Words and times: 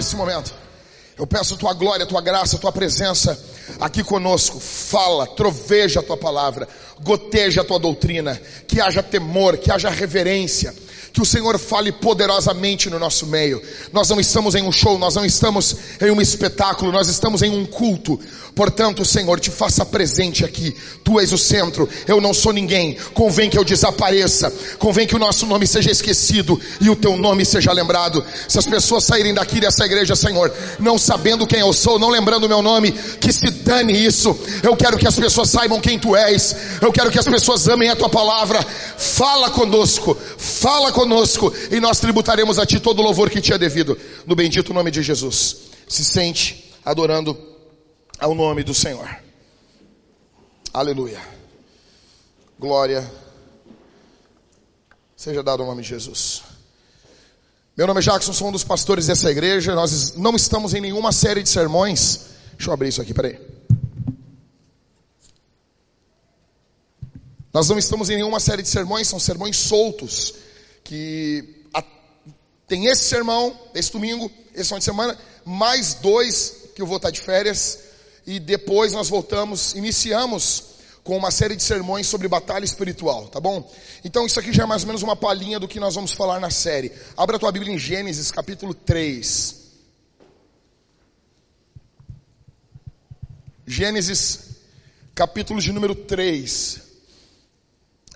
nesse 0.00 0.16
momento. 0.16 0.54
Eu 1.16 1.26
peço 1.26 1.56
tua 1.56 1.74
glória, 1.74 2.06
tua 2.06 2.22
graça, 2.22 2.58
tua 2.58 2.72
presença 2.72 3.38
aqui 3.78 4.02
conosco. 4.02 4.58
Fala, 4.58 5.26
troveja 5.26 6.00
a 6.00 6.02
tua 6.02 6.16
palavra, 6.16 6.66
goteja 7.02 7.60
a 7.60 7.64
tua 7.64 7.78
doutrina, 7.78 8.40
que 8.66 8.80
haja 8.80 9.02
temor, 9.02 9.58
que 9.58 9.70
haja 9.70 9.90
reverência 9.90 10.74
que 11.12 11.20
o 11.20 11.26
Senhor 11.26 11.58
fale 11.58 11.90
poderosamente 11.92 12.88
no 12.88 12.98
nosso 12.98 13.26
meio. 13.26 13.60
Nós 13.92 14.08
não 14.08 14.20
estamos 14.20 14.54
em 14.54 14.62
um 14.62 14.72
show, 14.72 14.98
nós 14.98 15.16
não 15.16 15.24
estamos 15.24 15.76
em 16.00 16.10
um 16.10 16.20
espetáculo, 16.20 16.92
nós 16.92 17.08
estamos 17.08 17.42
em 17.42 17.50
um 17.50 17.66
culto. 17.66 18.18
Portanto, 18.54 19.04
Senhor, 19.04 19.38
te 19.38 19.50
faça 19.50 19.84
presente 19.84 20.44
aqui. 20.44 20.74
Tu 21.04 21.18
és 21.20 21.32
o 21.32 21.38
centro, 21.38 21.88
eu 22.06 22.20
não 22.20 22.34
sou 22.34 22.52
ninguém. 22.52 22.96
Convém 23.14 23.48
que 23.48 23.58
eu 23.58 23.64
desapareça, 23.64 24.52
convém 24.78 25.06
que 25.06 25.16
o 25.16 25.18
nosso 25.18 25.46
nome 25.46 25.66
seja 25.66 25.90
esquecido 25.90 26.60
e 26.80 26.90
o 26.90 26.96
teu 26.96 27.16
nome 27.16 27.44
seja 27.44 27.72
lembrado. 27.72 28.24
Se 28.48 28.58
as 28.58 28.66
pessoas 28.66 29.04
saírem 29.04 29.34
daqui 29.34 29.60
dessa 29.60 29.84
igreja, 29.84 30.16
Senhor, 30.16 30.52
não 30.78 30.98
sabendo 30.98 31.46
quem 31.46 31.60
eu 31.60 31.72
sou, 31.72 31.98
não 31.98 32.08
lembrando 32.08 32.44
o 32.44 32.48
meu 32.48 32.62
nome, 32.62 32.92
que 32.92 33.32
se 33.32 33.50
dane 33.50 33.92
isso. 33.92 34.36
Eu 34.62 34.76
quero 34.76 34.98
que 34.98 35.06
as 35.06 35.16
pessoas 35.16 35.50
saibam 35.50 35.80
quem 35.80 35.98
tu 35.98 36.16
és. 36.16 36.56
Eu 36.80 36.92
quero 36.92 37.10
que 37.10 37.18
as 37.18 37.26
pessoas 37.26 37.68
amem 37.68 37.88
a 37.88 37.96
tua 37.96 38.08
palavra. 38.08 38.64
Fala 38.96 39.50
conosco, 39.50 40.16
fala 40.36 40.92
conosco 40.92 41.52
e 41.70 41.80
nós 41.80 42.00
tributaremos 42.00 42.58
a 42.58 42.66
Ti 42.66 42.80
todo 42.80 43.00
o 43.00 43.02
louvor 43.02 43.30
que 43.30 43.40
Te 43.40 43.52
é 43.52 43.58
devido. 43.58 43.96
No 44.26 44.34
bendito 44.34 44.74
nome 44.74 44.90
de 44.90 45.02
Jesus. 45.02 45.56
Se 45.88 46.04
sente 46.04 46.70
adorando 46.84 47.49
ao 48.20 48.34
nome 48.34 48.62
do 48.62 48.74
Senhor. 48.74 49.08
Aleluia. 50.72 51.20
Glória 52.58 53.10
seja 55.16 55.42
dado 55.42 55.62
ao 55.62 55.68
nome 55.68 55.82
de 55.82 55.88
Jesus. 55.88 56.42
Meu 57.76 57.86
nome 57.86 58.00
é 58.00 58.02
Jackson, 58.02 58.32
sou 58.32 58.48
um 58.48 58.52
dos 58.52 58.62
pastores 58.62 59.06
dessa 59.06 59.30
igreja. 59.30 59.74
Nós 59.74 60.14
não 60.16 60.36
estamos 60.36 60.74
em 60.74 60.80
nenhuma 60.82 61.12
série 61.12 61.42
de 61.42 61.48
sermões. 61.48 62.20
Deixa 62.52 62.68
eu 62.68 62.74
abrir 62.74 62.90
isso 62.90 63.00
aqui, 63.00 63.14
peraí. 63.14 63.40
Nós 67.52 67.68
não 67.68 67.78
estamos 67.78 68.10
em 68.10 68.16
nenhuma 68.16 68.38
série 68.38 68.62
de 68.62 68.68
sermões, 68.68 69.08
são 69.08 69.18
sermões 69.18 69.56
soltos 69.56 70.34
que 70.84 71.64
a, 71.72 71.82
tem 72.68 72.86
esse 72.86 73.04
sermão, 73.04 73.58
esse 73.74 73.90
domingo, 73.90 74.30
esse 74.54 74.66
final 74.66 74.78
de 74.78 74.84
semana, 74.84 75.18
mais 75.44 75.94
dois 75.94 76.70
que 76.74 76.82
eu 76.82 76.86
vou 76.86 76.98
estar 76.98 77.10
de 77.10 77.20
férias, 77.20 77.89
e 78.30 78.38
depois 78.38 78.92
nós 78.92 79.08
voltamos, 79.08 79.74
iniciamos 79.74 80.62
com 81.02 81.16
uma 81.16 81.32
série 81.32 81.56
de 81.56 81.64
sermões 81.64 82.06
sobre 82.06 82.28
batalha 82.28 82.64
espiritual, 82.64 83.26
tá 83.26 83.40
bom? 83.40 83.68
Então 84.04 84.24
isso 84.24 84.38
aqui 84.38 84.52
já 84.52 84.62
é 84.62 84.66
mais 84.66 84.82
ou 84.82 84.86
menos 84.86 85.02
uma 85.02 85.16
palhinha 85.16 85.58
do 85.58 85.66
que 85.66 85.80
nós 85.80 85.96
vamos 85.96 86.12
falar 86.12 86.38
na 86.38 86.48
série. 86.48 86.92
Abra 87.16 87.34
a 87.34 87.38
tua 87.40 87.50
Bíblia 87.50 87.74
em 87.74 87.78
Gênesis 87.78 88.30
capítulo 88.30 88.72
3. 88.72 89.56
Gênesis 93.66 94.40
capítulo 95.12 95.60
de 95.60 95.72
número 95.72 95.96
3. 95.96 96.82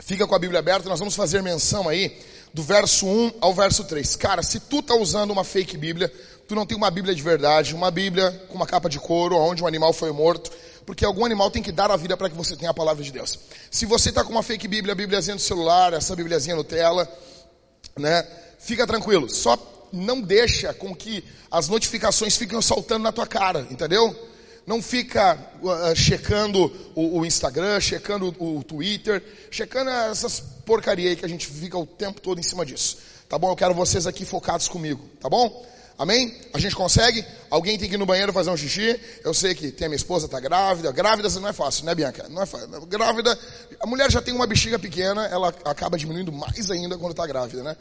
Fica 0.00 0.28
com 0.28 0.34
a 0.36 0.38
Bíblia 0.38 0.60
aberta, 0.60 0.88
nós 0.88 1.00
vamos 1.00 1.16
fazer 1.16 1.42
menção 1.42 1.88
aí 1.88 2.20
do 2.54 2.62
verso 2.62 3.04
1 3.04 3.32
ao 3.40 3.52
verso 3.52 3.82
3. 3.82 4.14
Cara, 4.14 4.44
se 4.44 4.60
tu 4.60 4.80
tá 4.80 4.94
usando 4.94 5.32
uma 5.32 5.42
fake 5.42 5.76
Bíblia, 5.76 6.12
tu 6.46 6.54
não 6.54 6.66
tem 6.66 6.76
uma 6.76 6.90
Bíblia 6.90 7.14
de 7.14 7.22
verdade, 7.22 7.74
uma 7.74 7.90
Bíblia 7.90 8.30
com 8.48 8.54
uma 8.54 8.66
capa 8.66 8.88
de 8.88 8.98
couro, 8.98 9.36
onde 9.36 9.62
um 9.62 9.66
animal 9.66 9.92
foi 9.92 10.12
morto, 10.12 10.50
porque 10.84 11.04
algum 11.04 11.24
animal 11.24 11.50
tem 11.50 11.62
que 11.62 11.72
dar 11.72 11.90
a 11.90 11.96
vida 11.96 12.16
para 12.16 12.28
que 12.28 12.36
você 12.36 12.56
tenha 12.56 12.70
a 12.70 12.74
palavra 12.74 13.02
de 13.02 13.10
Deus. 13.10 13.38
Se 13.70 13.86
você 13.86 14.12
tá 14.12 14.22
com 14.22 14.30
uma 14.30 14.42
fake 14.42 14.68
Bíblia, 14.68 14.92
a 14.92 14.96
Bíbliazinha 14.96 15.36
do 15.36 15.42
celular, 15.42 15.92
essa 15.92 16.14
Bíbliazinha 16.14 16.56
Nutella, 16.56 17.08
né? 17.98 18.26
Fica 18.58 18.86
tranquilo, 18.86 19.28
só 19.28 19.58
não 19.92 20.20
deixa 20.20 20.74
com 20.74 20.94
que 20.94 21.24
as 21.50 21.68
notificações 21.68 22.36
fiquem 22.36 22.60
saltando 22.60 23.04
na 23.04 23.12
tua 23.12 23.26
cara, 23.26 23.66
entendeu? 23.70 24.14
não 24.66 24.80
fica 24.80 25.38
uh, 25.62 25.94
checando 25.94 26.72
o, 26.94 27.18
o, 27.18 27.26
Instagram, 27.26 27.80
checando 27.80 28.34
o, 28.38 28.58
o 28.58 28.64
Twitter, 28.64 29.22
checando 29.50 29.90
essas 29.90 30.40
porcaria 30.64 31.10
aí 31.10 31.16
que 31.16 31.24
a 31.24 31.28
gente 31.28 31.46
fica 31.46 31.76
o 31.76 31.86
tempo 31.86 32.20
todo 32.20 32.38
em 32.38 32.42
cima 32.42 32.64
disso. 32.64 32.98
Tá 33.28 33.38
bom? 33.38 33.50
Eu 33.50 33.56
quero 33.56 33.74
vocês 33.74 34.06
aqui 34.06 34.24
focados 34.24 34.68
comigo, 34.68 35.04
tá 35.20 35.28
bom? 35.28 35.66
Amém? 35.96 36.36
A 36.52 36.58
gente 36.58 36.74
consegue? 36.74 37.24
Alguém 37.48 37.78
tem 37.78 37.88
que 37.88 37.94
ir 37.94 37.98
no 37.98 38.06
banheiro 38.06 38.32
fazer 38.32 38.50
um 38.50 38.56
xixi? 38.56 38.98
Eu 39.22 39.32
sei 39.32 39.54
que 39.54 39.70
tem 39.70 39.86
a 39.86 39.88
minha 39.88 39.96
esposa, 39.96 40.26
tá 40.26 40.40
grávida. 40.40 40.90
Grávida 40.90 41.28
não 41.40 41.48
é 41.48 41.52
fácil, 41.52 41.84
né, 41.84 41.94
Bianca? 41.94 42.28
Não 42.28 42.42
é 42.42 42.46
fácil. 42.46 42.68
Grávida, 42.86 43.38
a 43.78 43.86
mulher 43.86 44.10
já 44.10 44.20
tem 44.20 44.34
uma 44.34 44.46
bexiga 44.46 44.78
pequena, 44.78 45.26
ela 45.26 45.54
acaba 45.64 45.96
diminuindo 45.96 46.32
mais 46.32 46.70
ainda 46.70 46.98
quando 46.98 47.12
está 47.12 47.26
grávida, 47.26 47.62
né? 47.62 47.76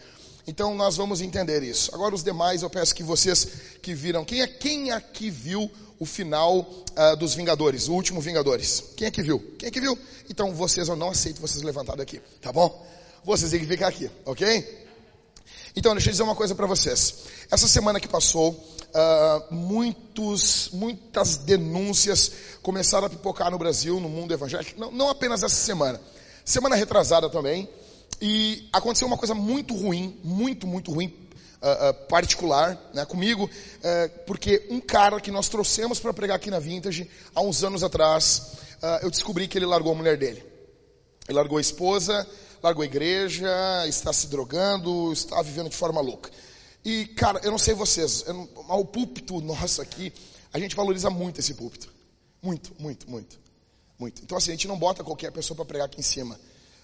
Então 0.45 0.75
nós 0.75 0.95
vamos 0.95 1.21
entender 1.21 1.63
isso. 1.63 1.89
Agora 1.93 2.13
os 2.13 2.23
demais, 2.23 2.61
eu 2.61 2.69
peço 2.69 2.93
que 2.93 3.01
vocês 3.01 3.47
que 3.81 3.93
viram, 3.93 4.23
quem 4.23 4.41
é 4.41 4.47
quem 4.47 4.91
aqui 4.91 5.29
viu 5.29 5.71
o 5.99 6.05
final 6.05 6.59
uh, 6.59 7.15
dos 7.17 7.33
Vingadores, 7.33 7.87
o 7.87 7.93
último 7.93 8.19
Vingadores. 8.19 8.83
Quem 8.95 9.07
é 9.07 9.11
que 9.11 9.23
viu? 9.23 9.39
Quem 9.57 9.69
é 9.69 9.71
que 9.71 9.79
viu? 9.79 9.97
Então 10.29 10.53
vocês, 10.53 10.87
eu 10.87 10.95
não 10.95 11.09
aceito 11.09 11.41
vocês 11.41 11.63
levantados 11.63 12.01
aqui, 12.01 12.21
tá 12.41 12.51
bom? 12.51 12.85
Vocês 13.23 13.49
têm 13.49 13.59
que 13.61 13.65
ficar 13.65 13.87
aqui, 13.87 14.11
ok? 14.25 14.82
Então, 15.75 15.93
deixa 15.93 16.09
eu 16.09 16.11
dizer 16.11 16.23
uma 16.23 16.35
coisa 16.35 16.53
para 16.53 16.67
vocês. 16.67 17.23
Essa 17.49 17.67
semana 17.67 17.99
que 17.99 18.07
passou, 18.07 18.51
uh, 18.51 19.53
muitos, 19.53 20.69
muitas 20.71 21.37
denúncias 21.37 22.31
começaram 22.61 23.07
a 23.07 23.09
pipocar 23.09 23.49
no 23.49 23.57
Brasil, 23.57 23.99
no 23.99 24.07
mundo 24.07 24.33
evangélico. 24.33 24.79
Não, 24.79 24.91
não 24.91 25.09
apenas 25.09 25.41
essa 25.41 25.55
semana. 25.55 25.99
Semana 26.45 26.75
retrasada 26.75 27.29
também. 27.29 27.67
E 28.21 28.69
aconteceu 28.71 29.07
uma 29.07 29.17
coisa 29.17 29.33
muito 29.33 29.75
ruim, 29.75 30.19
muito, 30.23 30.67
muito 30.67 30.91
ruim 30.91 31.07
uh, 31.63 31.89
uh, 31.89 31.93
particular 32.07 32.77
né, 32.93 33.05
comigo, 33.05 33.45
uh, 33.45 34.19
porque 34.27 34.67
um 34.69 34.79
cara 34.79 35.19
que 35.19 35.31
nós 35.31 35.47
trouxemos 35.47 35.99
para 35.99 36.13
pregar 36.13 36.35
aqui 36.35 36.51
na 36.51 36.59
Vintage, 36.59 37.09
há 37.33 37.41
uns 37.41 37.63
anos 37.63 37.83
atrás, 37.83 38.53
eu 39.01 39.09
descobri 39.09 39.47
que 39.47 39.57
ele 39.57 39.65
largou 39.65 39.93
a 39.93 39.95
mulher 39.95 40.17
dele. 40.17 40.43
Ele 41.25 41.37
largou 41.37 41.57
a 41.57 41.61
esposa, 41.61 42.27
largou 42.63 42.81
a 42.81 42.85
igreja, 42.85 43.51
está 43.87 44.13
se 44.13 44.27
drogando, 44.27 45.11
está 45.11 45.41
vivendo 45.41 45.69
de 45.69 45.75
forma 45.75 45.99
louca. 45.99 46.31
E, 46.83 47.05
cara, 47.07 47.41
eu 47.43 47.51
não 47.51 47.57
sei 47.57 47.73
vocês, 47.73 48.23
eu 48.25 48.49
o 48.55 48.85
púlpito 48.85 49.41
nosso 49.41 49.81
aqui, 49.81 50.13
a 50.53 50.57
gente 50.57 50.75
valoriza 50.75 51.09
muito 51.09 51.39
esse 51.39 51.53
púlpito. 51.53 51.93
Muito, 52.41 52.73
muito, 52.79 53.09
muito. 53.09 53.43
Muito. 53.99 54.21
Então, 54.23 54.37
assim, 54.37 54.51
a 54.51 54.53
gente 54.53 54.67
não 54.67 54.77
bota 54.77 55.03
qualquer 55.03 55.31
pessoa 55.31 55.55
para 55.55 55.65
pregar 55.65 55.85
aqui 55.85 55.99
em 55.99 56.03
cima. 56.03 56.39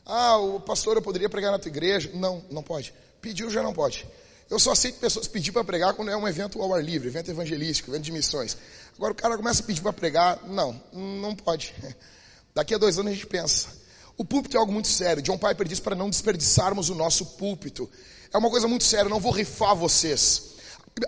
Ah, 0.05 0.37
o 0.37 0.59
pastor, 0.59 0.95
eu 0.95 1.01
poderia 1.01 1.29
pregar 1.29 1.51
na 1.51 1.59
tua 1.59 1.69
igreja? 1.69 2.11
Não, 2.13 2.43
não 2.49 2.63
pode. 2.63 2.93
Pediu, 3.21 3.49
já 3.49 3.61
não 3.61 3.73
pode. 3.73 4.07
Eu 4.49 4.57
só 4.57 4.71
aceito 4.71 4.99
pessoas 4.99 5.27
pedir 5.27 5.51
para 5.51 5.63
pregar 5.63 5.93
quando 5.93 6.09
é 6.09 6.17
um 6.17 6.27
evento 6.27 6.61
ao 6.61 6.73
ar 6.73 6.83
livre, 6.83 7.07
evento 7.07 7.29
evangelístico, 7.29 7.91
evento 7.91 8.03
de 8.03 8.11
missões. 8.11 8.57
Agora 8.95 9.13
o 9.13 9.15
cara 9.15 9.37
começa 9.37 9.61
a 9.61 9.65
pedir 9.65 9.81
para 9.81 9.93
pregar, 9.93 10.39
não, 10.47 10.81
não 10.91 11.35
pode. 11.35 11.73
Daqui 12.55 12.73
a 12.73 12.77
dois 12.77 12.97
anos 12.97 13.11
a 13.11 13.15
gente 13.15 13.27
pensa. 13.27 13.78
O 14.19 14.23
púlpito 14.25 14.55
é 14.55 14.59
algo 14.59 14.71
muito 14.71 14.87
sério. 14.87 15.23
John 15.23 15.39
Piper 15.39 15.67
diz 15.67 15.79
para 15.79 15.95
não 15.95 16.11
desperdiçarmos 16.11 16.89
o 16.89 16.95
nosso 16.95 17.25
púlpito. 17.25 17.89
É 18.31 18.37
uma 18.37 18.51
coisa 18.51 18.67
muito 18.67 18.83
séria, 18.83 19.09
não 19.09 19.19
vou 19.19 19.31
rifar 19.31 19.75
vocês. 19.75 20.49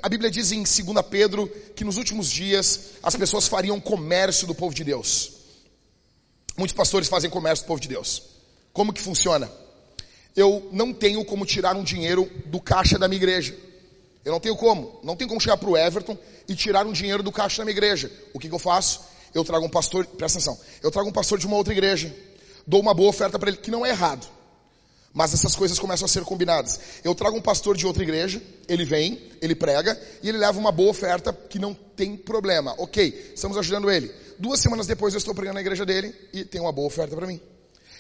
A 0.02 0.10
Bíblia 0.10 0.32
diz 0.32 0.52
em 0.52 0.64
2 0.64 1.06
Pedro 1.10 1.48
que 1.76 1.84
nos 1.84 1.98
últimos 1.98 2.32
dias 2.32 2.80
as 3.04 3.16
pessoas 3.16 3.48
fariam 3.48 3.80
comércio 3.80 4.48
do 4.48 4.56
povo 4.56 4.74
de 4.74 4.84
Deus. 4.84 5.34
Muitos 6.58 6.76
pastores 6.76 7.08
fazem 7.08 7.30
comércio 7.30 7.66
do 7.66 7.68
povo 7.68 7.80
de 7.80 7.88
Deus. 7.88 8.24
Como 8.74 8.92
que 8.92 9.02
funciona? 9.02 9.52
eu 10.36 10.70
não 10.72 10.94
tenho 10.94 11.24
como 11.26 11.46
tirar 11.46 11.76
um 11.76 11.84
dinheiro 11.84 12.30
do 12.46 12.60
caixa 12.60 12.98
da 12.98 13.08
minha 13.08 13.18
igreja. 13.18 13.56
Eu 14.24 14.32
não 14.32 14.40
tenho 14.40 14.56
como. 14.56 15.00
Não 15.04 15.16
tenho 15.16 15.28
como 15.28 15.42
chegar 15.42 15.58
para 15.58 15.70
o 15.70 15.78
Everton 15.78 16.18
e 16.48 16.56
tirar 16.56 16.86
um 16.86 16.94
dinheiro 16.94 17.24
do 17.24 17.32
caixa 17.32 17.58
da 17.58 17.66
minha 17.66 17.76
igreja. 17.76 18.12
O 18.34 18.40
que, 18.40 18.48
que 18.48 18.54
eu 18.54 18.60
faço? 18.60 19.02
Eu 19.34 19.44
trago 19.44 19.66
um 19.66 19.70
pastor, 19.70 20.06
presta 20.06 20.40
atenção, 20.40 20.60
eu 20.84 20.92
trago 20.92 21.08
um 21.08 21.12
pastor 21.12 21.40
de 21.40 21.48
uma 21.48 21.56
outra 21.56 21.72
igreja, 21.72 22.14
dou 22.66 22.80
uma 22.80 22.94
boa 22.94 23.10
oferta 23.10 23.38
para 23.38 23.50
ele, 23.50 23.58
que 23.58 23.72
não 23.72 23.86
é 23.86 23.90
errado. 23.90 24.28
Mas 25.14 25.34
essas 25.34 25.56
coisas 25.56 25.78
começam 25.78 26.06
a 26.06 26.08
ser 26.08 26.24
combinadas. 26.24 26.80
Eu 27.04 27.14
trago 27.14 27.36
um 27.36 27.42
pastor 27.42 27.76
de 27.76 27.86
outra 27.86 28.02
igreja, 28.02 28.42
ele 28.68 28.86
vem, 28.86 29.22
ele 29.42 29.54
prega, 29.54 30.00
e 30.24 30.30
ele 30.30 30.38
leva 30.38 30.58
uma 30.58 30.72
boa 30.72 30.90
oferta 30.90 31.34
que 31.34 31.60
não 31.60 31.74
tem 31.74 32.16
problema. 32.16 32.74
Ok, 32.78 33.34
estamos 33.36 33.58
ajudando 33.58 33.92
ele. 33.92 34.10
Duas 34.40 34.60
semanas 34.60 34.88
depois 34.88 35.14
eu 35.14 35.18
estou 35.18 35.36
pregando 35.36 35.56
na 35.56 35.62
igreja 35.62 35.86
dele 35.86 36.16
e 36.32 36.46
tem 36.46 36.62
uma 36.62 36.72
boa 36.72 36.88
oferta 36.88 37.16
para 37.16 37.28
mim. 37.28 37.42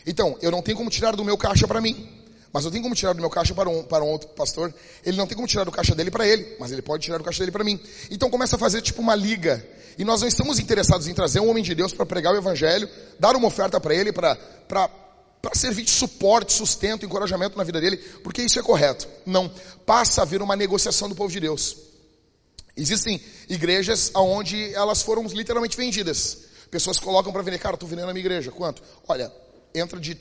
Então, 0.06 0.38
eu 0.42 0.50
não 0.50 0.62
tenho 0.62 0.78
como 0.78 0.90
tirar 0.90 1.16
do 1.16 1.26
meu 1.26 1.38
caixa 1.38 1.68
para 1.68 1.82
mim. 1.82 2.21
Mas 2.54 2.66
eu 2.66 2.72
tenho 2.72 2.84
como 2.84 2.94
tirar 2.94 3.14
do 3.14 3.22
meu 3.22 3.30
caixa 3.30 3.54
para 3.54 3.70
um, 3.70 3.84
para 3.84 4.04
um 4.04 4.10
outro 4.10 4.28
pastor. 4.30 4.74
Ele 5.06 5.18
não 5.18 5.26
tem 5.26 5.36
como 5.36 5.48
tirar 5.48 5.64
do 5.64 5.72
caixa 5.72 5.96
dele 5.96 6.12
para 6.12 6.28
ele, 6.28 6.56
mas 6.60 6.72
ele 6.72 6.82
pode 6.82 7.04
tirar 7.04 7.18
do 7.18 7.24
caixa 7.24 7.40
dele 7.40 7.52
para 7.52 7.64
mim. 7.64 7.80
Então 8.10 8.30
começa 8.30 8.56
a 8.56 8.60
fazer 8.60 8.82
tipo 8.82 9.02
uma 9.02 9.16
liga. 9.16 9.66
E 9.98 10.04
nós 10.04 10.22
não 10.22 10.28
estamos 10.28 10.60
interessados 10.60 11.08
em 11.08 11.14
trazer 11.14 11.40
um 11.40 11.50
homem 11.50 11.64
de 11.64 11.74
Deus 11.74 11.94
para 11.94 12.06
pregar 12.06 12.34
o 12.34 12.38
evangelho, 12.38 12.90
dar 13.20 13.36
uma 13.36 13.48
oferta 13.48 13.80
para 13.80 13.96
ele, 13.96 14.12
para 14.12 14.38
para 15.42 15.56
servir 15.56 15.84
de 15.84 15.90
suporte, 15.90 16.54
sustento, 16.54 17.04
encorajamento 17.04 17.58
na 17.58 17.64
vida 17.64 17.82
dele, 17.82 17.98
porque 17.98 18.44
isso 18.44 18.60
é 18.60 18.62
correto. 18.62 19.08
Não. 19.26 19.52
Passa 19.86 20.22
a 20.22 20.24
haver 20.24 20.40
uma 20.42 20.56
negociação 20.56 21.10
do 21.10 21.16
povo 21.16 21.32
de 21.32 21.40
Deus. 21.40 21.78
Existem 22.78 23.20
igrejas 23.50 24.12
onde 24.14 24.74
elas 24.76 25.02
foram 25.02 25.26
literalmente 25.26 25.76
vendidas. 25.76 26.38
Pessoas 26.70 27.00
colocam 27.00 27.34
para 27.34 27.42
vender, 27.42 27.58
cara, 27.58 27.74
estou 27.74 27.90
vendendo 27.90 28.10
a 28.10 28.14
minha 28.14 28.22
igreja. 28.22 28.52
Quanto? 28.52 28.84
Olha, 29.08 29.32
entra 29.74 30.00
de 30.00 30.16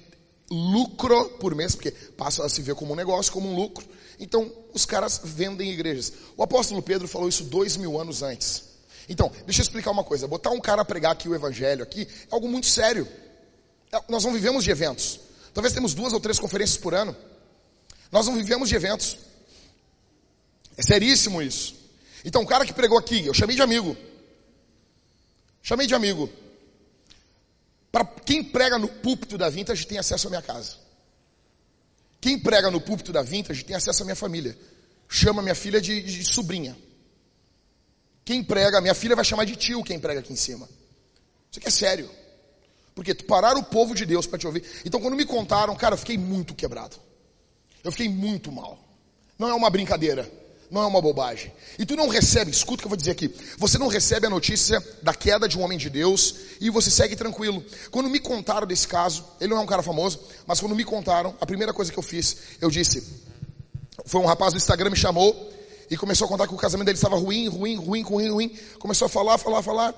lucro 0.51 1.31
por 1.39 1.55
mês, 1.55 1.75
porque 1.75 1.91
passa 1.91 2.45
a 2.45 2.49
se 2.49 2.61
ver 2.61 2.75
como 2.75 2.93
um 2.93 2.97
negócio, 2.97 3.33
como 3.33 3.49
um 3.49 3.55
lucro. 3.55 3.87
Então, 4.19 4.53
os 4.75 4.85
caras 4.85 5.21
vendem 5.23 5.71
igrejas. 5.71 6.13
O 6.37 6.43
apóstolo 6.43 6.83
Pedro 6.83 7.07
falou 7.07 7.29
isso 7.29 7.45
dois 7.45 7.77
mil 7.77 8.01
anos 8.01 8.23
antes. 8.23 8.65
Então, 9.09 9.31
deixa 9.45 9.61
eu 9.61 9.65
explicar 9.65 9.91
uma 9.91 10.05
coisa. 10.05 10.29
Botar 10.29 10.51
um 10.51 10.61
cara 10.61 10.83
a 10.83 10.85
pregar 10.85 11.13
aqui 11.13 11.29
o 11.29 11.35
evangelho 11.35 11.83
aqui 11.83 12.03
é 12.03 12.35
algo 12.35 12.49
muito 12.49 12.67
sério. 12.67 13.09
É, 13.91 14.01
nós 14.09 14.25
não 14.25 14.33
vivemos 14.33 14.63
de 14.63 14.71
eventos. 14.71 15.21
Talvez 15.55 15.75
temos 15.75 15.95
duas 15.95 16.13
ou 16.13 16.21
três 16.21 16.39
conferências 16.39 16.79
por 16.79 16.95
ano. 16.95 17.17
Nós 18.13 18.27
não 18.27 18.35
vivemos 18.35 18.69
de 18.69 18.75
eventos. 18.75 19.17
É 20.77 20.83
seríssimo 20.83 21.43
isso. 21.43 21.75
Então, 22.25 22.43
o 22.43 22.47
cara 22.47 22.65
que 22.65 22.73
pregou 22.73 22.99
aqui, 22.99 23.27
eu 23.27 23.35
chamei 23.35 23.57
de 23.57 23.63
amigo. 23.63 23.97
Chamei 25.63 25.87
de 25.87 25.95
amigo. 25.95 26.29
Para 27.91 28.05
quem 28.05 28.43
prega 28.43 28.79
no 28.79 28.89
púlpito 28.89 29.37
da 29.37 29.49
Vintage 29.49 29.87
tem 29.87 29.99
acesso 29.99 30.29
à 30.29 30.31
minha 30.31 30.43
casa. 30.43 30.77
Quem 32.21 32.39
prega 32.39 32.71
no 32.71 32.81
púlpito 32.81 33.13
da 33.13 33.23
Vintage 33.23 33.65
tem 33.65 33.75
acesso 33.75 34.03
à 34.03 34.05
minha 34.05 34.17
família. 34.17 34.57
Chama 35.09 35.43
minha 35.43 35.55
filha 35.55 35.81
de, 35.81 36.03
de 36.03 36.25
sobrinha. 36.25 36.77
Quem 38.25 38.45
prega, 38.45 38.81
minha 38.81 38.95
filha 38.95 39.17
vai 39.17 39.25
chamar 39.25 39.45
de 39.45 39.57
tio 39.57 39.83
quem 39.83 39.99
prega 39.99 40.21
aqui 40.21 40.33
em 40.33 40.37
cima. 40.37 40.69
Isso 41.51 41.59
aqui 41.59 41.69
é 41.69 41.71
sério. 41.71 42.09
Porque 42.95 43.15
tu 43.15 43.25
parar 43.25 43.57
o 43.57 43.63
povo 43.63 43.95
de 43.95 44.07
Deus 44.07 44.27
para 44.27 44.39
te 44.39 44.47
ouvir. 44.47 44.65
Então 44.85 45.01
quando 45.01 45.17
me 45.17 45.25
contaram, 45.25 45.75
cara, 45.75 45.95
eu 45.95 45.99
fiquei 45.99 46.17
muito 46.17 46.55
quebrado. 46.55 46.97
Eu 47.83 47.91
fiquei 47.91 48.09
muito 48.09 48.53
mal. 48.53 48.79
Não 49.39 49.49
é 49.49 49.55
uma 49.55 49.71
brincadeira 49.71 50.31
não 50.71 50.83
é 50.83 50.87
uma 50.87 51.01
bobagem. 51.01 51.53
E 51.79 51.85
tu 51.85 51.97
não 51.97 52.09
recebe, 52.09 52.51
escuta 52.51 52.75
o 52.75 52.79
que 52.79 52.87
eu 52.87 52.91
vou 52.91 52.97
dizer 52.97 53.11
aqui. 53.11 53.35
Você 53.59 53.77
não 53.77 53.89
recebe 53.89 54.27
a 54.27 54.31
notícia 54.31 54.83
da 55.03 55.13
queda 55.13 55.49
de 55.49 55.59
um 55.59 55.63
homem 55.63 55.77
de 55.77 55.91
Deus 55.91 56.35
e 56.61 56.71
você 56.71 56.91
segue 56.91 57.17
tranquilo. 57.17 57.65
Quando 57.91 58.09
me 58.09 58.21
contaram 58.21 58.67
desse 58.67 58.87
caso, 58.87 59.25
ele 59.41 59.51
não 59.51 59.59
é 59.59 59.65
um 59.65 59.67
cara 59.67 59.83
famoso, 59.83 60.21
mas 60.47 60.61
quando 60.61 60.75
me 60.75 60.85
contaram, 60.85 61.35
a 61.41 61.47
primeira 61.47 61.73
coisa 61.73 61.91
que 61.93 61.99
eu 61.99 62.03
fiz, 62.03 62.37
eu 62.61 62.71
disse, 62.71 63.03
foi 64.07 64.21
um 64.21 64.27
rapaz 64.27 64.53
do 64.53 64.59
Instagram 64.59 64.91
me 64.91 64.97
chamou 64.97 65.51
e 65.91 65.97
começou 65.97 66.27
a 66.27 66.29
contar 66.29 66.47
que 66.47 66.55
o 66.55 66.57
casamento 66.57 66.87
dele 66.87 66.99
estava 66.99 67.17
ruim, 67.17 67.49
ruim, 67.49 67.75
ruim, 67.77 68.03
ruim, 68.03 68.31
ruim. 68.31 68.59
Começou 68.79 69.07
a 69.07 69.09
falar, 69.09 69.39
falar, 69.39 69.63
falar. 69.63 69.95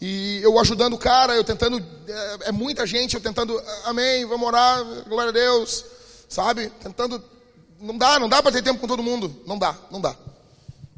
E 0.00 0.40
eu 0.42 0.58
ajudando 0.58 0.94
o 0.94 0.98
cara, 0.98 1.34
eu 1.34 1.44
tentando, 1.44 1.84
é, 2.06 2.48
é 2.48 2.52
muita 2.52 2.86
gente, 2.86 3.14
eu 3.14 3.20
tentando, 3.20 3.60
amém, 3.84 4.24
vamos 4.24 4.46
orar, 4.46 4.84
glória 5.08 5.30
a 5.30 5.32
Deus, 5.32 5.84
sabe? 6.28 6.70
Tentando 6.80 7.22
não 7.82 7.98
dá, 7.98 8.18
não 8.18 8.28
dá 8.28 8.40
para 8.40 8.52
ter 8.52 8.62
tempo 8.62 8.80
com 8.80 8.86
todo 8.86 9.02
mundo. 9.02 9.42
Não 9.44 9.58
dá, 9.58 9.76
não 9.90 10.00
dá. 10.00 10.16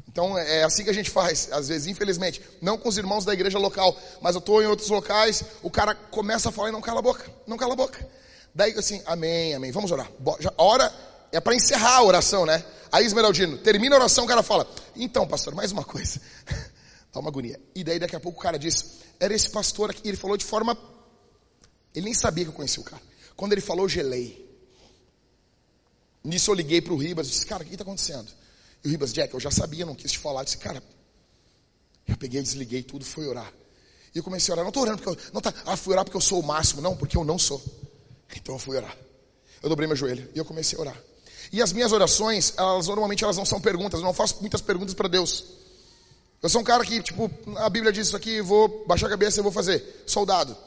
Então 0.07 0.37
é 0.37 0.63
assim 0.63 0.83
que 0.83 0.89
a 0.89 0.93
gente 0.93 1.09
faz, 1.09 1.49
às 1.51 1.67
vezes, 1.67 1.87
infelizmente. 1.87 2.41
Não 2.61 2.77
com 2.77 2.87
os 2.87 2.97
irmãos 2.97 3.25
da 3.25 3.33
igreja 3.33 3.57
local, 3.57 3.97
mas 4.21 4.35
eu 4.35 4.39
estou 4.39 4.61
em 4.61 4.67
outros 4.67 4.89
locais, 4.89 5.43
o 5.63 5.69
cara 5.69 5.95
começa 5.95 6.49
a 6.49 6.51
falar 6.51 6.69
e 6.69 6.71
não 6.71 6.79
cala 6.79 6.99
a 6.99 7.01
boca, 7.01 7.29
não 7.45 7.57
cala 7.57 7.73
a 7.73 7.75
boca. 7.75 8.07
Daí 8.53 8.71
assim, 8.77 9.01
amém, 9.05 9.55
amém, 9.55 9.71
vamos 9.71 9.91
orar. 9.91 10.09
A 10.57 10.63
hora 10.63 10.93
é 11.31 11.39
para 11.41 11.55
encerrar 11.55 11.97
a 11.97 12.03
oração, 12.03 12.45
né? 12.45 12.63
Aí 12.91 13.05
Esmeraldino, 13.05 13.57
termina 13.57 13.95
a 13.95 13.99
oração, 13.99 14.23
o 14.23 14.27
cara 14.27 14.41
fala, 14.41 14.65
então 14.95 15.27
pastor, 15.27 15.53
mais 15.53 15.71
uma 15.71 15.83
coisa. 15.83 16.21
Dá 17.11 17.19
uma 17.19 17.29
agonia. 17.29 17.59
E 17.73 17.83
daí 17.83 17.99
daqui 17.99 18.15
a 18.15 18.19
pouco 18.19 18.39
o 18.39 18.41
cara 18.41 18.59
diz, 18.59 18.99
era 19.19 19.33
esse 19.33 19.49
pastor 19.49 19.89
aqui, 19.89 20.07
ele 20.07 20.17
falou 20.17 20.37
de 20.37 20.45
forma... 20.45 20.77
Ele 21.93 22.05
nem 22.05 22.13
sabia 22.13 22.43
que 22.43 22.49
eu 22.49 22.53
conhecia 22.53 22.81
o 22.81 22.85
cara. 22.85 23.01
Quando 23.35 23.53
ele 23.53 23.61
falou, 23.61 23.87
gelei. 23.87 24.44
Nisso 26.25 26.49
eu 26.49 26.55
liguei 26.55 26.81
para 26.81 26.91
o 26.91 26.97
Ribas 26.97 27.27
e 27.27 27.31
disse, 27.31 27.45
cara, 27.45 27.63
o 27.63 27.65
que 27.65 27.73
está 27.73 27.83
acontecendo? 27.83 28.27
E 28.83 28.87
o 28.87 28.91
Ribas, 28.91 29.13
Jack, 29.13 29.33
eu 29.33 29.39
já 29.39 29.51
sabia, 29.51 29.85
não 29.85 29.93
quis 29.93 30.11
te 30.11 30.19
falar. 30.19 30.41
Eu 30.41 30.45
disse, 30.45 30.57
cara, 30.57 30.81
eu 32.07 32.17
peguei, 32.17 32.41
desliguei 32.41 32.81
tudo, 32.81 33.05
fui 33.05 33.27
orar. 33.27 33.51
E 34.13 34.17
eu 34.17 34.23
comecei 34.23 34.51
a 34.51 34.55
orar, 34.55 34.63
não 34.63 34.69
estou 34.69 34.83
orando 34.83 35.01
porque 35.01 35.19
eu, 35.19 35.31
não 35.31 35.39
tá, 35.39 35.53
ah, 35.65 35.77
fui 35.77 35.93
orar 35.93 36.03
porque 36.03 36.17
eu 36.17 36.21
sou 36.21 36.39
o 36.39 36.43
máximo. 36.43 36.81
Não, 36.81 36.97
porque 36.97 37.15
eu 37.15 37.23
não 37.23 37.37
sou. 37.37 37.63
Então 38.35 38.55
eu 38.55 38.59
fui 38.59 38.75
orar. 38.75 38.97
Eu 39.61 39.69
dobrei 39.69 39.87
meu 39.87 39.95
joelho 39.95 40.29
e 40.33 40.37
eu 40.37 40.45
comecei 40.45 40.77
a 40.77 40.81
orar. 40.81 41.03
E 41.51 41.61
as 41.61 41.71
minhas 41.71 41.91
orações, 41.91 42.53
elas 42.57 42.87
normalmente 42.87 43.23
elas 43.23 43.37
não 43.37 43.45
são 43.45 43.61
perguntas, 43.61 43.99
eu 43.99 44.05
não 44.05 44.13
faço 44.13 44.37
muitas 44.41 44.61
perguntas 44.61 44.95
para 44.95 45.07
Deus. 45.07 45.43
Eu 46.41 46.49
sou 46.49 46.61
um 46.61 46.63
cara 46.63 46.83
que, 46.83 47.01
tipo, 47.01 47.29
a 47.57 47.69
Bíblia 47.69 47.91
diz 47.91 48.07
isso 48.07 48.17
aqui, 48.17 48.41
vou 48.41 48.83
baixar 48.87 49.07
a 49.07 49.11
cabeça 49.11 49.39
e 49.39 49.43
vou 49.43 49.51
fazer. 49.51 50.03
Soldado. 50.07 50.57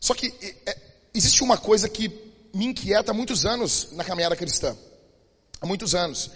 Só 0.00 0.14
que 0.14 0.32
é, 0.66 0.76
existe 1.14 1.42
uma 1.42 1.56
coisa 1.56 1.88
que 1.88 2.27
me 2.54 2.66
inquieta 2.66 3.10
há 3.10 3.14
muitos 3.14 3.44
anos 3.46 3.88
na 3.92 4.04
caminhada 4.04 4.36
cristã. 4.36 4.76
Há 5.60 5.66
muitos 5.66 5.94
anos. 5.94 6.30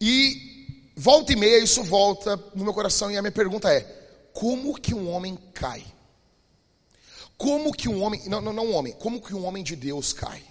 E 0.00 0.92
volta 0.96 1.32
e 1.32 1.36
meia 1.36 1.58
isso 1.58 1.82
volta 1.82 2.36
no 2.54 2.64
meu 2.64 2.72
coração 2.72 3.10
e 3.10 3.16
a 3.16 3.22
minha 3.22 3.32
pergunta 3.32 3.72
é: 3.72 3.80
como 4.32 4.78
que 4.80 4.94
um 4.94 5.10
homem 5.10 5.38
cai? 5.54 5.84
Como 7.36 7.72
que 7.72 7.88
um 7.88 8.02
homem, 8.02 8.22
não, 8.28 8.40
não, 8.40 8.52
não 8.52 8.66
um 8.66 8.74
homem, 8.74 8.92
como 8.92 9.20
que 9.20 9.34
um 9.34 9.46
homem 9.46 9.64
de 9.64 9.74
Deus 9.74 10.12
cai? 10.12 10.42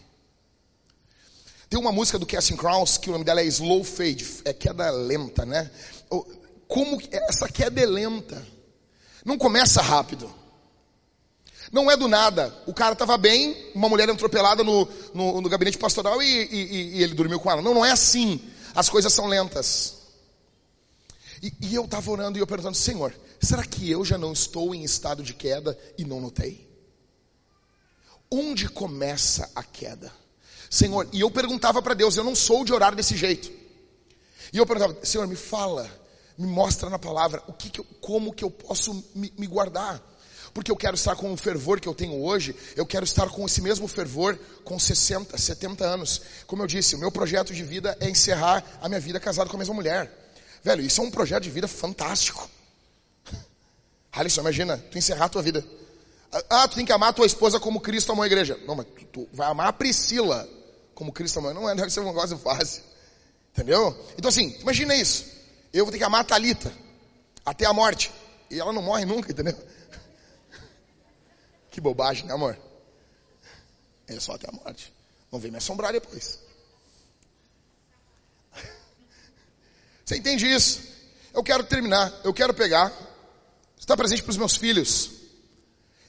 Tem 1.70 1.80
uma 1.80 1.92
música 1.92 2.18
do 2.18 2.26
Casting 2.26 2.56
Crowns 2.56 2.98
que 2.98 3.10
o 3.10 3.12
nome 3.12 3.24
dela 3.24 3.42
é 3.42 3.46
Slow 3.46 3.84
Fade, 3.84 4.26
é 4.44 4.52
queda 4.52 4.90
lenta, 4.90 5.46
né? 5.46 5.70
Como 6.68 7.00
essa 7.12 7.48
queda 7.48 7.80
é 7.80 7.86
lenta? 7.86 8.44
Não 9.24 9.38
começa 9.38 9.82
rápido. 9.82 10.34
Não 11.72 11.90
é 11.90 11.96
do 11.96 12.08
nada. 12.08 12.54
O 12.66 12.74
cara 12.74 12.94
estava 12.94 13.18
bem, 13.18 13.72
uma 13.76 13.88
mulher 13.88 14.10
atropelada 14.10 14.64
no, 14.64 14.88
no, 15.14 15.42
no 15.42 15.50
gabinete 15.50 15.78
pastoral 15.78 16.22
e, 16.22 16.26
e, 16.26 16.98
e, 16.98 17.04
ele 17.04 17.14
dormiu 17.14 17.40
com 17.40 17.52
ela. 17.52 17.62
Não, 17.62 17.74
não 17.74 17.86
é 17.86 17.92
assim. 17.92 18.42
As 18.74 18.90
coisas 18.90 19.14
são 19.14 19.28
lentas. 19.28 19.98
E, 21.42 21.54
e 21.62 21.76
eu 21.76 21.86
estava 21.86 22.10
orando 22.10 22.38
e 22.38 22.42
eu 22.42 22.48
perguntando, 22.48 22.76
Senhor, 22.76 23.14
será 23.40 23.64
que 23.64 23.90
eu 23.90 24.04
já 24.04 24.18
não 24.18 24.34
estou 24.34 24.74
em 24.74 24.84
estado 24.84 25.24
de 25.24 25.34
queda 25.34 25.78
e 25.98 26.04
não 26.04 26.20
notei? 26.20 26.68
Onde 28.32 28.68
começa 28.68 29.50
a 29.56 29.64
queda? 29.64 30.12
Senhor, 30.70 31.08
e 31.12 31.22
eu 31.22 31.32
perguntava 31.32 31.82
para 31.82 31.96
Deus, 31.96 32.16
eu 32.16 32.24
não 32.24 32.36
sou 32.36 32.64
de 32.64 32.74
orar 32.74 32.96
desse 32.96 33.16
jeito. 33.16 33.52
E 34.54 34.58
eu 34.58 34.66
perguntava, 34.66 35.04
Senhor, 35.04 35.28
me 35.28 35.36
fala, 35.36 35.90
me 36.38 36.48
mostra 36.48 36.90
na 36.90 37.00
palavra, 37.00 37.44
o 37.48 37.54
que, 37.54 37.70
que 37.70 37.80
eu, 37.80 37.86
como 38.02 38.34
que 38.34 38.44
eu 38.44 38.52
posso 38.52 38.94
me, 39.16 39.34
me 39.38 39.48
guardar? 39.48 40.02
Porque 40.60 40.72
eu 40.72 40.76
quero 40.76 40.96
estar 40.96 41.16
com 41.16 41.32
o 41.32 41.38
fervor 41.38 41.80
que 41.80 41.88
eu 41.88 41.96
tenho 41.96 42.22
hoje, 42.22 42.54
eu 42.76 42.86
quero 42.86 43.06
estar 43.06 43.30
com 43.30 43.46
esse 43.46 43.62
mesmo 43.62 43.88
fervor 43.88 44.38
com 44.66 44.78
60, 44.78 45.38
70 45.38 45.86
anos. 45.86 46.22
Como 46.46 46.62
eu 46.62 46.68
disse, 46.68 46.96
o 46.96 47.00
meu 47.00 47.10
projeto 47.10 47.54
de 47.54 47.64
vida 47.64 47.98
é 48.02 48.10
encerrar 48.10 48.62
a 48.82 48.90
minha 48.90 49.00
vida 49.00 49.22
casado 49.22 49.50
com 49.50 49.56
a 49.56 49.60
mesma 49.60 49.74
mulher. 49.74 50.12
Velho, 50.62 50.82
isso 50.82 51.00
é 51.00 51.04
um 51.06 51.10
projeto 51.10 51.44
de 51.44 51.50
vida 51.50 51.66
fantástico. 51.66 52.50
Alisson, 54.12 54.42
imagina, 54.42 54.78
tu 54.92 54.98
encerrar 54.98 55.26
a 55.26 55.30
tua 55.30 55.42
vida. 55.42 55.66
Ah, 56.50 56.68
tu 56.68 56.76
tem 56.76 56.86
que 56.86 56.92
amar 56.92 57.12
a 57.12 57.14
tua 57.14 57.26
esposa 57.26 57.58
como 57.58 57.80
Cristo 57.80 58.12
amou 58.12 58.24
a 58.24 58.28
igreja. 58.28 58.60
Não, 58.68 58.76
mas 58.76 58.86
tu, 58.86 59.06
tu 59.06 59.30
vai 59.32 59.48
amar 59.48 59.68
a 59.68 59.74
Priscila 59.74 60.46
como 60.94 61.14
Cristo 61.14 61.40
amou. 61.40 61.54
Não 61.54 61.70
é, 61.70 61.74
deve 61.74 61.90
ser 61.90 62.02
um 62.02 62.06
negócio 62.06 62.38
fácil. 62.38 62.84
Entendeu? 63.54 63.98
Então 64.18 64.28
assim, 64.28 64.58
imagina 64.60 64.94
isso. 64.94 65.26
Eu 65.72 65.86
vou 65.86 65.92
ter 65.94 66.00
que 66.00 66.04
amar 66.04 66.20
a 66.20 66.26
Thalita 66.26 66.70
até 67.46 67.66
a 67.66 67.72
morte. 67.72 68.12
E 68.52 68.60
ela 68.60 68.74
não 68.74 68.82
morre 68.82 69.06
nunca, 69.06 69.32
entendeu? 69.32 69.56
Que 71.80 71.82
bobagem, 71.82 72.26
né, 72.26 72.34
amor? 72.34 72.60
É 74.06 74.20
só 74.20 74.34
até 74.34 74.50
a 74.50 74.52
morte. 74.52 74.94
Não 75.32 75.40
vem 75.40 75.50
me 75.50 75.60
assombrar 75.60 75.94
depois. 75.94 76.38
Você 80.04 80.18
entende 80.18 80.46
isso? 80.46 80.82
Eu 81.34 81.42
quero 81.42 81.64
terminar, 81.64 82.14
eu 82.26 82.34
quero 82.34 82.54
pegar, 82.54 82.92
estar 83.80 83.96
presente 83.96 84.22
para 84.22 84.32
os 84.32 84.36
meus 84.36 84.58
filhos. 84.58 85.10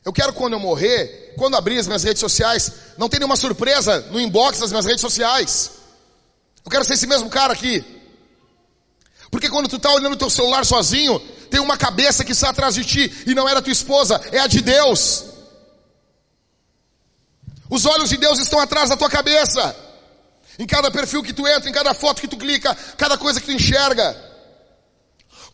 Eu 0.04 0.12
quero 0.12 0.32
quando 0.32 0.54
eu 0.54 0.58
morrer, 0.58 1.34
quando 1.38 1.54
abrir 1.54 1.78
as 1.78 1.86
minhas 1.86 2.02
redes 2.02 2.18
sociais, 2.18 2.72
não 2.98 3.08
ter 3.08 3.20
nenhuma 3.20 3.36
surpresa 3.36 4.00
no 4.10 4.18
inbox 4.18 4.58
das 4.58 4.72
minhas 4.72 4.86
redes 4.86 5.02
sociais. 5.02 5.70
Eu 6.64 6.70
quero 6.72 6.84
ser 6.84 6.94
esse 6.94 7.06
mesmo 7.06 7.30
cara 7.30 7.52
aqui. 7.52 7.84
Porque 9.30 9.48
quando 9.48 9.68
tu 9.68 9.76
está 9.76 9.92
olhando 9.92 10.14
o 10.14 10.18
teu 10.18 10.30
celular 10.30 10.66
sozinho, 10.66 11.20
tem 11.48 11.60
uma 11.60 11.76
cabeça 11.78 12.24
que 12.24 12.32
está 12.32 12.50
atrás 12.50 12.74
de 12.74 12.84
ti 12.84 13.22
e 13.24 13.36
não 13.36 13.48
era 13.48 13.62
tua 13.62 13.72
esposa, 13.72 14.20
é 14.32 14.40
a 14.40 14.48
de 14.48 14.62
Deus. 14.62 15.29
Os 17.70 17.86
olhos 17.86 18.10
de 18.10 18.16
Deus 18.16 18.40
estão 18.40 18.58
atrás 18.58 18.90
da 18.90 18.96
tua 18.96 19.08
cabeça. 19.08 19.74
Em 20.58 20.66
cada 20.66 20.90
perfil 20.90 21.22
que 21.22 21.32
tu 21.32 21.46
entra, 21.46 21.70
em 21.70 21.72
cada 21.72 21.94
foto 21.94 22.20
que 22.20 22.28
tu 22.28 22.36
clica, 22.36 22.74
cada 22.98 23.16
coisa 23.16 23.40
que 23.40 23.46
tu 23.46 23.52
enxerga. 23.52 24.30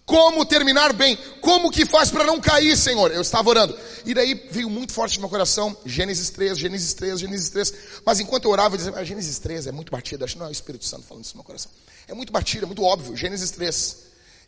Como 0.06 0.46
terminar 0.46 0.92
bem? 0.92 1.16
Como 1.40 1.70
que 1.70 1.85
faz 1.85 2.11
para 2.11 2.25
não 2.25 2.40
cair, 2.40 2.76
Senhor? 2.76 3.12
Eu 3.12 3.20
estava 3.20 3.50
orando. 3.50 3.76
E 4.04 4.14
daí 4.14 4.35
veio 4.50 4.70
muito 4.70 4.92
forte 4.92 5.16
no 5.16 5.23
meu 5.23 5.28
coração, 5.28 5.76
Gênesis 5.85 6.30
3, 6.30 6.56
Gênesis 6.56 6.94
3, 6.94 7.20
Gênesis 7.20 7.50
3. 7.50 7.75
Mas 8.04 8.20
enquanto 8.20 8.44
eu 8.44 8.52
orava, 8.52 8.75
eu 8.75 8.78
dizia, 8.78 8.92
ah, 8.96 9.04
Gênesis 9.04 9.38
3 9.40 9.66
é 9.66 9.73
muito 9.73 9.90
batido. 9.90 10.25
Acho 10.25 10.35
que 10.35 10.38
não 10.38 10.46
é 10.46 10.49
o 10.49 10.52
Espírito 10.52 10.85
Santo 10.85 11.02
falando 11.02 11.25
isso 11.25 11.35
no 11.35 11.38
meu 11.38 11.44
coração. 11.44 11.70
É 12.06 12.14
muito 12.14 12.32
batido, 12.32 12.64
é 12.64 12.66
muito 12.66 12.82
óbvio. 12.82 13.16
Gênesis 13.16 13.50
3. 13.50 13.96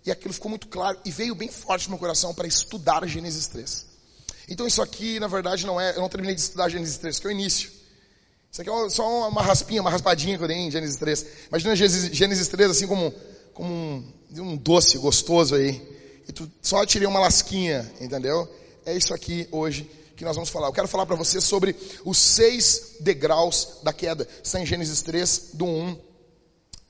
E 0.07 0.13
aquilo 0.13 0.33
ficou 0.33 0.49
muito 0.49 0.69
claro 0.69 0.97
e 1.05 1.11
veio 1.11 1.35
bem 1.35 1.49
forte 1.49 1.87
no 1.87 1.91
meu 1.91 1.99
coração 1.99 2.33
para 2.33 2.47
estudar 2.47 3.05
Gênesis 3.07 3.49
3. 3.49 3.88
Então 4.49 4.67
isso 4.67 4.81
aqui, 4.81 5.21
na 5.21 5.27
verdade, 5.27 5.67
não 5.67 5.81
é, 5.81 5.95
eu 5.95 6.01
não 6.01 6.09
terminei 6.09 6.35
de 6.35 6.41
estudar 6.41 6.69
Gênesis 6.69 6.97
3, 6.97 7.19
que 7.19 7.27
é 7.27 7.31
o 7.31 7.33
início. 7.33 7.71
Isso 8.51 8.63
aqui 8.63 8.71
é 8.71 8.91
só 8.91 9.29
uma 9.29 9.43
raspinha, 9.43 9.81
uma 9.81 9.91
raspadinha 9.91 10.39
que 10.39 10.45
eu 10.45 10.49
dei 10.49 10.57
em 10.57 10.71
Gênesis 10.71 10.97
3. 10.97 11.27
Imagina 11.49 11.77
Gênesis 11.77 12.49
3 12.49 12.71
assim 12.71 12.87
como, 12.87 13.13
como 13.53 13.71
um, 13.71 14.13
um 14.39 14.57
doce 14.57 14.97
gostoso 14.97 15.55
aí. 15.55 15.83
E 16.27 16.33
tu 16.33 16.51
só 16.63 16.85
tirei 16.87 17.07
uma 17.07 17.21
lasquinha, 17.21 17.91
entendeu? 18.01 18.49
É 18.87 18.97
isso 18.97 19.13
aqui 19.13 19.47
hoje 19.53 19.89
que 20.17 20.25
nós 20.25 20.35
vamos 20.35 20.49
falar. 20.49 20.69
Eu 20.69 20.73
quero 20.73 20.89
falar 20.89 21.07
para 21.07 21.15
você 21.15 21.41
sobre 21.41 21.77
os 22.05 22.19
seis 22.19 22.97
degraus 23.01 23.79
da 23.83 23.93
queda. 23.93 24.27
Está 24.43 24.61
em 24.61 24.67
Gênesis 24.67 25.03
3, 25.03 25.51
do 25.55 25.67
1 25.67 25.99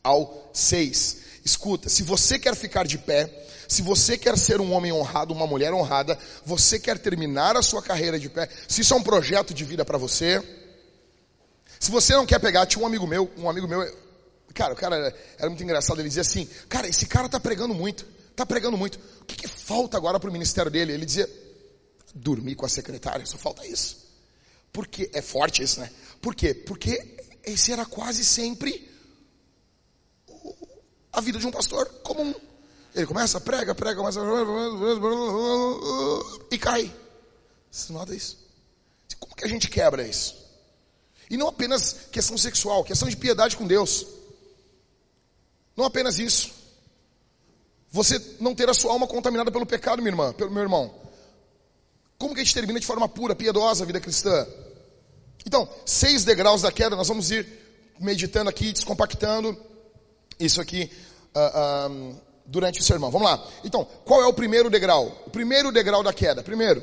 ao 0.03 0.50
6. 0.53 1.27
Escuta, 1.45 1.88
se 1.88 2.02
você 2.02 2.38
quer 2.38 2.54
ficar 2.54 2.87
de 2.87 2.99
pé, 2.99 3.30
se 3.66 3.83
você 3.83 4.16
quer 4.16 4.37
ser 4.37 4.61
um 4.61 4.73
homem 4.73 4.92
honrado, 4.92 5.33
uma 5.35 5.47
mulher 5.47 5.73
honrada, 5.73 6.18
você 6.45 6.78
quer 6.78 6.99
terminar 6.99 7.57
a 7.57 7.62
sua 7.62 7.83
carreira 7.83 8.18
de 8.18 8.28
pé, 8.28 8.49
se 8.66 8.80
isso 8.80 8.95
é 8.95 8.97
um 8.97 9.02
projeto 9.02 9.52
de 9.52 9.64
vida 9.64 9.85
para 9.85 9.99
você, 9.99 10.42
se 11.78 11.90
você 11.90 12.14
não 12.14 12.26
quer 12.26 12.38
pegar, 12.38 12.66
tinha 12.66 12.83
um 12.83 12.87
amigo 12.87 13.07
meu, 13.07 13.30
um 13.37 13.49
amigo 13.49 13.68
meu, 13.68 13.80
cara, 14.54 14.73
o 14.73 14.76
cara 14.76 14.97
era, 14.97 15.16
era 15.38 15.49
muito 15.49 15.62
engraçado, 15.62 16.00
ele 16.00 16.09
dizia 16.09 16.23
assim, 16.23 16.49
cara, 16.68 16.88
esse 16.88 17.07
cara 17.07 17.28
tá 17.28 17.38
pregando 17.38 17.75
muito, 17.75 18.07
tá 18.35 18.45
pregando 18.45 18.76
muito, 18.76 18.99
o 19.21 19.25
que, 19.25 19.37
que 19.37 19.49
falta 19.49 19.97
agora 19.97 20.18
para 20.18 20.30
o 20.30 20.33
ministério 20.33 20.71
dele? 20.71 20.92
Ele 20.92 21.07
dizia, 21.07 21.28
dormir 22.14 22.54
com 22.54 22.66
a 22.66 22.68
secretária, 22.68 23.25
só 23.26 23.38
falta 23.38 23.66
isso. 23.66 24.09
Porque, 24.73 25.11
é 25.12 25.23
forte 25.23 25.62
isso, 25.62 25.80
né? 25.80 25.90
Por 26.21 26.35
quê? 26.35 26.54
Porque 26.54 27.16
esse 27.45 27.73
era 27.73 27.85
quase 27.85 28.25
sempre 28.25 28.88
a 31.12 31.21
vida 31.21 31.38
de 31.38 31.47
um 31.47 31.50
pastor 31.50 31.87
comum. 32.03 32.35
Ele 32.95 33.07
começa, 33.07 33.41
prega, 33.41 33.75
prega, 33.75 34.03
mas 34.03 34.17
e 36.50 36.59
cai. 36.59 36.95
Você 37.71 37.93
nota 37.93 38.15
isso? 38.15 38.38
Como 39.21 39.35
que 39.35 39.45
a 39.45 39.49
gente 39.49 39.69
quebra 39.69 40.07
isso? 40.07 40.37
E 41.31 41.37
não 41.37 41.49
apenas 41.49 42.07
questão 42.11 42.38
sexual, 42.38 42.85
questão 42.85 43.09
de 43.09 43.17
piedade 43.17 43.57
com 43.57 43.67
Deus. 43.67 44.07
Não 45.77 45.85
apenas 45.85 46.19
isso. 46.19 46.50
Você 47.91 48.21
não 48.41 48.55
ter 48.55 48.69
a 48.69 48.75
sua 48.75 48.93
alma 48.93 49.07
contaminada 49.07 49.50
pelo 49.50 49.67
pecado, 49.67 50.03
minha 50.03 50.11
irmã, 50.11 50.33
pelo 50.33 50.50
meu 50.50 50.62
irmão. 50.62 50.95
Como 52.19 52.35
que 52.35 52.41
a 52.41 52.45
gente 52.45 52.55
termina 52.55 52.81
de 52.81 52.87
forma 52.87 53.09
pura, 53.09 53.35
piedosa 53.35 53.85
a 53.85 53.87
vida 53.87 54.00
cristã? 54.00 54.47
Então, 55.47 55.69
seis 55.87 56.25
degraus 56.25 56.62
da 56.62 56.73
queda, 56.73 56.97
nós 56.97 57.09
vamos 57.09 57.31
ir 57.31 57.47
meditando 58.00 58.50
aqui, 58.50 58.73
descompactando 58.73 59.57
isso 60.38 60.61
aqui 60.61 60.90
uh, 61.35 61.90
uh, 61.90 62.16
durante 62.47 62.80
o 62.80 62.83
sermão. 62.83 63.11
Vamos 63.11 63.28
lá. 63.28 63.45
Então, 63.64 63.87
qual 64.04 64.23
é 64.23 64.26
o 64.26 64.33
primeiro 64.33 64.71
degrau? 64.71 65.25
O 65.26 65.30
primeiro 65.30 65.71
degrau 65.73 66.02
da 66.02 66.12
queda. 66.12 66.42
Primeiro, 66.42 66.83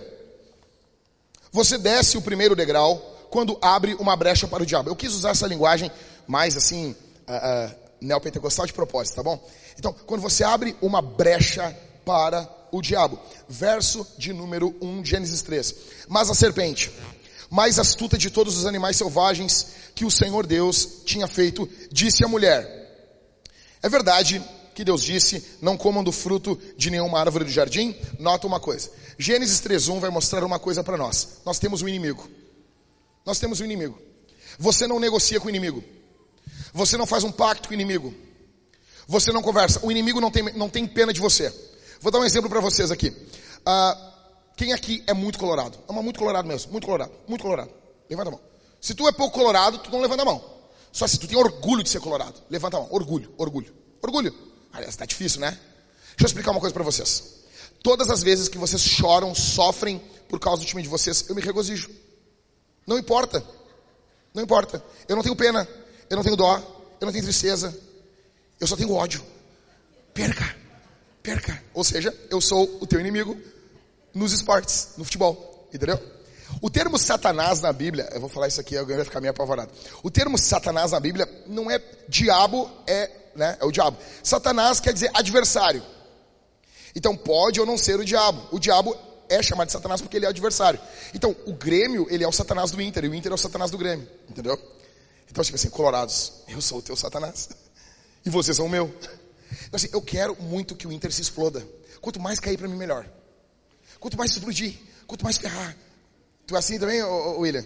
você 1.52 1.78
desce 1.78 2.18
o 2.18 2.22
primeiro 2.22 2.56
degrau 2.56 2.98
quando 3.30 3.58
abre 3.62 3.96
uma 3.96 4.16
brecha 4.16 4.48
para 4.48 4.64
o 4.64 4.66
diabo. 4.66 4.90
Eu 4.90 4.96
quis 4.96 5.14
usar 5.14 5.32
essa 5.32 5.48
linguagem 5.48 5.92
mais 6.28 6.56
assim, 6.56 6.96
uh, 7.28 7.76
neopentecostal 8.02 8.66
de 8.66 8.74
propósito, 8.74 9.16
tá 9.16 9.24
bom? 9.24 9.42
Então, 9.78 9.94
quando 10.06 10.22
você 10.22 10.44
abre 10.44 10.76
uma 10.82 11.02
brecha 11.02 11.76
para 12.06 12.48
o 12.72 12.82
diabo. 12.82 13.20
Verso 13.48 14.06
de 14.18 14.34
número 14.34 14.76
1, 14.82 15.04
Gênesis 15.06 15.42
3. 15.42 15.76
Mas 16.08 16.30
a 16.30 16.36
serpente, 16.36 16.92
mais 17.50 17.80
astuta 17.80 18.18
de 18.18 18.30
todos 18.30 18.58
os 18.58 18.66
animais 18.66 18.98
selvagens 18.98 19.68
que 19.94 20.06
o 20.06 20.12
Senhor 20.12 20.46
Deus 20.46 21.02
tinha 21.06 21.28
feito, 21.28 21.68
disse 21.92 22.24
à 22.24 22.28
mulher, 22.28 22.85
é 23.86 23.90
verdade 23.90 24.44
que 24.74 24.84
Deus 24.84 25.04
disse, 25.04 25.58
não 25.62 25.78
comam 25.78 26.04
do 26.04 26.12
fruto 26.12 26.60
de 26.76 26.90
nenhuma 26.90 27.20
árvore 27.20 27.46
do 27.46 27.52
jardim? 27.52 27.96
Nota 28.18 28.48
uma 28.48 28.60
coisa. 28.60 28.90
Gênesis 29.16 29.62
3.1 29.62 30.00
vai 30.00 30.10
mostrar 30.10 30.44
uma 30.44 30.58
coisa 30.58 30.84
para 30.84 30.98
nós. 30.98 31.42
Nós 31.46 31.60
temos 31.60 31.84
um 31.84 31.88
inimigo. 31.88 32.28
Nós 33.24 33.38
temos 33.38 33.62
um 33.62 33.64
inimigo. 33.64 33.96
Você 34.58 34.88
não 34.88 35.00
negocia 35.00 35.40
com 35.40 35.46
o 35.46 35.50
inimigo. 35.50 35.84
Você 36.74 36.98
não 36.98 37.06
faz 37.06 37.24
um 37.24 37.32
pacto 37.32 37.68
com 37.68 37.74
o 37.74 37.76
inimigo. 37.76 38.12
Você 39.08 39.32
não 39.32 39.44
conversa. 39.44 39.80
O 39.86 39.92
inimigo 39.92 40.20
não 40.20 40.32
tem, 40.32 40.52
não 40.56 40.68
tem 40.68 40.88
pena 40.88 41.14
de 41.14 41.22
você. 41.22 41.54
Vou 42.02 42.12
dar 42.12 42.18
um 42.18 42.26
exemplo 42.26 42.50
para 42.50 42.60
vocês 42.60 42.90
aqui. 42.90 43.10
Uh, 43.10 44.12
quem 44.58 44.74
aqui 44.74 45.04
é 45.06 45.14
muito 45.14 45.38
colorado? 45.38 45.78
É 45.88 45.94
muito 45.94 46.18
colorado 46.18 46.48
mesmo. 46.48 46.72
Muito 46.72 46.86
colorado. 46.86 47.12
Muito 47.28 47.44
colorado. 47.44 47.70
Levanta 48.10 48.30
a 48.30 48.32
mão. 48.32 48.42
Se 48.82 48.96
tu 48.96 49.08
é 49.08 49.12
pouco 49.12 49.38
colorado, 49.38 49.78
tu 49.78 49.92
não 49.92 50.02
levanta 50.02 50.24
a 50.24 50.26
mão. 50.26 50.55
Só 50.96 51.06
se 51.06 51.20
tu 51.20 51.28
tem 51.28 51.38
orgulho 51.38 51.84
de 51.84 51.90
ser 51.90 52.00
colorado. 52.00 52.42
Levanta 52.50 52.78
a 52.78 52.80
mão. 52.80 52.88
Orgulho, 52.90 53.30
orgulho, 53.38 53.76
orgulho. 54.02 54.34
Aliás, 54.72 54.96
tá 54.96 55.06
difícil, 55.06 55.42
né? 55.42 55.52
Deixa 55.52 56.22
eu 56.22 56.26
explicar 56.28 56.52
uma 56.52 56.62
coisa 56.62 56.74
para 56.74 56.86
vocês. 56.86 57.42
Todas 57.84 58.10
as 58.10 58.24
vezes 58.24 58.48
que 58.48 58.58
vocês 58.58 58.82
choram, 58.82 59.36
sofrem 59.36 60.02
por 60.30 60.40
causa 60.40 60.62
do 60.62 60.66
time 60.66 60.82
de 60.82 60.88
vocês, 60.88 61.26
eu 61.28 61.36
me 61.36 61.42
regozijo. 61.42 61.90
Não 62.88 62.98
importa. 62.98 63.44
Não 64.34 64.42
importa. 64.42 64.82
Eu 65.06 65.18
não 65.18 65.22
tenho 65.22 65.36
pena. 65.36 65.68
Eu 66.10 66.16
não 66.16 66.24
tenho 66.24 66.38
dó. 66.38 66.56
Eu 67.02 67.06
não 67.08 67.12
tenho 67.12 67.26
tristeza. 67.26 67.78
Eu 68.58 68.66
só 68.66 68.78
tenho 68.78 68.94
ódio. 68.94 69.22
Perca. 70.14 70.56
Perca. 71.22 71.62
Ou 71.74 71.84
seja, 71.84 72.18
eu 72.30 72.40
sou 72.40 72.78
o 72.80 72.88
teu 72.88 73.02
inimigo 73.02 73.38
nos 74.14 74.32
esportes, 74.32 74.92
no 74.96 75.04
futebol. 75.04 75.68
Entendeu? 75.74 76.02
O 76.62 76.70
termo 76.70 76.98
Satanás 76.98 77.60
na 77.60 77.72
Bíblia, 77.74 78.10
eu 78.14 78.20
vou 78.20 78.30
falar 78.30 78.48
isso 78.48 78.62
aqui, 78.62 78.78
alguém 78.78 78.96
vai 78.96 79.06
ficar 79.06 79.20
meio 79.20 79.32
apavorado. 79.32 79.72
O 80.04 80.12
termo 80.12 80.38
Satanás 80.38 80.92
na 80.92 81.00
Bíblia 81.00 81.28
não 81.48 81.70
é 81.70 81.82
diabo, 82.08 82.70
é, 82.88 83.10
né, 83.36 83.58
é 83.60 83.66
o 83.66 83.72
diabo. 83.72 83.98
Satanás 84.24 84.80
quer 84.80 84.94
dizer 84.94 85.12
adversário. 85.14 85.84
Então 86.96 87.16
pode 87.16 87.60
ou 87.60 87.66
não 87.66 87.78
ser 87.78 88.00
o 88.00 88.06
diabo. 88.06 88.42
O 88.52 88.60
diabo 88.60 88.96
é 89.30 89.42
chamado 89.42 89.68
de 89.68 89.74
Satanás 89.74 90.02
porque 90.02 90.18
ele 90.18 90.26
é 90.26 90.30
adversário. 90.30 90.80
Então, 91.14 91.36
o 91.46 91.54
Grêmio, 91.54 92.08
ele 92.10 92.24
é 92.24 92.28
o 92.28 92.32
Satanás 92.32 92.72
do 92.72 92.82
Inter, 92.82 93.06
e 93.06 93.10
o 93.10 93.16
Inter 93.16 93.32
é 93.32 93.36
o 93.36 93.38
Satanás 93.38 93.72
do 93.72 93.78
Grêmio. 93.78 94.08
Entendeu? 94.30 94.54
Então, 95.30 95.44
tipo 95.44 95.56
assim, 95.56 95.70
colorados, 95.70 96.32
eu 96.48 96.62
sou 96.62 96.80
o 96.80 96.82
teu 96.82 96.96
Satanás. 96.96 97.50
E 98.26 98.30
vocês 98.32 98.58
são 98.58 98.66
o 98.66 98.70
meu. 98.70 98.88
Então, 98.88 99.76
assim, 99.76 99.88
eu 99.94 100.02
quero 100.02 100.36
muito 100.42 100.76
que 100.76 100.88
o 100.88 100.92
Inter 100.92 101.14
se 101.14 101.22
exploda. 101.22 101.64
Quanto 102.02 102.20
mais 102.20 102.40
cair 102.40 102.58
para 102.58 102.68
mim, 102.68 102.76
melhor. 102.76 103.08
Quanto 104.00 104.18
mais 104.18 104.32
explodir, 104.32 104.80
quanto 105.06 105.24
mais 105.24 105.38
ferrar, 105.38 105.78
Tu 106.48 106.56
é 106.56 106.60
assim 106.60 106.80
também, 106.80 107.02
William? 107.04 107.66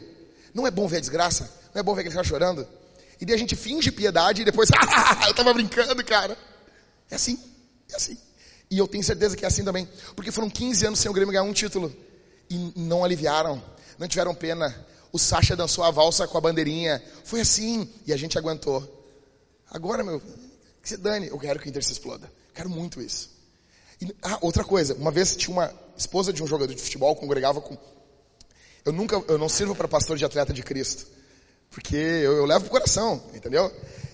Não 0.54 0.66
é 0.66 0.72
bom 0.72 0.88
ver 0.88 0.98
a 0.98 1.02
desgraça? 1.02 1.50
Não 1.74 1.80
é 1.80 1.84
bom 1.84 1.94
ver 1.94 2.02
aquele 2.02 2.16
cara 2.16 2.28
chorando? 2.28 2.68
E 3.20 3.26
daí 3.26 3.36
a 3.36 3.40
gente 3.40 3.56
finge 3.56 3.92
piedade 3.92 4.42
e 4.42 4.46
depois, 4.46 4.70
ah, 4.76 5.28
eu 5.28 5.34
tava 5.34 5.54
brincando, 5.54 6.04
cara. 6.04 6.38
É 7.12 7.16
assim, 7.16 7.38
é 7.92 7.96
assim. 7.96 8.18
E 8.72 8.78
eu 8.78 8.88
tenho 8.88 9.04
certeza 9.04 9.36
que 9.36 9.44
é 9.44 9.48
assim 9.48 9.64
também. 9.64 9.88
Porque 10.16 10.32
foram 10.32 10.50
15 10.50 10.88
anos 10.88 11.00
sem 11.00 11.10
o 11.10 11.14
Grêmio 11.14 11.34
ganhar 11.34 11.44
um 11.44 11.54
título. 11.54 11.94
E 12.50 12.74
não 12.76 13.04
aliviaram, 13.04 13.62
não 13.98 14.08
tiveram 14.08 14.34
pena. 14.34 14.74
O 15.12 15.20
Sacha 15.20 15.56
dançou 15.56 15.84
a 15.84 15.92
valsa 15.92 16.28
com 16.28 16.38
a 16.38 16.42
bandeirinha. 16.42 17.04
Foi 17.24 17.42
assim, 17.42 17.90
e 18.06 18.14
a 18.14 18.18
gente 18.18 18.38
aguentou. 18.38 18.98
Agora, 19.70 20.04
meu, 20.04 20.22
que 20.82 20.90
se 20.90 20.98
dane. 20.98 21.28
Eu 21.28 21.40
quero 21.40 21.60
que 21.60 21.68
o 21.68 21.70
Inter 21.70 21.84
se 21.84 21.92
exploda. 21.92 22.32
Quero 22.54 22.70
muito 22.70 23.02
isso. 23.02 23.30
E, 24.00 24.16
ah, 24.22 24.38
outra 24.42 24.64
coisa. 24.64 24.94
Uma 24.94 25.12
vez 25.12 25.36
tinha 25.36 25.52
uma 25.52 25.74
esposa 25.98 26.32
de 26.32 26.42
um 26.42 26.48
jogador 26.48 26.74
de 26.74 26.82
futebol, 26.82 27.16
congregava 27.16 27.60
com 27.60 27.78
eu 28.86 28.92
nunca, 28.92 29.24
eu 29.28 29.38
não 29.38 29.50
sirvo 29.50 29.76
para 29.76 29.88
pastor 29.88 30.18
de 30.18 30.26
atleta 30.26 30.54
de 30.54 30.64
Cristo. 30.64 31.08
Porque 31.70 31.96
eu, 31.96 32.34
eu 32.34 32.46
levo 32.46 32.62
pro 32.62 32.72
coração, 32.72 33.22
entendeu? 33.34 33.72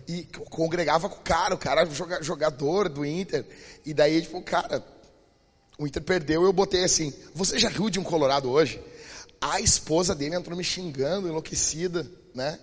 E 0.08 0.24
congregava 0.50 1.10
com 1.10 1.18
o 1.18 1.24
cara, 1.24 1.56
o 1.56 1.58
cara 1.58 1.88
jogador 2.22 2.90
do 2.90 3.06
Inter. 3.06 3.46
E 3.86 3.94
daí, 3.94 4.22
tipo, 4.22 4.42
cara, 4.42 4.86
o 5.78 5.88
Inter 5.88 6.04
perdeu 6.04 6.44
eu 6.44 6.54
botei 6.54 6.84
assim, 6.84 7.14
você 7.34 7.58
já 7.58 7.70
riu 7.70 7.90
de 7.90 8.00
um 8.00 8.04
colorado 8.04 8.50
hoje? 8.50 8.82
A 9.42 9.60
esposa 9.60 10.14
dele 10.14 10.36
entrou 10.36 10.58
me 10.58 10.64
xingando, 10.64 11.28
enlouquecida, 11.28 12.10
né? 12.34 12.60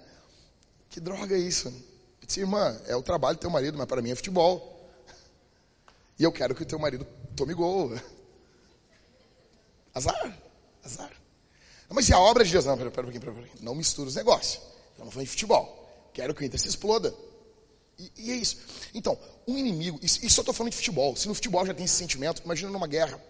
Que 0.91 1.01
droga 1.01 1.35
é 1.35 1.39
isso? 1.39 1.69
Eu 1.69 2.27
disse, 2.27 2.41
irmã, 2.41 2.79
é 2.87 2.95
o 2.95 3.03
trabalho 3.03 3.37
do 3.37 3.41
teu 3.41 3.51
marido, 3.51 3.79
mas 3.79 3.87
para 3.87 4.03
mim 4.03 4.11
é 4.11 4.15
futebol. 4.15 4.69
E 6.19 6.25
eu 6.25 6.33
quero 6.33 6.55
que 6.55 6.63
o 6.63 6.67
teu 6.67 6.79
marido 6.79 7.07
tome 7.35 7.55
gol. 7.55 7.93
Azar, 9.95 10.39
azar. 10.83 11.22
Mas 11.93 12.09
e 12.09 12.13
a 12.13 12.19
obra 12.19 12.45
de 12.45 12.53
Deus? 12.53 12.65
Não, 12.65 12.77
pera, 12.77 12.91
pera, 12.91 13.07
pera, 13.07 13.33
pera, 13.33 13.49
não 13.61 13.75
mistura 13.75 14.09
os 14.09 14.15
negócios. 14.15 14.63
Eu 14.99 15.05
não 15.05 15.11
vou 15.11 15.23
em 15.23 15.27
futebol. 15.27 15.79
Quero 16.13 16.35
que 16.35 16.43
o 16.43 16.45
Inter 16.45 16.61
se 16.61 16.69
exploda. 16.69 17.15
E, 17.99 18.13
e 18.17 18.31
é 18.33 18.35
isso. 18.35 18.59
Então, 18.95 19.19
um 19.47 19.57
inimigo, 19.57 19.99
isso, 20.03 20.25
isso 20.25 20.41
eu 20.41 20.43
estou 20.43 20.55
falando 20.55 20.71
de 20.71 20.77
futebol. 20.77 21.17
Se 21.17 21.29
no 21.29 21.35
futebol 21.35 21.65
já 21.67 21.75
tem 21.75 21.85
esse 21.85 21.95
sentimento, 21.95 22.43
imagina 22.45 22.71
numa 22.71 22.87
guerra. 22.87 23.21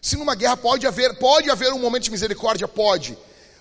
Se 0.00 0.16
numa 0.16 0.34
guerra 0.34 0.56
pode 0.56 0.86
haver, 0.86 1.18
pode 1.18 1.50
haver 1.50 1.72
um 1.72 1.78
momento 1.78 2.04
de 2.04 2.10
misericórdia? 2.10 2.68
Pode. 2.68 3.16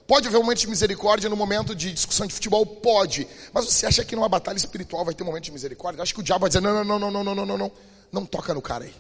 Pode 0.05 0.27
haver 0.27 0.37
um 0.37 0.43
momento 0.43 0.59
de 0.59 0.67
misericórdia 0.67 1.29
no 1.29 1.35
momento 1.35 1.73
de 1.73 1.93
discussão 1.93 2.27
de 2.27 2.33
futebol? 2.33 2.65
Pode. 2.65 3.27
Mas 3.53 3.65
você 3.65 3.85
acha 3.85 4.03
que 4.03 4.15
numa 4.15 4.27
batalha 4.27 4.57
espiritual 4.57 5.05
vai 5.05 5.13
ter 5.13 5.23
um 5.23 5.27
momento 5.27 5.45
de 5.45 5.51
misericórdia? 5.51 6.01
Acho 6.01 6.13
que 6.13 6.19
o 6.19 6.23
diabo 6.23 6.41
vai 6.41 6.49
dizer: 6.49 6.61
não, 6.61 6.83
não, 6.83 6.99
não, 6.99 7.11
não, 7.11 7.23
não, 7.23 7.35
não, 7.35 7.45
não, 7.45 7.57
não. 7.57 7.71
Não 8.11 8.25
toca 8.25 8.53
no 8.53 8.61
cara 8.61 8.83
aí. 8.83 8.93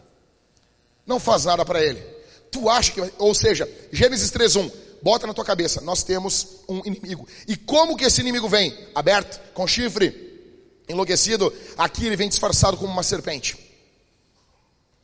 Não 1.05 1.19
faz 1.19 1.43
nada 1.43 1.65
para 1.65 1.83
ele. 1.83 1.99
Tu 2.49 2.69
acha 2.69 2.91
que. 2.93 3.01
Ou 3.17 3.35
seja, 3.35 3.69
Gênesis 3.91 4.31
3:1 4.31 4.82
bota 5.03 5.27
na 5.27 5.33
tua 5.33 5.43
cabeça, 5.43 5.81
nós 5.81 6.01
temos 6.01 6.61
um 6.67 6.81
inimigo. 6.85 7.27
E 7.45 7.57
como 7.57 7.97
que 7.97 8.05
esse 8.05 8.21
inimigo 8.21 8.47
vem? 8.47 8.73
Aberto, 8.95 9.39
com 9.53 9.67
chifre, 9.67 10.41
enlouquecido. 10.87 11.53
Aqui 11.77 12.05
ele 12.05 12.15
vem 12.15 12.29
disfarçado 12.29 12.77
como 12.77 12.91
uma 12.91 13.03
serpente. 13.03 13.57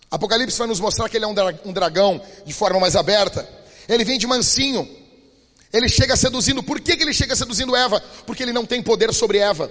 Apocalipse 0.09 0.57
vai 0.57 0.67
nos 0.67 0.79
mostrar 0.79 1.09
que 1.09 1.17
ele 1.17 1.25
é 1.25 1.27
um 1.27 1.73
dragão 1.73 2.21
de 2.45 2.53
forma 2.53 2.79
mais 2.79 2.95
aberta. 2.95 3.47
Ele 3.89 4.05
vem 4.05 4.17
de 4.17 4.25
mansinho. 4.25 4.87
Ele 5.71 5.89
chega 5.89 6.15
seduzindo. 6.15 6.63
Por 6.63 6.79
que, 6.79 6.95
que 6.95 7.03
ele 7.03 7.13
chega 7.13 7.35
seduzindo 7.35 7.75
Eva? 7.75 8.01
Porque 8.25 8.41
ele 8.41 8.53
não 8.53 8.65
tem 8.65 8.81
poder 8.81 9.13
sobre 9.13 9.37
Eva. 9.37 9.69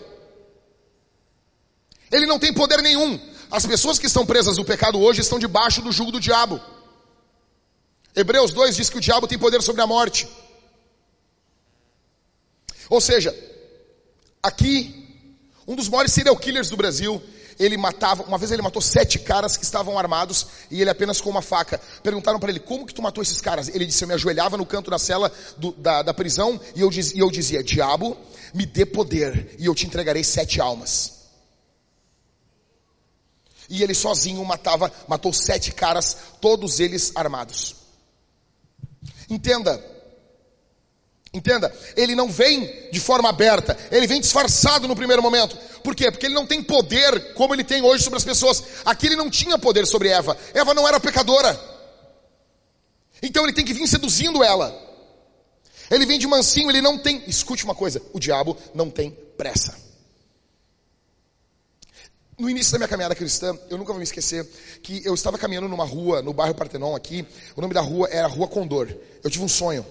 Ele 2.12 2.26
não 2.26 2.38
tem 2.38 2.52
poder 2.52 2.82
nenhum. 2.82 3.18
As 3.50 3.64
pessoas 3.64 3.98
que 3.98 4.06
estão 4.06 4.26
presas 4.26 4.58
no 4.58 4.64
pecado 4.64 5.00
hoje 5.00 5.22
estão 5.22 5.38
debaixo 5.38 5.80
do 5.80 5.90
jugo 5.90 6.12
do 6.12 6.20
diabo. 6.20 6.60
Hebreus 8.18 8.52
2 8.52 8.74
diz 8.74 8.90
que 8.90 8.98
o 8.98 9.00
diabo 9.00 9.28
tem 9.28 9.38
poder 9.38 9.62
sobre 9.62 9.80
a 9.80 9.86
morte. 9.86 10.28
Ou 12.90 13.00
seja, 13.00 13.32
aqui, 14.42 15.22
um 15.68 15.76
dos 15.76 15.88
maiores 15.88 16.12
serial 16.12 16.36
killers 16.36 16.68
do 16.68 16.76
Brasil, 16.76 17.22
ele 17.60 17.76
matava, 17.76 18.24
uma 18.24 18.36
vez 18.36 18.50
ele 18.50 18.60
matou 18.60 18.82
sete 18.82 19.20
caras 19.20 19.56
que 19.56 19.62
estavam 19.62 19.96
armados 19.96 20.48
e 20.68 20.80
ele 20.80 20.90
apenas 20.90 21.20
com 21.20 21.30
uma 21.30 21.40
faca. 21.40 21.80
Perguntaram 22.02 22.40
para 22.40 22.50
ele, 22.50 22.58
como 22.58 22.86
que 22.86 22.92
tu 22.92 23.00
matou 23.00 23.22
esses 23.22 23.40
caras? 23.40 23.68
Ele 23.68 23.86
disse, 23.86 24.02
eu 24.02 24.08
me 24.08 24.14
ajoelhava 24.14 24.56
no 24.56 24.66
canto 24.66 24.90
da 24.90 24.98
cela 24.98 25.30
do, 25.56 25.70
da, 25.70 26.02
da, 26.02 26.12
prisão 26.12 26.60
e 26.74 26.80
eu, 26.80 26.90
diz, 26.90 27.12
e 27.12 27.20
eu 27.20 27.30
dizia, 27.30 27.62
diabo, 27.62 28.16
me 28.52 28.66
dê 28.66 28.84
poder 28.84 29.54
e 29.60 29.66
eu 29.66 29.76
te 29.76 29.86
entregarei 29.86 30.24
sete 30.24 30.60
almas. 30.60 31.18
E 33.70 33.80
ele 33.80 33.94
sozinho 33.94 34.44
matava, 34.44 34.90
matou 35.06 35.32
sete 35.32 35.70
caras, 35.70 36.16
todos 36.40 36.80
eles 36.80 37.12
armados. 37.14 37.78
Entenda, 39.28 39.82
Entenda, 41.32 41.70
ele 41.94 42.14
não 42.14 42.30
vem 42.30 42.88
de 42.90 42.98
forma 42.98 43.28
aberta, 43.28 43.76
ele 43.90 44.06
vem 44.06 44.20
disfarçado 44.20 44.88
no 44.88 44.96
primeiro 44.96 45.22
momento. 45.22 45.56
Por 45.82 45.94
quê? 45.94 46.10
Porque 46.10 46.26
ele 46.26 46.34
não 46.34 46.46
tem 46.46 46.62
poder 46.62 47.34
como 47.34 47.54
ele 47.54 47.62
tem 47.62 47.82
hoje 47.82 48.02
sobre 48.02 48.16
as 48.16 48.24
pessoas. 48.24 48.62
Aqui 48.84 49.06
ele 49.06 49.16
não 49.16 49.28
tinha 49.28 49.58
poder 49.58 49.86
sobre 49.86 50.08
Eva. 50.08 50.36
Eva 50.54 50.72
não 50.72 50.88
era 50.88 50.98
pecadora. 50.98 51.58
Então 53.22 53.44
ele 53.44 53.52
tem 53.52 53.64
que 53.64 53.74
vir 53.74 53.86
seduzindo 53.86 54.42
ela. 54.42 54.74
Ele 55.90 56.06
vem 56.06 56.18
de 56.18 56.26
mansinho, 56.26 56.70
ele 56.70 56.80
não 56.80 56.98
tem. 56.98 57.22
Escute 57.26 57.64
uma 57.64 57.74
coisa: 57.74 58.00
o 58.12 58.18
diabo 58.18 58.56
não 58.74 58.88
tem 58.88 59.10
pressa. 59.36 59.76
No 62.38 62.48
início 62.48 62.72
da 62.72 62.78
minha 62.78 62.88
caminhada 62.88 63.16
cristã, 63.16 63.58
eu 63.68 63.76
nunca 63.76 63.92
vou 63.92 63.98
me 63.98 64.04
esquecer 64.04 64.46
que 64.82 65.02
eu 65.04 65.12
estava 65.12 65.36
caminhando 65.36 65.68
numa 65.68 65.84
rua, 65.84 66.22
no 66.22 66.32
bairro 66.32 66.54
Partenon 66.54 66.94
aqui. 66.94 67.26
O 67.56 67.60
nome 67.60 67.74
da 67.74 67.80
rua 67.80 68.08
era 68.10 68.28
Rua 68.28 68.46
Condor. 68.46 68.88
Eu 69.22 69.30
tive 69.30 69.44
um 69.44 69.48
sonho. 69.48 69.84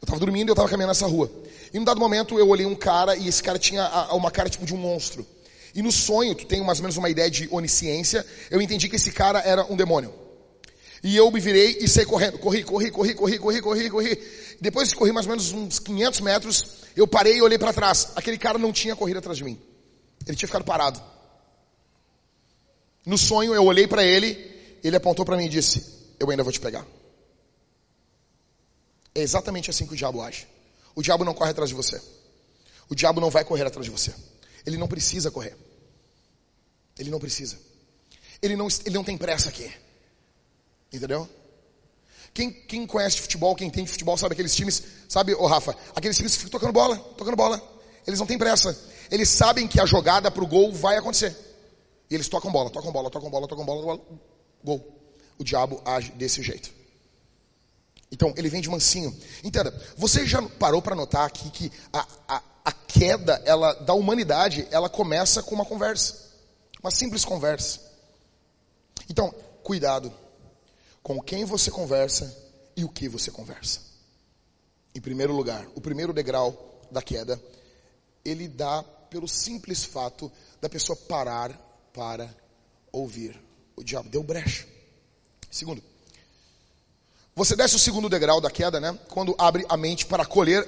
Eu 0.00 0.04
estava 0.04 0.20
dormindo 0.20 0.48
e 0.48 0.50
eu 0.50 0.54
estava 0.54 0.68
caminhando 0.68 0.90
nessa 0.90 1.06
rua. 1.06 1.30
E 1.72 1.78
num 1.78 1.84
dado 1.84 1.98
momento 1.98 2.38
eu 2.38 2.48
olhei 2.48 2.66
um 2.66 2.74
cara 2.74 3.16
e 3.16 3.28
esse 3.28 3.42
cara 3.42 3.58
tinha 3.58 3.86
uma 4.12 4.30
cara 4.30 4.48
tipo 4.48 4.64
de 4.64 4.74
um 4.74 4.76
monstro. 4.76 5.26
E 5.74 5.82
no 5.82 5.90
sonho, 5.90 6.34
tu 6.34 6.46
tem 6.46 6.62
mais 6.62 6.78
ou 6.78 6.84
menos 6.84 6.96
uma 6.96 7.10
ideia 7.10 7.28
de 7.28 7.48
onisciência, 7.50 8.24
eu 8.50 8.62
entendi 8.62 8.88
que 8.88 8.94
esse 8.94 9.10
cara 9.10 9.40
era 9.40 9.64
um 9.64 9.76
demônio. 9.76 10.14
E 11.02 11.16
eu 11.16 11.30
me 11.30 11.40
virei 11.40 11.78
e 11.80 11.88
saí 11.88 12.06
correndo. 12.06 12.38
Corri, 12.38 12.62
corri, 12.62 12.90
corri, 12.90 13.14
corri, 13.14 13.38
corri, 13.38 13.60
corri, 13.60 13.90
corri. 13.90 14.22
Depois 14.60 14.88
de 14.88 14.94
correr 14.94 15.12
mais 15.12 15.26
ou 15.26 15.30
menos 15.30 15.52
uns 15.52 15.78
500 15.78 16.20
metros, 16.20 16.66
eu 16.96 17.06
parei 17.06 17.36
e 17.36 17.42
olhei 17.42 17.58
para 17.58 17.72
trás. 17.72 18.12
Aquele 18.16 18.38
cara 18.38 18.56
não 18.56 18.72
tinha 18.72 18.94
corrido 18.94 19.18
atrás 19.18 19.36
de 19.36 19.44
mim. 19.44 19.60
Ele 20.26 20.36
tinha 20.36 20.46
ficado 20.46 20.64
parado. 20.64 21.02
No 23.04 23.18
sonho 23.18 23.52
eu 23.54 23.64
olhei 23.64 23.86
para 23.86 24.02
ele, 24.02 24.38
ele 24.82 24.96
apontou 24.96 25.24
para 25.26 25.36
mim 25.36 25.44
e 25.44 25.48
disse: 25.48 25.84
"Eu 26.18 26.30
ainda 26.30 26.42
vou 26.42 26.52
te 26.52 26.60
pegar". 26.60 26.86
É 29.14 29.20
exatamente 29.20 29.70
assim 29.70 29.86
que 29.86 29.92
o 29.94 29.96
diabo 29.96 30.22
age. 30.22 30.46
O 30.94 31.02
diabo 31.02 31.24
não 31.24 31.34
corre 31.34 31.50
atrás 31.50 31.68
de 31.70 31.74
você. 31.74 32.00
O 32.88 32.94
diabo 32.94 33.20
não 33.20 33.30
vai 33.30 33.44
correr 33.44 33.66
atrás 33.66 33.84
de 33.84 33.90
você. 33.90 34.12
Ele 34.66 34.76
não 34.76 34.88
precisa 34.88 35.30
correr. 35.30 35.56
Ele 36.98 37.10
não 37.10 37.18
precisa. 37.18 37.58
Ele 38.42 38.56
não, 38.56 38.68
ele 38.84 38.94
não 38.94 39.04
tem 39.04 39.16
pressa 39.16 39.48
aqui. 39.48 39.70
Entendeu? 40.92 41.28
Quem, 42.32 42.50
quem 42.50 42.86
conhece 42.86 43.20
futebol, 43.20 43.54
quem 43.54 43.70
tem 43.70 43.86
futebol, 43.86 44.16
sabe 44.16 44.32
aqueles 44.32 44.54
times, 44.54 44.82
sabe, 45.08 45.34
ô 45.34 45.46
Rafa, 45.46 45.76
aqueles 45.94 46.16
times 46.16 46.32
que 46.32 46.38
ficam 46.38 46.50
tocando 46.50 46.72
bola, 46.72 46.96
tocando 47.16 47.36
bola. 47.36 47.62
Eles 48.06 48.18
não 48.18 48.26
têm 48.26 48.36
pressa. 48.36 48.76
Eles 49.10 49.28
sabem 49.28 49.68
que 49.68 49.80
a 49.80 49.86
jogada 49.86 50.30
para 50.30 50.42
o 50.42 50.46
gol 50.46 50.72
vai 50.72 50.96
acontecer. 50.96 51.36
E 52.10 52.14
eles 52.14 52.28
tocam 52.28 52.50
bola, 52.50 52.70
tocam 52.70 52.92
bola, 52.92 53.10
tocam 53.10 53.30
bola, 53.30 53.46
tocam 53.46 53.64
bola, 53.64 53.80
tocam 53.80 53.96
bola, 53.96 54.18
gol. 54.62 55.00
O 55.38 55.44
diabo 55.44 55.80
age 55.84 56.12
desse 56.12 56.42
jeito. 56.42 56.70
Então, 58.14 58.32
ele 58.36 58.48
vem 58.48 58.60
de 58.60 58.70
mansinho. 58.70 59.12
Entenda, 59.42 59.74
você 59.96 60.24
já 60.24 60.40
parou 60.40 60.80
para 60.80 60.94
notar 60.94 61.26
aqui 61.26 61.50
que 61.50 61.72
a, 61.92 62.06
a, 62.28 62.42
a 62.66 62.70
queda 62.72 63.42
ela, 63.44 63.72
da 63.72 63.92
humanidade, 63.92 64.68
ela 64.70 64.88
começa 64.88 65.42
com 65.42 65.52
uma 65.52 65.64
conversa. 65.64 66.30
Uma 66.80 66.92
simples 66.92 67.24
conversa. 67.24 67.80
Então, 69.10 69.34
cuidado 69.64 70.14
com 71.02 71.20
quem 71.20 71.44
você 71.44 71.72
conversa 71.72 72.32
e 72.76 72.84
o 72.84 72.88
que 72.88 73.08
você 73.08 73.32
conversa. 73.32 73.80
Em 74.94 75.00
primeiro 75.00 75.34
lugar, 75.34 75.66
o 75.74 75.80
primeiro 75.80 76.12
degrau 76.12 76.86
da 76.92 77.02
queda, 77.02 77.42
ele 78.24 78.46
dá 78.46 78.84
pelo 79.10 79.26
simples 79.26 79.84
fato 79.84 80.30
da 80.60 80.68
pessoa 80.68 80.94
parar 80.94 81.50
para 81.92 82.32
ouvir. 82.92 83.36
O 83.74 83.82
diabo 83.82 84.08
deu 84.08 84.22
brecha. 84.22 84.68
Segundo, 85.50 85.82
você 87.36 87.56
desce 87.56 87.74
o 87.74 87.78
segundo 87.78 88.08
degrau 88.08 88.40
da 88.40 88.50
queda, 88.50 88.78
né? 88.78 88.96
Quando 89.08 89.34
abre 89.38 89.64
a 89.68 89.76
mente 89.76 90.06
para 90.06 90.22
acolher 90.22 90.66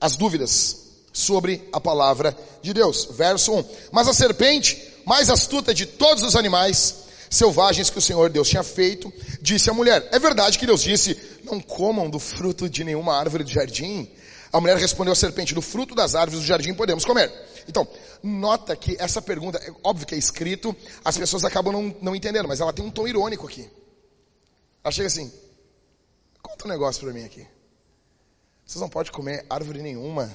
as 0.00 0.16
dúvidas 0.16 0.86
sobre 1.12 1.66
a 1.72 1.80
palavra 1.80 2.36
de 2.60 2.74
Deus. 2.74 3.08
Verso 3.12 3.52
1. 3.52 3.64
Mas 3.92 4.08
a 4.08 4.12
serpente, 4.12 4.82
mais 5.04 5.30
astuta 5.30 5.72
de 5.72 5.86
todos 5.86 6.22
os 6.22 6.34
animais 6.34 7.06
selvagens 7.30 7.90
que 7.90 7.98
o 7.98 8.02
Senhor 8.02 8.30
Deus 8.30 8.48
tinha 8.48 8.62
feito, 8.62 9.12
disse 9.40 9.70
à 9.70 9.72
mulher: 9.72 10.08
É 10.10 10.18
verdade 10.18 10.58
que 10.58 10.66
Deus 10.66 10.82
disse: 10.82 11.16
Não 11.44 11.60
comam 11.60 12.10
do 12.10 12.18
fruto 12.18 12.68
de 12.68 12.82
nenhuma 12.82 13.16
árvore 13.16 13.44
do 13.44 13.50
jardim? 13.50 14.10
A 14.52 14.60
mulher 14.60 14.76
respondeu 14.76 15.12
à 15.12 15.16
serpente: 15.16 15.54
Do 15.54 15.62
fruto 15.62 15.94
das 15.94 16.14
árvores 16.14 16.40
do 16.40 16.46
jardim 16.46 16.74
podemos 16.74 17.04
comer. 17.04 17.32
Então, 17.68 17.86
nota 18.22 18.76
que 18.76 18.96
essa 18.98 19.22
pergunta, 19.22 19.58
é 19.58 19.72
óbvio 19.82 20.06
que 20.06 20.14
é 20.14 20.18
escrito, 20.18 20.74
as 21.04 21.16
pessoas 21.16 21.44
acabam 21.44 21.72
não, 21.72 21.96
não 22.02 22.16
entendendo, 22.16 22.48
mas 22.48 22.60
ela 22.60 22.72
tem 22.72 22.84
um 22.84 22.90
tom 22.90 23.06
irônico 23.06 23.46
aqui. 23.46 23.68
Ela 24.84 24.92
chega 24.92 25.06
assim: 25.06 25.32
Conta 26.46 26.64
um 26.64 26.68
negócio 26.68 27.02
para 27.02 27.12
mim 27.12 27.24
aqui. 27.24 27.44
Vocês 28.64 28.80
não 28.80 28.88
podem 28.88 29.10
comer 29.10 29.44
árvore 29.50 29.82
nenhuma. 29.82 30.32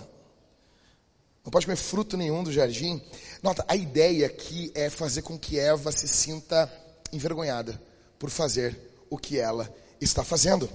Não 1.42 1.50
pode 1.50 1.66
comer 1.66 1.78
fruto 1.78 2.18
nenhum 2.18 2.44
do 2.44 2.52
jardim. 2.52 3.02
Nota, 3.42 3.64
a 3.66 3.78
ideia 3.78 4.28
aqui 4.28 4.74
é 4.76 4.90
fazer 4.90 5.22
com 5.22 5.40
que 5.40 5.58
Eva 5.58 5.90
se 5.90 6.10
sinta 6.10 6.70
envergonhada 7.14 7.82
por 8.20 8.30
fazer 8.30 8.78
o 9.10 9.18
que 9.18 9.40
ela 9.40 9.74
está 10.02 10.22
fazendo. 10.22 10.70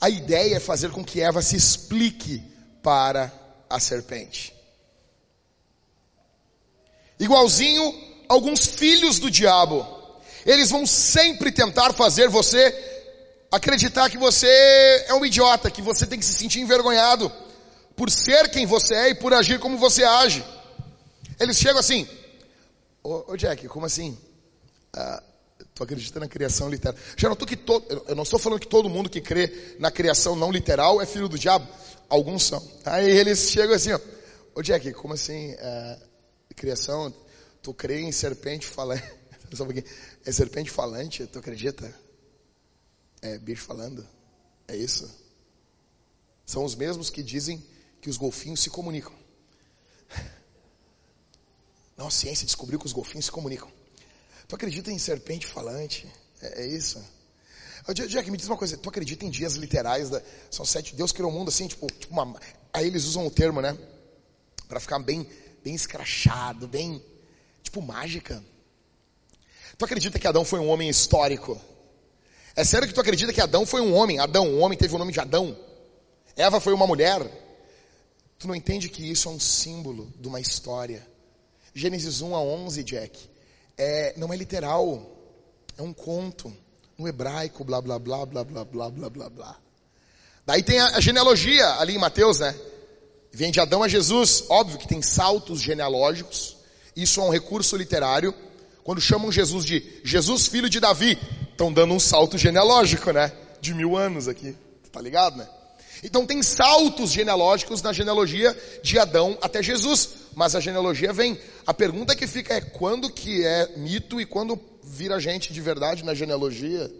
A 0.00 0.08
ideia 0.08 0.56
é 0.56 0.60
fazer 0.60 0.90
com 0.90 1.04
que 1.04 1.20
Eva 1.20 1.42
se 1.42 1.54
explique 1.54 2.42
para 2.82 3.30
a 3.68 3.78
serpente. 3.78 4.54
Igualzinho 7.18 7.94
alguns 8.30 8.64
filhos 8.64 9.18
do 9.18 9.30
diabo. 9.30 9.86
Eles 10.46 10.70
vão 10.70 10.86
sempre 10.86 11.52
tentar 11.52 11.92
fazer 11.92 12.30
você 12.30 12.90
acreditar 13.50 14.08
que 14.08 14.16
você 14.16 14.46
é 15.08 15.14
um 15.14 15.24
idiota, 15.24 15.70
que 15.70 15.82
você 15.82 16.06
tem 16.06 16.18
que 16.18 16.24
se 16.24 16.34
sentir 16.34 16.60
envergonhado 16.60 17.30
por 17.96 18.10
ser 18.10 18.48
quem 18.50 18.64
você 18.64 18.94
é 18.94 19.08
e 19.10 19.14
por 19.14 19.34
agir 19.34 19.58
como 19.58 19.76
você 19.76 20.04
age. 20.04 20.44
Eles 21.38 21.58
chegam 21.58 21.78
assim, 21.78 22.08
ô, 23.02 23.32
ô 23.32 23.36
Jack, 23.36 23.66
como 23.68 23.86
assim? 23.86 24.16
Ah, 24.92 25.22
tu 25.74 25.82
acredita 25.82 26.20
na 26.20 26.28
criação 26.28 26.68
literal? 26.68 26.96
Já 27.16 27.28
notou 27.28 27.46
que 27.46 27.56
todo, 27.56 28.04
eu 28.06 28.14
não 28.14 28.22
estou 28.22 28.38
falando 28.38 28.60
que 28.60 28.68
todo 28.68 28.88
mundo 28.88 29.10
que 29.10 29.20
crê 29.20 29.76
na 29.78 29.90
criação 29.90 30.36
não 30.36 30.50
literal 30.50 31.00
é 31.00 31.06
filho 31.06 31.28
do 31.28 31.38
diabo. 31.38 31.66
Alguns 32.08 32.44
são. 32.44 32.66
Aí 32.84 33.10
eles 33.10 33.50
chegam 33.50 33.74
assim, 33.74 33.92
ó, 33.92 34.00
ô 34.54 34.62
Jack, 34.62 34.92
como 34.92 35.14
assim? 35.14 35.54
Ah, 35.58 35.98
criação, 36.54 37.12
tu 37.62 37.74
crê 37.74 38.00
em 38.00 38.12
serpente 38.12 38.66
falante? 38.66 39.02
É 40.24 40.30
serpente 40.30 40.70
falante, 40.70 41.26
tu 41.26 41.40
acredita? 41.40 41.92
É 43.22 43.38
bicho 43.38 43.64
falando? 43.64 44.06
É 44.66 44.76
isso? 44.76 45.10
São 46.46 46.64
os 46.64 46.74
mesmos 46.74 47.10
que 47.10 47.22
dizem 47.22 47.64
que 48.00 48.08
os 48.08 48.16
golfinhos 48.16 48.60
se 48.60 48.70
comunicam. 48.70 49.12
Não, 51.96 52.06
a 52.06 52.10
ciência 52.10 52.46
descobriu 52.46 52.78
que 52.78 52.86
os 52.86 52.92
golfinhos 52.92 53.26
se 53.26 53.32
comunicam. 53.32 53.70
Tu 54.48 54.54
acredita 54.54 54.90
em 54.90 54.98
serpente 54.98 55.46
falante? 55.46 56.10
É, 56.40 56.62
é 56.62 56.66
isso? 56.66 57.02
Jack, 57.94 58.30
me 58.30 58.36
diz 58.36 58.46
uma 58.46 58.56
coisa. 58.56 58.76
Tu 58.76 58.88
acredita 58.88 59.24
em 59.24 59.30
dias 59.30 59.54
literais? 59.54 60.10
Da, 60.10 60.22
são 60.50 60.64
sete. 60.64 60.94
Deus 60.94 61.12
criou 61.12 61.30
o 61.30 61.34
mundo 61.34 61.48
assim, 61.48 61.66
tipo, 61.66 61.86
tipo 61.86 62.12
uma, 62.12 62.38
aí 62.72 62.86
eles 62.86 63.04
usam 63.04 63.26
o 63.26 63.30
termo, 63.30 63.60
né? 63.60 63.76
Para 64.68 64.80
ficar 64.80 64.98
bem, 64.98 65.28
bem 65.62 65.74
escrachado, 65.74 66.68
bem, 66.68 67.02
tipo 67.62 67.82
mágica. 67.82 68.42
Tu 69.76 69.84
acredita 69.84 70.18
que 70.18 70.26
Adão 70.26 70.44
foi 70.44 70.60
um 70.60 70.68
homem 70.68 70.88
histórico? 70.88 71.60
É 72.60 72.64
sério 72.64 72.86
que 72.86 72.92
tu 72.92 73.00
acredita 73.00 73.32
que 73.32 73.40
Adão 73.40 73.64
foi 73.64 73.80
um 73.80 73.94
homem? 73.94 74.18
Adão, 74.18 74.46
um 74.46 74.60
homem 74.60 74.76
teve 74.76 74.94
o 74.94 74.98
nome 74.98 75.14
de 75.14 75.18
Adão. 75.18 75.56
Eva 76.36 76.60
foi 76.60 76.74
uma 76.74 76.86
mulher. 76.86 77.22
Tu 78.38 78.46
não 78.46 78.54
entende 78.54 78.90
que 78.90 79.02
isso 79.10 79.30
é 79.30 79.32
um 79.32 79.40
símbolo 79.40 80.12
de 80.20 80.28
uma 80.28 80.38
história. 80.38 81.06
Gênesis 81.74 82.20
1 82.20 82.36
a 82.36 82.42
11, 82.42 82.84
Jack, 82.84 83.18
é, 83.78 84.12
não 84.18 84.30
é 84.30 84.36
literal. 84.36 85.10
É 85.78 85.80
um 85.80 85.94
conto. 85.94 86.54
No 86.98 87.08
hebraico, 87.08 87.64
blá, 87.64 87.80
blá, 87.80 87.98
blá, 87.98 88.26
blá, 88.26 88.44
blá, 88.44 88.62
blá, 88.62 88.90
blá, 88.90 89.08
blá, 89.08 89.30
blá. 89.30 89.56
Daí 90.44 90.62
tem 90.62 90.78
a, 90.80 91.00
genealogia 91.00 91.66
ali 91.78 91.94
em 91.94 91.98
Mateus, 91.98 92.40
né? 92.40 92.54
Vem 93.32 93.50
de 93.50 93.58
Adão 93.58 93.82
a 93.82 93.88
Jesus. 93.88 94.44
Óbvio 94.50 94.78
que 94.78 94.86
tem 94.86 95.00
saltos 95.00 95.62
genealógicos. 95.62 96.58
Isso 96.94 97.22
é 97.22 97.24
um 97.24 97.30
recurso 97.30 97.74
literário. 97.74 98.34
Quando 98.84 99.00
chamam 99.00 99.32
Jesus 99.32 99.64
de 99.64 100.02
Jesus, 100.04 100.46
filho 100.46 100.68
de 100.68 100.78
Davi, 100.78 101.18
estão 101.60 101.70
dando 101.70 101.92
um 101.92 102.00
salto 102.00 102.38
genealógico, 102.38 103.12
né? 103.12 103.30
De 103.60 103.74
mil 103.74 103.94
anos 103.94 104.26
aqui. 104.26 104.56
Tá 104.90 104.98
ligado, 104.98 105.36
né? 105.36 105.46
Então 106.02 106.24
tem 106.24 106.42
saltos 106.42 107.10
genealógicos 107.12 107.82
na 107.82 107.92
genealogia 107.92 108.56
de 108.82 108.98
Adão 108.98 109.36
até 109.42 109.62
Jesus, 109.62 110.08
mas 110.34 110.56
a 110.56 110.60
genealogia 110.60 111.12
vem. 111.12 111.38
A 111.66 111.74
pergunta 111.74 112.16
que 112.16 112.26
fica 112.26 112.54
é 112.54 112.62
quando 112.62 113.10
que 113.10 113.44
é 113.44 113.76
mito 113.76 114.18
e 114.18 114.24
quando 114.24 114.58
vira 114.82 115.20
gente 115.20 115.52
de 115.52 115.60
verdade 115.60 116.02
na 116.02 116.14
genealogia, 116.14 116.90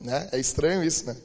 né? 0.00 0.28
É 0.30 0.38
estranho 0.38 0.84
isso, 0.84 1.04
né? 1.04 1.16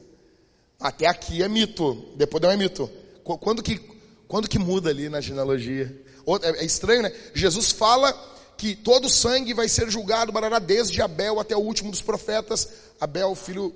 Até 0.80 1.06
aqui 1.06 1.44
é 1.44 1.48
mito, 1.48 2.12
depois 2.16 2.42
não 2.42 2.50
é 2.50 2.56
mito. 2.56 2.90
Quando 3.22 3.62
que 3.62 3.80
quando 4.26 4.48
que 4.48 4.58
muda 4.58 4.90
ali 4.90 5.08
na 5.08 5.20
genealogia? 5.20 5.94
É, 6.42 6.62
é 6.62 6.64
estranho, 6.64 7.02
né? 7.02 7.12
Jesus 7.32 7.70
fala 7.70 8.12
que 8.56 8.76
todo 8.76 9.08
sangue 9.08 9.52
vai 9.52 9.68
ser 9.68 9.90
julgado, 9.90 10.32
barará, 10.32 10.58
desde 10.58 11.02
Abel 11.02 11.40
até 11.40 11.56
o 11.56 11.60
último 11.60 11.90
dos 11.90 12.00
profetas, 12.00 12.68
Abel, 13.00 13.34
filho 13.34 13.74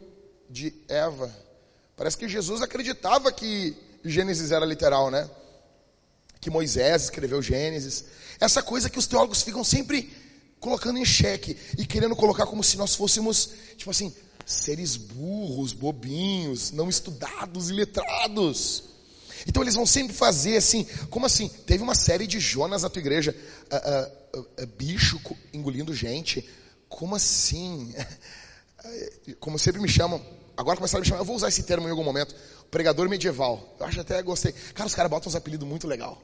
de 0.48 0.72
Eva. 0.88 1.34
Parece 1.96 2.16
que 2.16 2.28
Jesus 2.28 2.62
acreditava 2.62 3.32
que 3.32 3.76
Gênesis 4.04 4.52
era 4.52 4.64
literal, 4.64 5.10
né? 5.10 5.28
Que 6.40 6.50
Moisés 6.50 7.04
escreveu 7.04 7.42
Gênesis. 7.42 8.04
Essa 8.40 8.62
coisa 8.62 8.88
que 8.88 8.98
os 8.98 9.06
teólogos 9.06 9.42
ficam 9.42 9.64
sempre 9.64 10.10
colocando 10.60 10.98
em 10.98 11.04
xeque 11.04 11.56
e 11.76 11.84
querendo 11.84 12.16
colocar 12.16 12.46
como 12.46 12.62
se 12.62 12.76
nós 12.76 12.94
fôssemos, 12.94 13.50
tipo 13.76 13.90
assim, 13.90 14.14
seres 14.46 14.96
burros, 14.96 15.72
bobinhos, 15.72 16.70
não 16.70 16.88
estudados 16.88 17.70
e 17.70 17.72
letrados. 17.72 18.84
Então 19.46 19.62
eles 19.62 19.74
vão 19.74 19.86
sempre 19.86 20.14
fazer 20.14 20.56
assim, 20.56 20.84
como 21.10 21.26
assim? 21.26 21.48
Teve 21.48 21.82
uma 21.82 21.94
série 21.94 22.26
de 22.26 22.40
Jonas 22.40 22.82
na 22.82 22.90
tua 22.90 23.00
igreja, 23.00 23.34
uh, 23.70 24.38
uh, 24.38 24.40
uh, 24.62 24.66
bicho 24.76 25.20
engolindo 25.52 25.94
gente. 25.94 26.48
Como 26.88 27.14
assim? 27.14 27.94
Como 29.40 29.58
sempre 29.58 29.80
me 29.80 29.88
chamam, 29.88 30.24
Agora 30.58 30.76
começaram 30.76 30.98
a 30.98 31.02
me 31.02 31.06
chamar, 31.06 31.20
eu 31.20 31.24
vou 31.24 31.36
usar 31.36 31.46
esse 31.46 31.62
termo 31.62 31.86
em 31.86 31.90
algum 31.92 32.02
momento. 32.02 32.34
Pregador 32.68 33.08
medieval. 33.08 33.76
Eu 33.78 33.86
acho 33.86 34.00
até 34.00 34.20
gostei. 34.20 34.50
Cara, 34.74 34.88
os 34.88 34.94
caras 34.94 35.08
botam 35.08 35.28
uns 35.28 35.36
apelidos 35.36 35.66
muito 35.68 35.86
legal. 35.86 36.20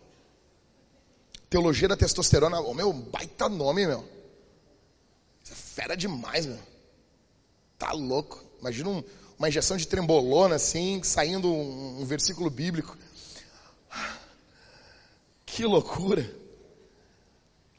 Teologia 1.49 1.87
da 1.87 1.97
testosterona. 1.97 2.59
Oh, 2.59 2.75
meu, 2.75 2.93
baita 2.93 3.49
nome, 3.49 3.87
meu. 3.87 4.05
Isso 5.41 5.53
é 5.53 5.55
fera 5.55 5.97
demais, 5.97 6.47
meu. 6.47 6.59
Tá 7.79 7.93
louco. 7.93 8.43
Imagina 8.61 8.89
um, 8.89 9.05
uma 9.39 9.49
injeção 9.49 9.77
de 9.77 9.87
trembolona 9.87 10.57
assim, 10.57 11.03
saindo 11.03 11.53
um, 11.53 12.03
um 12.03 12.05
versículo 12.05 12.51
bíblico. 12.51 12.97
Que 15.45 15.65
loucura. 15.65 16.29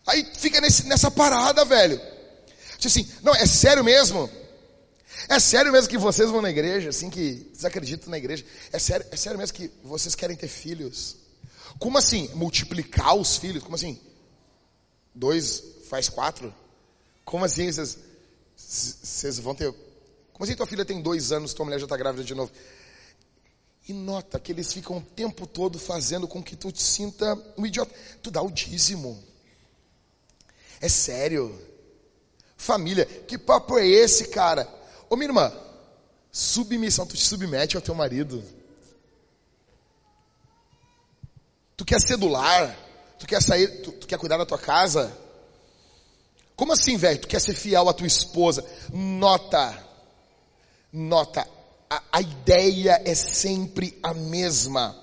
Aí 0.07 0.25
fica 0.37 0.61
nesse, 0.61 0.85
nessa 0.87 1.09
parada, 1.09 1.65
velho. 1.65 1.99
Tipo 2.77 2.87
assim, 2.87 3.09
não, 3.23 3.33
é 3.33 3.45
sério 3.45 3.83
mesmo? 3.83 4.29
É 5.27 5.39
sério 5.39 5.71
mesmo 5.71 5.89
que 5.89 5.97
vocês 5.97 6.29
vão 6.29 6.41
na 6.41 6.49
igreja, 6.49 6.89
assim 6.89 7.09
que 7.09 7.49
vocês 7.51 7.65
acreditam 7.65 8.09
na 8.09 8.17
igreja? 8.17 8.45
É 8.71 8.77
sério, 8.77 9.05
é 9.09 9.15
sério 9.15 9.39
mesmo 9.39 9.55
que 9.55 9.71
vocês 9.83 10.13
querem 10.13 10.35
ter 10.35 10.47
filhos? 10.47 11.17
Como 11.79 11.97
assim? 11.97 12.29
Multiplicar 12.35 13.15
os 13.15 13.37
filhos? 13.37 13.63
Como 13.63 13.75
assim? 13.75 13.99
Dois 15.13 15.63
faz 15.89 16.09
quatro? 16.09 16.53
Como 17.23 17.43
assim 17.43 17.71
vocês, 17.71 17.97
vocês 18.55 19.39
vão 19.39 19.55
ter... 19.55 19.73
Como 20.35 20.43
assim 20.43 20.53
tua 20.53 20.67
filha 20.67 20.83
tem 20.83 21.01
dois 21.01 21.31
anos, 21.31 21.53
tua 21.53 21.63
mulher 21.63 21.79
já 21.79 21.85
está 21.85 21.95
grávida 21.95 22.21
de 22.21 22.35
novo? 22.35 22.51
E 23.87 23.93
nota 23.93 24.37
que 24.37 24.51
eles 24.51 24.73
ficam 24.73 24.97
o 24.97 25.01
tempo 25.01 25.47
todo 25.47 25.79
fazendo 25.79 26.27
com 26.27 26.43
que 26.43 26.57
tu 26.57 26.73
te 26.73 26.83
sinta 26.83 27.41
um 27.57 27.65
idiota. 27.65 27.95
Tu 28.21 28.29
dá 28.29 28.41
o 28.41 28.51
dízimo. 28.51 29.23
É 30.81 30.89
sério. 30.89 31.57
Família, 32.57 33.05
que 33.05 33.37
papo 33.37 33.79
é 33.79 33.87
esse, 33.87 34.27
cara? 34.27 34.67
Ô 35.09 35.15
minha 35.15 35.29
irmã, 35.29 35.53
submissão, 36.29 37.07
tu 37.07 37.15
te 37.15 37.23
submete 37.23 37.77
ao 37.77 37.81
teu 37.81 37.95
marido. 37.95 38.43
Tu 41.77 41.85
quer 41.85 42.01
cedular? 42.01 42.77
Tu 43.17 43.25
quer 43.25 43.41
sair, 43.41 43.69
tu, 43.83 43.93
tu 43.93 44.05
quer 44.05 44.19
cuidar 44.19 44.35
da 44.35 44.45
tua 44.45 44.59
casa? 44.59 45.17
Como 46.57 46.73
assim, 46.73 46.97
velho? 46.97 47.21
Tu 47.21 47.27
quer 47.29 47.39
ser 47.39 47.53
fiel 47.53 47.87
à 47.87 47.93
tua 47.93 48.07
esposa? 48.07 48.65
Nota, 48.91 49.84
nota, 50.95 51.47
a, 51.89 52.01
a 52.11 52.21
ideia 52.21 53.01
é 53.05 53.13
sempre 53.13 53.97
a 54.01 54.13
mesma. 54.13 54.95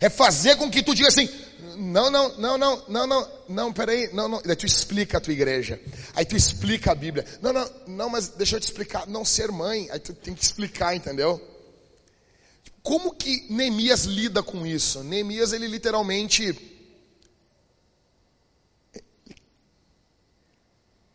É 0.00 0.10
fazer 0.10 0.56
com 0.56 0.70
que 0.70 0.82
tu 0.82 0.94
diga 0.94 1.08
assim, 1.08 1.28
não, 1.76 2.10
não, 2.10 2.36
não, 2.36 2.58
não, 2.58 2.84
não, 2.88 3.06
não, 3.06 3.28
não, 3.48 3.72
peraí, 3.72 4.12
não, 4.12 4.28
não. 4.28 4.42
Daí 4.42 4.56
tu 4.56 4.66
explica 4.66 5.18
a 5.18 5.20
tua 5.20 5.32
igreja. 5.32 5.80
Aí 6.14 6.24
tu 6.24 6.36
explica 6.36 6.92
a 6.92 6.94
Bíblia. 6.94 7.24
Não, 7.40 7.52
não, 7.52 7.70
não, 7.86 8.10
mas 8.10 8.28
deixa 8.28 8.56
eu 8.56 8.60
te 8.60 8.64
explicar. 8.64 9.06
Não 9.06 9.24
ser 9.24 9.50
mãe, 9.52 9.88
aí 9.90 9.98
tu 10.00 10.12
tem 10.12 10.34
que 10.34 10.42
explicar, 10.42 10.94
entendeu? 10.94 11.40
Como 12.82 13.14
que 13.14 13.46
Neemias 13.48 14.04
lida 14.04 14.42
com 14.42 14.66
isso? 14.66 15.04
Neemias, 15.04 15.52
ele 15.52 15.68
literalmente. 15.68 16.42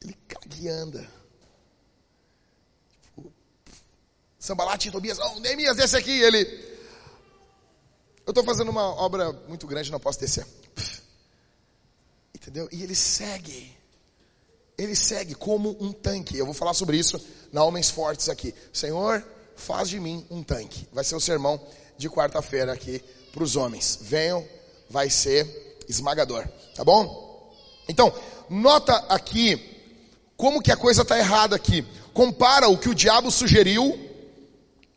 Ele 0.02 0.18
caga 0.28 0.56
e 0.58 0.70
anda. 0.70 1.10
Tipo, 3.04 3.34
Sambalate 4.48 4.88
e 4.88 4.92
Tobias, 4.92 5.18
não, 5.18 5.42
Neemias, 5.42 5.76
desce 5.76 5.98
aqui. 5.98 6.22
Ele. 6.22 6.40
Eu 8.26 8.32
estou 8.32 8.46
fazendo 8.46 8.70
uma 8.70 8.96
obra 8.96 9.34
muito 9.46 9.68
grande, 9.68 9.92
não 9.92 10.00
posso 10.00 10.20
descer. 10.22 10.48
Entendeu? 12.34 12.70
E 12.72 12.82
ele 12.82 12.96
segue. 12.96 13.76
Ele 14.78 14.96
segue 14.96 15.36
como 15.36 15.76
um 15.82 15.92
tanque. 15.92 16.38
Eu 16.38 16.46
vou 16.46 16.54
falar 16.54 16.74
sobre 16.74 16.98
isso 16.98 17.20
na 17.52 17.62
Homens 17.62 17.90
Fortes 17.90 18.30
aqui. 18.30 18.56
Senhor, 18.72 19.22
faz 19.54 19.90
de 19.90 20.00
mim 20.00 20.26
um 20.30 20.42
tanque. 20.42 20.88
Vai 20.94 21.04
ser 21.04 21.16
o 21.16 21.20
sermão 21.20 21.60
de 21.98 22.10
quarta-feira 22.10 22.72
aqui 22.72 23.04
para 23.34 23.44
os 23.44 23.58
homens. 23.58 24.00
Venham, 24.02 24.48
vai 24.90 25.10
ser 25.10 25.84
esmagador. 25.90 26.48
Tá 26.74 26.86
bom? 26.86 27.54
Então, 27.90 28.14
nota 28.50 28.96
aqui 29.10 29.76
como 30.38 30.62
que 30.62 30.72
a 30.72 30.78
coisa 30.78 31.02
está 31.02 31.20
errada 31.20 31.54
aqui. 31.56 31.86
Compara 32.14 32.70
o 32.70 32.78
que 32.78 32.88
o 32.88 32.96
diabo 32.96 33.30
sugeriu, 33.30 34.07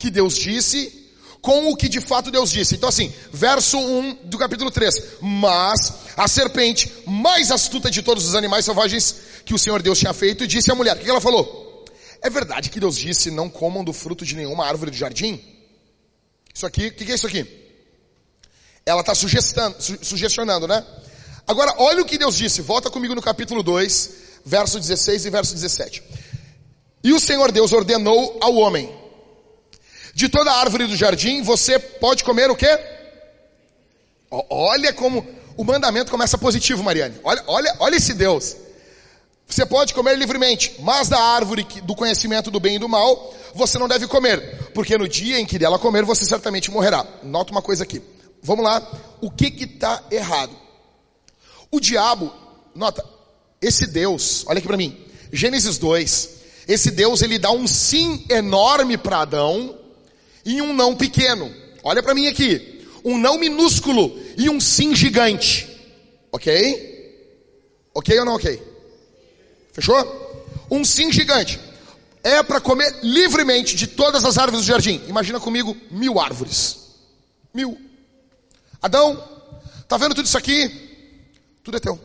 que 0.00 0.10
Deus 0.10 0.34
disse, 0.34 1.08
com 1.42 1.70
o 1.70 1.76
que 1.76 1.86
de 1.86 2.00
fato 2.00 2.30
Deus 2.30 2.50
disse. 2.50 2.74
Então 2.74 2.88
assim, 2.88 3.12
verso 3.30 3.78
1 3.78 4.14
do 4.24 4.38
capítulo 4.38 4.70
3. 4.70 5.18
Mas 5.20 5.92
a 6.16 6.26
serpente, 6.26 6.90
mais 7.06 7.50
astuta 7.50 7.90
de 7.90 8.02
todos 8.02 8.26
os 8.26 8.34
animais 8.34 8.64
selvagens 8.64 9.14
que 9.44 9.52
o 9.54 9.58
Senhor 9.58 9.82
Deus 9.82 9.98
tinha 9.98 10.14
feito, 10.14 10.46
disse 10.46 10.72
à 10.72 10.74
mulher, 10.74 10.96
o 10.96 11.00
que 11.00 11.08
ela 11.08 11.20
falou? 11.20 11.84
É 12.22 12.30
verdade 12.30 12.70
que 12.70 12.80
Deus 12.80 12.96
disse, 12.96 13.30
não 13.30 13.50
comam 13.50 13.84
do 13.84 13.92
fruto 13.92 14.24
de 14.24 14.34
nenhuma 14.34 14.66
árvore 14.66 14.90
do 14.90 14.96
jardim? 14.96 15.38
Isso 16.52 16.64
aqui, 16.64 16.88
o 16.88 16.92
que, 16.92 17.12
é 17.12 17.14
isso 17.14 17.26
aqui? 17.26 17.46
Ela 18.84 19.02
está 19.02 19.14
sugestionando, 19.14 20.66
né? 20.66 20.84
Agora, 21.46 21.74
olha 21.78 22.00
o 22.02 22.06
que 22.06 22.16
Deus 22.16 22.36
disse. 22.36 22.62
Volta 22.62 22.90
comigo 22.90 23.14
no 23.14 23.20
capítulo 23.20 23.62
2, 23.62 24.10
verso 24.46 24.80
16 24.80 25.26
e 25.26 25.30
verso 25.30 25.54
17. 25.54 26.02
E 27.04 27.12
o 27.12 27.20
Senhor 27.20 27.52
Deus 27.52 27.72
ordenou 27.72 28.38
ao 28.40 28.54
homem, 28.56 28.99
de 30.14 30.28
toda 30.28 30.52
árvore 30.52 30.86
do 30.86 30.96
jardim 30.96 31.42
você 31.42 31.78
pode 31.78 32.24
comer 32.24 32.50
o 32.50 32.56
quê? 32.56 32.78
Olha 34.30 34.92
como 34.92 35.26
o 35.56 35.64
mandamento 35.64 36.10
começa 36.10 36.38
positivo, 36.38 36.82
Mariane. 36.82 37.16
Olha, 37.24 37.42
olha, 37.46 37.76
olha 37.80 37.96
esse 37.96 38.14
Deus. 38.14 38.56
Você 39.46 39.66
pode 39.66 39.92
comer 39.92 40.16
livremente, 40.16 40.76
mas 40.78 41.08
da 41.08 41.20
árvore 41.20 41.66
do 41.82 41.94
conhecimento 41.96 42.50
do 42.50 42.60
bem 42.60 42.76
e 42.76 42.78
do 42.78 42.88
mal, 42.88 43.34
você 43.52 43.78
não 43.78 43.88
deve 43.88 44.06
comer, 44.06 44.70
porque 44.72 44.96
no 44.96 45.08
dia 45.08 45.40
em 45.40 45.44
que 45.44 45.58
dela 45.58 45.78
comer, 45.78 46.04
você 46.04 46.24
certamente 46.24 46.70
morrerá. 46.70 47.04
Nota 47.22 47.50
uma 47.50 47.60
coisa 47.60 47.82
aqui. 47.82 48.00
Vamos 48.40 48.64
lá. 48.64 48.80
O 49.20 49.28
que 49.28 49.50
que 49.50 49.64
está 49.64 50.04
errado? 50.10 50.56
O 51.68 51.80
diabo, 51.80 52.32
nota, 52.74 53.04
esse 53.60 53.86
Deus, 53.86 54.44
olha 54.46 54.58
aqui 54.58 54.68
para 54.68 54.76
mim. 54.76 54.96
Gênesis 55.32 55.78
2. 55.78 56.30
Esse 56.68 56.92
Deus, 56.92 57.20
ele 57.20 57.38
dá 57.38 57.50
um 57.50 57.66
sim 57.66 58.24
enorme 58.30 58.96
para 58.96 59.22
Adão, 59.22 59.76
e 60.50 60.60
um 60.60 60.72
não 60.72 60.96
pequeno. 60.96 61.54
Olha 61.84 62.02
para 62.02 62.14
mim 62.14 62.26
aqui. 62.26 62.84
Um 63.04 63.16
não 63.16 63.38
minúsculo 63.38 64.18
e 64.36 64.50
um 64.50 64.60
sim 64.60 64.94
gigante. 64.96 65.68
Ok? 66.32 67.24
Ok 67.94 68.18
ou 68.18 68.24
não 68.24 68.34
ok? 68.34 68.60
Fechou? 69.72 69.96
Um 70.68 70.84
sim 70.84 71.12
gigante. 71.12 71.60
É 72.22 72.42
para 72.42 72.60
comer 72.60 72.98
livremente 73.02 73.76
de 73.76 73.86
todas 73.86 74.24
as 74.24 74.36
árvores 74.38 74.64
do 74.64 74.68
jardim. 74.68 75.00
Imagina 75.06 75.38
comigo 75.38 75.76
mil 75.90 76.18
árvores. 76.18 76.78
Mil. 77.54 77.78
Adão, 78.82 79.16
tá 79.88 79.96
vendo 79.96 80.16
tudo 80.16 80.26
isso 80.26 80.36
aqui? 80.36 80.68
Tudo 81.62 81.76
é 81.76 81.80
teu. 81.80 81.98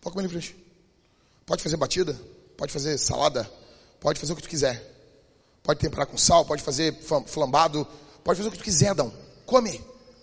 Pode 0.00 0.12
comer 0.12 0.24
livremente. 0.24 0.56
Pode 1.46 1.62
fazer 1.62 1.76
batida, 1.76 2.18
pode 2.56 2.72
fazer 2.72 2.98
salada, 2.98 3.48
pode 4.00 4.18
fazer 4.18 4.32
o 4.32 4.36
que 4.36 4.42
tu 4.42 4.48
quiser. 4.48 4.93
Pode 5.64 5.80
temperar 5.80 6.06
com 6.06 6.18
sal, 6.18 6.44
pode 6.44 6.62
fazer 6.62 6.94
flambado, 7.26 7.86
pode 8.22 8.36
fazer 8.36 8.48
o 8.50 8.52
que 8.52 8.58
tu 8.58 8.64
quiser, 8.64 8.88
Adão. 8.88 9.10
Come, 9.46 9.80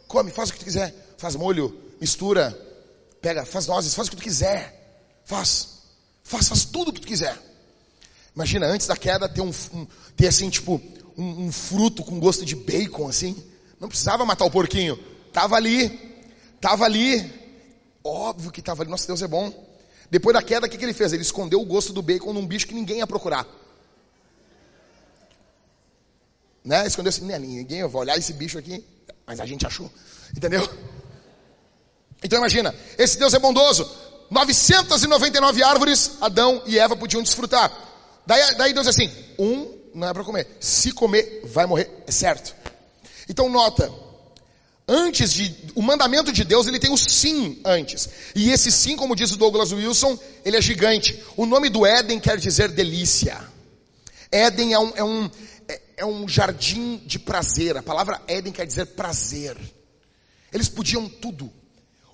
come, 0.07 0.29
faz 0.29 0.49
o 0.49 0.53
que 0.53 0.59
tu 0.59 0.65
quiser. 0.65 0.93
Faz 1.17 1.35
molho, 1.35 1.75
mistura, 1.99 2.55
pega, 3.19 3.43
faz 3.43 3.65
nozes, 3.65 3.95
faz 3.95 4.07
o 4.07 4.11
que 4.11 4.17
tu 4.17 4.23
quiser. 4.23 5.19
Faz, 5.25 5.79
faz, 6.23 6.47
faz 6.47 6.63
tudo 6.65 6.89
o 6.89 6.93
que 6.93 7.01
tu 7.01 7.07
quiser. 7.07 7.35
Imagina, 8.35 8.67
antes 8.67 8.85
da 8.85 8.95
queda 8.95 9.27
ter 9.27 9.41
um, 9.41 9.51
um 9.73 9.87
ter 10.15 10.27
assim, 10.27 10.47
tipo, 10.47 10.79
um, 11.17 11.45
um, 11.45 11.51
fruto 11.51 12.03
com 12.03 12.19
gosto 12.19 12.45
de 12.45 12.55
bacon, 12.55 13.07
assim. 13.07 13.35
Não 13.79 13.89
precisava 13.89 14.23
matar 14.23 14.45
o 14.45 14.51
porquinho. 14.51 14.95
Tava 15.33 15.55
ali. 15.55 15.89
Tava 16.61 16.85
ali. 16.85 17.33
Óbvio 18.03 18.51
que 18.51 18.61
tava 18.61 18.83
ali. 18.83 18.91
Nossa, 18.91 19.07
Deus 19.07 19.23
é 19.23 19.27
bom. 19.27 19.51
Depois 20.11 20.35
da 20.35 20.43
queda, 20.43 20.67
o 20.67 20.69
que, 20.69 20.77
que 20.77 20.85
ele 20.85 20.93
fez? 20.93 21.13
Ele 21.13 21.23
escondeu 21.23 21.59
o 21.59 21.65
gosto 21.65 21.91
do 21.91 22.03
bacon 22.03 22.31
num 22.31 22.45
bicho 22.45 22.67
que 22.67 22.75
ninguém 22.75 22.99
ia 22.99 23.07
procurar. 23.07 23.47
Né? 26.63 26.85
Escondeu 26.85 27.09
assim, 27.09 27.25
né? 27.25 27.39
ninguém 27.39 27.87
vai 27.87 28.01
olhar 28.01 28.17
esse 28.17 28.33
bicho 28.33 28.57
aqui, 28.57 28.83
mas 29.25 29.39
a 29.39 29.45
gente 29.45 29.65
achou. 29.65 29.91
Entendeu? 30.35 30.67
Então 32.23 32.37
imagina, 32.37 32.73
esse 32.97 33.17
Deus 33.17 33.33
é 33.33 33.39
bondoso. 33.39 33.89
999 34.29 35.61
árvores 35.63 36.11
Adão 36.21 36.63
e 36.65 36.79
Eva 36.79 36.95
podiam 36.95 37.21
desfrutar. 37.21 37.71
Daí, 38.25 38.55
daí 38.55 38.73
Deus 38.73 38.87
diz 38.87 38.95
assim: 38.95 39.11
um 39.37 39.77
não 39.93 40.07
é 40.07 40.13
para 40.13 40.23
comer. 40.23 40.47
Se 40.59 40.91
comer, 40.91 41.41
vai 41.45 41.65
morrer, 41.65 41.89
é 42.07 42.11
certo. 42.11 42.55
Então 43.27 43.49
nota, 43.49 43.91
antes 44.87 45.33
de 45.33 45.53
o 45.75 45.81
mandamento 45.81 46.31
de 46.31 46.43
Deus, 46.43 46.67
ele 46.67 46.79
tem 46.79 46.91
o 46.91 46.97
sim 46.97 47.59
antes. 47.65 48.07
E 48.35 48.51
esse 48.51 48.71
sim, 48.71 48.95
como 48.95 49.15
diz 49.15 49.31
o 49.31 49.37
Douglas 49.37 49.71
Wilson, 49.71 50.17
ele 50.45 50.57
é 50.57 50.61
gigante. 50.61 51.21
O 51.35 51.45
nome 51.45 51.69
do 51.69 51.85
Éden 51.85 52.19
quer 52.19 52.37
dizer 52.37 52.69
delícia. 52.69 53.37
Éden 54.31 54.73
é 54.73 54.79
um, 54.79 54.93
é 54.95 55.03
um, 55.03 55.29
é, 56.01 56.05
um 56.05 56.27
jardim 56.27 56.97
de 57.05 57.19
prazer. 57.19 57.77
A 57.77 57.83
palavra 57.83 58.19
Éden 58.27 58.51
quer 58.51 58.65
dizer 58.65 58.87
prazer. 58.87 59.55
Eles 60.51 60.67
podiam 60.67 61.07
tudo. 61.07 61.51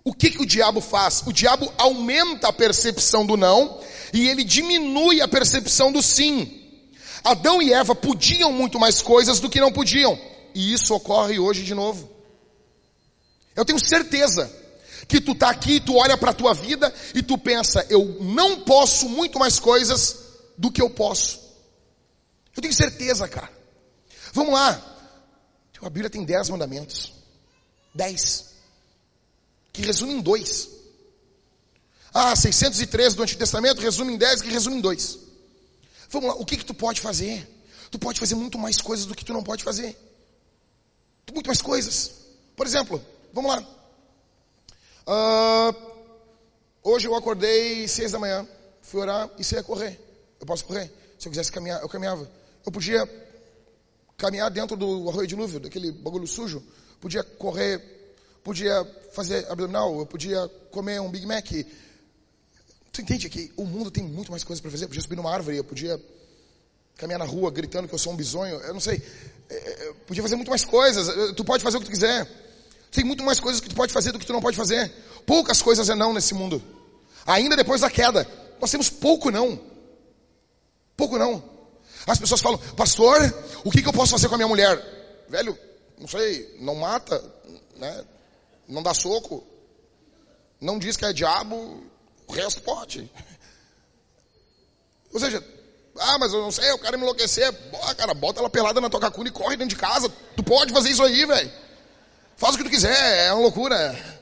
O 0.04 0.13
que, 0.13 0.30
que 0.32 0.41
o 0.41 0.45
diabo 0.45 0.82
faz? 0.82 1.23
O 1.26 1.32
diabo 1.32 1.71
aumenta 1.78 2.50
a 2.50 2.54
percepção 2.54 3.26
do 3.26 3.36
não 3.36 3.82
e 4.13 4.28
ele 4.28 4.43
diminui 4.43 5.21
a 5.21 5.28
percepção 5.28 5.91
do 5.91 6.02
sim. 6.02 6.63
Adão 7.23 7.62
e 7.62 7.73
Eva 7.73 7.95
podiam 7.95 8.52
muito 8.52 8.80
mais 8.80 9.02
coisas 9.02 9.39
do 9.39 9.50
que 9.50 9.60
não 9.60 9.71
podiam. 9.71 10.19
E 10.54 10.73
isso 10.73 10.93
ocorre 10.93 11.39
hoje 11.39 11.63
de 11.63 11.73
novo. 11.73 12.10
Eu 13.56 13.65
tenho 13.65 13.80
certeza 13.80 14.52
que 15.08 15.19
tu 15.21 15.34
tá 15.34 15.50
aqui, 15.50 15.80
tu 15.80 15.95
olha 15.95 16.17
para 16.17 16.32
a 16.32 16.34
tua 16.34 16.54
vida 16.54 16.93
e 17.15 17.23
tu 17.23 17.38
pensa, 17.38 17.86
eu 17.89 18.17
não 18.19 18.62
posso 18.62 19.08
muito 19.10 19.39
mais 19.39 19.60
coisas 19.60 20.17
do 20.58 20.71
que 20.71 20.82
eu 20.82 20.89
posso. 20.89 21.39
Eu 22.56 22.62
tenho 22.62 22.73
certeza, 22.73 23.28
cara. 23.28 23.57
Vamos 24.38 24.54
lá. 24.54 24.80
A 25.82 25.89
Bíblia 25.89 26.12
tem 26.12 26.23
dez 26.23 26.47
mandamentos. 26.47 27.12
Dez. 27.91 28.54
Que 29.73 29.82
resume 29.82 30.13
em 30.13 30.21
dois. 30.21 30.69
Ah, 32.13 32.36
613 32.36 33.15
do 33.15 33.23
Antigo 33.23 33.39
Testamento 33.39 33.82
resume 33.82 34.13
em 34.13 34.17
dez, 34.17 34.39
que 34.39 34.50
resume 34.52 34.78
em 34.78 34.82
dois. 34.82 35.17
Vamos 36.12 36.30
lá, 36.30 36.36
o 36.36 36.45
que 36.45 36.56
que 36.56 36.65
tu 36.65 36.76
pode 36.76 37.02
fazer? 37.02 37.50
Tu 37.89 37.97
pode 37.97 38.19
fazer 38.19 38.36
muito 38.36 38.60
mais 38.60 38.80
coisas 38.80 39.08
do 39.08 39.15
que 39.15 39.26
tu 39.26 39.34
não 39.34 39.41
pode 39.41 39.63
fazer. 39.63 39.97
Muito 41.34 41.47
mais 41.47 41.60
coisas. 41.60 42.12
Por 42.56 42.67
exemplo, 42.67 43.04
vamos 43.34 43.50
lá. 43.50 43.67
Uh, 45.08 45.76
hoje 46.84 47.08
eu 47.08 47.15
acordei 47.15 47.88
seis 47.88 48.12
da 48.12 48.19
manhã, 48.19 48.47
fui 48.84 49.02
orar 49.02 49.32
e 49.39 49.43
saí 49.43 49.58
a 49.58 49.63
correr. 49.63 50.00
Eu 50.39 50.45
posso 50.45 50.63
correr? 50.63 50.93
Se 51.17 51.28
eu 51.28 51.32
quisesse 51.32 51.52
caminhar, 51.52 51.82
eu 51.82 51.89
caminhava. 51.89 52.30
Eu 52.63 52.71
podia 52.71 53.27
caminhar 54.17 54.49
dentro 54.49 54.75
do 54.75 55.10
arroio 55.10 55.27
dilúvio, 55.27 55.60
daquele 55.60 55.91
bagulho 55.91 56.25
sujo. 56.25 56.63
Podia 56.99 57.23
correr, 57.23 57.80
podia 58.43 58.84
fazer 59.13 59.45
abdominal, 59.47 59.99
eu 59.99 60.06
podia 60.08 60.47
comer 60.71 60.99
um 60.99 61.10
Big 61.10 61.25
Mac. 61.25 61.45
Tu 62.91 63.01
entende 63.01 63.30
que 63.30 63.53
o 63.56 63.63
mundo 63.63 63.91
tem 63.91 64.03
muito 64.03 64.32
mais 64.32 64.43
coisas 64.43 64.60
para 64.60 64.71
fazer? 64.71 64.86
Eu 64.86 64.89
podia 64.89 65.03
subir 65.03 65.15
numa 65.15 65.32
árvore, 65.32 65.58
eu 65.58 65.63
podia 65.63 66.01
caminhar 66.97 67.19
na 67.19 67.25
rua 67.25 67.51
gritando 67.51 67.88
que 67.88 67.93
eu 67.93 67.99
sou 67.99 68.12
um 68.12 68.15
bisonho, 68.15 68.56
eu 68.56 68.73
não 68.73 68.80
sei. 68.80 68.99
É, 69.49 69.56
é, 69.56 69.88
eu 69.89 69.95
podia 70.08 70.23
fazer 70.23 70.36
muito 70.36 70.49
mais 70.49 70.65
coisas. 70.65 71.36
Tu 71.36 71.45
pode 71.45 71.63
fazer 71.63 71.77
o 71.77 71.80
que 71.80 71.86
tu 71.86 71.91
quiser. 71.91 72.27
Tem 72.89 73.03
muito 73.03 73.23
mais 73.23 73.39
coisas 73.39 73.62
que 73.62 73.69
tu 73.69 73.75
pode 73.75 73.93
fazer 73.93 74.12
do 74.12 74.17
que 74.17 74.25
tu 74.25 74.34
não 74.34 74.41
pode 74.41 74.58
fazer. 74.58 74.91
Poucas 75.27 75.62
coisas 75.62 75.89
é 75.89 75.95
não 75.95 76.12
nesse 76.12 76.34
mundo. 76.34 76.60
Ainda 77.23 77.56
depois 77.56 77.82
da 77.82 77.89
queda, 77.91 78.27
nós 78.60 78.71
temos 78.71 78.89
pouco 78.89 79.30
não. 79.30 79.60
Pouco 80.95 81.19
não. 81.19 81.57
As 82.08 82.17
pessoas 82.17 82.39
falam, 82.39 82.58
pastor, 82.76 83.17
o 83.65 83.70
que, 83.70 83.82
que 83.82 83.88
eu 83.88 83.93
posso 83.93 84.13
fazer 84.13 84.30
com 84.30 84.36
a 84.36 84.38
minha 84.38 84.48
mulher? 84.48 84.82
Velho, 85.28 85.58
não 86.00 86.08
sei, 86.08 86.56
não 86.60 86.76
mata, 86.76 87.22
né? 87.76 88.06
não 88.67 88.82
dá 88.82 88.93
soco, 88.93 89.46
não 90.60 90.80
diz 90.80 90.96
que 90.96 91.06
é 91.06 91.12
diabo, 91.12 91.84
o 92.26 92.32
resto 92.32 92.62
pode. 92.62 93.12
Ou 95.13 95.20
seja, 95.20 95.43
ah, 96.00 96.17
mas 96.20 96.34
eu 96.34 96.41
não 96.41 96.52
sei, 96.52 96.70
eu 96.70 96.78
quero 96.78 96.98
me 96.98 97.04
enlouquecer. 97.04 97.52
Boa, 97.72 97.96
cara, 97.96 98.13
bota 98.13 98.39
ela 98.39 98.50
pelada 98.50 98.80
na 98.80 98.89
tua 98.89 99.00
cacuna 99.00 99.30
e 99.30 99.32
corre 99.32 99.56
dentro 99.56 99.76
de 99.76 99.82
casa. 99.82 100.10
Tu 100.36 100.43
pode 100.43 100.74
fazer 100.74 100.89
isso 100.89 101.04
aí, 101.04 101.26
velho. 101.26 101.52
Faz 102.36 102.56
o 102.56 102.58
que 102.58 102.63
tu 102.63 102.70
quiser, 102.70 103.28
é 103.28 103.34
uma 103.34 103.41
loucura. 103.41 104.17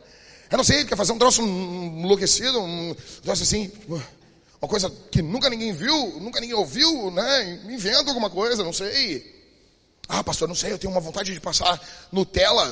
Eu 0.50 0.58
não 0.58 0.64
sei, 0.64 0.86
quer 0.86 0.96
fazer 0.96 1.12
um 1.12 1.18
troço 1.18 1.42
enlouquecido, 1.42 2.62
um 2.62 2.96
troço 3.24 3.44
assim 3.44 3.72
uma 4.66 4.70
coisa 4.70 4.90
que 5.12 5.22
nunca 5.22 5.48
ninguém 5.48 5.72
viu, 5.72 6.20
nunca 6.20 6.42
ninguém 6.42 6.56
ouviu, 6.56 7.12
né? 7.12 7.62
Inventa 7.66 8.10
alguma 8.10 8.32
coisa, 8.32 8.64
não 8.64 8.74
sei. 8.74 9.34
Ah, 10.10 10.24
pastor, 10.24 10.48
não 10.48 10.56
sei, 10.56 10.72
eu 10.72 10.80
tenho 10.80 10.92
uma 10.92 11.00
vontade 11.00 11.32
de 11.32 11.40
passar 11.40 11.80
Nutella, 12.12 12.68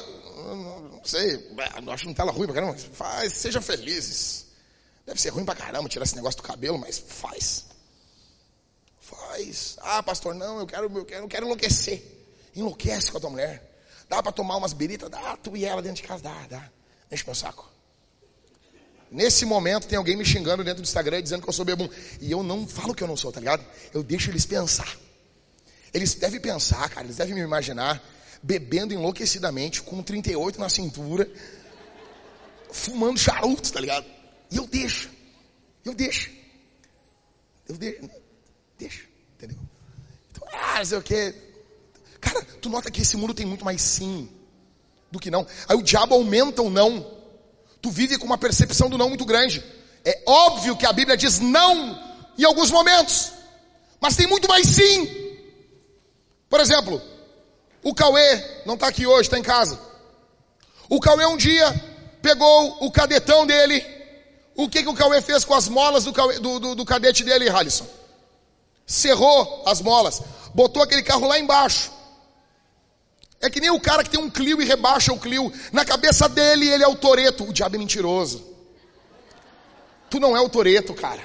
não 0.92 1.02
sei, 1.04 1.50
não 1.84 1.94
acho 1.94 2.08
Nutella 2.08 2.32
ruim 2.32 2.48
pra 2.48 2.56
caramba, 2.56 2.76
faz, 2.94 3.34
sejam 3.34 3.62
felizes. 3.62 4.48
Deve 5.06 5.22
ser 5.22 5.30
ruim 5.30 5.46
pra 5.46 5.54
caramba 5.54 5.88
tirar 5.88 6.04
esse 6.04 6.16
negócio 6.16 6.38
do 6.38 6.44
cabelo, 6.44 6.80
mas 6.80 6.98
faz. 6.98 7.66
Faz. 9.00 9.78
Ah, 9.82 10.02
pastor, 10.02 10.34
não, 10.34 10.60
eu 10.60 10.66
quero, 10.66 10.98
eu 10.98 11.06
quero, 11.06 11.26
eu 11.26 11.28
quero 11.28 11.46
enlouquecer. 11.46 12.02
Enlouquece 12.56 13.12
com 13.12 13.18
a 13.18 13.22
tua 13.22 13.30
mulher. 13.30 13.72
Dá 14.10 14.24
para 14.24 14.32
tomar 14.32 14.58
umas 14.58 14.74
beritas? 14.74 15.10
Dá, 15.10 15.38
tu 15.38 15.56
e 15.56 15.66
ela 15.66 15.82
dentro 15.82 16.02
de 16.02 16.08
casa, 16.08 16.24
dá, 16.24 16.48
dá. 16.50 16.70
Enche 17.12 17.24
meu 17.26 17.36
saco. 17.36 17.70
Nesse 19.14 19.46
momento 19.46 19.88
tem 19.88 19.96
alguém 19.96 20.18
me 20.18 20.26
xingando 20.26 20.64
dentro 20.64 20.82
do 20.82 20.86
Instagram 20.86 21.22
dizendo 21.22 21.44
que 21.44 21.48
eu 21.48 21.54
sou 21.54 21.64
bebum. 21.64 21.88
E 22.20 22.32
eu 22.32 22.42
não 22.42 22.68
falo 22.68 22.96
que 22.96 23.04
eu 23.04 23.08
não 23.08 23.16
sou, 23.16 23.32
tá 23.32 23.40
ligado? 23.40 23.64
Eu 23.94 24.02
deixo 24.02 24.32
eles 24.32 24.44
pensar. 24.44 24.98
Eles 25.94 26.16
devem 26.16 26.42
pensar, 26.42 26.90
cara, 26.90 27.06
eles 27.06 27.18
devem 27.18 27.36
me 27.36 27.42
imaginar 27.42 28.04
bebendo 28.42 28.92
enlouquecidamente, 28.92 29.84
com 29.84 30.02
38 30.02 30.60
na 30.60 30.68
cintura, 30.68 31.30
fumando 32.72 33.20
charuto, 33.20 33.72
tá 33.72 33.80
ligado? 33.80 34.06
E 34.50 34.58
eu 34.58 34.66
deixo. 34.66 35.12
Eu 35.86 35.94
deixo. 35.94 36.32
Eu 37.70 37.78
deixo. 37.78 38.10
Deixo, 38.80 39.08
entendeu? 39.36 39.58
Então, 40.32 40.48
ah, 40.52 40.84
sei 40.84 40.98
o 40.98 41.04
quê. 41.04 41.36
Cara, 42.20 42.44
tu 42.60 42.68
nota 42.68 42.90
que 42.90 43.04
esse 43.04 43.16
mundo 43.16 43.36
tem 43.36 43.46
muito 43.46 43.64
mais 43.64 43.80
sim 43.80 44.28
do 45.12 45.20
que 45.20 45.30
não. 45.30 45.46
Aí 45.70 45.78
o 45.78 45.84
diabo 45.84 46.16
aumenta 46.16 46.64
o 46.64 46.70
não 46.72 47.23
tu 47.84 47.92
vive 47.92 48.18
com 48.18 48.26
uma 48.26 48.38
percepção 48.38 48.90
do 48.90 48.98
não 48.98 49.10
muito 49.10 49.26
grande. 49.26 49.62
É 50.06 50.24
óbvio 50.26 50.78
que 50.78 50.86
a 50.86 50.94
Bíblia 50.94 51.18
diz 51.18 51.40
não 51.40 52.00
em 52.38 52.46
alguns 52.46 52.72
momentos, 52.72 53.34
mas 54.00 54.16
tem 54.16 54.26
muito 54.26 54.48
mais 54.48 54.66
sim. 54.66 55.36
Por 56.50 56.62
exemplo, 56.62 57.02
o 57.84 57.94
Cauê 57.94 58.62
não 58.66 58.76
está 58.76 58.88
aqui 58.88 59.06
hoje, 59.06 59.24
está 59.24 59.38
em 59.38 59.44
casa. 59.44 59.78
O 60.88 60.98
Cauê 61.02 61.26
um 61.26 61.36
dia 61.36 61.74
pegou 62.22 62.78
o 62.80 62.90
cadetão 62.90 63.46
dele. 63.46 63.86
O 64.56 64.70
que, 64.70 64.82
que 64.82 64.90
o 64.90 64.94
Cauê 64.94 65.22
fez 65.22 65.44
com 65.44 65.54
as 65.54 65.68
molas 65.68 66.06
do, 66.06 66.14
Cauê, 66.14 66.40
do, 66.40 66.60
do, 66.60 66.76
do 66.76 66.86
cadete 66.86 67.22
dele, 67.22 67.50
Halisson? 67.50 67.86
Cerrou 68.88 69.64
as 69.66 69.82
molas, 69.82 70.22
botou 70.54 70.82
aquele 70.82 71.04
carro 71.04 71.28
lá 71.28 71.38
embaixo. 71.38 71.92
É 73.44 73.50
que 73.50 73.60
nem 73.60 73.70
o 73.70 73.80
cara 73.80 74.06
que 74.06 74.10
tem 74.10 74.22
um 74.22 74.30
Clio 74.30 74.62
e 74.62 74.66
rebaixa 74.66 75.12
o 75.12 75.20
Clio. 75.20 75.52
Na 75.74 75.84
cabeça 75.84 76.30
dele, 76.30 76.66
ele 76.70 76.82
é 76.82 76.88
o 76.88 76.96
Toreto. 76.96 77.44
O 77.44 77.52
diabo 77.52 77.76
é 77.76 77.78
mentiroso. 77.78 78.42
Tu 80.10 80.18
não 80.18 80.36
é 80.36 80.40
o 80.40 80.48
Toreto, 80.48 80.94
cara. 80.94 81.22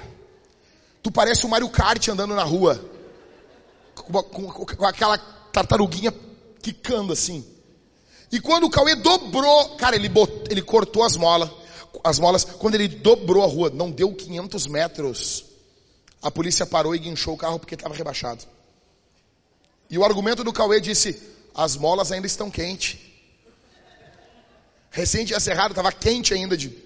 Tu 1.00 1.12
parece 1.12 1.46
o 1.46 1.48
Mario 1.48 1.68
Kart 1.68 2.08
andando 2.08 2.34
na 2.34 2.42
rua. 2.42 2.84
Com, 3.94 4.20
com, 4.24 4.66
com 4.66 4.84
aquela 4.84 5.16
tartaruguinha 5.52 6.12
quicando 6.60 7.12
assim. 7.12 7.46
E 8.32 8.40
quando 8.40 8.64
o 8.64 8.70
Cauê 8.70 8.96
dobrou, 8.96 9.76
cara, 9.76 9.94
ele, 9.94 10.10
ele 10.50 10.60
cortou 10.60 11.04
as 11.04 11.16
molas. 11.16 11.48
As 12.02 12.18
molas, 12.18 12.42
quando 12.42 12.74
ele 12.74 12.88
dobrou 12.88 13.44
a 13.44 13.46
rua, 13.46 13.70
não 13.70 13.92
deu 13.92 14.12
500 14.12 14.66
metros. 14.66 15.44
A 16.20 16.32
polícia 16.32 16.66
parou 16.66 16.96
e 16.96 16.98
guinchou 16.98 17.34
o 17.34 17.38
carro 17.38 17.60
porque 17.60 17.76
estava 17.76 17.94
rebaixado. 17.94 18.44
E 19.88 19.96
o 19.96 20.04
argumento 20.04 20.42
do 20.42 20.52
Cauê 20.52 20.80
disse: 20.80 21.37
as 21.54 21.76
molas 21.76 22.12
ainda 22.12 22.26
estão 22.26 22.50
quentes. 22.50 22.98
Recém 24.90 25.24
tinha 25.24 25.40
cerrado, 25.40 25.72
estava 25.72 25.92
quente 25.92 26.32
ainda 26.34 26.56
de. 26.56 26.76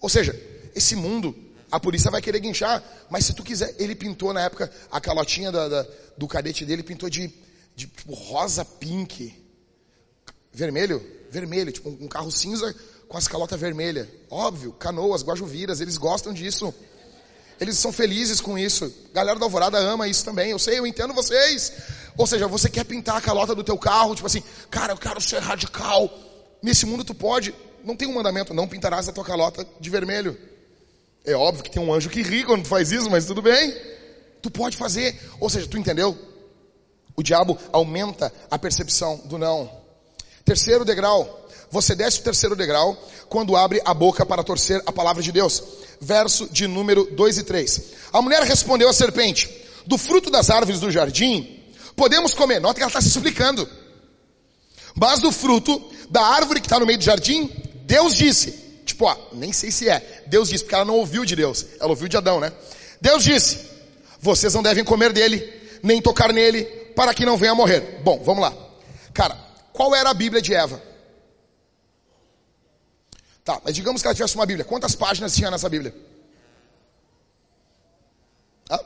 Ou 0.00 0.08
seja, 0.08 0.34
esse 0.74 0.96
mundo, 0.96 1.34
a 1.70 1.78
polícia 1.78 2.10
vai 2.10 2.22
querer 2.22 2.40
guinchar, 2.40 2.82
mas 3.10 3.26
se 3.26 3.34
tu 3.34 3.42
quiser, 3.42 3.74
ele 3.78 3.94
pintou 3.94 4.32
na 4.32 4.42
época 4.42 4.72
a 4.90 5.00
calotinha 5.00 5.52
da, 5.52 5.68
da, 5.68 5.86
do 6.16 6.26
cadete 6.26 6.64
dele, 6.64 6.82
pintou 6.82 7.10
de, 7.10 7.28
de 7.76 7.86
tipo, 7.86 8.14
rosa 8.14 8.64
pink, 8.64 9.34
vermelho, 10.52 11.04
vermelho, 11.30 11.72
tipo 11.72 11.88
um 11.88 12.08
carro 12.08 12.30
cinza 12.30 12.74
com 13.08 13.18
as 13.18 13.26
calotas 13.26 13.58
vermelhas. 13.60 14.08
Óbvio, 14.30 14.72
canoas, 14.72 15.22
guajuviras, 15.22 15.80
eles 15.80 15.96
gostam 15.96 16.32
disso. 16.32 16.72
Eles 17.60 17.78
são 17.78 17.92
felizes 17.92 18.40
com 18.40 18.58
isso. 18.58 18.92
Galera 19.12 19.38
da 19.38 19.44
Alvorada 19.44 19.78
ama 19.78 20.08
isso 20.08 20.24
também. 20.24 20.50
Eu 20.50 20.58
sei, 20.58 20.78
eu 20.78 20.86
entendo 20.86 21.12
vocês. 21.12 21.72
Ou 22.16 22.26
seja, 22.26 22.48
você 22.48 22.70
quer 22.70 22.84
pintar 22.84 23.16
a 23.16 23.20
calota 23.20 23.54
do 23.54 23.62
teu 23.62 23.76
carro, 23.76 24.14
tipo 24.14 24.26
assim, 24.26 24.42
cara, 24.70 24.94
eu 24.94 24.96
quero 24.96 25.20
ser 25.20 25.40
radical. 25.40 26.10
Nesse 26.62 26.86
mundo 26.86 27.04
tu 27.04 27.14
pode, 27.14 27.54
não 27.84 27.94
tem 27.94 28.08
um 28.08 28.14
mandamento, 28.14 28.54
não 28.54 28.66
pintarás 28.66 29.08
a 29.08 29.12
tua 29.12 29.24
calota 29.24 29.66
de 29.78 29.90
vermelho. 29.90 30.36
É 31.24 31.34
óbvio 31.34 31.62
que 31.62 31.70
tem 31.70 31.82
um 31.82 31.92
anjo 31.92 32.08
que 32.08 32.22
ri 32.22 32.44
quando 32.44 32.66
faz 32.66 32.92
isso, 32.92 33.10
mas 33.10 33.26
tudo 33.26 33.42
bem. 33.42 33.76
Tu 34.40 34.50
pode 34.50 34.76
fazer. 34.76 35.20
Ou 35.38 35.50
seja, 35.50 35.66
tu 35.66 35.76
entendeu? 35.76 36.18
O 37.14 37.22
diabo 37.22 37.58
aumenta 37.70 38.32
a 38.50 38.58
percepção 38.58 39.18
do 39.26 39.36
não. 39.36 39.70
Terceiro 40.46 40.84
degrau. 40.84 41.46
Você 41.70 41.94
desce 41.94 42.20
o 42.20 42.22
terceiro 42.22 42.56
degrau 42.56 42.96
quando 43.28 43.56
abre 43.56 43.80
a 43.84 43.94
boca 43.94 44.26
para 44.26 44.42
torcer 44.42 44.82
a 44.84 44.92
palavra 44.92 45.22
de 45.22 45.30
Deus. 45.30 45.62
Verso 46.00 46.48
de 46.50 46.66
número 46.66 47.04
2 47.12 47.38
e 47.38 47.42
3. 47.44 47.82
A 48.12 48.20
mulher 48.20 48.42
respondeu 48.42 48.88
à 48.88 48.92
serpente: 48.92 49.48
Do 49.86 49.96
fruto 49.96 50.30
das 50.30 50.50
árvores 50.50 50.80
do 50.80 50.90
jardim, 50.90 51.62
podemos 51.94 52.34
comer. 52.34 52.60
Nota 52.60 52.74
que 52.74 52.82
ela 52.82 52.88
está 52.88 53.00
se 53.00 53.08
explicando. 53.08 53.68
Mas 54.94 55.20
do 55.20 55.30
fruto 55.30 55.80
da 56.10 56.22
árvore 56.22 56.60
que 56.60 56.66
está 56.66 56.80
no 56.80 56.86
meio 56.86 56.98
do 56.98 57.04
jardim, 57.04 57.48
Deus 57.84 58.14
disse. 58.14 58.58
Tipo, 58.84 59.04
ó, 59.04 59.16
nem 59.32 59.52
sei 59.52 59.70
se 59.70 59.88
é. 59.88 60.24
Deus 60.26 60.48
disse, 60.48 60.64
porque 60.64 60.74
ela 60.74 60.84
não 60.84 60.96
ouviu 60.96 61.24
de 61.24 61.36
Deus. 61.36 61.64
Ela 61.78 61.90
ouviu 61.90 62.08
de 62.08 62.16
Adão, 62.16 62.40
né? 62.40 62.52
Deus 63.00 63.22
disse: 63.22 63.60
Vocês 64.20 64.52
não 64.54 64.62
devem 64.62 64.82
comer 64.82 65.12
dele, 65.12 65.48
nem 65.82 66.02
tocar 66.02 66.32
nele, 66.32 66.64
para 66.96 67.14
que 67.14 67.24
não 67.24 67.36
venha 67.36 67.52
a 67.52 67.54
morrer. 67.54 68.00
Bom, 68.02 68.20
vamos 68.24 68.42
lá. 68.42 68.52
Cara, 69.14 69.38
qual 69.72 69.94
era 69.94 70.10
a 70.10 70.14
Bíblia 70.14 70.42
de 70.42 70.52
Eva? 70.52 70.89
Tá, 73.50 73.60
mas 73.64 73.74
digamos 73.74 74.00
que 74.00 74.06
ela 74.06 74.14
tivesse 74.14 74.36
uma 74.36 74.46
Bíblia. 74.46 74.64
Quantas 74.64 74.94
páginas 74.94 75.34
tinha 75.34 75.50
nessa 75.50 75.68
Bíblia? 75.68 75.92
Ah? 78.68 78.84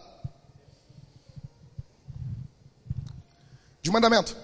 De 3.83 3.90
mandamento. 3.90 4.35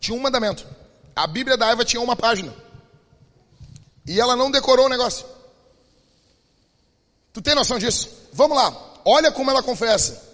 Tinha 0.00 0.18
um 0.18 0.20
mandamento. 0.20 0.66
A 1.14 1.28
Bíblia 1.28 1.56
da 1.56 1.68
Eva 1.70 1.84
tinha 1.84 2.02
uma 2.02 2.16
página. 2.16 2.52
E 4.04 4.20
ela 4.20 4.34
não 4.34 4.50
decorou 4.50 4.86
o 4.86 4.88
negócio. 4.88 5.24
Tu 7.32 7.40
tem 7.40 7.54
noção 7.54 7.78
disso? 7.78 8.10
Vamos 8.32 8.56
lá. 8.56 8.74
Olha 9.04 9.30
como 9.30 9.48
ela 9.48 9.62
confessa. 9.62 10.28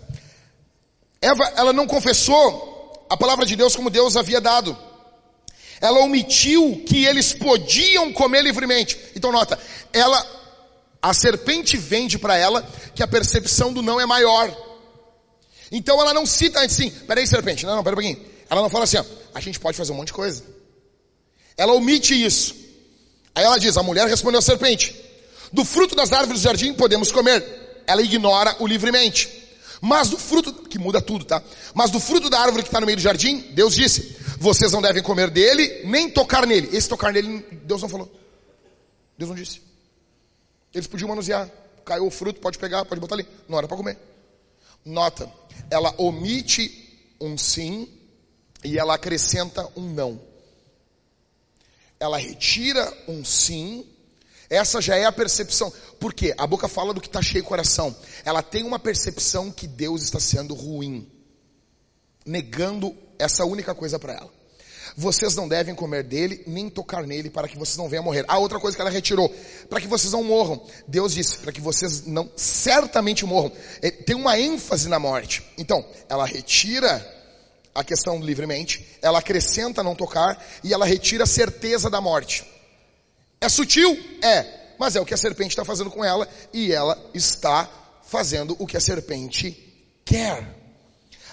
Eva, 1.20 1.44
ela 1.54 1.74
não 1.74 1.86
confessou 1.86 3.06
a 3.10 3.16
palavra 3.16 3.44
de 3.44 3.56
Deus 3.56 3.76
como 3.76 3.90
Deus 3.90 4.16
havia 4.16 4.40
dado. 4.40 4.87
Ela 5.80 6.00
omitiu 6.00 6.82
que 6.86 7.04
eles 7.04 7.32
podiam 7.32 8.12
comer 8.12 8.42
livremente. 8.42 8.98
Então 9.14 9.30
nota, 9.30 9.58
ela, 9.92 10.24
a 11.00 11.14
serpente 11.14 11.76
vende 11.76 12.18
para 12.18 12.36
ela 12.36 12.68
que 12.94 13.02
a 13.02 13.08
percepção 13.08 13.72
do 13.72 13.82
não 13.82 14.00
é 14.00 14.06
maior. 14.06 14.54
Então 15.70 16.00
ela 16.00 16.14
não 16.14 16.26
cita 16.26 16.60
assim, 16.60 16.90
peraí 16.90 17.26
serpente, 17.26 17.64
não, 17.64 17.76
não, 17.76 17.84
peraí 17.84 17.94
um 17.94 18.02
pouquinho. 18.02 18.28
Ela 18.50 18.62
não 18.62 18.70
fala 18.70 18.84
assim, 18.84 18.96
ó, 18.96 19.04
a 19.34 19.40
gente 19.40 19.60
pode 19.60 19.76
fazer 19.76 19.92
um 19.92 19.96
monte 19.96 20.08
de 20.08 20.14
coisa. 20.14 20.42
Ela 21.56 21.74
omite 21.74 22.14
isso. 22.14 22.54
Aí 23.34 23.44
ela 23.44 23.58
diz, 23.58 23.76
a 23.76 23.82
mulher 23.82 24.08
respondeu 24.08 24.38
à 24.38 24.42
serpente, 24.42 24.94
do 25.52 25.64
fruto 25.64 25.94
das 25.94 26.12
árvores 26.12 26.40
do 26.40 26.44
jardim 26.44 26.72
podemos 26.72 27.12
comer. 27.12 27.44
Ela 27.86 28.02
ignora 28.02 28.56
o 28.58 28.66
livremente. 28.66 29.37
Mas 29.80 30.10
do 30.10 30.18
fruto, 30.18 30.52
que 30.52 30.78
muda 30.78 31.00
tudo, 31.00 31.24
tá? 31.24 31.42
Mas 31.74 31.90
do 31.90 32.00
fruto 32.00 32.28
da 32.28 32.40
árvore 32.40 32.62
que 32.62 32.68
está 32.68 32.80
no 32.80 32.86
meio 32.86 32.96
do 32.96 33.02
jardim, 33.02 33.38
Deus 33.52 33.74
disse, 33.74 34.16
vocês 34.38 34.72
não 34.72 34.82
devem 34.82 35.02
comer 35.02 35.30
dele, 35.30 35.82
nem 35.84 36.10
tocar 36.10 36.46
nele. 36.46 36.68
Esse 36.76 36.88
tocar 36.88 37.12
nele, 37.12 37.40
Deus 37.64 37.82
não 37.82 37.88
falou. 37.88 38.10
Deus 39.16 39.28
não 39.28 39.36
disse. 39.36 39.60
Eles 40.72 40.86
podiam 40.86 41.08
manusear. 41.08 41.50
Caiu 41.84 42.06
o 42.06 42.10
fruto, 42.10 42.40
pode 42.40 42.58
pegar, 42.58 42.84
pode 42.84 43.00
botar 43.00 43.14
ali. 43.14 43.26
Não 43.48 43.58
era 43.58 43.66
para 43.66 43.76
comer. 43.76 43.98
Nota, 44.84 45.30
ela 45.70 45.94
omite 45.98 47.14
um 47.20 47.36
sim 47.36 47.88
e 48.64 48.78
ela 48.78 48.94
acrescenta 48.94 49.68
um 49.76 49.92
não. 49.92 50.20
Ela 51.98 52.18
retira 52.18 52.92
um 53.08 53.24
sim, 53.24 53.84
essa 54.50 54.80
já 54.80 54.96
é 54.96 55.04
a 55.04 55.12
percepção. 55.12 55.72
Por 56.00 56.14
quê? 56.14 56.34
A 56.38 56.46
boca 56.46 56.68
fala 56.68 56.94
do 56.94 57.00
que 57.00 57.06
está 57.06 57.20
cheio 57.20 57.44
o 57.44 57.46
coração. 57.46 57.94
Ela 58.24 58.42
tem 58.42 58.64
uma 58.64 58.78
percepção 58.78 59.50
que 59.50 59.66
Deus 59.66 60.02
está 60.02 60.18
sendo 60.18 60.54
ruim, 60.54 61.10
negando 62.24 62.96
essa 63.18 63.44
única 63.44 63.74
coisa 63.74 63.98
para 63.98 64.14
ela. 64.14 64.38
Vocês 64.96 65.36
não 65.36 65.46
devem 65.46 65.74
comer 65.74 66.02
dele, 66.02 66.42
nem 66.46 66.68
tocar 66.68 67.06
nele, 67.06 67.30
para 67.30 67.46
que 67.46 67.58
vocês 67.58 67.76
não 67.76 67.88
venham 67.88 68.02
a 68.02 68.04
morrer. 68.04 68.24
Ah, 68.26 68.38
outra 68.38 68.58
coisa 68.58 68.76
que 68.76 68.80
ela 68.80 68.90
retirou, 68.90 69.32
para 69.68 69.80
que 69.80 69.86
vocês 69.86 70.12
não 70.12 70.24
morram. 70.24 70.60
Deus 70.88 71.14
disse, 71.14 71.38
para 71.38 71.52
que 71.52 71.60
vocês 71.60 72.04
não 72.06 72.28
certamente 72.34 73.24
morram. 73.24 73.52
Tem 74.04 74.16
uma 74.16 74.38
ênfase 74.38 74.88
na 74.88 74.98
morte. 74.98 75.44
Então, 75.56 75.86
ela 76.08 76.26
retira 76.26 77.06
a 77.74 77.84
questão 77.84 78.20
livremente, 78.20 78.98
ela 79.00 79.20
acrescenta 79.20 79.84
não 79.84 79.94
tocar 79.94 80.44
e 80.64 80.72
ela 80.72 80.84
retira 80.84 81.24
a 81.24 81.28
certeza 81.28 81.88
da 81.88 82.00
morte. 82.00 82.44
É 83.40 83.48
sutil? 83.48 83.98
É, 84.22 84.74
mas 84.78 84.96
é 84.96 85.00
o 85.00 85.04
que 85.04 85.14
a 85.14 85.18
serpente 85.18 85.50
está 85.50 85.64
fazendo 85.64 85.90
com 85.90 86.04
ela 86.04 86.28
e 86.52 86.72
ela 86.72 86.98
está 87.14 87.68
fazendo 88.02 88.56
o 88.58 88.66
que 88.66 88.76
a 88.76 88.80
serpente 88.80 89.56
quer. 90.04 90.56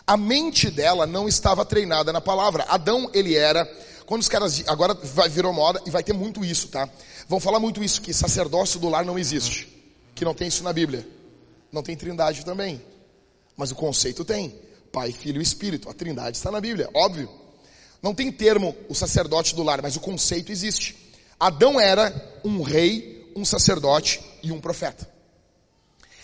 A 0.06 0.15
mente 0.18 0.70
dela 0.70 1.08
não 1.08 1.28
estava 1.28 1.65
treinada 1.65 2.13
na 2.13 2.22
palavra. 2.22 2.65
Adão, 2.68 3.10
ele 3.13 3.36
era, 3.36 3.65
quando 4.06 4.22
os 4.22 4.30
caras, 4.30 4.63
agora 4.68 4.94
vai, 4.94 5.30
virou 5.30 5.52
moda 5.52 5.82
e 5.86 5.89
vai 5.89 6.04
ter 6.04 6.13
muito 6.13 6.46
isso, 6.46 6.68
tá? 6.68 6.88
Vão 7.28 7.39
falar 7.39 7.60
muito 7.60 7.84
isso, 7.84 8.02
que 8.02 8.13
sacerdócio 8.13 8.80
do 8.80 8.89
lar 8.89 9.04
não 9.04 9.18
existe. 9.18 9.68
Que 10.13 10.24
não 10.24 10.34
tem 10.34 10.48
isso 10.48 10.63
na 10.63 10.72
Bíblia. 10.72 11.08
Não 11.72 11.82
tem 11.82 11.96
trindade 11.96 12.46
também. 12.46 12.82
Mas 13.58 13.72
o 13.72 13.76
conceito 13.76 14.24
tem. 14.24 14.54
Pai, 14.91 15.12
Filho 15.12 15.41
e 15.41 15.44
Espírito. 15.44 15.89
A 15.89 15.94
trindade 15.94 16.38
está 16.38 16.52
na 16.52 16.62
Bíblia, 16.62 16.89
óbvio. 16.94 17.30
Não 18.02 18.13
tem 18.13 18.32
termo 18.32 18.76
o 18.88 18.94
sacerdote 18.94 19.56
do 19.56 19.63
lar, 19.63 19.82
mas 19.82 19.96
o 19.96 20.00
conceito 20.00 20.52
existe. 20.52 21.05
Adão 21.39 21.80
era 21.80 22.13
um 22.43 22.62
rei, 22.62 23.32
um 23.36 23.43
sacerdote 23.43 24.21
e 24.41 24.52
um 24.52 24.60
profeta. 24.60 25.10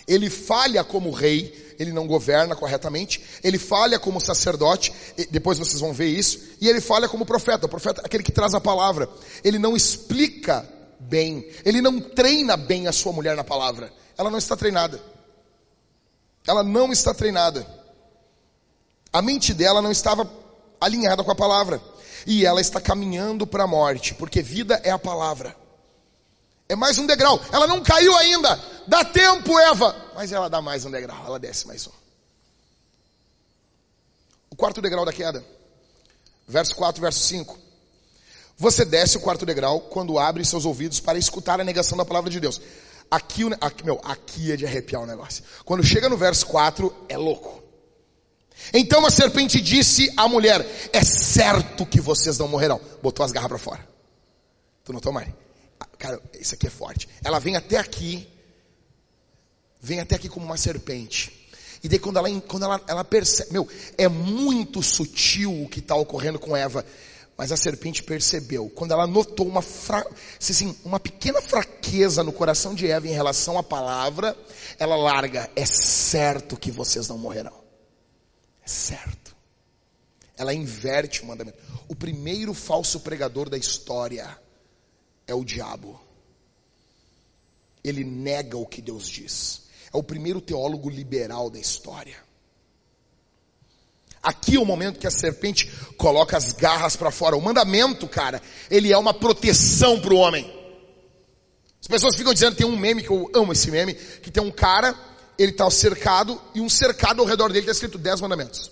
Ele 0.06 0.28
falha 0.28 0.82
como 0.82 1.10
rei, 1.10 1.74
ele 1.78 1.92
não 1.92 2.06
governa 2.06 2.56
corretamente, 2.56 3.22
ele 3.42 3.58
falha 3.58 3.98
como 3.98 4.20
sacerdote, 4.20 4.92
depois 5.30 5.58
vocês 5.58 5.80
vão 5.80 5.92
ver 5.92 6.08
isso, 6.08 6.40
e 6.60 6.68
ele 6.68 6.80
falha 6.80 7.08
como 7.08 7.26
profeta, 7.26 7.66
o 7.66 7.68
profeta 7.68 8.02
é 8.02 8.06
aquele 8.06 8.22
que 8.22 8.32
traz 8.32 8.54
a 8.54 8.60
palavra. 8.60 9.08
Ele 9.44 9.58
não 9.58 9.76
explica 9.76 10.68
bem, 10.98 11.46
ele 11.64 11.80
não 11.80 12.00
treina 12.00 12.56
bem 12.56 12.88
a 12.88 12.92
sua 12.92 13.12
mulher 13.12 13.36
na 13.36 13.44
palavra. 13.44 13.92
Ela 14.16 14.30
não 14.30 14.38
está 14.38 14.56
treinada. 14.56 15.00
Ela 16.46 16.62
não 16.62 16.92
está 16.92 17.14
treinada. 17.14 17.66
A 19.12 19.22
mente 19.22 19.54
dela 19.54 19.82
não 19.82 19.92
estava 19.92 20.28
alinhada 20.80 21.22
com 21.22 21.30
a 21.30 21.34
palavra. 21.34 21.80
E 22.26 22.44
ela 22.44 22.60
está 22.60 22.80
caminhando 22.80 23.46
para 23.46 23.64
a 23.64 23.66
morte, 23.66 24.14
porque 24.14 24.42
vida 24.42 24.80
é 24.84 24.90
a 24.90 24.98
palavra. 24.98 25.56
É 26.68 26.76
mais 26.76 26.98
um 26.98 27.06
degrau. 27.06 27.40
Ela 27.52 27.66
não 27.66 27.82
caiu 27.82 28.16
ainda. 28.16 28.58
Dá 28.86 29.04
tempo, 29.04 29.58
Eva. 29.58 29.94
Mas 30.14 30.32
ela 30.32 30.48
dá 30.48 30.62
mais 30.62 30.84
um 30.84 30.90
degrau. 30.90 31.22
Ela 31.26 31.38
desce 31.38 31.66
mais 31.66 31.86
um. 31.86 31.90
O 34.50 34.56
quarto 34.56 34.80
degrau 34.80 35.04
da 35.04 35.12
queda. 35.12 35.44
Verso 36.46 36.74
4, 36.74 37.00
verso 37.00 37.20
5. 37.20 37.58
Você 38.56 38.84
desce 38.84 39.16
o 39.16 39.20
quarto 39.20 39.44
degrau 39.44 39.80
quando 39.80 40.18
abre 40.18 40.44
seus 40.44 40.64
ouvidos 40.64 41.00
para 41.00 41.18
escutar 41.18 41.60
a 41.60 41.64
negação 41.64 41.96
da 41.96 42.04
palavra 42.04 42.30
de 42.30 42.38
Deus. 42.38 42.60
Aqui, 43.10 43.42
aqui, 43.60 43.84
meu, 43.84 44.00
aqui 44.04 44.52
é 44.52 44.56
de 44.56 44.64
arrepiar 44.64 45.02
o 45.02 45.06
negócio. 45.06 45.44
Quando 45.64 45.84
chega 45.84 46.08
no 46.08 46.16
verso 46.16 46.46
4, 46.46 46.94
é 47.08 47.16
louco. 47.16 47.61
Então 48.72 49.04
a 49.06 49.10
serpente 49.10 49.60
disse 49.60 50.12
à 50.16 50.28
mulher: 50.28 50.66
É 50.92 51.02
certo 51.02 51.86
que 51.86 52.00
vocês 52.00 52.38
não 52.38 52.48
morrerão. 52.48 52.80
Botou 53.02 53.24
as 53.24 53.32
garras 53.32 53.48
para 53.48 53.58
fora. 53.58 53.88
Tu 54.84 54.92
notou, 54.92 55.12
Mari? 55.12 55.34
Cara, 55.98 56.20
isso 56.38 56.54
aqui 56.54 56.66
é 56.66 56.70
forte. 56.70 57.08
Ela 57.24 57.38
vem 57.38 57.56
até 57.56 57.76
aqui, 57.76 58.28
vem 59.80 60.00
até 60.00 60.16
aqui 60.16 60.28
como 60.28 60.44
uma 60.44 60.56
serpente. 60.56 61.48
E 61.82 61.88
daí 61.88 61.98
quando 61.98 62.18
ela, 62.18 62.40
quando 62.42 62.64
ela, 62.64 62.80
ela 62.86 63.04
percebe, 63.04 63.52
meu, 63.52 63.68
é 63.98 64.08
muito 64.08 64.82
sutil 64.82 65.62
o 65.62 65.68
que 65.68 65.80
está 65.80 65.94
ocorrendo 65.94 66.38
com 66.38 66.56
Eva. 66.56 66.84
Mas 67.36 67.50
a 67.50 67.56
serpente 67.56 68.02
percebeu, 68.02 68.68
quando 68.68 68.92
ela 68.92 69.06
notou 69.06 69.48
uma, 69.48 69.62
fra... 69.62 70.06
assim, 70.38 70.76
uma 70.84 71.00
pequena 71.00 71.40
fraqueza 71.40 72.22
no 72.22 72.32
coração 72.32 72.74
de 72.74 72.86
Eva 72.86 73.08
em 73.08 73.12
relação 73.12 73.58
à 73.58 73.62
palavra, 73.62 74.36
ela 74.78 74.96
larga, 74.96 75.50
é 75.56 75.64
certo 75.64 76.56
que 76.56 76.70
vocês 76.70 77.08
não 77.08 77.18
morrerão. 77.18 77.61
Certo. 78.72 79.36
Ela 80.34 80.54
inverte 80.54 81.22
o 81.22 81.26
mandamento. 81.26 81.58
O 81.88 81.94
primeiro 81.94 82.54
falso 82.54 83.00
pregador 83.00 83.50
da 83.50 83.58
história 83.58 84.26
é 85.26 85.34
o 85.34 85.44
diabo. 85.44 86.00
Ele 87.84 88.02
nega 88.02 88.56
o 88.56 88.66
que 88.66 88.80
Deus 88.80 89.06
diz. 89.06 89.64
É 89.92 89.96
o 89.96 90.02
primeiro 90.02 90.40
teólogo 90.40 90.88
liberal 90.88 91.50
da 91.50 91.58
história. 91.58 92.16
Aqui 94.22 94.56
é 94.56 94.58
o 94.58 94.64
momento 94.64 94.98
que 94.98 95.06
a 95.06 95.10
serpente 95.10 95.70
coloca 95.98 96.34
as 96.34 96.52
garras 96.52 96.96
para 96.96 97.10
fora. 97.10 97.36
O 97.36 97.42
mandamento, 97.42 98.08
cara, 98.08 98.40
ele 98.70 98.90
é 98.90 98.96
uma 98.96 99.12
proteção 99.12 100.00
para 100.00 100.14
o 100.14 100.16
homem. 100.16 100.50
As 101.78 101.88
pessoas 101.88 102.16
ficam 102.16 102.32
dizendo, 102.32 102.56
tem 102.56 102.66
um 102.66 102.76
meme 102.76 103.02
que 103.02 103.10
eu 103.10 103.30
amo 103.34 103.52
esse 103.52 103.70
meme, 103.70 103.94
que 103.94 104.30
tem 104.30 104.42
um 104.42 104.50
cara 104.50 104.98
ele 105.38 105.52
está 105.52 105.68
cercado, 105.70 106.40
e 106.54 106.60
um 106.60 106.68
cercado 106.68 107.20
ao 107.20 107.26
redor 107.26 107.48
dele 107.48 107.60
está 107.60 107.72
escrito 107.72 107.98
dez 107.98 108.20
mandamentos. 108.20 108.70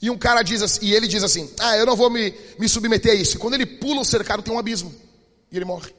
E 0.00 0.10
um 0.10 0.18
cara 0.18 0.42
diz 0.42 0.62
assim, 0.62 0.86
e 0.86 0.94
ele 0.94 1.06
diz 1.06 1.22
assim, 1.22 1.48
ah, 1.60 1.76
eu 1.76 1.86
não 1.86 1.94
vou 1.94 2.10
me, 2.10 2.34
me 2.58 2.68
submeter 2.68 3.12
a 3.12 3.14
isso. 3.14 3.36
E 3.36 3.38
quando 3.38 3.54
ele 3.54 3.64
pula 3.64 4.00
o 4.00 4.04
cercado 4.04 4.42
tem 4.42 4.52
um 4.52 4.58
abismo. 4.58 4.92
E 5.50 5.56
ele 5.56 5.64
morre. 5.64 5.94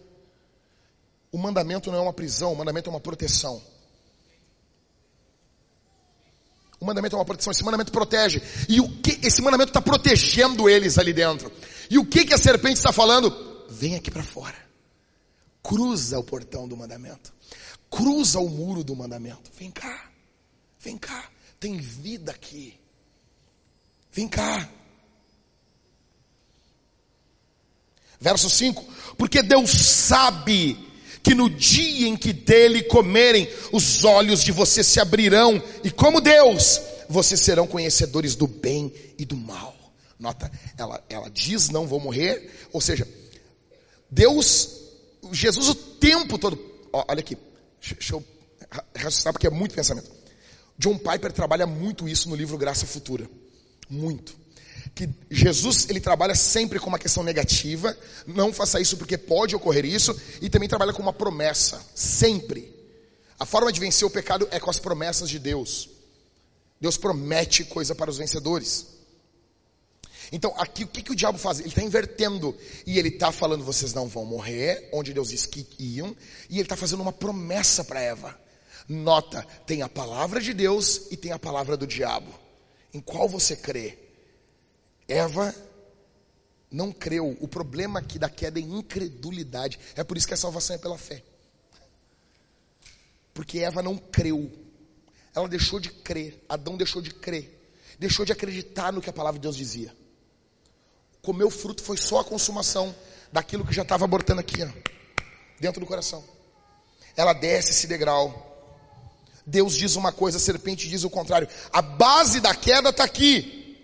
O 1.32 1.38
mandamento 1.38 1.90
não 1.90 1.98
é 1.98 2.02
uma 2.02 2.14
prisão, 2.14 2.52
o 2.52 2.56
mandamento 2.56 2.90
é 2.90 2.94
uma 2.94 3.00
proteção. 3.00 3.62
O 6.80 6.86
mandamento 6.86 7.16
é 7.16 7.20
uma 7.20 7.26
proteção, 7.26 7.52
esse 7.52 7.64
mandamento 7.64 7.94
protege. 7.94 8.42
E 8.68 8.82
o 8.82 8.90
que 8.90 9.26
esse 9.26 9.42
mandamento 9.42 9.70
está 9.70 9.82
protegendo 9.82 10.70
eles 10.70 10.98
ali 10.98 11.14
dentro? 11.14 11.50
E 11.90 11.98
o 11.98 12.06
que 12.06 12.26
que 12.26 12.34
a 12.34 12.38
serpente 12.38 12.76
está 12.76 12.92
falando? 12.92 13.34
Vem 13.70 13.96
aqui 13.96 14.12
para 14.12 14.22
fora. 14.22 14.58
Cruza 15.64 16.20
o 16.20 16.24
portão 16.24 16.68
do 16.68 16.76
mandamento. 16.76 17.33
Cruza 17.96 18.40
o 18.40 18.50
muro 18.50 18.84
do 18.84 18.96
mandamento. 18.96 19.52
Vem 19.56 19.70
cá. 19.70 20.10
Vem 20.80 20.98
cá. 20.98 21.30
Tem 21.60 21.78
vida 21.78 22.32
aqui. 22.32 22.74
Vem 24.12 24.28
cá. 24.28 24.68
Verso 28.20 28.50
5: 28.50 28.84
Porque 29.16 29.44
Deus 29.44 29.70
sabe 29.70 30.76
que 31.22 31.36
no 31.36 31.48
dia 31.48 32.08
em 32.08 32.18
que 32.18 32.34
dele 32.34 32.82
comerem, 32.82 33.48
os 33.72 34.04
olhos 34.04 34.44
de 34.44 34.52
vocês 34.52 34.88
se 34.88 35.00
abrirão, 35.00 35.62
e 35.84 35.92
como 35.92 36.20
Deus, 36.20 36.82
vocês 37.08 37.40
serão 37.42 37.68
conhecedores 37.68 38.36
do 38.36 38.48
bem 38.48 38.92
e 39.20 39.24
do 39.24 39.38
mal. 39.38 39.76
Nota, 40.18 40.52
ela, 40.76 41.04
ela 41.08 41.30
diz 41.30 41.70
não 41.70 41.86
vou 41.86 42.00
morrer, 42.00 42.68
ou 42.74 42.82
seja, 42.82 43.08
Deus, 44.10 44.82
Jesus 45.32 45.70
o 45.70 45.76
tempo 45.76 46.40
todo, 46.40 46.60
olha 46.92 47.20
aqui, 47.20 47.38
deixa 47.92 48.16
eu 48.16 48.24
raciocinar 48.96 49.34
porque 49.34 49.48
é 49.48 49.50
muito 49.50 49.76
pensamento. 49.76 50.10
John 50.78 50.98
Piper 50.98 51.32
trabalha 51.32 51.68
muito 51.68 52.08
isso 52.08 52.30
no 52.30 52.36
livro 52.36 52.58
Graça 52.58 52.86
Futura. 52.86 53.30
Muito. 53.90 54.36
Que 54.96 55.10
Jesus, 55.30 55.88
ele 55.90 56.00
trabalha 56.00 56.36
sempre 56.36 56.80
com 56.80 56.88
uma 56.88 57.00
questão 57.00 57.24
negativa, 57.24 57.98
não 58.26 58.54
faça 58.54 58.80
isso 58.80 58.98
porque 58.98 59.18
pode 59.18 59.56
ocorrer 59.56 59.86
isso, 59.86 60.16
e 60.42 60.50
também 60.50 60.70
trabalha 60.70 60.94
com 60.94 61.02
uma 61.02 61.14
promessa, 61.14 61.82
sempre. 61.96 62.74
A 63.40 63.46
forma 63.46 63.72
de 63.72 63.80
vencer 63.80 64.08
o 64.08 64.12
pecado 64.12 64.48
é 64.52 64.60
com 64.60 64.70
as 64.70 64.80
promessas 64.80 65.30
de 65.30 65.40
Deus. 65.40 65.90
Deus 66.80 66.98
promete 66.98 67.64
coisa 67.64 67.96
para 67.96 68.10
os 68.10 68.18
vencedores. 68.18 68.88
Então, 70.34 70.52
aqui 70.58 70.84
o 70.84 70.88
que, 70.88 71.04
que 71.04 71.12
o 71.12 71.16
diabo 71.16 71.38
faz? 71.38 71.60
Ele 71.60 71.70
está 71.70 71.84
invertendo. 71.84 72.58
E 72.88 72.98
ele 72.98 73.10
está 73.10 73.32
falando, 73.32 73.64
vocês 73.64 73.94
não 73.94 74.08
vão 74.08 74.26
morrer, 74.26 74.90
onde 74.92 75.14
Deus 75.14 75.30
disse 75.30 75.48
que 75.48 75.64
iam. 75.78 76.18
E 76.50 76.56
ele 76.56 76.64
está 76.64 76.76
fazendo 76.76 77.02
uma 77.02 77.14
promessa 77.14 77.84
para 77.84 78.02
Eva. 78.02 78.36
Nota, 78.90 79.46
tem 79.68 79.84
a 79.84 79.88
palavra 79.88 80.42
de 80.42 80.52
Deus 80.52 81.12
e 81.12 81.16
tem 81.16 81.32
a 81.32 81.38
palavra 81.38 81.78
do 81.78 81.86
diabo. 81.86 82.34
Em 82.92 83.00
qual 83.00 83.30
você 83.30 83.56
crê? 83.56 84.00
Eva 85.08 85.54
não 86.72 86.92
creu. 86.92 87.38
O 87.40 87.48
problema 87.48 88.00
aqui 88.00 88.18
da 88.18 88.28
queda 88.28 88.60
é 88.60 88.64
incredulidade. 88.64 89.80
É 89.96 90.04
por 90.04 90.18
isso 90.18 90.26
que 90.26 90.34
a 90.34 90.38
salvação 90.38 90.76
é 90.76 90.80
pela 90.80 90.98
fé. 90.98 91.24
Porque 93.36 93.60
Eva 93.60 93.84
não 93.84 94.00
creu. 94.00 94.52
Ela 95.36 95.48
deixou 95.48 95.80
de 95.80 95.92
crer. 95.92 96.44
Adão 96.50 96.76
deixou 96.76 97.04
de 97.04 97.14
crer. 97.14 97.72
Deixou 98.00 98.26
de 98.26 98.32
acreditar 98.32 98.92
no 98.92 99.00
que 99.00 99.12
a 99.12 99.14
palavra 99.14 99.38
de 99.38 99.44
Deus 99.44 99.56
dizia. 99.56 99.96
Comer 101.24 101.46
o 101.46 101.50
fruto 101.50 101.82
foi 101.82 101.96
só 101.96 102.20
a 102.20 102.24
consumação 102.24 102.94
daquilo 103.32 103.66
que 103.66 103.74
já 103.74 103.84
estava 103.84 104.04
abortando 104.04 104.42
aqui, 104.42 104.62
ó, 104.62 104.68
dentro 105.58 105.80
do 105.80 105.86
coração. 105.86 106.22
Ela 107.16 107.32
desce 107.32 107.72
esse 107.72 107.88
degrau. 107.88 108.52
Deus 109.46 109.74
diz 109.74 109.96
uma 109.96 110.12
coisa, 110.12 110.38
a 110.38 110.42
serpente 110.42 110.90
diz 110.90 111.06
o 111.06 111.10
contrário. 111.10 111.48
A 111.72 111.82
base 111.82 112.42
da 112.42 112.54
queda 112.54 112.90
está 112.90 113.06
aqui. 113.06 113.78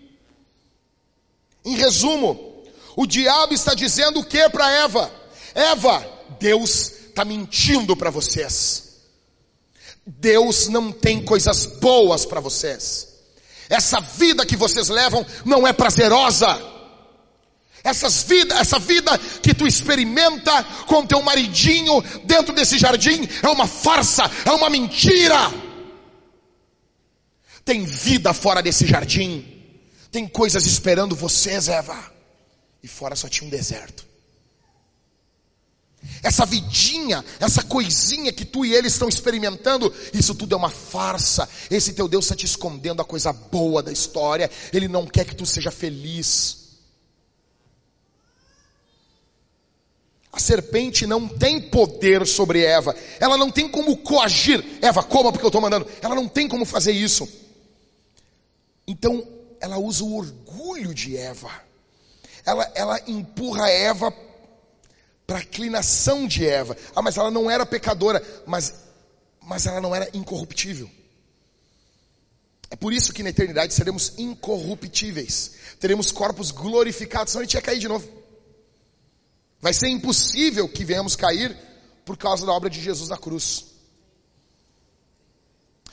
Em 1.64 1.76
resumo, 1.76 2.62
o 2.94 3.06
diabo 3.06 3.54
está 3.54 3.72
dizendo 3.72 4.20
o 4.20 4.24
que 4.24 4.46
para 4.50 4.70
Eva? 4.70 5.10
Eva, 5.54 6.06
Deus 6.38 6.92
está 7.08 7.24
mentindo 7.24 7.96
para 7.96 8.10
vocês. 8.10 8.98
Deus 10.04 10.68
não 10.68 10.92
tem 10.92 11.24
coisas 11.24 11.64
boas 11.64 12.26
para 12.26 12.40
vocês. 12.40 13.08
Essa 13.66 13.98
vida 13.98 14.44
que 14.44 14.56
vocês 14.56 14.90
levam 14.90 15.24
não 15.46 15.66
é 15.66 15.72
prazerosa. 15.72 16.79
Essas 17.82 18.22
vida, 18.24 18.54
essa 18.56 18.78
vida 18.78 19.18
que 19.42 19.54
tu 19.54 19.66
experimenta 19.66 20.62
com 20.86 21.06
teu 21.06 21.22
maridinho 21.22 22.02
dentro 22.24 22.54
desse 22.54 22.78
jardim 22.78 23.26
é 23.42 23.48
uma 23.48 23.66
farsa, 23.66 24.30
é 24.44 24.50
uma 24.50 24.68
mentira. 24.68 25.50
Tem 27.64 27.84
vida 27.84 28.34
fora 28.34 28.62
desse 28.62 28.86
jardim. 28.86 29.44
Tem 30.10 30.26
coisas 30.26 30.66
esperando 30.66 31.14
vocês, 31.14 31.68
Eva. 31.68 32.12
E 32.82 32.88
fora 32.88 33.14
só 33.14 33.28
tinha 33.28 33.46
um 33.46 33.50
deserto. 33.50 34.10
Essa 36.22 36.46
vidinha, 36.46 37.24
essa 37.38 37.62
coisinha 37.62 38.32
que 38.32 38.44
tu 38.44 38.64
e 38.64 38.74
ele 38.74 38.88
estão 38.88 39.08
experimentando, 39.08 39.92
isso 40.12 40.34
tudo 40.34 40.54
é 40.54 40.58
uma 40.58 40.70
farsa. 40.70 41.48
Esse 41.70 41.92
teu 41.92 42.08
Deus 42.08 42.24
está 42.24 42.34
te 42.34 42.46
escondendo 42.46 43.00
a 43.02 43.04
coisa 43.04 43.32
boa 43.32 43.82
da 43.82 43.92
história. 43.92 44.50
Ele 44.72 44.88
não 44.88 45.06
quer 45.06 45.24
que 45.24 45.36
tu 45.36 45.46
seja 45.46 45.70
feliz. 45.70 46.59
A 50.32 50.38
serpente 50.38 51.06
não 51.06 51.26
tem 51.26 51.60
poder 51.60 52.26
sobre 52.26 52.64
Eva. 52.64 52.94
Ela 53.18 53.36
não 53.36 53.50
tem 53.50 53.68
como 53.68 53.96
coagir. 53.96 54.64
Eva, 54.80 55.02
coma 55.02 55.32
porque 55.32 55.44
eu 55.44 55.48
estou 55.48 55.60
mandando. 55.60 55.86
Ela 56.00 56.14
não 56.14 56.28
tem 56.28 56.48
como 56.48 56.64
fazer 56.64 56.92
isso. 56.92 57.28
Então, 58.86 59.26
ela 59.60 59.78
usa 59.78 60.04
o 60.04 60.16
orgulho 60.16 60.94
de 60.94 61.16
Eva. 61.16 61.50
Ela, 62.46 62.70
ela 62.74 63.00
empurra 63.08 63.68
Eva 63.68 64.14
para 65.26 65.38
a 65.38 65.42
inclinação 65.42 66.26
de 66.26 66.46
Eva. 66.46 66.76
Ah, 66.94 67.02
mas 67.02 67.16
ela 67.16 67.30
não 67.30 67.50
era 67.50 67.66
pecadora, 67.66 68.22
mas, 68.46 68.74
mas 69.42 69.66
ela 69.66 69.80
não 69.80 69.94
era 69.94 70.08
incorruptível. 70.14 70.88
É 72.70 72.76
por 72.76 72.92
isso 72.92 73.12
que 73.12 73.22
na 73.22 73.30
eternidade 73.30 73.74
seremos 73.74 74.12
incorruptíveis. 74.16 75.52
Teremos 75.80 76.12
corpos 76.12 76.52
glorificados, 76.52 77.32
senão 77.32 77.42
a 77.42 77.44
gente 77.44 77.54
ia 77.54 77.62
cair 77.62 77.80
de 77.80 77.88
novo. 77.88 78.19
Vai 79.60 79.72
ser 79.72 79.88
impossível 79.88 80.68
que 80.68 80.84
venhamos 80.84 81.16
cair 81.16 81.56
por 82.04 82.16
causa 82.16 82.46
da 82.46 82.52
obra 82.52 82.70
de 82.70 82.80
Jesus 82.80 83.08
na 83.08 83.18
cruz. 83.18 83.66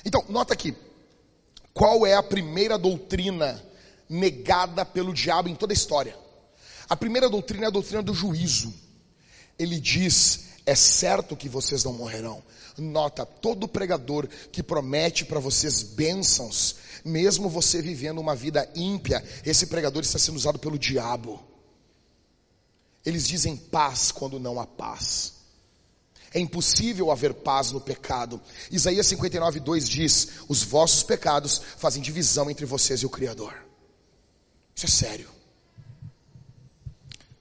Então, 0.05 0.24
nota 0.30 0.53
aqui. 0.53 0.76
Qual 1.74 2.05
é 2.07 2.15
a 2.15 2.24
primeira 2.24 2.78
doutrina 2.78 3.63
negada 4.09 4.86
pelo 4.86 5.13
diabo 5.13 5.49
em 5.49 5.55
toda 5.55 5.74
a 5.74 5.76
história? 5.76 6.18
A 6.89 6.95
primeira 6.95 7.30
doutrina 7.30 7.65
é 7.65 7.68
a 7.68 7.72
doutrina 7.72 8.01
do 8.01 8.13
juízo. 8.13 8.74
Ele 9.59 9.80
diz: 9.80 10.45
é 10.65 10.76
certo 10.76 11.36
que 11.36 11.49
vocês 11.49 11.84
não 11.84 11.93
morrerão. 11.93 12.41
Nota, 12.78 13.26
todo 13.26 13.68
pregador 13.68 14.28
que 14.51 14.61
promete 14.61 15.26
para 15.26 15.39
vocês 15.39 15.82
bênçãos, 15.82 16.76
mesmo 17.03 17.49
você 17.49 17.82
vivendo 17.82 18.20
uma 18.20 18.36
vida 18.36 18.70
ímpia, 18.76 19.24
esse 19.45 19.68
pregador 19.68 20.03
está 20.03 20.20
sendo 20.20 20.36
usado 20.36 20.59
pelo 20.59 20.78
diabo. 20.78 21.47
Eles 23.08 23.26
dizem 23.26 23.55
paz 23.55 24.12
quando 24.12 24.38
não 24.38 24.60
há 24.60 24.68
paz. 24.68 25.36
É 26.34 26.41
impossível 26.41 27.10
haver 27.10 27.34
paz 27.36 27.72
no 27.72 27.80
pecado. 27.80 28.41
Isaías 28.70 29.08
59, 29.08 29.62
2 29.62 29.88
diz: 29.88 30.28
Os 30.49 30.62
vossos 30.62 31.03
pecados 31.03 31.62
fazem 31.78 32.01
divisão 32.01 32.51
entre 32.51 32.66
vocês 32.66 32.99
e 32.99 33.05
o 33.05 33.10
Criador. 33.10 33.53
Isso 34.76 34.88
é 34.88 34.89
sério. 34.89 35.30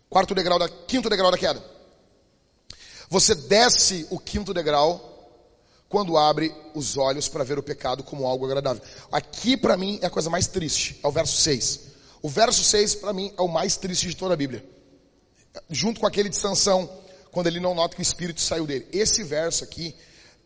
Quarto 0.08 0.36
degrau 0.36 0.56
da, 0.56 0.68
quinto 0.68 1.10
degrau 1.10 1.32
da 1.32 1.36
queda. 1.36 1.60
Você 3.10 3.34
desce 3.34 4.06
o 4.08 4.20
quinto 4.20 4.54
degrau 4.54 5.34
quando 5.88 6.16
abre 6.16 6.54
os 6.76 6.96
olhos 6.96 7.28
para 7.28 7.42
ver 7.42 7.58
o 7.58 7.62
pecado 7.62 8.04
como 8.04 8.24
algo 8.24 8.46
agradável. 8.46 8.84
Aqui 9.10 9.56
para 9.56 9.76
mim 9.76 9.98
é 10.00 10.06
a 10.06 10.10
coisa 10.10 10.30
mais 10.30 10.46
triste, 10.46 11.00
é 11.02 11.08
o 11.08 11.10
verso 11.10 11.36
6. 11.38 11.80
O 12.22 12.28
verso 12.28 12.62
6 12.62 12.94
para 12.94 13.12
mim 13.12 13.34
é 13.36 13.42
o 13.42 13.48
mais 13.48 13.76
triste 13.76 14.06
de 14.06 14.14
toda 14.14 14.34
a 14.34 14.36
Bíblia 14.36 14.75
junto 15.70 16.00
com 16.00 16.06
aquele 16.06 16.28
de 16.28 16.36
Sansão, 16.36 16.88
quando 17.30 17.48
ele 17.48 17.60
não 17.60 17.74
nota 17.74 17.94
que 17.94 18.00
o 18.00 18.02
espírito 18.02 18.40
saiu 18.40 18.66
dele. 18.66 18.86
Esse 18.92 19.22
verso 19.22 19.62
aqui, 19.64 19.94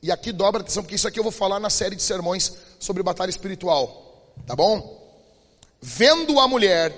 e 0.03 0.11
aqui 0.11 0.33
dobra 0.33 0.61
atenção, 0.61 0.83
porque 0.83 0.95
isso 0.97 1.07
aqui 1.07 1.19
eu 1.19 1.23
vou 1.23 1.33
falar 1.33 1.61
na 1.61 1.71
série 1.71 1.95
de 1.95 2.03
sermões 2.03 2.53
sobre 2.79 3.03
batalha 3.03 3.31
espiritual, 3.31 4.33
tá 4.47 4.57
bom? 4.57 4.99
Vendo 5.81 6.41
a 6.41 6.49
mulher 6.49 6.93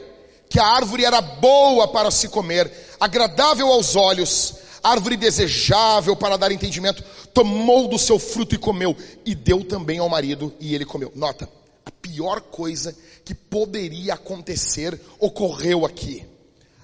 que 0.49 0.59
a 0.59 0.67
árvore 0.67 1.05
era 1.05 1.21
boa 1.21 1.89
para 1.89 2.11
se 2.11 2.29
comer, 2.29 2.71
agradável 3.01 3.69
aos 3.69 3.97
olhos, 3.97 4.55
árvore 4.83 5.17
desejável 5.17 6.17
para 6.17 6.37
dar 6.37 6.53
entendimento, 6.53 7.05
tomou 7.33 7.89
do 7.89 7.99
seu 7.99 8.19
fruto 8.19 8.55
e 8.55 8.59
comeu, 8.59 8.97
e 9.25 9.35
deu 9.35 9.65
também 9.65 9.99
ao 9.99 10.09
marido, 10.09 10.53
e 10.61 10.75
ele 10.75 10.85
comeu. 10.85 11.13
Nota, 11.15 11.49
a 11.85 11.91
pior 11.91 12.41
coisa 12.41 12.97
que 13.25 13.35
poderia 13.35 14.15
acontecer 14.15 15.01
ocorreu 15.19 15.85
aqui. 15.85 16.32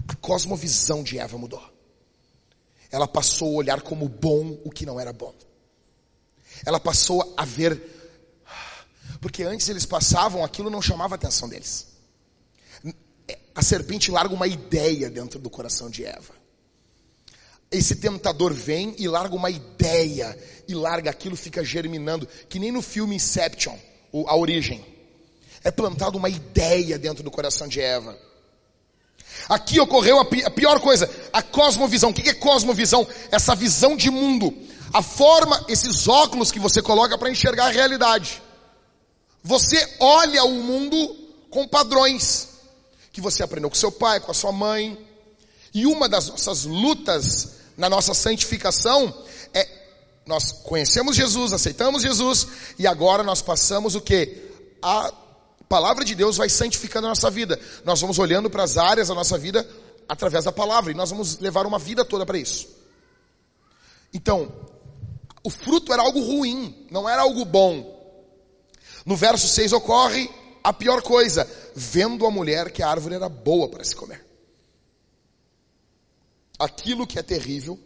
A 0.09 0.14
cosmovisão 0.16 1.02
de 1.02 1.18
Eva 1.18 1.38
mudou. 1.38 1.62
Ela 2.90 3.06
passou 3.06 3.48
a 3.48 3.59
olhar 3.59 3.82
como 3.82 4.09
bom 4.09 4.59
o 4.64 4.70
que 4.70 4.86
não 4.86 4.98
era 4.98 5.12
bom. 5.12 5.34
Ela 6.64 6.80
passou 6.80 7.34
a 7.36 7.44
ver 7.44 7.80
Porque 9.20 9.42
antes 9.42 9.68
eles 9.68 9.84
passavam, 9.84 10.44
aquilo 10.44 10.70
não 10.70 10.80
chamava 10.80 11.14
a 11.14 11.16
atenção 11.16 11.48
deles. 11.48 11.88
A 13.54 13.62
serpente 13.62 14.11
larga 14.11 14.32
uma 14.32 14.46
ideia 14.46 15.11
dentro 15.11 15.38
do 15.38 15.50
coração 15.50 15.90
de 15.90 16.04
Eva. 16.04 16.32
Esse 17.70 17.96
tentador 17.96 18.54
vem 18.54 18.94
e 18.98 19.09
larga 19.09 19.34
uma 19.34 19.50
ideia, 19.50 20.38
e 20.66 20.74
larga 20.74 21.11
aquilo, 21.11 21.36
fica 21.36 21.64
germinando, 21.64 22.26
que 22.48 22.59
nem 22.59 22.72
no 22.72 22.80
filme 22.80 23.16
Inception, 23.16 23.76
a 24.26 24.36
origem. 24.36 24.84
É 25.64 25.70
plantada 25.70 26.16
uma 26.16 26.28
ideia 26.28 26.98
dentro 26.98 27.22
do 27.22 27.30
coração 27.30 27.66
de 27.66 27.80
Eva. 27.80 28.16
Aqui 29.49 29.78
ocorreu 29.80 30.18
a, 30.18 30.24
pior 30.24 30.80
coisa, 30.80 31.11
a 31.32 31.43
cosmovisão. 31.43 32.11
O 32.11 32.14
que 32.14 32.28
é 32.28 32.34
cosmovisão? 32.34 33.07
Essa 33.30 33.55
visão 33.55 33.97
de 33.97 34.11
mundo. 34.11 34.55
A 34.93 35.03
forma, 35.03 35.64
esses 35.68 36.09
óculos 36.09 36.51
que 36.51 36.59
você 36.59 36.80
coloca 36.80 37.18
para 37.18 37.30
enxergar 37.30 37.66
a 37.66 37.70
realidade. 37.70 38.43
Você 39.43 39.97
olha 40.01 40.45
o 40.45 40.55
mundo 40.55 41.16
com 41.51 41.66
padrões 41.66 42.49
que 43.12 43.20
você 43.20 43.43
aprendeu 43.43 43.68
com 43.68 43.76
seu 43.76 43.91
pai, 43.91 44.20
com 44.20 44.30
a 44.30 44.34
sua 44.34 44.53
mãe. 44.53 44.99
E 45.74 45.86
uma 45.86 46.09
das 46.09 46.28
nossas 46.28 46.64
lutas 46.64 47.57
na 47.76 47.89
nossa 47.89 48.14
santificação 48.14 49.14
é 49.53 49.68
nós 50.26 50.53
conhecemos 50.53 51.16
Jesus, 51.16 51.53
aceitamos 51.53 52.03
Jesus 52.03 52.47
e 52.78 52.86
agora 52.86 53.22
nós 53.22 53.41
passamos 53.41 53.95
o 53.95 54.01
que? 54.01 54.36
A 54.82 55.11
palavra 55.68 56.04
de 56.04 56.14
Deus 56.14 56.36
vai 56.36 56.48
santificando 56.48 57.06
a 57.06 57.10
nossa 57.10 57.30
vida. 57.30 57.58
Nós 57.84 58.00
vamos 58.00 58.18
olhando 58.18 58.48
para 58.48 58.62
as 58.62 58.76
áreas 58.76 59.08
da 59.08 59.14
nossa 59.14 59.36
vida 59.36 59.68
através 60.08 60.44
da 60.44 60.52
palavra 60.52 60.92
e 60.92 60.94
nós 60.94 61.10
vamos 61.10 61.38
levar 61.38 61.66
uma 61.66 61.78
vida 61.78 62.04
toda 62.04 62.24
para 62.24 62.38
isso. 62.38 62.68
Então, 64.12 64.50
o 65.44 65.50
fruto 65.50 65.92
era 65.92 66.02
algo 66.02 66.20
ruim, 66.20 66.86
não 66.90 67.08
era 67.08 67.22
algo 67.22 67.44
bom. 67.44 67.96
No 69.04 69.16
verso 69.16 69.46
6 69.48 69.72
ocorre 69.72 70.30
a 70.64 70.72
pior 70.72 71.02
coisa, 71.02 71.48
vendo 71.74 72.26
a 72.26 72.30
mulher 72.30 72.70
que 72.70 72.82
a 72.82 72.88
árvore 72.88 73.14
era 73.14 73.28
boa 73.28 73.68
para 73.68 73.84
se 73.84 73.94
comer 73.94 74.28
aquilo 76.58 77.06
que 77.06 77.18
é 77.18 77.22
terrível 77.22 77.78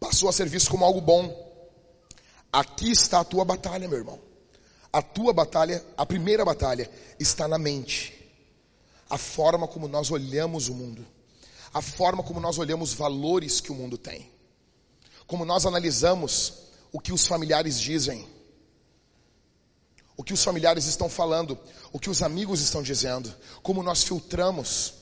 passou 0.00 0.28
a 0.28 0.32
ser 0.32 0.48
visto 0.48 0.70
como 0.70 0.84
algo 0.84 1.00
bom. 1.00 1.44
Aqui 2.52 2.90
está 2.90 3.20
a 3.20 3.24
tua 3.24 3.44
batalha, 3.44 3.88
meu 3.88 3.98
irmão. 3.98 4.18
A 4.96 5.02
tua 5.02 5.30
batalha, 5.30 5.84
a 5.94 6.06
primeira 6.06 6.42
batalha, 6.42 6.90
está 7.20 7.46
na 7.46 7.58
mente. 7.58 8.14
A 9.10 9.18
forma 9.18 9.68
como 9.68 9.86
nós 9.86 10.10
olhamos 10.10 10.70
o 10.70 10.74
mundo. 10.74 11.04
A 11.74 11.82
forma 11.82 12.22
como 12.22 12.40
nós 12.40 12.56
olhamos 12.56 12.94
valores 12.94 13.60
que 13.60 13.70
o 13.70 13.74
mundo 13.74 13.98
tem. 13.98 14.26
Como 15.26 15.44
nós 15.44 15.66
analisamos 15.66 16.54
o 16.90 16.98
que 16.98 17.12
os 17.12 17.26
familiares 17.26 17.78
dizem. 17.78 18.26
O 20.16 20.24
que 20.24 20.32
os 20.32 20.42
familiares 20.42 20.86
estão 20.86 21.10
falando. 21.10 21.58
O 21.92 21.98
que 21.98 22.08
os 22.08 22.22
amigos 22.22 22.62
estão 22.62 22.82
dizendo. 22.82 23.30
Como 23.62 23.82
nós 23.82 24.02
filtramos. 24.02 24.94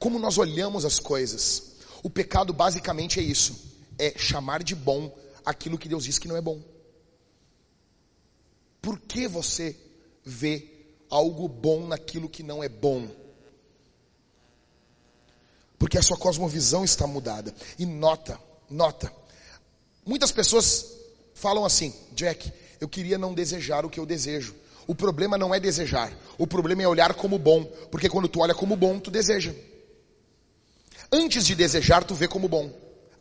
Como 0.00 0.18
nós 0.18 0.36
olhamos 0.36 0.84
as 0.84 0.98
coisas. 0.98 1.74
O 2.02 2.10
pecado 2.10 2.52
basicamente 2.52 3.20
é 3.20 3.22
isso: 3.22 3.56
é 4.00 4.18
chamar 4.18 4.64
de 4.64 4.74
bom 4.74 5.16
aquilo 5.46 5.78
que 5.78 5.88
Deus 5.88 6.02
diz 6.02 6.18
que 6.18 6.26
não 6.26 6.36
é 6.36 6.40
bom. 6.40 6.60
Por 8.80 8.98
que 9.00 9.26
você 9.26 9.76
vê 10.24 10.68
algo 11.10 11.48
bom 11.48 11.86
naquilo 11.86 12.28
que 12.28 12.42
não 12.42 12.62
é 12.62 12.68
bom? 12.68 13.08
Porque 15.78 15.98
a 15.98 16.02
sua 16.02 16.16
cosmovisão 16.16 16.84
está 16.84 17.06
mudada. 17.06 17.54
E 17.78 17.86
nota, 17.86 18.38
nota. 18.68 19.12
Muitas 20.04 20.32
pessoas 20.32 20.86
falam 21.34 21.64
assim, 21.64 21.94
Jack, 22.12 22.52
eu 22.80 22.88
queria 22.88 23.16
não 23.16 23.34
desejar 23.34 23.84
o 23.84 23.90
que 23.90 24.00
eu 24.00 24.06
desejo. 24.06 24.54
O 24.86 24.94
problema 24.94 25.36
não 25.36 25.54
é 25.54 25.60
desejar, 25.60 26.10
o 26.38 26.46
problema 26.46 26.82
é 26.82 26.88
olhar 26.88 27.12
como 27.12 27.38
bom, 27.38 27.62
porque 27.90 28.08
quando 28.08 28.26
tu 28.26 28.40
olha 28.40 28.54
como 28.54 28.74
bom, 28.74 28.98
tu 28.98 29.10
deseja. 29.10 29.54
Antes 31.12 31.44
de 31.44 31.54
desejar, 31.54 32.04
tu 32.04 32.14
vê 32.14 32.26
como 32.26 32.48
bom. 32.48 32.72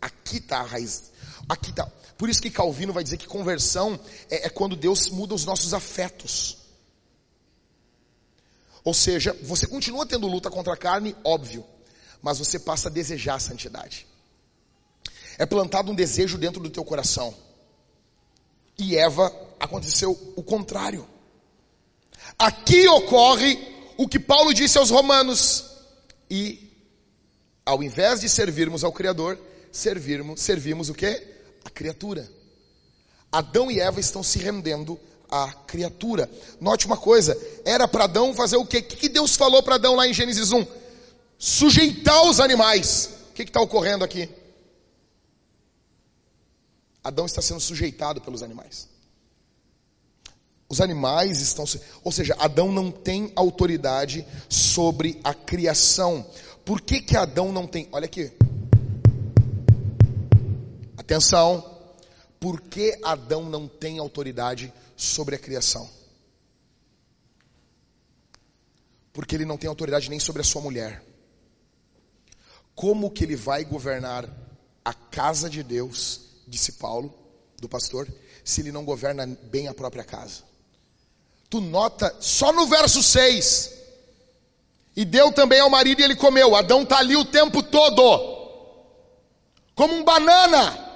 Aqui 0.01 0.37
está 0.37 0.59
a 0.59 0.63
raiz. 0.63 1.11
Aqui 1.47 1.71
está. 1.71 1.91
Por 2.17 2.29
isso 2.29 2.41
que 2.41 2.49
Calvino 2.49 2.91
vai 2.91 3.03
dizer 3.03 3.17
que 3.17 3.27
conversão 3.27 3.99
é, 4.29 4.47
é 4.47 4.49
quando 4.49 4.75
Deus 4.75 5.09
muda 5.09 5.35
os 5.35 5.45
nossos 5.45 5.73
afetos. 5.73 6.57
Ou 8.83 8.93
seja, 8.93 9.37
você 9.43 9.67
continua 9.67 10.05
tendo 10.05 10.27
luta 10.27 10.49
contra 10.49 10.73
a 10.73 10.77
carne, 10.77 11.15
óbvio, 11.23 11.63
mas 12.21 12.39
você 12.39 12.57
passa 12.57 12.87
a 12.87 12.91
desejar 12.91 13.35
a 13.35 13.39
santidade. 13.39 14.07
É 15.37 15.45
plantado 15.45 15.91
um 15.91 15.95
desejo 15.95 16.37
dentro 16.37 16.61
do 16.61 16.69
teu 16.69 16.83
coração. 16.83 17.35
E 18.77 18.95
Eva 18.95 19.31
aconteceu 19.59 20.17
o 20.35 20.41
contrário. 20.41 21.07
Aqui 22.39 22.87
ocorre 22.87 23.59
o 23.97 24.07
que 24.07 24.19
Paulo 24.19 24.53
disse 24.53 24.77
aos 24.77 24.89
romanos. 24.89 25.65
E 26.29 26.71
ao 27.65 27.83
invés 27.83 28.21
de 28.21 28.29
servirmos 28.29 28.83
ao 28.83 28.91
Criador, 28.91 29.37
servirmos, 29.71 30.41
servimos 30.41 30.89
o 30.89 30.93
que? 30.93 31.36
A 31.67 31.69
criatura. 31.69 32.31
Adão 33.29 33.69
e 33.69 33.77
Eva 33.77 33.99
estão 33.99 34.23
se 34.23 34.39
rendendo 34.39 34.97
à 35.29 35.51
criatura. 35.51 36.31
Note 36.61 36.85
uma 36.85 36.95
coisa, 36.95 37.37
era 37.65 37.85
para 37.89 38.05
Adão 38.05 38.33
fazer 38.33 38.55
o 38.55 38.65
quê? 38.65 38.77
O 38.77 38.83
que 38.83 39.09
Deus 39.09 39.35
falou 39.35 39.61
para 39.61 39.75
Adão 39.75 39.93
lá 39.93 40.07
em 40.07 40.13
Gênesis 40.13 40.53
1? 40.53 40.65
Sujeitar 41.37 42.23
os 42.23 42.39
animais. 42.39 43.09
O 43.29 43.33
que 43.33 43.43
está 43.43 43.59
ocorrendo 43.59 44.05
aqui? 44.05 44.29
Adão 47.03 47.25
está 47.25 47.41
sendo 47.41 47.59
sujeitado 47.59 48.21
pelos 48.21 48.41
animais. 48.41 48.87
Os 50.69 50.79
animais 50.79 51.41
estão, 51.41 51.65
ou 52.05 52.13
seja, 52.13 52.33
Adão 52.39 52.71
não 52.71 52.91
tem 52.91 53.29
autoridade 53.35 54.25
sobre 54.47 55.19
a 55.21 55.33
criação. 55.33 56.25
Por 56.63 56.79
que 56.79 57.01
que 57.01 57.17
Adão 57.17 57.51
não 57.51 57.67
tem? 57.67 57.89
Olha 57.91 58.05
aqui. 58.05 58.31
Atenção. 61.07 61.63
Por 62.37 62.59
que 62.59 62.99
Adão 63.01 63.45
não 63.45 63.65
tem 63.65 63.97
autoridade 63.97 64.73
sobre 64.97 65.37
a 65.37 65.39
criação? 65.39 65.89
Porque 69.13 69.33
ele 69.33 69.45
não 69.45 69.57
tem 69.57 69.69
autoridade 69.69 70.09
nem 70.09 70.19
sobre 70.19 70.41
a 70.41 70.45
sua 70.45 70.61
mulher. 70.61 71.01
Como 72.75 73.09
que 73.09 73.23
ele 73.23 73.37
vai 73.37 73.63
governar 73.63 74.29
a 74.83 74.93
casa 74.93 75.49
de 75.49 75.63
Deus, 75.63 76.23
disse 76.45 76.73
Paulo, 76.73 77.17
do 77.57 77.69
pastor, 77.69 78.05
se 78.43 78.59
ele 78.59 78.73
não 78.73 78.83
governa 78.83 79.25
bem 79.25 79.69
a 79.69 79.73
própria 79.73 80.03
casa? 80.03 80.43
Tu 81.49 81.61
nota 81.61 82.13
só 82.19 82.51
no 82.51 82.67
verso 82.67 83.01
6 83.01 83.73
e 84.93 85.05
deu 85.05 85.31
também 85.31 85.61
ao 85.61 85.69
marido 85.69 86.01
e 86.01 86.03
ele 86.03 86.17
comeu. 86.17 86.53
Adão 86.53 86.83
está 86.83 86.97
ali 86.97 87.15
o 87.15 87.23
tempo 87.23 87.63
todo, 87.63 88.01
como 89.73 89.93
um 89.93 90.03
banana. 90.03 90.86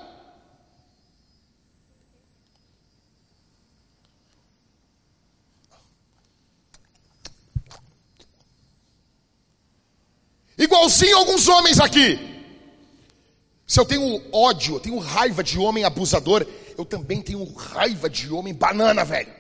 Igualzinho 10.64 11.18
alguns 11.18 11.48
homens 11.48 11.80
aqui. 11.80 12.20
Se 13.66 13.80
eu 13.80 13.86
tenho 13.86 14.22
ódio, 14.32 14.76
eu 14.76 14.80
tenho 14.80 15.00
raiva 15.00 15.44
de 15.44 15.58
homem 15.58 15.84
abusador, 15.84 16.46
eu 16.78 16.86
também 16.86 17.22
tenho 17.22 17.44
raiva 17.54 18.08
de 18.08 18.32
homem 18.32 18.54
banana, 18.54 19.04
velho. 19.04 19.34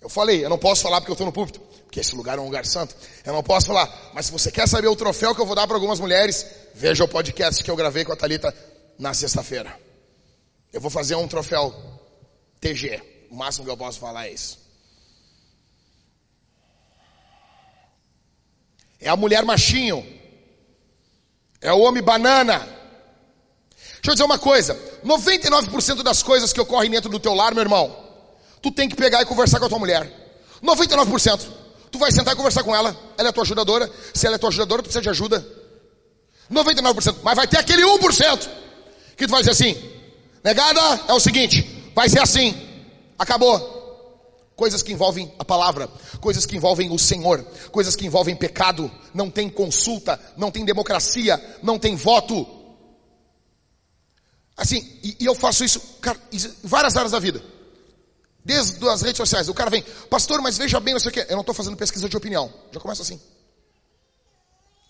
Eu 0.00 0.08
falei, 0.08 0.44
eu 0.44 0.48
não 0.48 0.56
posso 0.58 0.82
falar 0.82 1.00
porque 1.00 1.10
eu 1.10 1.14
estou 1.14 1.26
no 1.26 1.32
púlpito, 1.32 1.58
porque 1.84 1.98
esse 1.98 2.14
lugar 2.14 2.38
é 2.38 2.40
um 2.40 2.44
lugar 2.44 2.64
santo. 2.64 2.94
Eu 3.24 3.32
não 3.32 3.42
posso 3.42 3.66
falar, 3.66 4.12
mas 4.14 4.26
se 4.26 4.32
você 4.32 4.52
quer 4.52 4.68
saber 4.68 4.86
o 4.86 4.94
troféu 4.94 5.34
que 5.34 5.40
eu 5.40 5.46
vou 5.46 5.56
dar 5.56 5.66
para 5.66 5.76
algumas 5.76 5.98
mulheres, 5.98 6.46
veja 6.74 7.02
o 7.02 7.08
podcast 7.08 7.64
que 7.64 7.70
eu 7.70 7.76
gravei 7.76 8.04
com 8.04 8.12
a 8.12 8.16
Talita 8.16 8.54
na 8.98 9.12
sexta-feira. 9.12 9.76
Eu 10.72 10.80
vou 10.80 10.90
fazer 10.90 11.16
um 11.16 11.26
troféu 11.26 11.74
TG. 12.60 13.02
O 13.30 13.34
máximo 13.34 13.64
que 13.64 13.70
eu 13.70 13.76
posso 13.76 13.98
falar 13.98 14.28
é 14.28 14.32
isso. 14.32 14.59
É 19.00 19.08
a 19.08 19.16
mulher 19.16 19.44
machinho. 19.44 20.06
É 21.60 21.72
o 21.72 21.80
homem 21.80 22.02
banana. 22.02 22.58
Deixa 23.94 24.10
eu 24.10 24.14
dizer 24.14 24.24
uma 24.24 24.38
coisa: 24.38 24.78
99% 25.04 26.02
das 26.02 26.22
coisas 26.22 26.52
que 26.52 26.60
ocorrem 26.60 26.90
dentro 26.90 27.10
do 27.10 27.18
teu 27.18 27.34
lar, 27.34 27.54
meu 27.54 27.62
irmão, 27.62 27.94
tu 28.62 28.70
tem 28.70 28.88
que 28.88 28.96
pegar 28.96 29.22
e 29.22 29.26
conversar 29.26 29.58
com 29.58 29.66
a 29.66 29.68
tua 29.68 29.78
mulher. 29.78 30.10
99%. 30.62 31.40
Tu 31.90 31.98
vai 31.98 32.12
sentar 32.12 32.34
e 32.34 32.36
conversar 32.36 32.62
com 32.62 32.74
ela. 32.74 32.96
Ela 33.18 33.30
é 33.30 33.32
tua 33.32 33.42
ajudadora. 33.42 33.90
Se 34.14 34.26
ela 34.26 34.36
é 34.36 34.38
tua 34.38 34.50
ajudadora, 34.50 34.82
tu 34.82 34.84
precisa 34.84 35.02
de 35.02 35.08
ajuda. 35.08 35.44
99%. 36.50 37.16
Mas 37.22 37.36
vai 37.36 37.46
ter 37.46 37.58
aquele 37.58 37.82
1% 37.82 38.48
que 39.16 39.26
tu 39.26 39.30
vai 39.30 39.40
dizer 39.40 39.52
assim: 39.52 39.76
negada 40.42 40.80
é 41.08 41.12
o 41.12 41.20
seguinte, 41.20 41.90
vai 41.94 42.08
ser 42.08 42.20
assim. 42.20 42.54
Acabou. 43.18 43.79
Coisas 44.60 44.82
que 44.82 44.92
envolvem 44.92 45.32
a 45.38 45.44
palavra, 45.44 45.88
coisas 46.20 46.44
que 46.44 46.54
envolvem 46.54 46.92
o 46.92 46.98
Senhor, 46.98 47.42
coisas 47.72 47.96
que 47.96 48.04
envolvem 48.04 48.36
pecado, 48.36 48.92
não 49.14 49.30
tem 49.30 49.48
consulta, 49.48 50.20
não 50.36 50.50
tem 50.50 50.66
democracia, 50.66 51.42
não 51.62 51.78
tem 51.78 51.96
voto. 51.96 52.46
Assim, 54.54 54.86
e, 55.02 55.16
e 55.18 55.24
eu 55.24 55.34
faço 55.34 55.64
isso, 55.64 55.80
cara, 56.02 56.20
em 56.30 56.38
várias 56.62 56.94
áreas 56.94 57.12
da 57.12 57.18
vida. 57.18 57.42
Desde 58.44 58.86
as 58.86 59.00
redes 59.00 59.16
sociais. 59.16 59.48
O 59.48 59.54
cara 59.54 59.70
vem, 59.70 59.82
pastor, 60.10 60.42
mas 60.42 60.58
veja 60.58 60.78
bem, 60.78 60.92
não 60.92 61.00
sei 61.00 61.08
o 61.08 61.14
quê. 61.14 61.24
Eu 61.30 61.36
não 61.36 61.40
estou 61.40 61.54
fazendo 61.54 61.74
pesquisa 61.78 62.06
de 62.06 62.14
opinião. 62.14 62.52
Já 62.70 62.80
começa 62.80 63.00
assim. 63.00 63.18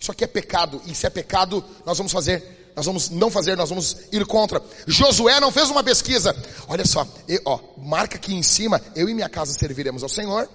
Isso 0.00 0.10
aqui 0.10 0.24
é 0.24 0.26
pecado. 0.26 0.82
E 0.84 0.96
se 0.96 1.06
é 1.06 1.10
pecado, 1.10 1.64
nós 1.86 1.96
vamos 1.96 2.10
fazer. 2.10 2.59
Nós 2.74 2.86
vamos 2.86 3.10
não 3.10 3.30
fazer, 3.30 3.56
nós 3.56 3.68
vamos 3.68 3.96
ir 4.12 4.24
contra. 4.26 4.62
Josué 4.86 5.40
não 5.40 5.50
fez 5.50 5.70
uma 5.70 5.82
pesquisa. 5.82 6.34
Olha 6.68 6.84
só, 6.86 7.06
ó, 7.44 7.58
marca 7.76 8.16
aqui 8.16 8.34
em 8.34 8.42
cima, 8.42 8.80
eu 8.94 9.08
e 9.08 9.14
minha 9.14 9.28
casa 9.28 9.52
serviremos 9.52 10.02
ao 10.02 10.08
Senhor. 10.08 10.48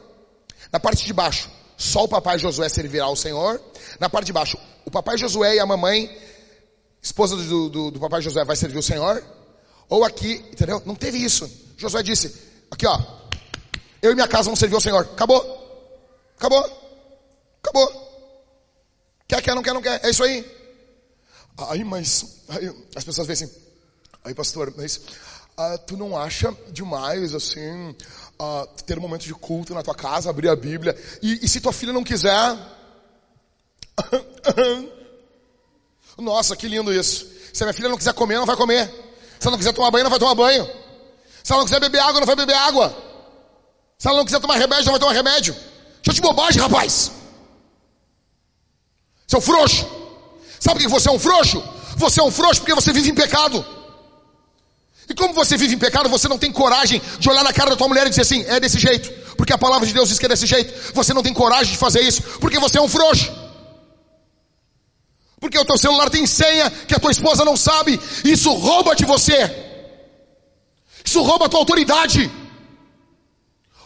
Na 0.71 0.79
parte 0.79 1.05
de 1.05 1.13
baixo, 1.13 1.49
só 1.77 2.03
o 2.03 2.07
papai 2.07 2.39
Josué 2.39 2.69
servirá 2.69 3.05
ao 3.05 3.15
Senhor. 3.15 3.61
Na 3.99 4.09
parte 4.09 4.27
de 4.27 4.33
baixo, 4.33 4.57
o 4.85 4.91
papai 4.91 5.17
Josué 5.17 5.55
e 5.55 5.59
a 5.59 5.65
mamãe, 5.65 6.15
esposa 7.01 7.35
do, 7.35 7.69
do, 7.69 7.91
do 7.91 7.99
papai 7.99 8.21
Josué, 8.21 8.43
vai 8.43 8.55
servir 8.55 8.77
o 8.77 8.83
Senhor. 8.83 9.23
Ou 9.89 10.03
aqui, 10.03 10.43
entendeu? 10.51 10.81
Não 10.85 10.95
teve 10.95 11.17
isso. 11.17 11.49
Josué 11.77 12.01
disse, 12.01 12.33
aqui 12.71 12.87
ó, 12.87 12.99
eu 14.01 14.11
e 14.11 14.15
minha 14.15 14.27
casa 14.27 14.43
vamos 14.43 14.59
servir 14.59 14.75
ao 14.75 14.81
Senhor. 14.81 15.01
Acabou. 15.01 15.41
Acabou. 16.37 16.63
Acabou. 17.63 18.05
Quer, 19.27 19.41
quer, 19.41 19.55
não 19.55 19.63
quer, 19.63 19.73
não 19.73 19.81
quer. 19.81 19.99
É 20.03 20.09
isso 20.09 20.23
aí. 20.23 20.45
Aí, 21.57 21.83
mas, 21.83 22.43
aí, 22.49 22.73
as 22.95 23.03
pessoas 23.03 23.27
veem 23.27 23.35
assim, 23.35 23.49
aí 24.23 24.33
pastor, 24.33 24.73
mas 24.75 24.97
uh, 25.57 25.77
tu 25.87 25.95
não 25.95 26.17
acha 26.17 26.55
demais, 26.69 27.33
assim, 27.33 27.95
uh, 28.39 28.67
ter 28.85 28.97
um 28.97 29.01
momento 29.01 29.23
de 29.23 29.33
culto 29.33 29.73
na 29.73 29.81
tua 29.81 29.95
casa, 29.95 30.29
abrir 30.29 30.49
a 30.49 30.55
Bíblia, 30.55 30.97
e, 31.21 31.45
e 31.45 31.47
se 31.47 31.61
tua 31.61 31.71
filha 31.71 31.93
não 31.93 32.03
quiser? 32.03 32.57
Nossa, 36.17 36.55
que 36.55 36.67
lindo 36.67 36.93
isso. 36.93 37.25
Se 37.53 37.63
a 37.63 37.65
minha 37.65 37.73
filha 37.73 37.89
não 37.89 37.97
quiser 37.97 38.13
comer, 38.13 38.35
não 38.35 38.45
vai 38.45 38.57
comer. 38.57 38.87
Se 39.39 39.47
ela 39.47 39.51
não 39.51 39.57
quiser 39.57 39.73
tomar 39.73 39.91
banho, 39.91 40.03
não 40.03 40.11
vai 40.11 40.19
tomar 40.19 40.35
banho. 40.35 40.65
Se 41.43 41.51
ela 41.51 41.59
não 41.59 41.65
quiser 41.65 41.79
beber 41.79 41.99
água, 41.99 42.19
não 42.19 42.27
vai 42.27 42.35
beber 42.35 42.55
água. 42.55 42.95
Se 43.97 44.07
ela 44.07 44.17
não 44.17 44.25
quiser 44.25 44.39
tomar 44.39 44.55
remédio, 44.55 44.85
não 44.85 44.93
vai 44.93 44.99
tomar 44.99 45.13
remédio. 45.13 45.53
Deixa 46.03 46.15
de 46.15 46.21
bobagem, 46.21 46.61
rapaz. 46.61 47.11
Seu 49.27 49.39
frouxo. 49.39 50.04
Sabe 50.59 50.81
que 50.81 50.87
você 50.87 51.09
é 51.09 51.11
um 51.11 51.19
frouxo? 51.19 51.63
Você 51.97 52.19
é 52.19 52.23
um 52.23 52.31
frouxo 52.31 52.61
porque 52.61 52.73
você 52.73 52.91
vive 52.91 53.09
em 53.09 53.15
pecado. 53.15 53.65
E 55.07 55.13
como 55.13 55.33
você 55.33 55.55
vive 55.55 55.75
em 55.75 55.77
pecado, 55.77 56.09
você 56.09 56.27
não 56.27 56.37
tem 56.37 56.51
coragem 56.51 57.01
de 57.19 57.29
olhar 57.29 57.43
na 57.43 57.53
cara 57.53 57.71
da 57.71 57.75
tua 57.75 57.87
mulher 57.87 58.07
e 58.07 58.09
dizer 58.09 58.23
assim, 58.23 58.43
é 58.47 58.59
desse 58.59 58.79
jeito. 58.79 59.11
Porque 59.35 59.53
a 59.53 59.57
palavra 59.57 59.85
de 59.85 59.93
Deus 59.93 60.09
diz 60.09 60.17
que 60.17 60.25
é 60.25 60.29
desse 60.29 60.47
jeito. 60.47 60.93
Você 60.93 61.13
não 61.13 61.21
tem 61.21 61.33
coragem 61.33 61.73
de 61.73 61.77
fazer 61.77 62.01
isso, 62.01 62.21
porque 62.39 62.59
você 62.59 62.77
é 62.77 62.81
um 62.81 62.87
frouxo. 62.87 63.31
Porque 65.39 65.59
o 65.59 65.65
teu 65.65 65.77
celular 65.77 66.09
tem 66.09 66.25
senha 66.25 66.71
que 66.71 66.95
a 66.95 66.99
tua 66.99 67.11
esposa 67.11 67.45
não 67.45 67.55
sabe. 67.55 67.99
Isso 68.23 68.51
rouba 68.51 68.95
de 68.95 69.05
você. 69.05 69.63
Isso 71.03 71.21
rouba 71.21 71.45
a 71.45 71.49
tua 71.49 71.59
autoridade. 71.59 72.31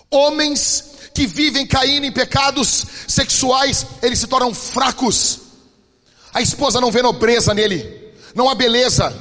Homens 0.10 0.86
que 1.14 1.28
vivem 1.28 1.68
caindo 1.68 2.06
em 2.06 2.12
pecados 2.12 2.86
sexuais, 3.08 3.86
eles 4.02 4.20
se 4.20 4.28
tornam 4.28 4.54
fracos. 4.54 5.49
A 6.34 6.42
esposa 6.42 6.80
não 6.80 6.92
vê 6.92 7.02
nobreza 7.02 7.54
nele, 7.54 8.14
não 8.36 8.50
há 8.50 8.56
beleza. 8.56 9.14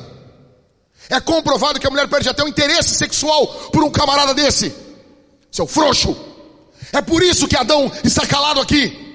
É 1.08 1.20
comprovado 1.20 1.80
que 1.80 1.86
a 1.86 1.90
mulher 1.90 2.08
perde 2.08 2.28
até 2.28 2.42
o 2.42 2.48
interesse 2.48 2.94
sexual 2.96 3.46
por 3.72 3.82
um 3.82 3.90
camarada 3.90 4.34
desse. 4.34 4.74
Seu 5.50 5.66
frouxo. 5.66 6.16
É 6.92 7.00
por 7.00 7.22
isso 7.22 7.48
que 7.48 7.56
Adão 7.56 7.90
está 8.04 8.26
calado 8.26 8.60
aqui. 8.60 9.06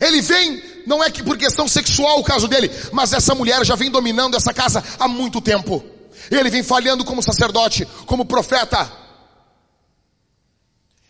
Ele 0.00 0.20
vem, 0.20 0.62
não 0.86 1.02
é 1.02 1.10
que 1.10 1.22
por 1.22 1.38
questão 1.38 1.66
sexual 1.66 2.18
o 2.20 2.24
caso 2.24 2.46
dele, 2.48 2.70
mas 2.92 3.12
essa 3.12 3.34
mulher 3.34 3.64
já 3.64 3.74
vem 3.74 3.90
dominando 3.90 4.36
essa 4.36 4.52
casa 4.52 4.84
há 4.98 5.08
muito 5.08 5.40
tempo. 5.40 5.82
Ele 6.30 6.50
vem 6.50 6.62
falhando 6.62 7.04
como 7.04 7.22
sacerdote, 7.22 7.86
como 8.06 8.24
profeta. 8.24 8.90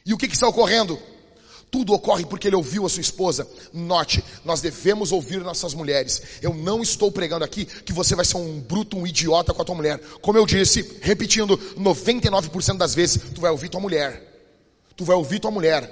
E 0.06 0.12
o 0.12 0.18
que, 0.18 0.28
que 0.28 0.34
está 0.34 0.46
ocorrendo? 0.46 1.00
Tudo 1.74 1.92
ocorre 1.92 2.24
porque 2.24 2.46
ele 2.46 2.54
ouviu 2.54 2.86
a 2.86 2.88
sua 2.88 3.00
esposa. 3.00 3.48
Note, 3.72 4.22
nós 4.44 4.60
devemos 4.60 5.10
ouvir 5.10 5.40
nossas 5.40 5.74
mulheres. 5.74 6.22
Eu 6.40 6.54
não 6.54 6.80
estou 6.80 7.10
pregando 7.10 7.44
aqui 7.44 7.64
que 7.64 7.92
você 7.92 8.14
vai 8.14 8.24
ser 8.24 8.36
um 8.36 8.60
bruto, 8.60 8.96
um 8.96 9.04
idiota 9.04 9.52
com 9.52 9.60
a 9.60 9.64
tua 9.64 9.74
mulher. 9.74 9.98
Como 10.22 10.38
eu 10.38 10.46
disse, 10.46 10.98
repetindo, 11.02 11.58
99% 11.76 12.76
das 12.76 12.94
vezes 12.94 13.20
tu 13.34 13.40
vai 13.40 13.50
ouvir 13.50 13.70
tua 13.70 13.80
mulher. 13.80 14.22
Tu 14.96 15.04
vai 15.04 15.16
ouvir 15.16 15.40
tua 15.40 15.50
mulher. 15.50 15.90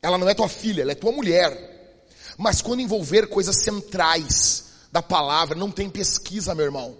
Ela 0.00 0.16
não 0.16 0.26
é 0.26 0.32
tua 0.32 0.48
filha, 0.48 0.80
ela 0.80 0.92
é 0.92 0.94
tua 0.94 1.12
mulher. 1.12 2.00
Mas 2.38 2.62
quando 2.62 2.80
envolver 2.80 3.26
coisas 3.26 3.56
centrais 3.56 4.64
da 4.90 5.02
palavra, 5.02 5.54
não 5.54 5.70
tem 5.70 5.90
pesquisa, 5.90 6.54
meu 6.54 6.64
irmão. 6.64 6.96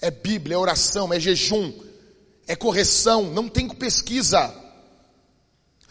É 0.00 0.12
Bíblia, 0.12 0.54
é 0.54 0.58
oração, 0.58 1.12
é 1.12 1.18
jejum, 1.18 1.72
é 2.46 2.54
correção, 2.54 3.24
não 3.32 3.48
tem 3.48 3.68
pesquisa. 3.68 4.65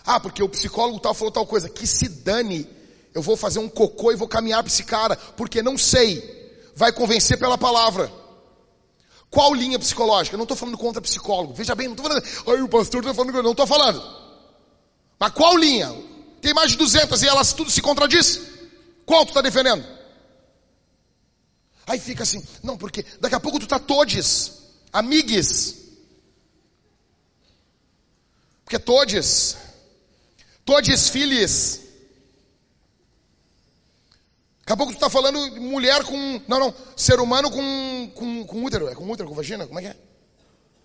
Ah, 0.05 0.19
porque 0.19 0.43
o 0.43 0.49
psicólogo 0.49 0.99
tal 0.99 1.13
falou 1.13 1.31
tal 1.31 1.45
coisa. 1.45 1.67
Que 1.67 1.87
se 1.87 2.07
dane. 2.07 2.69
Eu 3.13 3.21
vou 3.21 3.35
fazer 3.35 3.59
um 3.59 3.69
cocô 3.69 4.11
e 4.11 4.15
vou 4.15 4.27
caminhar 4.27 4.61
para 4.61 4.71
esse 4.71 4.83
cara, 4.83 5.15
porque 5.15 5.63
não 5.63 5.77
sei. 5.77 6.43
Vai 6.75 6.91
convencer 6.91 7.39
pela 7.39 7.57
palavra. 7.57 8.11
Qual 9.29 9.53
linha 9.53 9.79
psicológica? 9.79 10.35
Eu 10.35 10.37
não 10.37 10.43
estou 10.43 10.57
falando 10.57 10.77
contra 10.77 11.01
psicólogo. 11.01 11.53
Veja 11.53 11.73
bem, 11.73 11.87
não 11.87 11.93
estou 11.95 12.07
falando. 12.07 12.25
Ai, 12.47 12.61
o 12.61 12.69
pastor 12.69 13.01
está 13.01 13.13
falando 13.13 13.41
não 13.41 13.51
estou 13.51 13.65
falando. 13.65 14.03
Mas 15.17 15.31
qual 15.31 15.57
linha? 15.57 15.93
Tem 16.41 16.53
mais 16.53 16.71
de 16.71 16.77
200 16.77 17.23
e 17.23 17.27
elas 17.27 17.53
tudo 17.53 17.71
se 17.71 17.81
contradiz. 17.81 18.41
Qual 19.05 19.25
tu 19.25 19.29
está 19.29 19.41
defendendo? 19.41 19.85
Aí 21.87 21.99
fica 21.99 22.23
assim, 22.23 22.43
não, 22.63 22.77
porque 22.77 23.05
daqui 23.19 23.35
a 23.35 23.39
pouco 23.39 23.59
tu 23.59 23.67
tá 23.67 23.79
todes, 23.79 24.51
amigues. 24.91 25.83
Porque 28.63 28.79
todes 28.79 29.55
Todos 30.65 31.09
filhos. 31.09 31.79
Daqui 34.61 34.73
a 34.73 34.77
pouco 34.77 34.93
tu 34.93 34.95
está 34.95 35.11
falando 35.11 35.61
mulher 35.61 36.03
com. 36.03 36.41
Não, 36.47 36.59
não. 36.59 36.73
Ser 36.97 37.19
humano 37.19 37.51
com, 37.51 38.11
com, 38.15 38.43
com 38.45 38.63
útero. 38.63 38.87
É 38.87 38.95
com 38.95 39.07
útero, 39.07 39.29
com 39.29 39.35
vagina? 39.35 39.67
Como 39.67 39.77
é 39.77 39.83
que 39.83 39.87
é? 39.89 39.95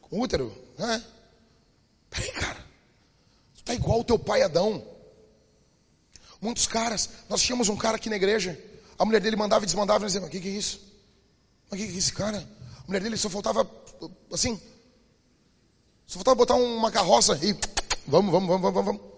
Com 0.03 0.21
útero. 0.21 0.55
É? 0.79 1.01
Peraí, 2.11 2.31
cara. 2.33 2.59
Tu 3.55 3.65
tá 3.65 3.73
igual 3.75 4.01
o 4.01 4.05
teu 4.05 4.19
pai 4.19 4.43
Adão. 4.43 4.87
Muitos 6.43 6.67
caras. 6.67 7.09
Nós 7.27 7.41
tínhamos 7.41 7.71
um 7.71 7.77
cara 7.77 7.97
aqui 7.97 8.11
na 8.11 8.17
igreja. 8.17 8.63
A 8.99 9.05
mulher 9.07 9.23
dele 9.23 9.37
mandava 9.37 9.65
e 9.65 9.67
desmandava 9.67 10.05
e 10.05 10.07
dizia, 10.07 10.21
mas 10.21 10.29
o 10.29 10.31
que, 10.31 10.41
que 10.41 10.49
é 10.49 10.53
isso? 10.53 10.79
O 11.71 11.77
que, 11.77 11.87
que 11.87 11.95
é 11.95 11.97
esse 11.97 12.13
cara? 12.13 12.47
A 12.81 12.87
mulher 12.87 13.01
dele 13.01 13.17
só 13.17 13.31
faltava 13.31 13.67
assim. 14.31 14.61
Só 16.07 16.17
faltava 16.19 16.35
botar 16.35 16.55
uma 16.55 16.91
carroça 16.91 17.39
e. 17.43 17.57
Vamos, 18.07 18.31
vamos, 18.31 18.47
vamos, 18.47 18.63
vamos, 18.63 18.85
vamos. 18.85 19.10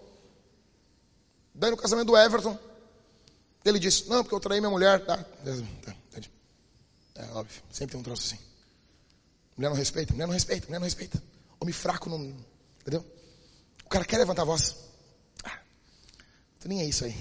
Daí 1.53 1.71
no 1.71 1.77
casamento 1.77 2.07
do 2.07 2.17
Everton, 2.17 2.57
ele 3.63 3.79
disse, 3.79 4.09
não, 4.09 4.23
porque 4.23 4.35
eu 4.35 4.39
traí 4.39 4.59
minha 4.59 4.69
mulher. 4.69 5.05
Tá, 5.05 5.17
tá, 5.17 5.95
entendi. 6.09 6.31
É 7.15 7.25
óbvio, 7.33 7.61
sempre 7.71 7.91
tem 7.91 7.99
um 7.99 8.03
troço 8.03 8.23
assim. 8.23 8.43
Mulher 9.55 9.69
não 9.69 9.75
respeita, 9.75 10.13
mulher 10.13 10.25
não 10.25 10.33
respeita, 10.33 10.65
mulher 10.67 10.79
não 10.79 10.85
respeita. 10.85 11.23
Homem 11.59 11.73
fraco 11.73 12.09
não. 12.09 12.35
Entendeu? 12.81 13.05
O 13.85 13.89
cara 13.89 14.03
quer 14.03 14.17
levantar 14.17 14.41
a 14.41 14.45
voz. 14.45 14.75
Ah, 15.43 15.59
nem 16.65 16.81
é 16.81 16.85
isso 16.85 17.05
aí. 17.05 17.15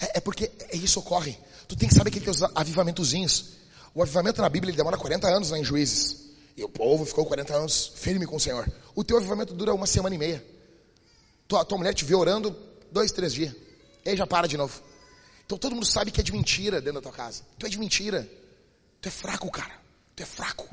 É, 0.00 0.18
é 0.18 0.20
porque 0.20 0.50
é 0.70 0.76
isso 0.76 1.00
ocorre. 1.00 1.38
Tu 1.66 1.74
tem 1.74 1.88
que 1.88 1.94
saber 1.94 2.10
que 2.10 2.20
tem 2.20 2.30
os 2.30 2.42
avivamentozinhos. 2.54 3.56
O 3.94 4.02
avivamento 4.02 4.40
na 4.42 4.48
Bíblia 4.48 4.74
demora 4.74 4.96
40 4.96 5.26
anos 5.26 5.50
lá 5.50 5.58
em 5.58 5.64
Juízes. 5.64 6.28
E 6.56 6.62
o 6.62 6.68
povo 6.68 7.04
ficou 7.04 7.24
40 7.24 7.54
anos 7.54 7.92
firme 7.96 8.26
com 8.26 8.36
o 8.36 8.40
Senhor. 8.40 8.70
O 8.94 9.02
teu 9.02 9.16
avivamento 9.16 9.54
dura 9.54 9.74
uma 9.74 9.86
semana 9.86 10.14
e 10.14 10.18
meia. 10.18 10.44
Tua, 11.46 11.64
tua 11.64 11.78
mulher 11.78 11.94
te 11.94 12.04
vê 12.04 12.14
orando 12.14 12.54
dois, 12.90 13.12
três 13.12 13.32
dias. 13.32 13.54
E 14.04 14.10
aí 14.10 14.16
já 14.16 14.26
para 14.26 14.46
de 14.46 14.56
novo. 14.56 14.82
Então 15.44 15.56
todo 15.56 15.74
mundo 15.74 15.86
sabe 15.86 16.10
que 16.10 16.20
é 16.20 16.22
de 16.22 16.32
mentira 16.32 16.80
dentro 16.80 17.00
da 17.00 17.02
tua 17.02 17.12
casa. 17.12 17.42
Tu 17.58 17.66
é 17.66 17.68
de 17.68 17.78
mentira. 17.78 18.28
Tu 19.00 19.08
é 19.08 19.10
fraco, 19.10 19.50
cara. 19.50 19.72
Tu 20.14 20.22
é 20.22 20.26
fraco. 20.26 20.68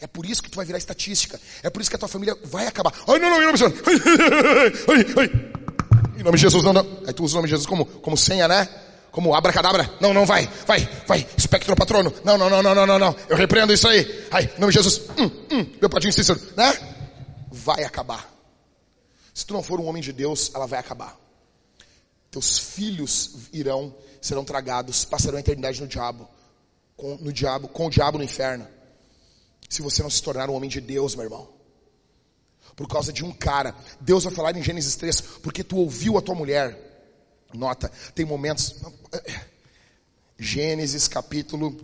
É 0.00 0.06
por 0.06 0.24
isso 0.24 0.42
que 0.42 0.50
tu 0.50 0.56
vai 0.56 0.64
virar 0.64 0.78
estatística. 0.78 1.38
É 1.62 1.68
por 1.68 1.82
isso 1.82 1.90
que 1.90 1.96
a 1.96 1.98
tua 1.98 2.08
família 2.08 2.36
vai 2.44 2.66
acabar. 2.66 2.92
Ai, 3.06 3.18
não, 3.18 3.28
não, 3.28 3.42
em 3.42 3.46
nome 3.46 3.58
de 3.58 3.58
Jesus. 3.58 3.82
Ai, 4.88 4.96
ai, 4.96 5.14
ai. 5.18 5.50
Em 6.18 6.22
nome 6.22 6.36
de 6.36 6.42
Jesus, 6.42 6.64
não, 6.64 6.72
não. 6.72 7.02
Aí 7.06 7.12
tu 7.12 7.24
usa 7.24 7.34
o 7.34 7.36
nome 7.36 7.48
de 7.48 7.50
Jesus 7.50 7.66
como, 7.66 7.84
como 7.84 8.16
senha, 8.16 8.48
né? 8.48 8.66
Como 9.10 9.34
abracadabra. 9.34 9.92
Não, 10.00 10.14
não, 10.14 10.24
vai, 10.24 10.48
vai, 10.66 10.88
vai. 11.06 11.26
Espectro 11.36 11.76
patrono. 11.76 12.12
Não, 12.24 12.38
não, 12.38 12.48
não, 12.48 12.62
não, 12.62 12.74
não, 12.74 12.86
não, 12.86 12.98
não. 12.98 13.16
Eu 13.28 13.36
repreendo 13.36 13.72
isso 13.72 13.86
aí. 13.88 14.26
Ai, 14.30 14.50
em 14.56 14.60
nome 14.60 14.72
de 14.72 14.78
Jesus. 14.78 15.02
Hum, 15.18 15.30
hum. 15.50 15.66
Meu 15.80 15.90
padrinho 15.90 16.12
Cícero, 16.12 16.40
né? 16.56 16.72
Vai 17.50 17.84
acabar. 17.84 18.30
Se 19.34 19.44
tu 19.44 19.52
não 19.52 19.62
for 19.62 19.80
um 19.80 19.86
homem 19.86 20.02
de 20.02 20.12
Deus, 20.12 20.50
ela 20.54 20.66
vai 20.66 20.78
acabar. 20.78 21.18
Teus 22.30 22.58
filhos 22.58 23.48
irão, 23.52 23.94
serão 24.20 24.44
tragados, 24.44 25.04
passarão 25.04 25.38
a 25.38 25.40
eternidade 25.40 25.80
no 25.80 25.88
diabo, 25.88 26.28
com, 26.96 27.16
no 27.16 27.32
diabo, 27.32 27.68
com 27.68 27.86
o 27.86 27.90
diabo 27.90 28.18
no 28.18 28.24
inferno. 28.24 28.66
Se 29.68 29.82
você 29.82 30.02
não 30.02 30.10
se 30.10 30.22
tornar 30.22 30.48
um 30.48 30.54
homem 30.54 30.70
de 30.70 30.80
Deus, 30.80 31.14
meu 31.14 31.24
irmão. 31.24 31.48
Por 32.76 32.88
causa 32.88 33.12
de 33.12 33.24
um 33.24 33.32
cara. 33.32 33.74
Deus 34.00 34.24
vai 34.24 34.32
falar 34.32 34.56
em 34.56 34.62
Gênesis 34.62 34.96
3, 34.96 35.20
porque 35.42 35.64
tu 35.64 35.76
ouviu 35.76 36.16
a 36.16 36.22
tua 36.22 36.34
mulher. 36.34 36.78
Nota, 37.52 37.90
tem 38.14 38.24
momentos. 38.24 38.76
Gênesis 40.38 41.06
capítulo 41.06 41.76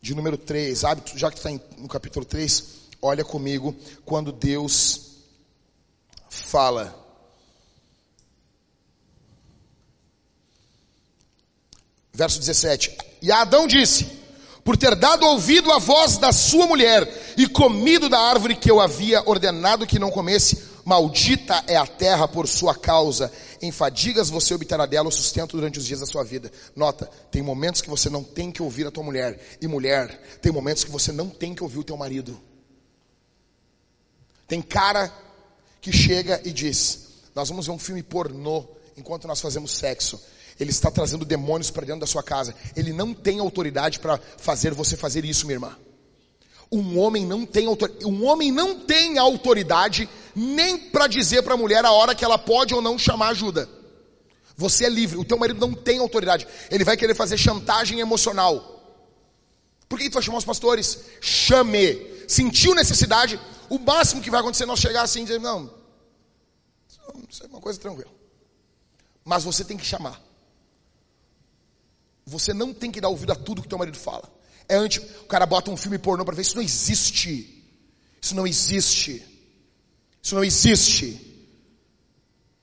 de 0.00 0.14
número 0.14 0.36
3, 0.36 0.78
sabe? 0.78 1.02
Já 1.16 1.30
que 1.30 1.38
está 1.38 1.50
no 1.78 1.88
capítulo 1.88 2.24
3, 2.24 2.64
olha 3.00 3.24
comigo 3.24 3.74
quando 4.04 4.32
Deus 4.32 5.16
fala. 6.28 7.05
Verso 12.16 12.40
17. 12.40 12.96
E 13.20 13.30
Adão 13.30 13.66
disse: 13.66 14.06
Por 14.64 14.74
ter 14.74 14.96
dado 14.96 15.26
ouvido 15.26 15.70
à 15.70 15.78
voz 15.78 16.16
da 16.16 16.32
sua 16.32 16.66
mulher 16.66 17.06
e 17.36 17.46
comido 17.46 18.08
da 18.08 18.18
árvore 18.18 18.56
que 18.56 18.70
eu 18.70 18.80
havia 18.80 19.22
ordenado 19.28 19.86
que 19.86 19.98
não 19.98 20.10
comesse, 20.10 20.62
maldita 20.82 21.62
é 21.66 21.76
a 21.76 21.86
terra 21.86 22.26
por 22.26 22.48
sua 22.48 22.74
causa. 22.74 23.30
Em 23.60 23.70
fadigas 23.70 24.30
você 24.30 24.54
obterá 24.54 24.86
dela 24.86 25.08
o 25.08 25.12
sustento 25.12 25.56
durante 25.56 25.78
os 25.78 25.84
dias 25.84 26.00
da 26.00 26.06
sua 26.06 26.24
vida. 26.24 26.50
Nota, 26.74 27.10
tem 27.30 27.42
momentos 27.42 27.82
que 27.82 27.90
você 27.90 28.08
não 28.08 28.24
tem 28.24 28.50
que 28.50 28.62
ouvir 28.62 28.86
a 28.86 28.90
tua 28.90 29.04
mulher. 29.04 29.38
E 29.60 29.68
mulher, 29.68 30.38
tem 30.40 30.50
momentos 30.50 30.84
que 30.84 30.90
você 30.90 31.12
não 31.12 31.28
tem 31.28 31.54
que 31.54 31.62
ouvir 31.62 31.80
o 31.80 31.84
teu 31.84 31.98
marido. 31.98 32.40
Tem 34.48 34.62
cara 34.62 35.12
que 35.82 35.92
chega 35.92 36.40
e 36.46 36.50
diz: 36.50 37.08
Nós 37.34 37.50
vamos 37.50 37.66
ver 37.66 37.72
um 37.72 37.78
filme 37.78 38.02
pornô 38.02 38.64
enquanto 38.96 39.28
nós 39.28 39.38
fazemos 39.38 39.72
sexo. 39.72 40.18
Ele 40.58 40.70
está 40.70 40.90
trazendo 40.90 41.24
demônios 41.24 41.70
para 41.70 41.84
dentro 41.84 42.00
da 42.00 42.06
sua 42.06 42.22
casa. 42.22 42.54
Ele 42.74 42.92
não 42.92 43.12
tem 43.12 43.38
autoridade 43.38 43.98
para 43.98 44.18
fazer 44.38 44.72
você 44.72 44.96
fazer 44.96 45.24
isso, 45.24 45.46
minha 45.46 45.56
irmã. 45.56 45.76
Um 46.72 46.98
homem 46.98 47.24
não 47.24 47.46
tem 47.46 47.66
autoridade, 47.66 48.04
um 48.04 48.24
homem 48.24 48.50
não 48.50 48.80
tem 48.80 49.18
autoridade 49.18 50.08
nem 50.34 50.76
para 50.76 51.06
dizer 51.06 51.42
para 51.42 51.54
a 51.54 51.56
mulher 51.56 51.84
a 51.84 51.92
hora 51.92 52.14
que 52.14 52.24
ela 52.24 52.38
pode 52.38 52.74
ou 52.74 52.82
não 52.82 52.98
chamar 52.98 53.28
ajuda. 53.28 53.68
Você 54.56 54.86
é 54.86 54.88
livre, 54.88 55.18
o 55.18 55.24
teu 55.24 55.38
marido 55.38 55.60
não 55.60 55.74
tem 55.74 55.98
autoridade. 55.98 56.48
Ele 56.70 56.82
vai 56.82 56.96
querer 56.96 57.14
fazer 57.14 57.36
chantagem 57.36 58.00
emocional. 58.00 58.72
Por 59.88 59.98
que 59.98 60.10
tu 60.10 60.14
vai 60.14 60.22
chamar 60.22 60.38
os 60.38 60.44
pastores? 60.44 61.04
Chame. 61.20 62.14
Sentiu 62.26 62.74
necessidade, 62.74 63.38
o 63.68 63.78
máximo 63.78 64.20
que 64.20 64.30
vai 64.30 64.40
acontecer 64.40 64.64
é 64.64 64.66
nós 64.66 64.80
chegar 64.80 65.02
assim 65.02 65.20
e 65.20 65.24
dizer, 65.26 65.38
não, 65.38 65.72
isso 67.28 67.44
é 67.44 67.46
uma 67.46 67.60
coisa 67.60 67.78
tranquila. 67.78 68.10
Mas 69.24 69.44
você 69.44 69.64
tem 69.64 69.76
que 69.76 69.84
chamar. 69.84 70.20
Você 72.26 72.52
não 72.52 72.74
tem 72.74 72.90
que 72.90 73.00
dar 73.00 73.08
ouvido 73.08 73.32
a 73.32 73.36
tudo 73.36 73.62
que 73.62 73.68
teu 73.68 73.78
marido 73.78 73.96
fala. 73.96 74.28
É 74.68 74.74
antes, 74.74 75.00
o 75.20 75.26
cara 75.26 75.46
bota 75.46 75.70
um 75.70 75.76
filme 75.76 75.96
pornô 75.96 76.24
para 76.24 76.34
ver, 76.34 76.42
isso 76.42 76.56
não 76.56 76.62
existe. 76.62 77.64
Isso 78.20 78.34
não 78.34 78.44
existe. 78.44 79.24
Isso 80.20 80.34
não 80.34 80.42
existe. 80.42 81.20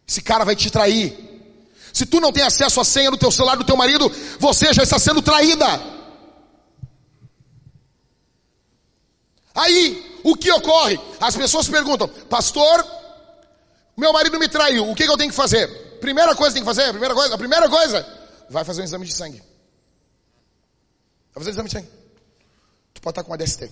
Esse 0.05 0.22
cara 0.22 0.43
vai 0.43 0.53
te 0.53 0.70
trair. 0.70 1.18
Se 1.93 2.05
tu 2.05 2.20
não 2.20 2.34
tem 2.34 2.43
acesso 2.43 2.82
à 2.82 2.84
senha 2.84 3.09
do 3.09 3.18
teu 3.18 3.32
celular 3.32 3.55
do 3.55 3.64
teu 3.64 3.78
marido, 3.78 4.11
você 4.38 4.74
já 4.74 4.84
está 4.84 4.99
sendo 4.99 5.22
traída. 5.22 5.66
Aí, 9.55 10.20
o 10.24 10.36
que 10.36 10.51
ocorre? 10.51 10.99
As 11.22 11.38
pessoas 11.38 11.70
perguntam, 11.70 12.07
pastor, 12.07 12.86
meu 13.95 14.11
marido 14.11 14.38
me 14.38 14.49
traiu, 14.49 14.89
o 14.89 14.95
que, 14.95 15.05
que 15.05 15.09
eu 15.09 15.18
tenho 15.18 15.30
que 15.30 15.36
fazer? 15.36 15.70
Primeira 16.01 16.36
coisa 16.36 16.49
que 16.49 16.55
tem 16.55 16.64
que 16.64 16.76
fazer, 16.76 16.89
primeira 16.89 17.14
coisa, 17.14 17.36
a 17.36 17.38
primeira 17.38 17.70
coisa, 17.70 18.05
vai 18.49 18.66
fazer 18.66 18.82
um 18.82 18.86
exame 18.86 19.05
de 19.05 19.14
sangue. 19.14 19.53
Vai 21.34 21.43
fazer 21.43 21.49
um 21.49 21.53
exame 21.53 21.69
de 21.69 21.73
sangue. 21.73 21.89
Tu 22.93 23.01
pode 23.01 23.11
estar 23.11 23.23
com 23.23 23.31
uma 23.31 23.38
DST. 23.38 23.71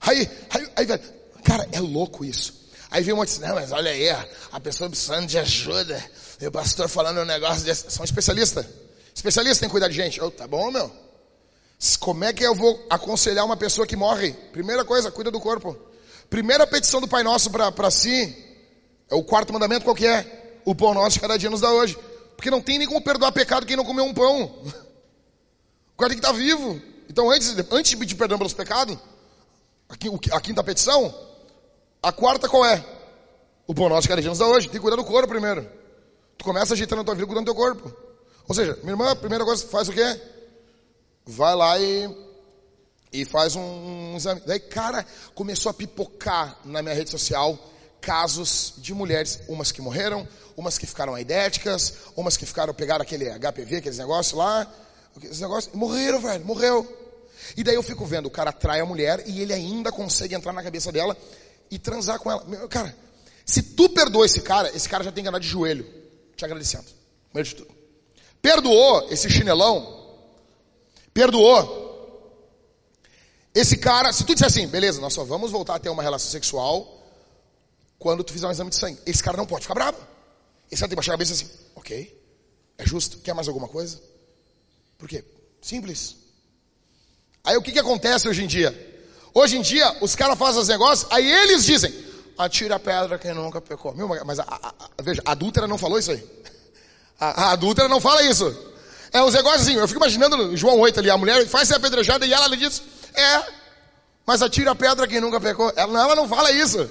Aí, 0.00 0.30
aí, 0.50 0.68
aí, 0.76 0.86
velho, 0.86 1.02
cara, 1.44 1.68
é 1.72 1.80
louco 1.80 2.24
isso. 2.24 2.68
Aí 2.90 3.02
vem 3.02 3.12
um 3.12 3.18
monte 3.18 3.34
de, 3.34 3.40
não, 3.40 3.54
mas 3.54 3.70
olha 3.72 3.90
aí, 3.90 4.08
a 4.52 4.60
pessoa 4.60 4.88
precisando 4.88 5.26
de 5.26 5.38
ajuda. 5.38 6.02
E 6.40 6.46
o 6.46 6.52
pastor 6.52 6.88
falando 6.88 7.20
um 7.20 7.24
negócio 7.24 7.64
desse. 7.64 7.90
São 7.90 8.04
especialistas. 8.04 8.66
Tem 9.60 9.68
que 9.68 9.72
cuidar 9.72 9.88
de 9.88 9.94
gente. 9.94 10.20
Oh, 10.20 10.30
tá 10.30 10.46
bom, 10.46 10.70
meu. 10.70 10.90
Como 12.00 12.24
é 12.24 12.32
que 12.32 12.44
eu 12.44 12.54
vou 12.54 12.86
aconselhar 12.88 13.44
uma 13.44 13.56
pessoa 13.56 13.86
que 13.86 13.96
morre? 13.96 14.32
Primeira 14.52 14.84
coisa, 14.84 15.10
cuida 15.10 15.30
do 15.30 15.40
corpo. 15.40 15.76
Primeira 16.30 16.66
petição 16.66 17.00
do 17.00 17.08
Pai 17.08 17.22
Nosso 17.22 17.50
para 17.50 17.90
si, 17.90 18.36
é 19.10 19.14
o 19.14 19.24
quarto 19.24 19.52
mandamento 19.52 19.84
qual 19.84 19.96
que 19.96 20.06
é? 20.06 20.60
O 20.64 20.74
pão 20.74 20.92
nosso 20.92 21.14
de 21.14 21.20
cada 21.20 21.38
dia 21.38 21.48
nos 21.48 21.60
dá 21.60 21.70
hoje. 21.70 21.96
Porque 22.36 22.50
não 22.50 22.60
tem 22.60 22.78
nem 22.78 22.86
como 22.86 23.00
perdoar 23.00 23.32
pecado 23.32 23.66
quem 23.66 23.76
não 23.76 23.84
comeu 23.84 24.04
um 24.04 24.14
pão. 24.14 24.62
Cara 25.98 26.10
tem 26.10 26.18
que 26.18 26.24
estar 26.24 26.32
vivo. 26.32 26.80
Então 27.10 27.30
antes, 27.30 27.54
antes 27.70 27.90
de 27.90 27.96
pedir 27.96 28.14
perdão 28.14 28.38
pelos 28.38 28.54
pecados, 28.54 28.96
a, 30.30 30.40
quinta 30.40 30.62
petição, 30.62 31.14
a 32.02 32.12
quarta 32.12 32.48
qual 32.48 32.64
é? 32.64 32.84
O 33.66 33.74
pão 33.74 33.88
nosso 33.88 34.08
cada 34.08 34.20
dia 34.20 34.30
nos 34.30 34.38
dá 34.38 34.46
hoje. 34.46 34.68
Tem 34.68 34.74
que 34.74 34.80
cuidar 34.80 34.96
do 34.96 35.04
corpo 35.04 35.28
primeiro. 35.28 35.68
Tu 36.38 36.44
começa 36.44 36.74
ajeitando 36.74 37.02
a 37.02 37.04
tua 37.04 37.14
vida 37.14 37.26
cuidando 37.26 37.44
do 37.44 37.52
teu 37.52 37.54
corpo. 37.54 37.92
Ou 38.46 38.54
seja, 38.54 38.78
minha 38.82 38.92
irmã, 38.92 39.10
a 39.10 39.16
primeira 39.16 39.44
coisa 39.44 39.66
faz 39.66 39.88
o 39.88 39.92
quê? 39.92 40.18
vai 41.28 41.54
lá 41.54 41.78
e, 41.78 42.08
e 43.12 43.24
faz 43.26 43.54
um 43.54 44.14
exame. 44.16 44.42
Daí, 44.46 44.58
cara, 44.58 45.04
começou 45.34 45.68
a 45.68 45.74
pipocar 45.74 46.58
na 46.64 46.80
minha 46.80 46.94
rede 46.94 47.10
social 47.10 47.58
casos 48.00 48.74
de 48.78 48.94
mulheres, 48.94 49.40
umas 49.48 49.70
que 49.70 49.82
morreram, 49.82 50.26
umas 50.56 50.78
que 50.78 50.86
ficaram 50.86 51.14
aidéticas, 51.14 51.94
umas 52.16 52.36
que 52.36 52.46
ficaram, 52.46 52.72
pegaram 52.72 53.02
aquele 53.02 53.28
HPV, 53.28 53.76
aqueles 53.76 53.98
negócios 53.98 54.38
lá, 54.38 54.66
aqueles 55.18 55.40
negócios, 55.40 55.74
morreram, 55.74 56.20
velho, 56.20 56.44
morreu. 56.44 56.86
E 57.56 57.62
daí 57.62 57.74
eu 57.74 57.82
fico 57.82 58.04
vendo, 58.04 58.26
o 58.26 58.30
cara 58.30 58.52
trai 58.52 58.80
a 58.80 58.86
mulher 58.86 59.22
e 59.26 59.40
ele 59.40 59.52
ainda 59.52 59.92
consegue 59.92 60.34
entrar 60.34 60.52
na 60.52 60.62
cabeça 60.62 60.90
dela 60.90 61.16
e 61.70 61.78
transar 61.78 62.18
com 62.18 62.30
ela. 62.30 62.44
Meu, 62.44 62.68
cara, 62.68 62.94
se 63.44 63.62
tu 63.62 63.88
perdoa 63.88 64.26
esse 64.26 64.40
cara, 64.40 64.74
esse 64.74 64.88
cara 64.88 65.04
já 65.04 65.12
tem 65.12 65.22
que 65.22 65.28
andar 65.28 65.38
de 65.38 65.48
joelho, 65.48 65.86
te 66.36 66.44
agradecendo. 66.44 66.86
Primeiro 67.30 67.48
de 67.48 67.54
tudo. 67.56 67.74
Perdoou 68.40 69.08
esse 69.10 69.28
chinelão, 69.30 70.16
perdoou. 71.12 71.86
Esse 73.54 73.76
cara, 73.76 74.12
se 74.12 74.24
tu 74.24 74.34
disser 74.34 74.46
assim, 74.46 74.66
beleza, 74.66 75.00
nós 75.00 75.12
só 75.12 75.24
vamos 75.24 75.50
voltar 75.50 75.76
a 75.76 75.78
ter 75.78 75.88
uma 75.88 76.02
relação 76.02 76.30
sexual 76.30 77.02
quando 77.98 78.22
tu 78.22 78.32
fizer 78.32 78.46
um 78.46 78.50
exame 78.50 78.70
de 78.70 78.76
sangue. 78.76 79.00
Esse 79.04 79.22
cara 79.22 79.36
não 79.36 79.46
pode 79.46 79.62
ficar 79.62 79.74
bravo. 79.74 79.98
Esse 80.70 80.80
cara 80.80 80.88
tem 80.88 80.90
que 80.90 80.96
baixar 80.96 81.12
a 81.12 81.14
cabeça 81.14 81.32
assim, 81.32 81.48
ok, 81.74 82.16
é 82.76 82.86
justo, 82.86 83.18
quer 83.18 83.34
mais 83.34 83.48
alguma 83.48 83.66
coisa? 83.66 84.00
Por 84.98 85.08
quê? 85.08 85.24
Simples. 85.62 86.16
Aí 87.44 87.56
o 87.56 87.62
que, 87.62 87.70
que 87.70 87.78
acontece 87.78 88.28
hoje 88.28 88.42
em 88.42 88.48
dia? 88.48 88.74
Hoje 89.32 89.56
em 89.56 89.62
dia, 89.62 89.96
os 90.00 90.16
caras 90.16 90.36
fazem 90.36 90.60
os 90.60 90.66
negócios, 90.66 91.08
aí 91.12 91.30
eles 91.30 91.64
dizem, 91.64 91.94
atira 92.36 92.74
a 92.74 92.80
pedra 92.80 93.16
quem 93.16 93.32
nunca 93.32 93.60
pecou. 93.60 93.94
Meu, 93.94 94.08
mas 94.26 94.40
a, 94.40 94.42
a, 94.42 94.74
a, 94.98 95.02
veja, 95.02 95.22
a 95.24 95.32
adúltera 95.32 95.68
não 95.68 95.78
falou 95.78 96.00
isso 96.00 96.10
aí. 96.10 96.26
A, 97.20 97.44
a 97.44 97.50
adúltera 97.52 97.88
não 97.88 98.00
fala 98.00 98.24
isso. 98.24 98.52
É 99.12 99.22
os 99.22 99.34
negócios 99.34 99.62
assim, 99.62 99.76
eu 99.76 99.86
fico 99.86 100.00
imaginando 100.00 100.56
João 100.56 100.80
8 100.80 100.98
ali, 100.98 101.10
a 101.10 101.16
mulher 101.16 101.46
faz 101.46 101.68
ser 101.68 101.76
apedrejada 101.76 102.26
e 102.26 102.32
ela 102.32 102.48
lhe 102.48 102.56
diz, 102.56 102.82
é, 103.14 103.42
mas 104.26 104.42
atira 104.42 104.72
a 104.72 104.74
pedra 104.74 105.06
quem 105.06 105.20
nunca 105.20 105.40
pecou. 105.40 105.72
Ela, 105.76 106.02
ela 106.02 106.16
não 106.16 106.28
fala 106.28 106.50
isso. 106.50 106.90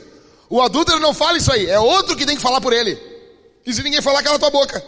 O 0.50 0.62
adúltero 0.62 1.00
não 1.02 1.14
fala 1.14 1.38
isso 1.38 1.52
aí, 1.52 1.70
é 1.70 1.80
outro 1.80 2.16
que 2.16 2.26
tem 2.26 2.38
que 2.38 2.42
falar 2.42 2.62
por 2.62 2.72
ele. 2.72 2.98
E 3.66 3.74
se 3.74 3.84
ninguém 3.84 4.02
falar, 4.02 4.24
cala 4.24 4.40
tua 4.40 4.50
boca. 4.50 4.82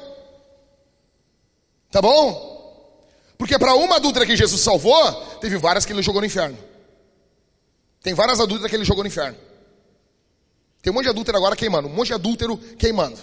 Tá 1.91 2.01
bom? 2.01 2.48
Porque 3.39 3.57
para 3.57 3.73
uma 3.73 3.95
adúltera 3.95 4.25
que 4.25 4.35
Jesus 4.35 4.59
salvou, 4.59 5.13
teve 5.37 5.57
várias 5.57 5.85
que 5.85 5.93
ele 5.93 6.03
jogou 6.03 6.19
no 6.19 6.27
inferno. 6.27 6.57
Tem 8.03 8.13
várias 8.13 8.37
adúlteras 8.41 8.69
que 8.69 8.75
ele 8.75 8.83
jogou 8.83 9.01
no 9.01 9.07
inferno. 9.07 9.37
Tem 10.81 10.91
um 10.91 10.93
monte 10.93 11.05
de 11.05 11.09
adúltero 11.09 11.37
agora 11.37 11.55
queimando, 11.55 11.87
um 11.87 11.91
monte 11.91 12.07
de 12.07 12.13
adúltero 12.15 12.57
queimando. 12.57 13.17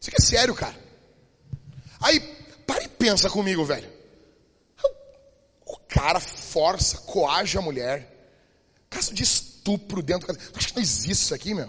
Isso 0.00 0.08
aqui 0.08 0.22
é 0.22 0.24
sério, 0.24 0.54
cara. 0.54 0.76
Aí, 2.00 2.20
para 2.64 2.84
e 2.84 2.88
pensa 2.88 3.28
comigo, 3.28 3.64
velho. 3.64 3.92
O 5.66 5.76
cara 5.88 6.20
força, 6.20 6.98
coage 6.98 7.58
a 7.58 7.60
mulher. 7.60 8.08
Caso 8.88 9.12
de 9.12 9.24
estupro 9.24 10.00
dentro 10.00 10.32
do 10.32 10.38
acha 10.56 10.68
que 10.68 10.76
não 10.76 10.82
existe 10.82 11.24
isso 11.24 11.34
aqui, 11.34 11.54
meu? 11.54 11.68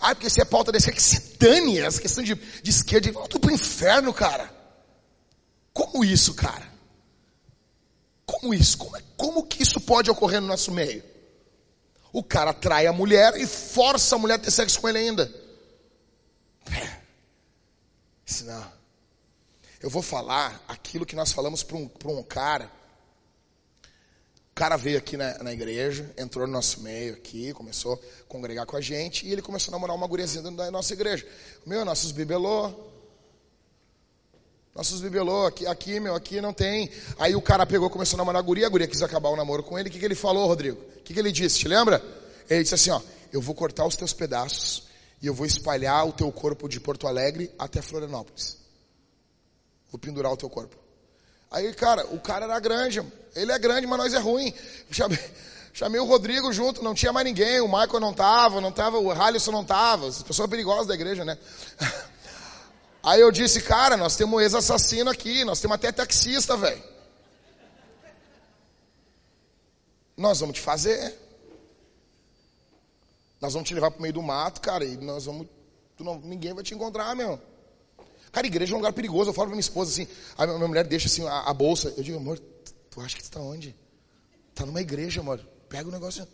Ah, 0.00 0.12
porque 0.12 0.28
se 0.28 0.40
é 0.40 0.44
pauta 0.44 0.72
desse, 0.72 0.90
que 0.90 1.00
se 1.00 1.36
dane 1.38 1.78
essa 1.78 2.00
questão 2.00 2.24
de, 2.24 2.34
de 2.34 2.70
esquerda. 2.70 3.12
Volta 3.12 3.38
pro 3.38 3.52
inferno, 3.52 4.12
cara. 4.12 4.55
Como 5.76 6.02
isso, 6.02 6.32
cara? 6.32 6.66
Como 8.24 8.54
isso? 8.54 8.78
Como, 8.78 8.96
é, 8.96 9.02
como 9.14 9.46
que 9.46 9.62
isso 9.62 9.78
pode 9.78 10.10
ocorrer 10.10 10.40
no 10.40 10.46
nosso 10.46 10.72
meio? 10.72 11.04
O 12.10 12.22
cara 12.22 12.54
trai 12.54 12.86
a 12.86 12.94
mulher 12.94 13.36
e 13.36 13.46
força 13.46 14.16
a 14.16 14.18
mulher 14.18 14.36
a 14.36 14.38
ter 14.38 14.50
sexo 14.50 14.80
com 14.80 14.88
ele 14.88 14.96
ainda. 14.96 15.30
É. 16.72 16.96
Isso 18.24 18.46
não. 18.46 18.72
Eu 19.78 19.90
vou 19.90 20.00
falar 20.00 20.64
aquilo 20.66 21.04
que 21.04 21.14
nós 21.14 21.30
falamos 21.30 21.62
para 21.62 21.76
um, 21.76 21.90
um 22.06 22.22
cara. 22.22 22.72
O 24.50 24.54
cara 24.54 24.78
veio 24.78 24.96
aqui 24.96 25.18
na, 25.18 25.42
na, 25.42 25.52
igreja, 25.52 26.10
entrou 26.16 26.46
no 26.46 26.54
nosso 26.54 26.80
meio 26.80 27.12
aqui, 27.12 27.52
começou 27.52 27.92
a 27.92 28.24
congregar 28.26 28.64
com 28.64 28.78
a 28.78 28.80
gente 28.80 29.26
e 29.26 29.30
ele 29.30 29.42
começou 29.42 29.72
a 29.72 29.76
namorar 29.76 29.94
uma 29.94 30.06
guriazinha 30.06 30.50
da 30.52 30.70
nossa 30.70 30.94
igreja. 30.94 31.28
Meu, 31.66 31.84
nossos 31.84 32.12
bibelô. 32.12 32.95
Nossos 34.76 35.00
bibelô, 35.00 35.46
aqui, 35.46 35.66
aqui, 35.66 35.98
meu, 35.98 36.14
aqui 36.14 36.38
não 36.38 36.52
tem. 36.52 36.90
Aí 37.18 37.34
o 37.34 37.40
cara 37.40 37.64
pegou, 37.64 37.88
começou 37.88 38.18
a 38.18 38.18
namorar 38.18 38.40
a 38.40 38.44
guria, 38.44 38.66
a 38.66 38.68
guria 38.68 38.86
quis 38.86 39.00
acabar 39.00 39.30
o 39.30 39.36
namoro 39.36 39.62
com 39.62 39.78
ele. 39.78 39.88
O 39.88 39.92
que, 39.92 39.98
que 39.98 40.04
ele 40.04 40.14
falou, 40.14 40.46
Rodrigo? 40.46 40.78
O 40.98 41.00
que, 41.00 41.14
que 41.14 41.18
ele 41.18 41.32
disse? 41.32 41.60
Te 41.60 41.68
lembra? 41.68 42.04
Ele 42.48 42.62
disse 42.62 42.74
assim, 42.74 42.90
ó, 42.90 43.00
eu 43.32 43.40
vou 43.40 43.54
cortar 43.54 43.86
os 43.86 43.96
teus 43.96 44.12
pedaços 44.12 44.82
e 45.22 45.26
eu 45.26 45.32
vou 45.32 45.46
espalhar 45.46 46.06
o 46.06 46.12
teu 46.12 46.30
corpo 46.30 46.68
de 46.68 46.78
Porto 46.78 47.06
Alegre 47.06 47.50
até 47.58 47.80
Florianópolis. 47.80 48.58
Vou 49.90 49.98
pendurar 49.98 50.30
o 50.30 50.36
teu 50.36 50.50
corpo. 50.50 50.76
Aí, 51.50 51.72
cara, 51.72 52.06
o 52.08 52.20
cara 52.20 52.44
era 52.44 52.60
grande. 52.60 53.02
Ele 53.34 53.52
é 53.52 53.58
grande, 53.58 53.86
mas 53.86 53.98
nós 53.98 54.12
é 54.12 54.18
ruim. 54.18 54.52
Chamei, 54.90 55.18
chamei 55.72 56.00
o 56.02 56.04
Rodrigo 56.04 56.52
junto, 56.52 56.84
não 56.84 56.92
tinha 56.92 57.14
mais 57.14 57.24
ninguém. 57.24 57.62
O 57.62 57.66
Michael 57.66 58.00
não 58.00 58.12
tava, 58.12 58.60
não 58.60 58.70
tava, 58.70 58.98
o 58.98 59.10
Halisson 59.10 59.52
não 59.52 59.64
tava. 59.64 60.06
As 60.06 60.22
pessoas 60.22 60.50
perigosas 60.50 60.86
da 60.86 60.94
igreja, 60.94 61.24
né? 61.24 61.38
Aí 63.06 63.20
eu 63.20 63.30
disse, 63.30 63.60
cara, 63.60 63.96
nós 63.96 64.16
temos 64.16 64.34
um 64.36 64.40
ex-assassino 64.40 65.08
aqui, 65.08 65.44
nós 65.44 65.60
temos 65.60 65.76
até 65.76 65.92
taxista, 65.92 66.56
velho. 66.56 66.82
Nós 70.16 70.40
vamos 70.40 70.56
te 70.56 70.60
fazer. 70.60 71.16
Nós 73.40 73.52
vamos 73.52 73.68
te 73.68 73.74
levar 73.74 73.92
pro 73.92 74.02
meio 74.02 74.12
do 74.12 74.20
mato, 74.20 74.60
cara, 74.60 74.84
e 74.84 74.96
nós 74.96 75.24
vamos. 75.24 75.46
Não, 76.00 76.18
ninguém 76.18 76.52
vai 76.52 76.64
te 76.64 76.74
encontrar, 76.74 77.14
meu. 77.14 77.40
Cara, 78.32 78.44
igreja 78.44 78.72
é 78.72 78.74
um 78.74 78.78
lugar 78.78 78.92
perigoso. 78.92 79.30
Eu 79.30 79.34
falo 79.34 79.46
pra 79.46 79.54
minha 79.54 79.60
esposa 79.60 79.92
assim, 79.92 80.08
a 80.36 80.44
minha 80.44 80.66
mulher 80.66 80.84
deixa 80.84 81.06
assim 81.06 81.24
a, 81.28 81.42
a 81.42 81.54
bolsa. 81.54 81.94
Eu 81.96 82.02
digo, 82.02 82.18
amor, 82.18 82.40
tu 82.90 83.00
acha 83.00 83.14
que 83.16 83.22
tu 83.22 83.30
tá 83.30 83.38
onde? 83.38 83.72
Tá 84.52 84.66
numa 84.66 84.80
igreja, 84.80 85.20
amor. 85.20 85.38
Pega 85.68 85.88
o 85.88 85.92
negócio. 85.92 86.26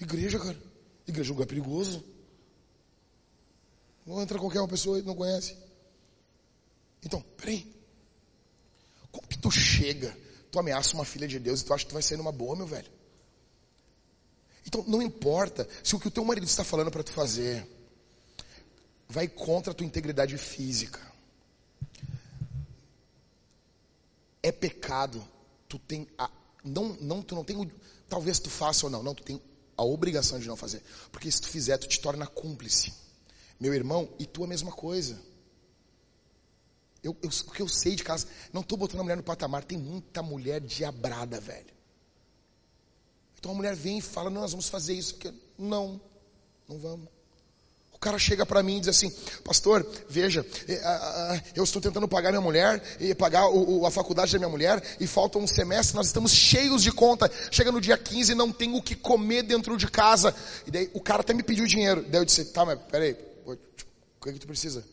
Igreja, 0.00 0.38
cara. 0.38 0.56
Igreja 1.04 1.30
é 1.30 1.32
um 1.32 1.34
lugar 1.34 1.48
perigoso. 1.48 2.04
Não 4.06 4.22
entra 4.22 4.38
qualquer 4.38 4.60
uma 4.60 4.68
pessoa 4.68 5.00
que 5.00 5.06
não 5.06 5.16
conhece. 5.16 5.56
Então, 7.04 7.20
peraí. 7.36 7.74
Como 9.10 9.26
que 9.26 9.38
tu 9.38 9.50
chega, 9.50 10.16
tu 10.50 10.58
ameaça 10.58 10.94
uma 10.94 11.04
filha 11.04 11.26
de 11.26 11.38
Deus 11.38 11.60
e 11.60 11.64
tu 11.64 11.74
acha 11.74 11.84
que 11.84 11.90
tu 11.90 11.94
vai 11.94 12.02
sair 12.02 12.18
numa 12.18 12.32
boa, 12.32 12.54
meu 12.54 12.66
velho? 12.66 12.90
Então, 14.66 14.84
não 14.86 15.00
importa 15.00 15.68
se 15.82 15.94
o 15.96 16.00
que 16.00 16.08
o 16.08 16.10
teu 16.10 16.24
marido 16.24 16.44
está 16.44 16.62
falando 16.64 16.90
para 16.90 17.02
tu 17.02 17.12
fazer 17.12 17.66
vai 19.08 19.28
contra 19.28 19.72
a 19.72 19.74
tua 19.74 19.86
integridade 19.86 20.36
física. 20.36 21.00
É 24.42 24.52
pecado. 24.52 25.26
Tu 25.68 25.78
tem 25.80 26.06
a, 26.18 26.30
não, 26.66 26.96
não, 27.00 27.22
tu 27.22 27.34
não 27.34 27.44
tem, 27.44 27.70
talvez 28.08 28.38
tu 28.38 28.50
faça 28.50 28.86
ou 28.86 28.90
não, 28.90 29.02
não, 29.02 29.14
tu 29.14 29.22
tem 29.22 29.40
a 29.76 29.84
obrigação 29.84 30.38
de 30.38 30.48
não 30.48 30.56
fazer, 30.56 30.82
porque 31.12 31.30
se 31.30 31.40
tu 31.40 31.48
fizer, 31.48 31.76
tu 31.78 31.86
te 31.86 32.00
torna 32.00 32.26
cúmplice. 32.26 32.92
Meu 33.58 33.74
irmão, 33.74 34.08
e 34.18 34.26
tu 34.26 34.44
a 34.44 34.46
mesma 34.46 34.70
coisa. 34.70 35.18
Eu, 37.02 37.16
eu, 37.22 37.30
o 37.30 37.50
que 37.52 37.62
eu 37.62 37.68
sei 37.68 37.94
de 37.94 38.02
casa, 38.02 38.26
não 38.52 38.62
estou 38.62 38.76
botando 38.76 39.00
a 39.00 39.02
mulher 39.02 39.16
no 39.16 39.22
patamar, 39.22 39.64
tem 39.64 39.78
muita 39.78 40.22
mulher 40.22 40.60
diabrada, 40.60 41.40
velho. 41.40 41.74
Então 43.38 43.52
a 43.52 43.54
mulher 43.54 43.74
vem 43.74 43.98
e 43.98 44.02
fala, 44.02 44.28
não, 44.28 44.40
nós 44.40 44.50
vamos 44.50 44.68
fazer 44.68 44.94
isso. 44.94 45.16
Não, 45.56 46.00
não 46.68 46.78
vamos. 46.78 47.08
O 47.92 47.98
cara 47.98 48.18
chega 48.18 48.44
para 48.44 48.62
mim 48.62 48.76
e 48.76 48.80
diz 48.80 48.88
assim, 48.90 49.10
pastor, 49.42 49.86
veja, 50.08 50.44
é, 50.68 51.42
eu 51.54 51.64
estou 51.64 51.80
tentando 51.80 52.06
pagar 52.06 52.30
minha 52.30 52.42
mulher 52.42 52.82
e 53.00 53.14
pagar 53.14 53.44
a 53.86 53.90
faculdade 53.90 54.32
da 54.32 54.38
minha 54.38 54.50
mulher 54.50 54.82
e 55.00 55.06
falta 55.06 55.38
um 55.38 55.46
semestre, 55.46 55.96
nós 55.96 56.08
estamos 56.08 56.30
cheios 56.30 56.82
de 56.82 56.92
conta. 56.92 57.30
Chega 57.50 57.72
no 57.72 57.80
dia 57.80 57.96
15 57.96 58.32
e 58.32 58.34
não 58.34 58.52
tem 58.52 58.76
o 58.76 58.82
que 58.82 58.94
comer 58.94 59.44
dentro 59.44 59.78
de 59.78 59.90
casa. 59.90 60.34
E 60.66 60.70
daí 60.70 60.90
o 60.92 61.00
cara 61.00 61.22
até 61.22 61.32
me 61.32 61.42
pediu 61.42 61.66
dinheiro. 61.66 62.02
Daí 62.02 62.20
eu 62.20 62.24
disse, 62.24 62.44
tá, 62.46 62.66
mas 62.66 62.78
peraí, 62.90 63.16
o 63.54 64.24
que, 64.24 64.30
é 64.30 64.32
que 64.32 64.38
tu 64.38 64.46
precisa? 64.46 64.84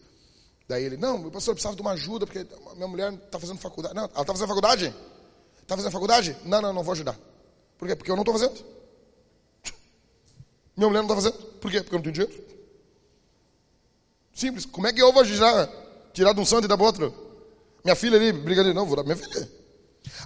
Daí 0.68 0.84
ele, 0.84 0.98
não, 0.98 1.30
pastor, 1.30 1.52
eu 1.52 1.56
precisava 1.56 1.76
de 1.76 1.82
uma 1.82 1.92
ajuda, 1.92 2.26
porque 2.26 2.46
minha 2.76 2.88
mulher 2.88 3.14
está 3.14 3.40
fazendo 3.40 3.60
faculdade. 3.60 3.96
Não, 3.96 4.04
ela 4.04 4.22
está 4.22 4.34
fazendo 4.34 4.48
faculdade? 4.48 4.96
Está 5.62 5.76
fazendo 5.76 5.92
faculdade? 5.92 6.38
Não, 6.46 6.62
não, 6.62 6.74
não 6.74 6.84
vou 6.84 6.94
ajudar. 6.94 7.18
Por 7.78 7.88
quê? 7.88 7.96
Porque 7.96 8.12
eu 8.12 8.16
não 8.16 8.24
estou 8.24 8.38
fazendo. 8.38 8.64
Minha 10.76 10.88
mulher 10.90 11.04
não 11.04 11.14
está 11.14 11.16
fazendo. 11.16 11.38
Por 11.60 11.72
quê? 11.72 11.82
Porque 11.82 11.96
eu 11.96 12.00
não 12.00 12.04
tenho 12.04 12.14
dinheiro. 12.14 12.44
Simples. 14.34 14.66
Como 14.66 14.88
é 14.88 14.94
que 14.94 15.02
eu 15.02 15.12
vou 15.12 15.26
tirar, 15.26 15.70
tirar 16.14 16.34
de 16.34 16.40
um 16.40 16.46
santo 16.46 16.66
e 16.66 16.68
dar 16.68 16.78
para 16.78 16.86
outro? 16.86 17.14
Minha 17.84 17.96
filha 17.96 18.18
ali, 18.18 18.32
briga 18.32 18.64
não, 18.74 18.86
vou 18.86 18.96
dar 18.96 19.04
minha 19.04 19.16
filha. 19.16 19.50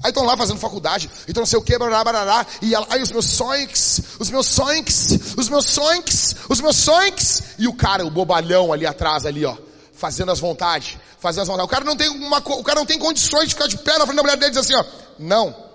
Aí 0.04 0.10
estão 0.10 0.24
lá 0.24 0.38
fazendo 0.38 0.60
faculdade, 0.60 1.10
então 1.28 1.42
não 1.42 1.46
sei 1.46 1.58
o 1.58 1.62
que, 1.62 1.78
barará, 1.78 2.04
barará, 2.04 2.46
e 2.62 2.74
ela, 2.74 2.86
aí 2.90 3.02
os 3.02 3.12
meus 3.12 3.26
sonhos, 3.26 4.02
os 4.20 4.30
meus 4.30 4.46
sonhos, 4.46 5.36
os 5.36 5.50
meus 5.50 5.66
sonhos, 5.66 6.36
os 6.50 6.62
meus 6.62 6.76
sonhos, 6.76 7.44
e 7.58 7.68
o 7.68 7.74
cara, 7.74 8.06
o 8.06 8.12
bobalhão 8.12 8.72
ali 8.72 8.86
atrás, 8.86 9.26
ali 9.26 9.44
ó, 9.46 9.58
fazendo 9.94 10.32
as 10.32 10.40
vontades, 10.40 10.98
fazendo 11.20 11.44
as 11.44 11.48
vontades. 11.48 11.68
O 11.68 11.72
cara 11.72 11.84
não 11.84 11.96
tem 11.96 12.10
uma, 12.10 12.38
o 12.38 12.64
cara 12.64 12.80
não 12.80 12.86
tem 12.86 13.00
condições 13.00 13.50
de 13.50 13.56
ficar 13.56 13.68
de 13.68 13.78
pé 13.78 13.98
na 13.98 14.06
frente 14.06 14.18
da 14.18 14.24
mulher 14.24 14.38
dele 14.38 14.52
e 14.52 14.60
dizer 14.60 14.76
assim, 14.76 14.76
ó, 14.76 14.86
não. 15.18 15.68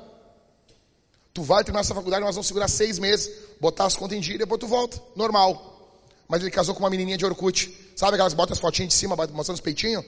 Tu 1.34 1.42
vai 1.42 1.64
terminar 1.64 1.80
essa 1.80 1.94
faculdade, 1.94 2.24
nós 2.24 2.34
vamos 2.34 2.46
segurar 2.46 2.68
seis 2.68 2.98
meses, 2.98 3.30
botar 3.60 3.86
as 3.86 3.96
contas 3.96 4.16
em 4.16 4.20
dia 4.20 4.34
e 4.34 4.38
depois 4.38 4.60
tu 4.60 4.66
volta, 4.66 5.00
normal. 5.16 5.90
Mas 6.28 6.40
ele 6.42 6.50
casou 6.50 6.74
com 6.74 6.80
uma 6.80 6.90
menininha 6.90 7.16
de 7.18 7.24
Orkut. 7.24 7.92
Sabe 7.96 8.14
aquelas 8.14 8.34
botas 8.34 8.58
fotinhas 8.58 8.92
de 8.92 8.98
cima, 8.98 9.16
mostrando 9.16 9.56
os 9.56 9.60
peitinhos? 9.60 10.04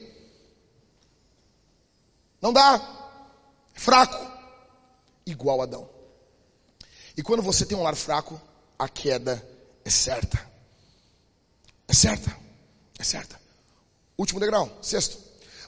Não 2.40 2.52
dá. 2.52 3.03
Fraco. 3.74 4.32
Igual 5.26 5.60
Adão. 5.60 5.88
E 7.16 7.22
quando 7.22 7.42
você 7.42 7.66
tem 7.66 7.76
um 7.76 7.82
lar 7.82 7.94
fraco, 7.94 8.40
a 8.78 8.88
queda 8.88 9.46
é 9.84 9.90
certa. 9.90 10.40
É 11.86 11.92
certa. 11.92 12.34
É 12.98 13.04
certa. 13.04 13.40
Último 14.16 14.40
degrau, 14.40 14.70
sexto. 14.80 15.18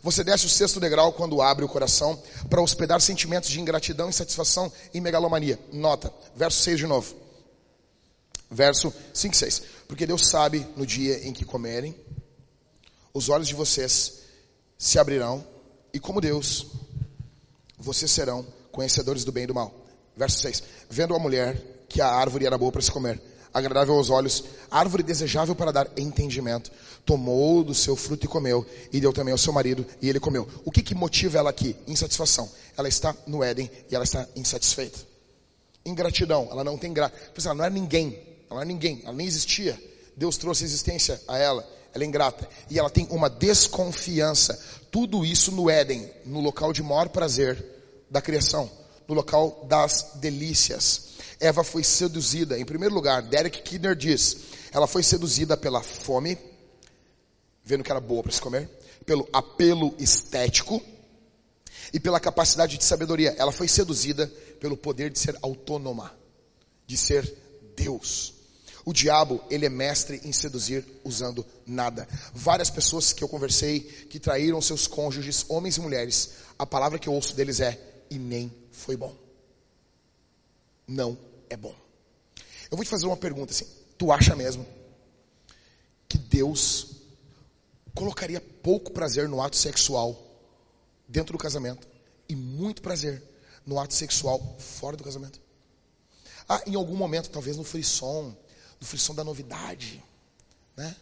Você 0.03 0.23
desce 0.23 0.47
o 0.47 0.49
sexto 0.49 0.79
degrau 0.79 1.13
quando 1.13 1.43
abre 1.43 1.65
o 1.65 1.69
coração 1.69 2.21
para 2.49 2.61
hospedar 2.61 3.01
sentimentos 3.01 3.51
de 3.51 3.61
ingratidão, 3.61 4.09
insatisfação 4.09 4.73
e 4.95 5.01
megalomania. 5.01 5.59
Nota, 5.73 6.13
verso 6.35 6.63
6 6.63 6.79
de 6.79 6.87
novo. 6.87 7.15
Verso 8.49 8.93
5 9.13 9.35
e 9.35 9.39
6. 9.39 9.63
Porque 9.89 10.07
Deus 10.07 10.29
sabe 10.29 10.67
no 10.77 10.87
dia 10.87 11.27
em 11.27 11.33
que 11.33 11.45
comerem, 11.45 11.97
os 13.13 13.29
olhos 13.29 13.49
de 13.49 13.55
vocês 13.55 14.21
se 14.79 14.99
abrirão, 14.99 15.45
e 15.93 15.99
como 15.99 16.21
Deus, 16.21 16.67
vocês 17.79 18.11
serão 18.11 18.47
conhecedores 18.72 19.24
do 19.24 19.33
bem 19.33 19.45
e 19.45 19.47
do 19.47 19.55
mal. 19.55 19.72
Verso 20.16 20.39
6. 20.41 20.62
Vendo 20.89 21.14
a 21.14 21.18
mulher 21.18 21.57
que 21.89 22.01
a 22.01 22.09
árvore 22.09 22.47
era 22.47 22.59
boa 22.59 22.72
para 22.72 22.83
se 22.83 22.91
comer, 22.91 23.20
agradável 23.53 23.95
aos 23.95 24.11
olhos, 24.11 24.45
árvore 24.70 25.03
desejável 25.03 25.55
para 25.55 25.72
dar 25.72 25.89
entendimento, 25.97 26.70
tomou 27.05 27.62
do 27.62 27.74
seu 27.74 27.97
fruto 27.97 28.27
e 28.27 28.29
comeu, 28.29 28.66
e 28.93 29.01
deu 29.01 29.12
também 29.12 29.33
ao 29.33 29.39
seu 29.39 29.53
marido, 29.53 29.87
e 30.03 30.09
ele 30.09 30.20
comeu. 30.20 30.49
O 30.64 30.70
que, 30.70 30.83
que 30.83 30.95
motiva 30.95 31.39
ela 31.39 31.51
aqui? 31.51 31.77
Insatisfação. 31.87 32.51
Ela 32.77 32.89
está 32.89 33.14
no 33.27 33.43
Éden 33.43 33.70
e 33.91 33.95
ela 33.95 34.05
está 34.05 34.27
insatisfeita. 34.35 34.99
Ingratidão, 35.85 36.49
ela 36.51 36.64
não 36.64 36.77
tem 36.77 36.93
graça. 36.93 37.14
Ela 37.45 37.55
não 37.55 37.64
é 37.64 37.70
ninguém, 37.70 38.18
ela 38.51 38.57
não 38.57 38.62
é 38.62 38.64
ninguém, 38.64 39.01
ela 39.05 39.14
nem 39.14 39.27
existia. 39.27 39.81
Deus 40.16 40.37
trouxe 40.37 40.64
existência 40.64 41.20
a 41.29 41.39
ela, 41.39 41.66
ela 41.95 42.05
é 42.05 42.07
ingrata. 42.07 42.49
E 42.68 42.79
ela 42.79 42.91
tem 42.91 43.07
uma 43.11 43.31
desconfiança. 43.31 44.59
Tudo 44.97 45.26
isso 45.26 45.53
no 45.53 45.68
Éden, 45.68 46.11
no 46.24 46.40
local 46.40 46.72
de 46.72 46.82
maior 46.82 47.11
prazer 47.11 47.62
da 48.11 48.22
criação, 48.22 48.70
no 49.07 49.14
local 49.14 49.66
das 49.68 50.12
delícias. 50.14 51.09
Eva 51.38 51.62
foi 51.62 51.84
seduzida, 51.84 52.59
em 52.59 52.64
primeiro 52.64 52.94
lugar, 52.94 53.20
Derek 53.20 53.61
Kidner 53.61 53.94
diz, 53.94 54.38
ela 54.72 54.86
foi 54.86 55.03
seduzida 55.03 55.55
pela 55.55 55.82
fome, 55.82 56.38
vendo 57.62 57.84
que 57.84 57.90
era 57.90 58.01
boa 58.01 58.22
para 58.22 58.32
se 58.32 58.40
comer, 58.40 58.70
pelo 59.05 59.28
apelo 59.34 59.94
estético 59.99 60.82
e 61.92 62.01
pela 62.01 62.18
capacidade 62.18 62.78
de 62.78 62.84
sabedoria. 62.84 63.34
Ela 63.36 63.53
foi 63.53 63.68
seduzida 63.68 64.26
pelo 64.59 64.78
poder 64.78 65.11
de 65.11 65.18
ser 65.18 65.36
autônoma, 65.42 66.16
de 66.86 66.97
ser 66.97 67.36
Deus. 67.76 68.36
O 68.87 68.93
diabo, 68.93 69.43
ele 69.51 69.66
é 69.66 69.68
mestre 69.68 70.20
em 70.22 70.32
seduzir 70.32 70.87
usando 71.03 71.45
nada. 71.66 72.09
Várias 72.32 72.70
pessoas 72.70 73.12
que 73.12 73.24
eu 73.24 73.28
conversei 73.28 73.80
que 73.80 74.20
traíram 74.20 74.62
seus 74.62 74.87
cônjuges, 74.87 75.45
homens 75.49 75.76
e 75.76 75.80
mulheres, 75.80 76.34
a 76.57 76.64
palavra 76.64 76.97
que 76.97 77.09
eu 77.09 77.12
ouço 77.12 77.34
deles 77.34 77.59
é 77.59 77.76
e 78.09 78.16
nem 78.16 78.55
foi 78.70 78.97
bom. 78.97 79.12
Não 80.87 81.18
é 81.51 81.57
bom. 81.57 81.74
Eu 82.70 82.76
vou 82.76 82.84
te 82.84 82.89
fazer 82.89 83.07
uma 83.07 83.16
pergunta 83.16 83.53
assim. 83.53 83.66
Tu 83.99 84.12
acha 84.12 84.37
mesmo 84.37 84.64
que 86.09 86.16
Deus 86.16 86.93
colocaria 87.93 88.41
pouco 88.41 88.93
prazer 88.93 89.28
no 89.28 89.43
ato 89.43 89.57
sexual 89.57 90.16
dentro 91.09 91.32
do 91.32 91.39
casamento 91.39 91.89
e 92.28 92.37
muito 92.37 92.82
prazer 92.82 93.20
no 93.66 93.80
ato 93.80 93.95
sexual 93.95 94.57
fora 94.61 94.97
do 94.97 95.03
casamento? 95.03 95.41
Ah, 96.49 96.62
em 96.68 96.76
algum 96.76 96.95
momento, 96.95 97.30
talvez 97.30 97.57
no 97.57 97.64
frisson, 97.64 98.32
no 98.87 98.89
frisson 98.89 99.14
da 99.14 99.24
novidade, 99.24 100.03
né? 100.76 100.95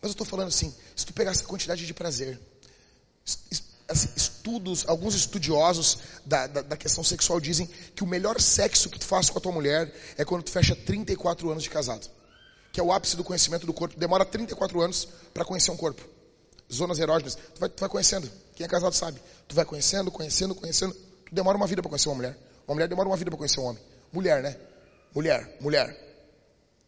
Mas 0.00 0.10
eu 0.10 0.12
estou 0.12 0.26
falando 0.26 0.48
assim, 0.48 0.74
se 0.94 1.06
tu 1.06 1.12
pegasse 1.14 1.42
a 1.42 1.46
quantidade 1.46 1.86
de 1.86 1.94
prazer, 1.94 2.38
assim, 3.88 4.08
estudos, 4.14 4.86
alguns 4.86 5.14
estudiosos 5.14 5.98
da, 6.24 6.46
da, 6.46 6.62
da, 6.62 6.76
questão 6.76 7.02
sexual 7.02 7.40
dizem 7.40 7.68
que 7.94 8.04
o 8.04 8.06
melhor 8.06 8.40
sexo 8.40 8.88
que 8.88 8.98
tu 8.98 9.04
faz 9.04 9.28
com 9.28 9.38
a 9.38 9.40
tua 9.40 9.52
mulher 9.52 9.92
é 10.16 10.24
quando 10.24 10.42
tu 10.42 10.50
fecha 10.50 10.76
34 10.76 11.50
anos 11.50 11.62
de 11.62 11.70
casado. 11.70 12.08
Que 12.72 12.80
é 12.80 12.82
o 12.82 12.92
ápice 12.92 13.16
do 13.16 13.24
conhecimento 13.24 13.66
do 13.66 13.72
corpo. 13.72 13.98
Demora 13.98 14.24
34 14.24 14.80
anos 14.80 15.08
para 15.34 15.44
conhecer 15.44 15.70
um 15.70 15.76
corpo. 15.76 16.02
Zonas 16.72 16.98
erógenas. 16.98 17.34
Tu 17.34 17.58
vai, 17.58 17.68
tu 17.68 17.80
vai 17.80 17.88
conhecendo. 17.88 18.30
Quem 18.54 18.64
é 18.64 18.68
casado 18.68 18.94
sabe. 18.94 19.20
Tu 19.48 19.56
vai 19.56 19.64
conhecendo, 19.64 20.10
conhecendo, 20.10 20.54
conhecendo. 20.54 20.94
Tu 20.94 21.34
demora 21.34 21.56
uma 21.56 21.66
vida 21.66 21.82
para 21.82 21.88
conhecer 21.88 22.08
uma 22.08 22.14
mulher. 22.14 22.38
Uma 22.66 22.74
mulher 22.74 22.88
demora 22.88 23.08
uma 23.08 23.16
vida 23.16 23.30
para 23.30 23.38
conhecer 23.38 23.58
um 23.60 23.64
homem. 23.64 23.82
Mulher, 24.12 24.40
né? 24.40 24.56
Mulher, 25.12 25.58
mulher. 25.60 26.09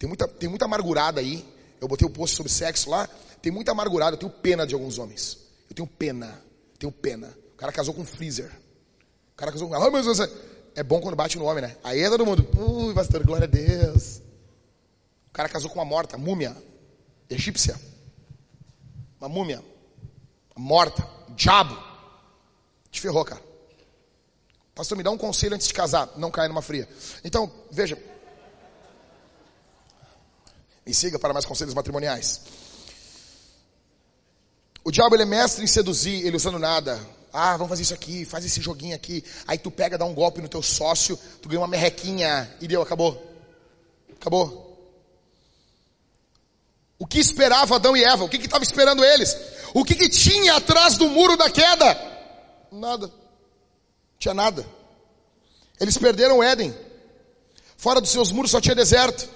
Tem 0.03 0.09
muita, 0.09 0.26
tem 0.26 0.48
muita 0.48 0.64
amargurada 0.64 1.20
aí. 1.20 1.46
Eu 1.80 1.86
botei 1.86 2.05
o 2.05 2.11
um 2.11 2.12
post 2.12 2.34
sobre 2.34 2.50
sexo 2.50 2.90
lá. 2.90 3.09
Tem 3.40 3.53
muita 3.53 3.70
amargurada. 3.70 4.16
Eu 4.16 4.18
tenho 4.18 4.32
pena 4.32 4.66
de 4.66 4.74
alguns 4.74 4.98
homens. 4.98 5.38
Eu 5.70 5.76
tenho 5.76 5.86
pena. 5.86 6.42
Tenho 6.76 6.90
pena. 6.90 7.32
O 7.55 7.57
cara 7.57 7.70
casou 7.70 7.94
com 7.94 8.00
um 8.00 8.05
freezer. 8.05 8.50
O 9.32 9.36
cara 9.36 9.53
casou 9.53 9.68
com. 9.68 9.74
Ah, 9.76 9.90
mas 9.92 10.05
você... 10.05 10.28
É 10.74 10.82
bom 10.82 11.00
quando 11.00 11.14
bate 11.14 11.38
no 11.38 11.44
homem, 11.44 11.62
né? 11.62 11.76
Aí 11.84 12.00
é 12.00 12.11
todo 12.11 12.26
mundo. 12.26 12.44
Ui, 12.59 12.92
pastor, 12.92 13.24
glória 13.24 13.44
a 13.44 13.48
Deus. 13.48 14.20
O 15.28 15.32
cara 15.32 15.48
casou 15.48 15.70
com 15.70 15.78
uma 15.78 15.84
morta, 15.84 16.18
múmia, 16.18 16.57
egípcia. 17.30 17.80
Uma 19.20 19.28
múmia, 19.28 19.62
morta, 20.57 21.09
diabo. 21.36 21.80
Te 22.90 23.00
ferrou, 23.00 23.24
cara. 23.24 23.40
Pastor, 24.74 24.98
me 24.98 25.05
dá 25.05 25.12
um 25.12 25.18
conselho 25.18 25.55
antes 25.55 25.68
de 25.68 25.74
casar. 25.74 26.11
Não 26.16 26.28
caia 26.28 26.48
numa 26.48 26.61
fria. 26.61 26.88
Então, 27.22 27.48
veja. 27.70 27.96
Me 30.85 30.93
siga 30.93 31.18
para 31.18 31.33
mais 31.33 31.45
conselhos 31.45 31.74
matrimoniais. 31.74 32.41
O 34.85 34.91
diabo 34.91 35.14
ele 35.14 35.22
é 35.22 35.26
mestre 35.26 35.62
em 35.62 35.66
seduzir, 35.66 36.26
ele 36.26 36.37
usando 36.37 36.59
nada. 36.59 37.01
Ah, 37.33 37.57
vamos 37.57 37.70
fazer 37.70 37.83
isso 37.83 37.95
aqui, 37.95 38.24
faz 38.24 38.45
esse 38.45 38.61
joguinho 38.61 38.95
aqui. 38.95 39.24
Aí 39.47 39.57
tu 39.57 39.70
pega, 39.70 39.97
dá 39.97 40.05
um 40.05 40.14
golpe 40.14 40.43
no 40.43 40.49
teu 40.49 40.62
sócio, 40.62 41.18
tu 41.41 41.49
ganha 41.49 41.61
uma 41.61 41.68
merrequinha 41.68 42.53
e 42.61 42.66
deu, 42.66 42.83
acabou. 42.83 43.22
Acabou. 44.20 44.62
O 46.99 47.07
que 47.07 47.18
esperava 47.18 47.76
Adão 47.76 47.97
e 47.97 48.05
Eva? 48.05 48.24
O 48.24 48.28
que 48.28 48.37
estava 48.37 48.62
esperando 48.62 49.05
eles? 49.05 49.37
O 49.74 49.85
que, 49.85 49.95
que 49.95 50.09
tinha 50.09 50.57
atrás 50.57 50.97
do 50.97 51.09
muro 51.09 51.37
da 51.37 51.51
queda? 51.51 51.99
Nada. 52.70 53.11
Tinha 54.18 54.35
nada. 54.35 54.64
Eles 55.80 55.97
perderam 55.99 56.39
o 56.39 56.43
Éden. 56.43 56.72
Fora 57.76 58.01
dos 58.01 58.11
seus 58.11 58.30
muros 58.30 58.51
só 58.51 58.61
tinha 58.61 58.74
deserto. 58.74 59.28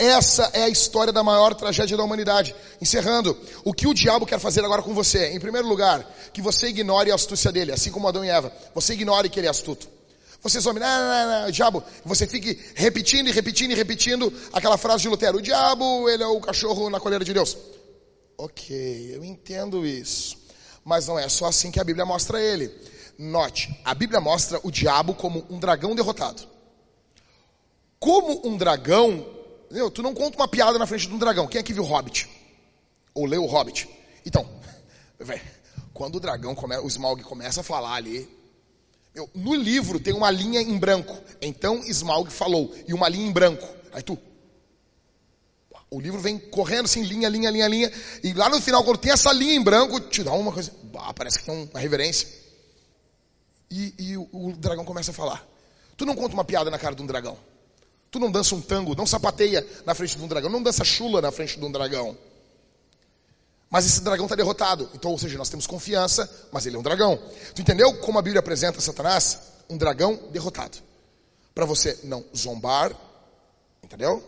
Essa 0.00 0.50
é 0.54 0.62
a 0.62 0.68
história 0.70 1.12
da 1.12 1.22
maior 1.22 1.54
tragédia 1.54 1.94
da 1.94 2.02
humanidade. 2.02 2.56
Encerrando, 2.80 3.36
o 3.62 3.74
que 3.74 3.86
o 3.86 3.92
diabo 3.92 4.24
quer 4.24 4.38
fazer 4.38 4.64
agora 4.64 4.80
com 4.80 4.94
você? 4.94 5.28
Em 5.34 5.38
primeiro 5.38 5.68
lugar, 5.68 6.10
que 6.32 6.40
você 6.40 6.68
ignore 6.68 7.12
a 7.12 7.14
astúcia 7.14 7.52
dele, 7.52 7.70
assim 7.70 7.90
como 7.90 8.08
Adão 8.08 8.24
e 8.24 8.30
Eva. 8.30 8.50
Você 8.74 8.94
ignore 8.94 9.28
que 9.28 9.38
ele 9.38 9.46
é 9.46 9.50
astuto. 9.50 9.86
Você 10.42 10.58
some, 10.58 10.80
não, 10.80 10.86
não, 10.88 11.42
não, 11.42 11.50
diabo, 11.50 11.84
você 12.02 12.26
fique 12.26 12.58
repetindo 12.74 13.28
e 13.28 13.30
repetindo 13.30 13.72
e 13.72 13.74
repetindo 13.74 14.32
aquela 14.54 14.78
frase 14.78 15.02
de 15.02 15.10
Lutero, 15.10 15.36
o 15.36 15.42
diabo, 15.42 16.08
ele 16.08 16.22
é 16.22 16.26
o 16.26 16.40
cachorro 16.40 16.88
na 16.88 16.98
coleira 16.98 17.22
de 17.22 17.34
Deus. 17.34 17.58
Ok, 18.38 19.10
eu 19.14 19.22
entendo 19.22 19.84
isso. 19.84 20.38
Mas 20.82 21.08
não 21.08 21.18
é 21.18 21.28
só 21.28 21.44
assim 21.44 21.70
que 21.70 21.78
a 21.78 21.84
Bíblia 21.84 22.06
mostra 22.06 22.40
ele. 22.40 22.74
Note, 23.18 23.78
a 23.84 23.94
Bíblia 23.94 24.18
mostra 24.18 24.58
o 24.62 24.70
diabo 24.70 25.12
como 25.12 25.44
um 25.50 25.58
dragão 25.58 25.94
derrotado. 25.94 26.42
Como 27.98 28.48
um 28.48 28.56
dragão, 28.56 29.26
entendeu? 29.70 29.90
tu 29.90 30.02
não 30.02 30.12
conta 30.12 30.36
uma 30.36 30.48
piada 30.48 30.78
na 30.78 30.86
frente 30.86 31.06
de 31.06 31.14
um 31.14 31.18
dragão. 31.18 31.46
Quem 31.46 31.60
aqui 31.60 31.72
viu 31.72 31.84
Hobbit? 31.84 32.28
Ou 33.14 33.24
leu 33.24 33.44
o 33.44 33.46
Hobbit? 33.46 33.88
Então, 34.26 34.48
véio, 35.18 35.42
quando 35.94 36.16
o 36.16 36.20
dragão, 36.20 36.54
come, 36.54 36.76
o 36.78 36.88
Smaug 36.88 37.22
começa 37.22 37.60
a 37.60 37.64
falar 37.64 37.94
ali, 37.94 38.28
eu, 39.14 39.28
no 39.34 39.54
livro 39.54 40.00
tem 40.00 40.12
uma 40.12 40.30
linha 40.30 40.60
em 40.60 40.78
branco. 40.78 41.16
Então 41.40 41.82
Smaug 41.84 42.30
falou, 42.30 42.74
e 42.86 42.92
uma 42.92 43.08
linha 43.08 43.26
em 43.26 43.32
branco. 43.32 43.66
Aí 43.92 44.02
tu, 44.02 44.18
o 45.90 46.00
livro 46.00 46.20
vem 46.20 46.38
correndo 46.38 46.84
assim, 46.84 47.02
linha, 47.02 47.28
linha, 47.28 47.50
linha, 47.50 47.66
linha. 47.66 47.92
E 48.22 48.32
lá 48.32 48.48
no 48.48 48.60
final, 48.60 48.84
quando 48.84 48.98
tem 48.98 49.12
essa 49.12 49.32
linha 49.32 49.54
em 49.54 49.62
branco, 49.62 50.00
te 50.00 50.22
dá 50.22 50.32
uma 50.32 50.52
coisa. 50.52 50.72
Bah, 50.84 51.12
parece 51.12 51.38
que 51.38 51.44
tem 51.44 51.68
uma 51.70 51.80
reverência. 51.80 52.28
E, 53.68 53.94
e 53.98 54.16
o, 54.16 54.28
o, 54.32 54.52
dragão 54.56 54.84
começa 54.84 55.10
a 55.10 55.14
falar. 55.14 55.46
Tu 55.96 56.06
não 56.06 56.14
conta 56.14 56.34
uma 56.34 56.44
piada 56.44 56.70
na 56.70 56.78
cara 56.78 56.94
de 56.94 57.02
um 57.02 57.06
dragão. 57.06 57.36
Tu 58.10 58.18
não 58.18 58.30
dança 58.30 58.54
um 58.54 58.60
tango, 58.60 58.94
não 58.94 59.06
sapateia 59.06 59.66
na 59.86 59.94
frente 59.94 60.16
de 60.16 60.22
um 60.22 60.28
dragão, 60.28 60.50
não 60.50 60.62
dança 60.62 60.84
chula 60.84 61.20
na 61.20 61.30
frente 61.30 61.58
de 61.58 61.64
um 61.64 61.70
dragão. 61.70 62.16
Mas 63.70 63.86
esse 63.86 64.00
dragão 64.00 64.26
está 64.26 64.34
derrotado. 64.34 64.90
Então, 64.94 65.12
ou 65.12 65.18
seja, 65.18 65.38
nós 65.38 65.48
temos 65.48 65.66
confiança, 65.66 66.28
mas 66.50 66.66
ele 66.66 66.74
é 66.74 66.78
um 66.78 66.82
dragão. 66.82 67.16
Tu 67.54 67.62
entendeu 67.62 67.94
como 67.98 68.18
a 68.18 68.22
Bíblia 68.22 68.40
apresenta 68.40 68.80
Satanás? 68.80 69.38
Um 69.68 69.76
dragão 69.78 70.18
derrotado. 70.32 70.78
Para 71.54 71.64
você 71.64 71.96
não 72.02 72.24
zombar, 72.36 72.92
entendeu? 73.84 74.22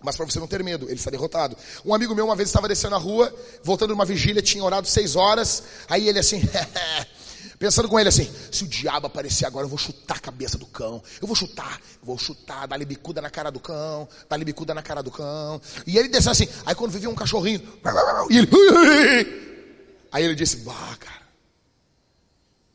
Mas 0.00 0.16
para 0.16 0.24
você 0.24 0.38
não 0.38 0.46
ter 0.46 0.62
medo, 0.62 0.86
ele 0.86 0.94
está 0.94 1.10
derrotado. 1.10 1.56
Um 1.84 1.92
amigo 1.92 2.14
meu 2.14 2.24
uma 2.24 2.36
vez 2.36 2.48
estava 2.48 2.68
descendo 2.68 2.94
a 2.94 2.98
rua, 2.98 3.34
voltando 3.62 3.88
de 3.88 3.94
uma 3.94 4.04
vigília, 4.04 4.40
tinha 4.40 4.64
orado 4.64 4.88
seis 4.88 5.14
horas. 5.14 5.62
Aí 5.88 6.08
ele 6.08 6.18
assim, 6.18 6.40
Pensando 7.58 7.88
com 7.88 7.98
ele 7.98 8.08
assim, 8.08 8.30
se 8.52 8.62
o 8.62 8.68
diabo 8.68 9.08
aparecer 9.08 9.44
agora, 9.44 9.64
eu 9.64 9.68
vou 9.68 9.78
chutar 9.78 10.16
a 10.16 10.20
cabeça 10.20 10.56
do 10.56 10.66
cão. 10.66 11.02
Eu 11.20 11.26
vou 11.26 11.34
chutar, 11.34 11.80
vou 12.00 12.16
chutar, 12.16 12.68
dar-lhe 12.68 12.84
bicuda 12.84 13.20
na 13.20 13.30
cara 13.30 13.50
do 13.50 13.58
cão, 13.58 14.08
dar-lhe 14.28 14.44
bicuda 14.44 14.72
na 14.72 14.82
cara 14.82 15.02
do 15.02 15.10
cão. 15.10 15.60
E 15.84 15.98
ele 15.98 16.08
desceu 16.08 16.30
assim, 16.30 16.48
aí 16.64 16.74
quando 16.74 16.92
vivia 16.92 17.10
um 17.10 17.16
cachorrinho, 17.16 17.60
e 18.30 18.38
ele, 18.38 18.48
aí 20.12 20.24
ele 20.24 20.36
disse, 20.36 20.58
bah, 20.58 20.96
cara, 21.00 21.22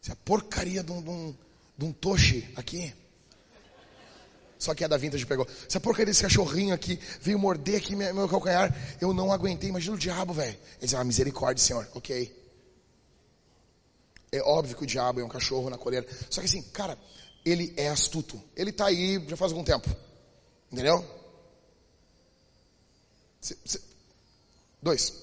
isso 0.01 0.11
é 0.11 0.15
porcaria 0.25 0.83
de 0.83 0.91
um, 0.91 1.01
de 1.01 1.09
um, 1.09 1.35
de 1.77 1.85
um 1.85 1.93
toche 1.93 2.49
aqui. 2.57 2.93
Só 4.59 4.73
que 4.73 4.83
a 4.83 4.87
da 4.87 4.97
Vintage 4.97 5.25
pegou. 5.25 5.47
Essa 5.67 5.79
porcaria 5.79 6.05
desse 6.07 6.21
cachorrinho 6.21 6.73
aqui 6.73 6.99
veio 7.21 7.39
morder 7.39 7.77
aqui 7.77 7.95
meu, 7.95 8.13
meu 8.13 8.29
calcanhar. 8.29 8.73
Eu 8.99 9.13
não 9.13 9.31
aguentei. 9.31 9.69
Imagina 9.69 9.95
o 9.95 9.99
diabo, 9.99 10.33
velho. 10.33 10.51
Ele 10.51 10.59
disse, 10.81 10.95
ah, 10.95 11.03
misericórdia, 11.03 11.61
Senhor. 11.61 11.85
Ok. 11.93 12.42
É 14.33 14.41
óbvio 14.41 14.75
que 14.75 14.83
o 14.83 14.87
diabo 14.87 15.19
é 15.19 15.23
um 15.23 15.29
cachorro 15.29 15.69
na 15.69 15.77
coleira. 15.77 16.07
Só 16.27 16.41
que 16.41 16.47
assim, 16.47 16.63
cara, 16.63 16.97
ele 17.45 17.71
é 17.77 17.89
astuto. 17.89 18.41
Ele 18.55 18.71
está 18.71 18.87
aí 18.87 19.23
já 19.27 19.37
faz 19.37 19.51
algum 19.51 19.63
tempo. 19.63 19.87
Entendeu? 20.71 21.05
Dois. 24.81 25.13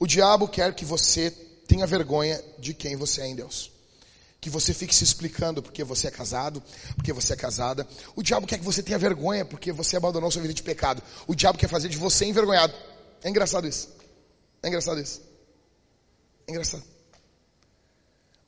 O 0.00 0.06
diabo 0.06 0.48
quer 0.48 0.74
que 0.74 0.84
você 0.84 1.30
tenha 1.30 1.86
vergonha 1.86 2.42
de 2.58 2.74
quem 2.74 2.96
você 2.96 3.20
é 3.20 3.28
em 3.28 3.36
Deus. 3.36 3.70
Que 4.40 4.50
você 4.50 4.74
fique 4.74 4.92
se 4.92 5.04
explicando 5.04 5.62
porque 5.62 5.84
você 5.84 6.08
é 6.08 6.10
casado, 6.10 6.60
porque 6.96 7.12
você 7.12 7.34
é 7.34 7.36
casada. 7.36 7.86
O 8.16 8.22
diabo 8.24 8.48
quer 8.48 8.58
que 8.58 8.64
você 8.64 8.82
tenha 8.82 8.98
vergonha 8.98 9.44
porque 9.44 9.70
você 9.70 9.96
abandonou 9.96 10.28
sua 10.28 10.42
vida 10.42 10.54
de 10.54 10.62
pecado. 10.64 11.00
O 11.28 11.36
diabo 11.36 11.56
quer 11.56 11.68
fazer 11.68 11.88
de 11.88 11.96
você 11.96 12.24
envergonhado. 12.24 12.74
É 13.22 13.28
engraçado 13.28 13.68
isso. 13.68 13.88
É 14.60 14.66
engraçado 14.66 15.00
isso. 15.00 15.22
É 16.48 16.50
engraçado. 16.50 16.91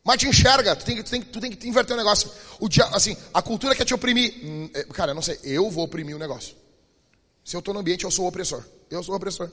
Mas 0.04 0.18
te 0.18 0.28
enxerga, 0.28 0.76
tu 0.76 0.84
tem, 0.84 1.02
tu 1.02 1.10
tem, 1.10 1.22
tu 1.22 1.40
tem 1.40 1.50
que 1.50 1.66
inverter 1.66 1.94
o 1.94 1.96
negócio. 1.96 2.30
O 2.60 2.68
dia, 2.68 2.84
assim, 2.86 3.16
a 3.32 3.40
cultura 3.40 3.74
quer 3.74 3.86
te 3.86 3.94
oprimir. 3.94 4.34
Hum, 4.44 4.70
é, 4.74 4.84
cara, 4.84 5.12
eu 5.12 5.14
não 5.14 5.22
sei, 5.22 5.40
eu 5.42 5.70
vou 5.70 5.84
oprimir 5.84 6.14
o 6.14 6.18
negócio. 6.18 6.54
Se 7.42 7.56
eu 7.56 7.60
estou 7.60 7.72
no 7.72 7.80
ambiente, 7.80 8.04
eu 8.04 8.10
sou 8.10 8.26
o 8.26 8.28
opressor. 8.28 8.62
Eu 8.90 9.02
sou 9.02 9.14
o 9.14 9.16
opressor. 9.16 9.50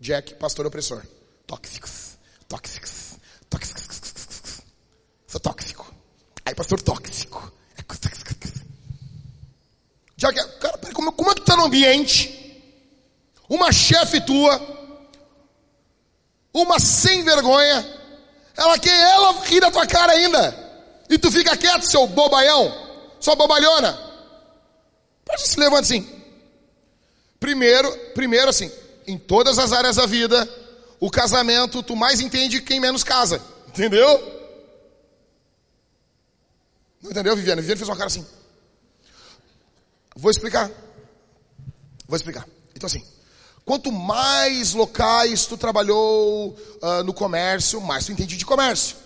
Jack, 0.00 0.34
pastor 0.34 0.66
opressor. 0.66 1.02
Tóxicos, 1.46 2.18
tóxicos, 2.48 3.12
tóxicos. 3.48 4.00
Sou 5.28 5.40
tóxico. 5.40 5.94
Aí, 6.44 6.54
pastor 6.54 6.82
tóxico. 6.82 7.52
Jack, 10.16 10.58
cara, 10.58 10.78
como, 10.92 11.12
como 11.12 11.30
é 11.30 11.34
que 11.34 11.40
tu 11.42 11.44
tá 11.44 11.56
no 11.56 11.66
ambiente? 11.66 12.40
Uma 13.48 13.70
chefe 13.70 14.20
tua, 14.22 14.58
uma 16.52 16.80
sem 16.80 17.22
vergonha, 17.22 17.82
ela 18.56 18.78
quer 18.78 18.98
ela 19.12 19.32
rir 19.44 19.60
da 19.60 19.70
tua 19.70 19.86
cara 19.86 20.12
ainda. 20.12 20.64
E 21.08 21.18
tu 21.18 21.30
fica 21.30 21.56
quieto, 21.56 21.82
seu 21.82 22.06
bobaião, 22.06 22.72
sua 23.20 23.34
bobalhona. 23.34 23.98
Pode 25.24 25.46
se 25.46 25.58
levanta 25.58 25.82
assim. 25.82 26.08
Primeiro, 27.40 27.90
primeiro 28.14 28.48
assim, 28.48 28.70
em 29.06 29.18
todas 29.18 29.58
as 29.58 29.72
áreas 29.72 29.96
da 29.96 30.06
vida, 30.06 30.48
o 31.00 31.10
casamento 31.10 31.82
tu 31.82 31.94
mais 31.94 32.20
entende 32.20 32.60
quem 32.60 32.80
menos 32.80 33.04
casa. 33.04 33.42
Entendeu? 33.68 34.32
Não 37.02 37.10
entendeu, 37.10 37.36
Viviane? 37.36 37.60
Viviane 37.60 37.78
fez 37.78 37.88
uma 37.88 37.96
cara 37.96 38.06
assim. 38.06 38.26
Vou 40.16 40.30
explicar. 40.30 40.70
Vou 42.06 42.16
explicar. 42.16 42.46
Então 42.74 42.86
assim, 42.86 43.04
Quanto 43.64 43.90
mais 43.90 44.74
locais 44.74 45.46
tu 45.46 45.56
trabalhou 45.56 46.50
uh, 46.82 47.02
no 47.02 47.14
comércio, 47.14 47.80
mais 47.80 48.04
tu 48.04 48.12
entende 48.12 48.36
de 48.36 48.44
comércio. 48.44 48.96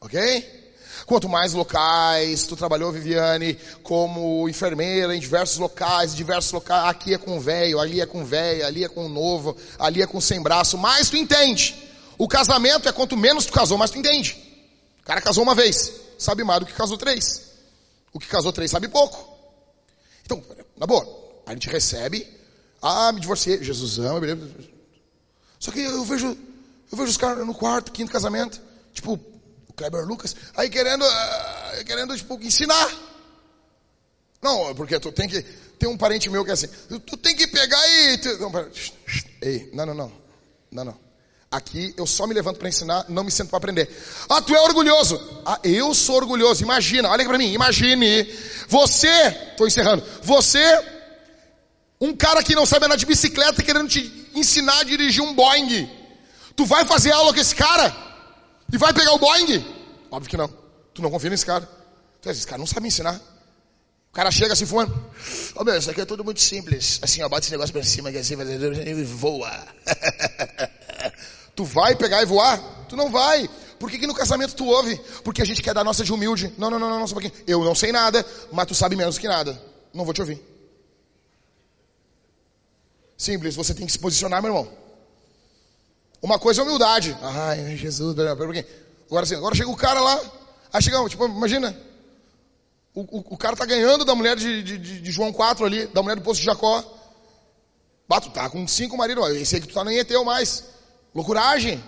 Ok? 0.00 0.56
Quanto 1.04 1.28
mais 1.28 1.52
locais 1.52 2.44
tu 2.44 2.56
trabalhou, 2.56 2.90
Viviane, 2.90 3.58
como 3.82 4.48
enfermeira 4.48 5.14
em 5.14 5.20
diversos 5.20 5.58
locais, 5.58 6.14
diversos 6.14 6.50
locais, 6.50 6.88
aqui 6.88 7.12
é 7.12 7.18
com 7.18 7.38
velho, 7.38 7.78
ali 7.78 8.00
é 8.00 8.06
com 8.06 8.24
velho, 8.24 8.66
ali 8.66 8.84
é 8.84 8.88
com 8.88 9.06
novo, 9.08 9.54
ali 9.78 10.00
é 10.00 10.06
com 10.06 10.20
sem 10.20 10.40
braço, 10.40 10.78
mais 10.78 11.10
tu 11.10 11.16
entende. 11.16 11.76
O 12.16 12.26
casamento 12.26 12.88
é 12.88 12.92
quanto 12.92 13.16
menos 13.16 13.44
tu 13.44 13.52
casou, 13.52 13.76
mais 13.76 13.90
tu 13.90 13.98
entende. 13.98 14.36
O 15.02 15.06
cara 15.06 15.20
casou 15.20 15.42
uma 15.42 15.54
vez, 15.54 15.92
sabe 16.18 16.42
mais 16.42 16.60
do 16.60 16.66
que 16.66 16.72
casou 16.72 16.96
três. 16.96 17.42
O 18.12 18.18
que 18.18 18.26
casou 18.26 18.52
três 18.52 18.70
sabe 18.70 18.88
pouco. 18.88 19.36
Então, 20.24 20.42
na 20.76 20.86
boa, 20.86 21.06
a 21.44 21.52
gente 21.52 21.68
recebe 21.68 22.35
ah, 22.86 23.12
me 23.12 23.20
divorciei. 23.20 23.62
Jesus 23.62 23.98
ama, 23.98 24.20
beleza. 24.20 24.48
Só 25.58 25.70
que 25.70 25.80
eu 25.80 26.04
vejo, 26.04 26.28
eu 26.28 26.98
vejo 26.98 27.10
os 27.10 27.16
caras 27.16 27.46
no 27.46 27.54
quarto, 27.54 27.92
quinto 27.92 28.12
casamento, 28.12 28.60
tipo, 28.92 29.14
o 29.68 29.72
Kleber 29.72 30.04
Lucas, 30.06 30.36
aí 30.56 30.70
querendo, 30.70 31.04
uh, 31.04 31.84
querendo, 31.84 32.16
tipo, 32.16 32.34
ensinar. 32.42 32.90
Não, 34.42 34.74
porque 34.74 35.00
tu 35.00 35.10
tem 35.10 35.28
que, 35.28 35.42
tem 35.78 35.88
um 35.88 35.96
parente 35.96 36.30
meu 36.30 36.44
que 36.44 36.50
é 36.50 36.54
assim, 36.54 36.68
tu 37.06 37.16
tem 37.16 37.34
que 37.34 37.46
pegar 37.46 37.82
e... 37.88 38.18
Tu, 38.18 38.38
não, 38.38 38.70
ei, 39.42 39.70
não, 39.72 39.86
não, 39.86 39.94
não, 39.94 40.12
não, 40.70 40.84
não. 40.84 41.06
Aqui 41.50 41.94
eu 41.96 42.06
só 42.06 42.26
me 42.26 42.34
levanto 42.34 42.58
para 42.58 42.68
ensinar, 42.68 43.06
não 43.08 43.24
me 43.24 43.30
sento 43.30 43.48
para 43.48 43.58
aprender. 43.58 43.88
Ah, 44.28 44.42
tu 44.42 44.54
é 44.54 44.60
orgulhoso. 44.60 45.20
Ah, 45.44 45.58
eu 45.62 45.94
sou 45.94 46.16
orgulhoso. 46.16 46.62
Imagina, 46.62 47.08
olha 47.08 47.24
para 47.24 47.38
mim, 47.38 47.52
imagine. 47.52 48.24
Você, 48.68 49.08
estou 49.52 49.66
encerrando. 49.66 50.04
Você, 50.22 50.60
um 52.00 52.14
cara 52.14 52.42
que 52.42 52.54
não 52.54 52.66
sabe 52.66 52.86
andar 52.86 52.96
de 52.96 53.06
bicicleta 53.06 53.62
querendo 53.62 53.88
te 53.88 54.30
ensinar 54.34 54.80
a 54.80 54.84
dirigir 54.84 55.22
um 55.22 55.34
Boeing. 55.34 55.90
Tu 56.54 56.64
vai 56.64 56.84
fazer 56.84 57.12
aula 57.12 57.32
com 57.32 57.40
esse 57.40 57.54
cara? 57.54 57.94
E 58.72 58.76
vai 58.76 58.92
pegar 58.92 59.12
o 59.12 59.18
Boeing? 59.18 59.64
Óbvio 60.10 60.30
que 60.30 60.36
não. 60.36 60.48
Tu 60.92 61.02
não 61.02 61.10
confia 61.10 61.30
nesse 61.30 61.46
cara. 61.46 61.68
Tu, 62.20 62.30
esse 62.30 62.46
cara 62.46 62.58
não 62.58 62.66
sabe 62.66 62.88
ensinar. 62.88 63.20
O 64.10 64.12
cara 64.12 64.30
chega 64.30 64.52
assim 64.52 64.66
fumando. 64.66 64.92
Ô 64.92 65.60
oh, 65.60 65.64
meu, 65.64 65.76
isso 65.76 65.90
aqui 65.90 66.00
é 66.00 66.04
tudo 66.04 66.24
muito 66.24 66.40
simples. 66.40 66.98
Assim, 67.02 67.22
ó, 67.22 67.28
bate 67.28 67.44
esse 67.44 67.52
negócio 67.52 67.72
pra 67.72 67.82
cima 67.82 68.10
que 68.10 68.18
assim, 68.18 68.34
e 68.34 69.04
voa. 69.04 69.50
Tu 71.54 71.64
vai 71.64 71.96
pegar 71.96 72.22
e 72.22 72.26
voar? 72.26 72.58
Tu 72.88 72.96
não 72.96 73.10
vai. 73.10 73.48
Por 73.78 73.90
que, 73.90 73.98
que 73.98 74.06
no 74.06 74.14
casamento 74.14 74.54
tu 74.54 74.66
ouve? 74.66 75.00
Porque 75.24 75.40
a 75.40 75.44
gente 75.44 75.62
quer 75.62 75.74
dar 75.74 75.84
nossa 75.84 76.04
de 76.04 76.12
humilde. 76.12 76.52
Não, 76.58 76.70
não, 76.70 76.78
não, 76.78 76.90
não, 76.90 77.00
não, 77.00 77.06
só 77.06 77.14
um 77.14 77.20
pouquinho. 77.20 77.44
Eu 77.46 77.64
não 77.64 77.74
sei 77.74 77.92
nada, 77.92 78.24
mas 78.52 78.66
tu 78.66 78.74
sabe 78.74 78.96
menos 78.96 79.18
que 79.18 79.26
nada. 79.26 79.60
Não 79.92 80.04
vou 80.04 80.12
te 80.12 80.20
ouvir. 80.20 80.55
Simples, 83.16 83.56
você 83.56 83.72
tem 83.74 83.86
que 83.86 83.92
se 83.92 83.98
posicionar, 83.98 84.42
meu 84.42 84.50
irmão. 84.50 84.72
Uma 86.20 86.38
coisa 86.38 86.60
é 86.60 86.64
humildade. 86.64 87.16
Ai, 87.22 87.76
Jesus. 87.76 88.16
Agora 88.18 89.26
sim, 89.26 89.34
agora 89.34 89.54
chega 89.54 89.70
o 89.70 89.76
cara 89.76 90.00
lá. 90.00 90.20
Aí 90.72 90.82
chega, 90.82 91.08
tipo, 91.08 91.24
imagina. 91.26 91.76
O, 92.94 93.00
o, 93.00 93.34
o 93.34 93.36
cara 93.36 93.54
tá 93.54 93.64
ganhando 93.64 94.04
da 94.04 94.14
mulher 94.14 94.36
de, 94.36 94.62
de, 94.62 94.78
de, 94.78 95.10
João 95.12 95.32
4 95.32 95.64
ali, 95.64 95.86
da 95.86 96.02
mulher 96.02 96.16
do 96.16 96.22
poço 96.22 96.40
de 96.40 96.46
Jacó. 96.46 96.82
Bato, 98.08 98.30
tá 98.30 98.48
com 98.48 98.66
cinco 98.66 98.96
maridos. 98.96 99.28
Esse 99.36 99.56
aí 99.56 99.60
que 99.60 99.68
tu 99.68 99.74
tá 99.74 99.84
nem 99.84 99.98
é 99.98 100.04
teu 100.04 100.24
mais. 100.24 100.64
Loucuragem. 101.14 101.82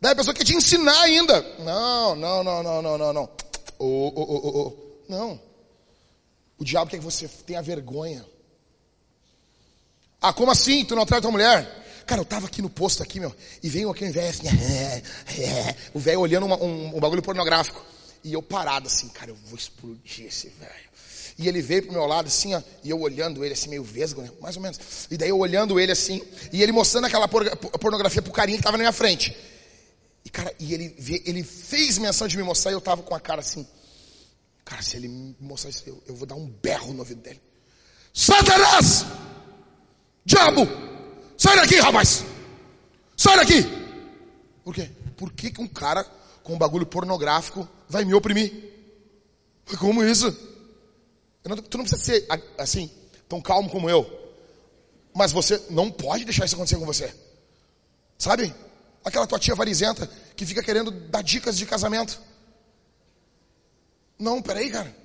Daí 0.00 0.12
a 0.12 0.16
pessoa 0.16 0.34
quer 0.34 0.44
te 0.44 0.54
ensinar 0.54 1.00
ainda. 1.02 1.40
Não, 1.60 2.16
não, 2.16 2.42
não, 2.42 2.62
não, 2.62 2.82
não, 2.82 2.98
não, 2.98 3.12
não. 3.12 3.28
Oh, 3.78 4.12
oh, 4.14 4.22
oh, 4.22 4.58
oh. 4.58 4.72
Não. 5.08 5.40
O 6.58 6.64
diabo 6.64 6.90
quer 6.90 6.98
que 6.98 7.04
você 7.04 7.28
tenha 7.28 7.62
vergonha. 7.62 8.24
Ah, 10.20 10.32
como 10.32 10.50
assim? 10.50 10.84
Tu 10.84 10.94
não 10.94 11.02
atrai 11.02 11.20
tua 11.20 11.30
mulher? 11.30 11.80
Cara, 12.06 12.20
eu 12.20 12.24
tava 12.24 12.46
aqui 12.46 12.60
no 12.60 12.68
posto 12.68 13.02
aqui, 13.02 13.20
meu, 13.20 13.34
e 13.62 13.68
veio 13.68 13.88
aquele 13.88 14.10
velho 14.10 14.28
assim, 14.28 14.48
é, 14.48 15.02
é, 15.42 15.76
o 15.94 15.98
velho 15.98 16.20
olhando 16.20 16.44
uma, 16.44 16.56
um, 16.56 16.96
um 16.96 17.00
bagulho 17.00 17.22
pornográfico. 17.22 17.80
E 18.22 18.32
eu 18.32 18.42
parado 18.42 18.88
assim, 18.88 19.08
cara, 19.08 19.30
eu 19.30 19.36
vou 19.46 19.56
explodir 19.56 20.26
esse 20.26 20.48
velho. 20.48 20.90
E 21.38 21.48
ele 21.48 21.62
veio 21.62 21.84
pro 21.84 21.92
meu 21.92 22.04
lado 22.04 22.26
assim, 22.26 22.54
ó, 22.54 22.60
e 22.84 22.90
eu 22.90 23.00
olhando 23.00 23.42
ele 23.44 23.54
assim, 23.54 23.70
meio 23.70 23.82
vesgo, 23.82 24.20
né? 24.20 24.30
Mais 24.40 24.56
ou 24.56 24.62
menos. 24.62 24.78
E 25.10 25.16
daí 25.16 25.30
eu 25.30 25.38
olhando 25.38 25.80
ele 25.80 25.92
assim, 25.92 26.20
e 26.52 26.62
ele 26.62 26.72
mostrando 26.72 27.06
aquela 27.06 27.26
pornografia 27.28 28.20
pro 28.20 28.32
carinha 28.32 28.58
que 28.58 28.64
tava 28.64 28.76
na 28.76 28.82
minha 28.82 28.92
frente. 28.92 29.34
E 30.24 30.28
cara, 30.28 30.52
e 30.58 30.74
ele, 30.74 30.94
ele 31.24 31.42
fez 31.42 31.96
menção 31.96 32.28
de 32.28 32.36
me 32.36 32.42
mostrar 32.42 32.72
e 32.72 32.74
eu 32.74 32.80
tava 32.80 33.02
com 33.02 33.14
a 33.14 33.20
cara 33.20 33.40
assim. 33.40 33.66
Cara, 34.64 34.82
se 34.82 34.96
ele 34.96 35.08
me 35.08 35.34
mostrar 35.40 35.70
isso, 35.70 35.82
eu, 35.86 36.02
eu 36.08 36.14
vou 36.14 36.26
dar 36.26 36.34
um 36.34 36.46
berro 36.46 36.92
no 36.92 36.98
ouvido 36.98 37.22
dele. 37.22 37.40
Satanás! 38.12 39.06
Diabo! 40.30 40.62
Sai 41.36 41.56
daqui, 41.56 41.80
rapaz! 41.80 42.24
Sai 43.16 43.36
daqui! 43.36 43.64
Por 44.62 44.72
quê? 44.72 44.88
Por 45.16 45.32
que, 45.32 45.50
que 45.50 45.60
um 45.60 45.66
cara 45.66 46.04
com 46.44 46.54
um 46.54 46.58
bagulho 46.58 46.86
pornográfico 46.86 47.68
vai 47.88 48.04
me 48.04 48.14
oprimir? 48.14 48.52
Como 49.80 50.04
isso? 50.04 50.26
Não, 51.44 51.56
tu 51.56 51.78
não 51.78 51.84
precisa 51.84 52.00
ser 52.04 52.28
assim, 52.56 52.88
tão 53.28 53.40
calmo 53.40 53.68
como 53.68 53.90
eu. 53.90 54.08
Mas 55.12 55.32
você 55.32 55.60
não 55.68 55.90
pode 55.90 56.24
deixar 56.24 56.44
isso 56.44 56.54
acontecer 56.54 56.76
com 56.76 56.86
você. 56.86 57.12
Sabe? 58.16 58.54
Aquela 59.04 59.26
tua 59.26 59.40
tia 59.40 59.56
varizenta 59.56 60.08
que 60.36 60.46
fica 60.46 60.62
querendo 60.62 60.92
dar 60.92 61.22
dicas 61.22 61.58
de 61.58 61.66
casamento. 61.66 62.20
Não, 64.16 64.40
peraí, 64.40 64.70
cara. 64.70 64.96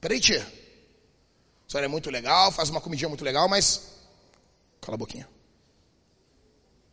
Peraí, 0.00 0.20
tia. 0.20 0.40
A 0.42 1.70
senhora 1.70 1.86
é 1.86 1.88
muito 1.88 2.10
legal, 2.10 2.52
faz 2.52 2.70
uma 2.70 2.80
comidinha 2.80 3.08
muito 3.08 3.24
legal, 3.24 3.48
mas. 3.48 3.95
Cala 4.86 4.94
a 4.94 4.98
boquinha. 4.98 5.28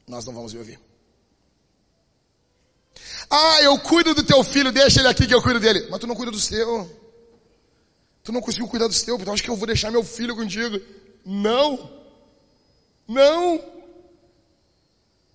Nós 0.07 0.25
não 0.25 0.33
vamos 0.33 0.51
me 0.51 0.57
ouvir. 0.57 0.79
Ah, 3.29 3.61
eu 3.61 3.79
cuido 3.79 4.15
do 4.15 4.23
teu 4.23 4.43
filho, 4.43 4.71
deixa 4.71 4.99
ele 4.99 5.07
aqui 5.09 5.27
que 5.27 5.35
eu 5.35 5.43
cuido 5.43 5.59
dele. 5.59 5.85
Mas 5.91 5.99
tu 5.99 6.07
não 6.07 6.15
cuida 6.15 6.31
do 6.31 6.39
seu. 6.39 6.89
Tu 8.23 8.31
não 8.31 8.41
conseguiu 8.41 8.67
cuidar 8.67 8.87
dos 8.87 9.03
teus, 9.03 9.21
então 9.21 9.31
acho 9.31 9.43
que 9.43 9.49
eu 9.49 9.55
vou 9.55 9.67
deixar 9.67 9.91
meu 9.91 10.03
filho 10.03 10.35
contigo. 10.35 10.81
Não. 11.23 11.87
Não. 13.07 13.63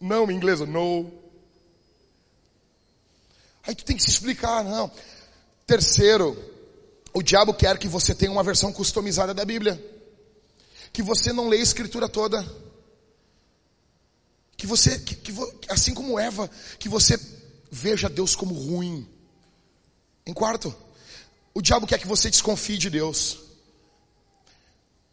Não, 0.01 0.29
em 0.29 0.35
inglês, 0.35 0.59
no. 0.59 1.13
Aí 3.63 3.75
tu 3.77 3.85
tem 3.85 3.97
que 3.97 4.03
se 4.03 4.11
explicar, 4.11 4.65
não. 4.65 4.91
Terceiro, 5.65 6.37
o 7.13 7.23
diabo 7.23 7.55
quer 7.55 7.79
que 7.79 7.87
você 7.87 8.17
tenha 8.17 8.33
uma 8.33 8.43
versão 8.43 8.73
customizada 8.73 9.33
da 9.33 9.45
Bíblia. 9.45 9.98
Que 10.93 11.03
você 11.03 11.33
não 11.33 11.49
leia 11.49 11.63
a 11.63 11.65
escritura 11.65 12.09
toda. 12.09 12.45
Que 14.57 14.67
você, 14.67 14.99
que, 14.99 15.15
que, 15.15 15.33
assim 15.69 15.95
como 15.95 16.19
Eva, 16.19 16.51
que 16.79 16.89
você 16.89 17.19
veja 17.71 18.09
Deus 18.09 18.35
como 18.35 18.55
ruim. 18.55 19.09
Em 20.27 20.33
quarto, 20.33 20.75
o 21.55 21.63
diabo 21.63 21.87
quer 21.87 21.99
que 21.99 22.07
você 22.07 22.31
desconfie 22.31 22.77
de 22.79 22.91
Deus. 22.91 23.39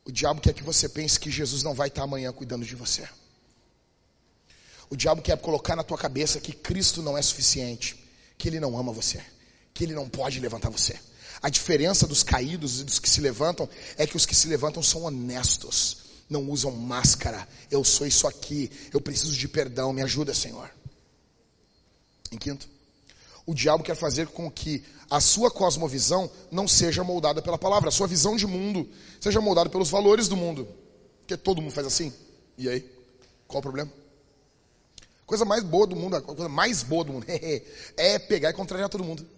O 0.03 0.11
diabo 0.11 0.41
quer 0.41 0.53
que 0.53 0.63
você 0.63 0.87
pense 0.87 1.19
que 1.19 1.31
Jesus 1.31 1.63
não 1.63 1.73
vai 1.73 1.87
estar 1.87 2.03
amanhã 2.03 2.31
cuidando 2.31 2.65
de 2.65 2.75
você. 2.75 3.07
O 4.89 4.95
diabo 4.95 5.21
quer 5.21 5.37
colocar 5.37 5.75
na 5.75 5.83
tua 5.83 5.97
cabeça 5.97 6.39
que 6.39 6.53
Cristo 6.53 7.01
não 7.01 7.17
é 7.17 7.21
suficiente, 7.21 7.97
que 8.37 8.47
Ele 8.47 8.59
não 8.59 8.77
ama 8.77 8.91
você, 8.91 9.23
que 9.73 9.83
Ele 9.83 9.95
não 9.95 10.07
pode 10.07 10.39
levantar 10.39 10.69
você. 10.69 10.99
A 11.45 11.49
diferença 11.49 12.07
dos 12.07 12.23
caídos 12.23 12.81
e 12.81 12.83
dos 12.83 12.97
que 12.97 13.07
se 13.07 13.21
levantam 13.21 13.69
é 13.99 14.07
que 14.07 14.17
os 14.17 14.25
que 14.25 14.33
se 14.33 14.47
levantam 14.47 14.81
são 14.81 15.03
honestos, 15.03 15.97
não 16.27 16.49
usam 16.49 16.71
máscara. 16.71 17.47
Eu 17.69 17.83
sou 17.83 18.07
isso 18.07 18.25
aqui, 18.25 18.71
eu 18.91 18.99
preciso 18.99 19.31
de 19.31 19.47
perdão, 19.47 19.93
me 19.93 20.01
ajuda, 20.01 20.33
Senhor. 20.33 20.71
Em 22.31 22.37
quinto, 22.39 22.67
o 23.45 23.53
diabo 23.53 23.83
quer 23.83 23.95
fazer 23.95 24.25
com 24.25 24.49
que 24.49 24.83
a 25.07 25.21
sua 25.21 25.51
cosmovisão 25.51 26.31
não 26.49 26.67
seja 26.67 27.03
moldada 27.03 27.43
pela 27.43 27.59
palavra, 27.59 27.89
a 27.89 27.91
sua 27.91 28.07
visão 28.07 28.35
de 28.35 28.47
mundo 28.47 28.89
seja 29.21 29.39
moldada 29.39 29.69
pelos 29.69 29.91
valores 29.91 30.27
do 30.27 30.35
mundo. 30.35 30.67
Porque 31.19 31.37
todo 31.37 31.61
mundo 31.61 31.73
faz 31.73 31.85
assim. 31.85 32.11
E 32.57 32.67
aí? 32.67 32.91
Qual 33.47 33.59
o 33.59 33.61
problema? 33.61 33.93
Coisa 35.27 35.45
mais 35.45 35.63
boa 35.63 35.85
do 35.85 35.95
mundo, 35.95 36.15
a 36.15 36.21
coisa 36.23 36.49
mais 36.49 36.81
boa 36.81 37.03
do 37.03 37.13
mundo 37.13 37.27
é 37.95 38.17
pegar 38.17 38.49
e 38.49 38.53
contrariar 38.53 38.89
todo 38.89 39.03
mundo. 39.03 39.34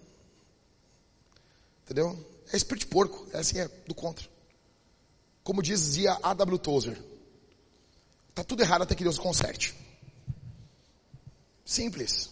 Entendeu? 1.88 2.19
É 2.51 2.57
espírito 2.57 2.85
de 2.85 2.88
porco, 2.88 3.26
é 3.31 3.39
assim, 3.39 3.59
é 3.59 3.68
do 3.88 3.95
contra. 3.95 4.27
Como 5.41 5.64
dizia 5.64 6.18
A.W. 6.22 6.59
Tozer, 6.59 7.01
tá 8.35 8.43
tudo 8.43 8.61
errado 8.61 8.81
até 8.81 8.93
que 8.93 9.05
Deus 9.05 9.18
conserte. 9.18 9.73
Simples. 11.64 12.30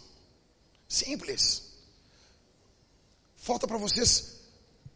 Simples. 0.90 1.64
Falta 3.38 3.66
para 3.66 3.78
vocês 3.78 4.36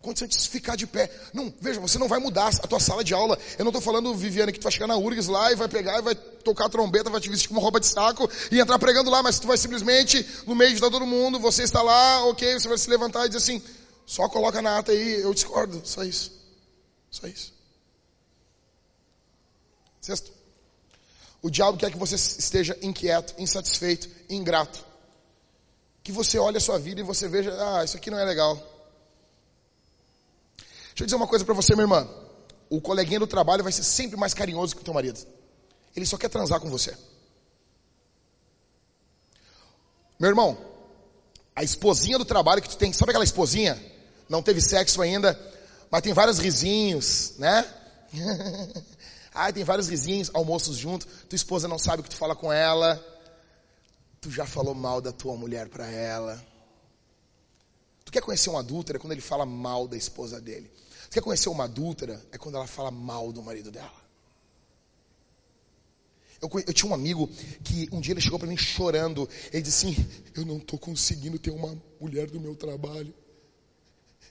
condição 0.01 0.27
ficar 0.49 0.75
de 0.75 0.85
pé. 0.85 1.09
Não, 1.33 1.53
veja, 1.61 1.79
você 1.79 1.97
não 1.97 2.09
vai 2.09 2.19
mudar 2.19 2.47
a 2.47 2.67
tua 2.67 2.79
sala 2.81 3.01
de 3.01 3.13
aula. 3.13 3.39
Eu 3.57 3.63
não 3.63 3.69
estou 3.69 3.81
falando, 3.81 4.13
Viviane, 4.13 4.51
que 4.51 4.59
tu 4.59 4.63
vai 4.63 4.71
chegar 4.73 4.87
na 4.87 4.97
URGS 4.97 5.27
lá 5.27 5.53
e 5.53 5.55
vai 5.55 5.69
pegar 5.69 5.99
e 5.99 6.01
vai 6.01 6.15
tocar 6.15 6.65
a 6.65 6.69
trombeta, 6.69 7.09
vai 7.09 7.21
te 7.21 7.29
vestir 7.29 7.47
com 7.47 7.55
uma 7.55 7.61
roupa 7.61 7.79
de 7.79 7.87
saco 7.87 8.29
e 8.51 8.59
entrar 8.59 8.77
pregando 8.79 9.09
lá, 9.09 9.23
mas 9.23 9.39
tu 9.39 9.47
vai 9.47 9.57
simplesmente, 9.57 10.25
no 10.45 10.55
meio 10.55 10.73
de 10.73 10.81
todo 10.81 11.05
mundo, 11.05 11.39
você 11.39 11.63
está 11.63 11.81
lá, 11.81 12.25
ok, 12.25 12.59
você 12.59 12.67
vai 12.67 12.77
se 12.77 12.89
levantar 12.89 13.25
e 13.25 13.29
dizer 13.29 13.37
assim, 13.37 13.61
só 14.09 14.27
coloca 14.27 14.59
na 14.59 14.79
ata 14.79 14.91
aí, 14.91 15.21
eu 15.21 15.31
discordo, 15.35 15.83
só 15.85 16.03
isso. 16.03 16.31
Só 17.11 17.27
isso. 17.27 17.53
Sexto. 20.01 20.31
O 21.43 21.49
diabo 21.51 21.77
quer 21.77 21.91
que 21.91 21.97
você 21.97 22.15
esteja 22.15 22.75
inquieto, 22.81 23.35
insatisfeito, 23.37 24.09
ingrato 24.27 24.83
que 26.01 26.11
você 26.11 26.39
olhe 26.39 26.57
a 26.57 26.59
sua 26.59 26.79
vida 26.79 27.01
e 27.01 27.03
você 27.03 27.27
veja, 27.27 27.55
ah, 27.61 27.83
isso 27.83 27.97
aqui 27.97 28.09
não 28.09 28.17
é 28.17 28.25
legal. 28.25 28.55
Deixa 30.57 31.01
eu 31.01 31.05
dizer 31.05 31.15
uma 31.15 31.27
coisa 31.27 31.45
para 31.45 31.53
você, 31.53 31.75
minha 31.75 31.83
irmã. 31.83 32.09
O 32.67 32.81
coleguinha 32.81 33.19
do 33.19 33.27
trabalho 33.27 33.61
vai 33.61 33.71
ser 33.71 33.83
sempre 33.83 34.17
mais 34.17 34.33
carinhoso 34.33 34.75
que 34.75 34.81
o 34.81 34.85
teu 34.85 34.93
marido. 34.95 35.19
Ele 35.95 36.07
só 36.07 36.17
quer 36.17 36.29
transar 36.29 36.59
com 36.59 36.67
você. 36.67 36.97
Meu 40.19 40.29
irmão, 40.29 40.57
a 41.55 41.61
esposinha 41.61 42.17
do 42.17 42.25
trabalho 42.25 42.59
que 42.59 42.69
tu 42.69 42.75
tem, 42.75 42.91
sabe 42.91 43.11
aquela 43.11 43.23
esposinha? 43.23 43.79
Não 44.29 44.43
teve 44.43 44.61
sexo 44.61 45.01
ainda, 45.01 45.37
mas 45.89 46.01
tem 46.01 46.13
vários 46.13 46.37
risinhos, 46.37 47.33
né? 47.39 47.65
Ai, 49.33 49.51
tem 49.51 49.63
vários 49.63 49.89
risinhos, 49.89 50.29
almoços 50.33 50.77
junto. 50.77 51.07
Tua 51.07 51.35
esposa 51.35 51.67
não 51.67 51.79
sabe 51.79 52.01
o 52.01 52.03
que 52.03 52.09
tu 52.09 52.15
fala 52.15 52.35
com 52.35 52.53
ela. 52.53 53.03
Tu 54.21 54.29
já 54.29 54.45
falou 54.45 54.75
mal 54.75 55.01
da 55.01 55.11
tua 55.11 55.35
mulher 55.35 55.67
para 55.67 55.89
ela? 55.89 56.43
Tu 58.05 58.11
quer 58.11 58.21
conhecer 58.21 58.49
um 58.49 58.57
adúltero 58.57 58.97
é 58.97 58.99
quando 58.99 59.13
ele 59.13 59.21
fala 59.21 59.45
mal 59.45 59.87
da 59.87 59.97
esposa 59.97 60.39
dele. 60.39 60.69
Tu 61.09 61.13
quer 61.13 61.21
conhecer 61.21 61.49
uma 61.49 61.63
adúltera 61.63 62.23
é 62.31 62.37
quando 62.37 62.55
ela 62.55 62.67
fala 62.67 62.91
mal 62.91 63.31
do 63.31 63.41
marido 63.41 63.71
dela. 63.71 63.99
Eu, 66.41 66.49
eu, 66.67 66.73
tinha 66.73 66.89
um 66.89 66.93
amigo 66.93 67.27
que 67.63 67.89
um 67.91 67.99
dia 67.99 68.13
ele 68.13 68.21
chegou 68.21 68.39
para 68.39 68.47
mim 68.47 68.57
chorando. 68.57 69.27
Ele 69.51 69.61
disse 69.61 69.87
assim: 69.87 70.09
Eu 70.35 70.45
não 70.45 70.57
estou 70.57 70.79
conseguindo 70.79 71.37
ter 71.37 71.51
uma 71.51 71.77
mulher 71.99 72.29
do 72.29 72.39
meu 72.39 72.55
trabalho. 72.55 73.13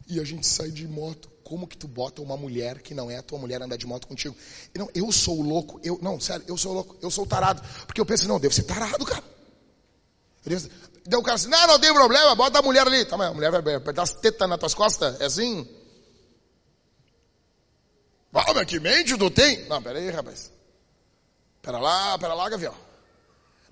E 0.08 0.18
a 0.18 0.24
gente 0.24 0.46
sai 0.46 0.70
de 0.70 0.88
moto. 0.88 1.30
Como 1.44 1.66
que 1.66 1.76
tu 1.76 1.88
bota 1.88 2.20
uma 2.20 2.36
mulher 2.36 2.80
que 2.82 2.94
não 2.94 3.10
é 3.10 3.16
a 3.16 3.22
tua 3.22 3.38
mulher 3.38 3.62
andar 3.62 3.76
de 3.76 3.86
moto 3.86 4.06
contigo? 4.06 4.36
Não, 4.74 4.88
eu 4.94 5.10
sou 5.12 5.40
louco. 5.40 5.80
Eu, 5.82 5.98
não, 6.02 6.18
sério, 6.20 6.44
eu 6.48 6.56
sou 6.56 6.72
louco. 6.72 6.96
Eu 7.00 7.10
sou 7.10 7.26
tarado. 7.26 7.62
Porque 7.86 8.00
eu 8.00 8.06
penso, 8.06 8.28
não, 8.28 8.40
devo 8.40 8.54
ser 8.54 8.64
tarado, 8.64 9.04
cara. 9.04 9.24
Devo, 10.44 10.68
Deu 11.08 11.20
o 11.20 11.22
cara 11.22 11.36
assim, 11.36 11.48
não, 11.48 11.66
não 11.66 11.80
tem 11.80 11.92
problema, 11.92 12.34
bota 12.34 12.58
a 12.58 12.62
mulher 12.62 12.86
ali. 12.86 13.02
Tá, 13.06 13.16
mas 13.16 13.30
a 13.30 13.34
mulher 13.34 13.50
vai 13.50 13.74
apertar 13.74 14.02
as 14.02 14.12
tetas 14.12 14.46
nas 14.46 14.58
tuas 14.58 14.74
costas? 14.74 15.18
É 15.20 15.24
assim? 15.24 15.66
Ah, 18.34 18.52
mas 18.54 18.66
que 18.66 18.78
mente 18.78 19.16
tu 19.16 19.30
tem? 19.30 19.64
Não, 19.68 19.82
pera 19.82 19.98
aí, 19.98 20.10
rapaz. 20.10 20.52
Pera 21.62 21.78
lá, 21.78 22.18
pera 22.18 22.34
lá, 22.34 22.48
Gavião. 22.48 22.74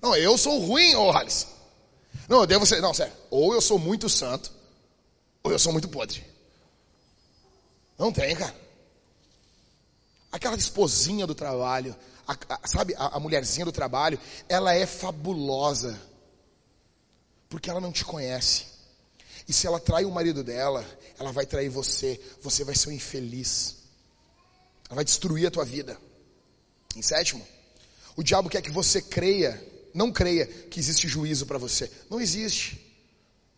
Não, 0.01 0.15
eu 0.15 0.35
sou 0.35 0.59
ruim, 0.59 0.95
ô 0.95 1.11
Hales. 1.11 1.47
Não, 2.27 2.39
eu 2.39 2.47
devo 2.47 2.65
ser. 2.65 2.81
Não, 2.81 2.93
sério. 2.93 3.13
Ou 3.29 3.53
eu 3.53 3.61
sou 3.61 3.77
muito 3.77 4.09
santo, 4.09 4.51
ou 5.47 5.51
eu 5.51 5.57
sou 5.57 5.71
muito 5.71 5.87
podre. 5.87 6.23
Não 7.97 8.11
tem, 8.11 8.35
cara. 8.35 8.53
Aquela 10.29 10.57
esposinha 10.57 11.25
do 11.25 11.33
trabalho, 11.33 11.95
a, 12.27 12.37
a, 12.49 12.67
sabe, 12.67 12.93
a, 12.95 13.15
a 13.15 13.19
mulherzinha 13.19 13.65
do 13.65 13.71
trabalho, 13.71 14.19
ela 14.49 14.75
é 14.75 14.85
fabulosa. 14.85 15.99
Porque 17.49 17.69
ela 17.69 17.79
não 17.79 17.93
te 17.93 18.03
conhece. 18.03 18.65
E 19.47 19.53
se 19.53 19.65
ela 19.65 19.79
trai 19.79 20.03
o 20.03 20.11
marido 20.11 20.43
dela, 20.43 20.85
ela 21.17 21.31
vai 21.31 21.45
trair 21.45 21.69
você. 21.69 22.19
Você 22.41 22.65
vai 22.65 22.75
ser 22.75 22.89
um 22.89 22.91
infeliz. 22.91 23.77
Ela 24.87 24.95
vai 24.95 25.05
destruir 25.05 25.47
a 25.47 25.51
tua 25.51 25.63
vida. 25.63 25.97
Em 26.93 27.01
sétimo, 27.01 27.47
o 28.17 28.23
diabo 28.23 28.49
quer 28.49 28.61
que 28.61 28.71
você 28.71 29.01
creia, 29.01 29.63
não 29.93 30.11
creia 30.11 30.45
que 30.45 30.79
existe 30.79 31.07
juízo 31.07 31.45
para 31.45 31.57
você. 31.57 31.89
Não 32.09 32.19
existe. 32.19 32.85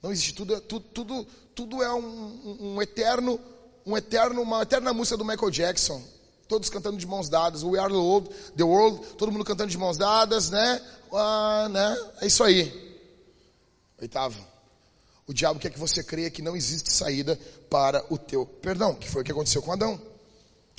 Não 0.04 0.12
existe. 0.12 0.34
Tudo, 0.34 0.56
é, 0.56 0.60
tudo, 0.60 0.86
tudo, 0.90 1.28
tudo 1.60 1.84
é 1.84 1.94
um, 1.94 2.58
um, 2.58 2.82
eterno, 2.82 3.38
um 3.86 3.98
eterno, 3.98 4.42
uma 4.42 4.62
eterna 4.62 4.94
música 4.94 5.18
do 5.18 5.26
Michael 5.26 5.52
Jackson. 5.52 6.02
Todos 6.48 6.70
cantando 6.70 6.96
de 6.96 7.06
mãos 7.06 7.28
dadas. 7.28 7.64
We 7.64 7.78
are 7.78 7.92
the 7.92 8.00
world, 8.00 8.30
the 8.56 8.64
world 8.64 9.06
todo 9.18 9.30
mundo 9.30 9.44
cantando 9.44 9.70
de 9.70 9.78
mãos 9.78 9.98
dadas, 9.98 10.50
né? 10.50 10.82
Ah, 11.12 11.68
né? 11.70 11.98
É 12.22 12.28
isso 12.28 12.46
aí. 12.46 12.98
Oitavo, 14.02 14.40
o 15.28 15.34
diabo 15.34 15.60
quer 15.60 15.70
que 15.70 15.78
você 15.78 16.02
creia 16.02 16.30
que 16.30 16.42
não 16.42 16.56
existe 16.56 16.94
saída 16.94 17.38
para 17.70 18.06
o 18.10 18.18
teu 18.18 18.46
perdão, 18.46 18.96
que 18.96 19.10
foi 19.10 19.22
o 19.22 19.26
que 19.26 19.32
aconteceu 19.34 19.62
com 19.62 19.74
Adão. 19.74 20.02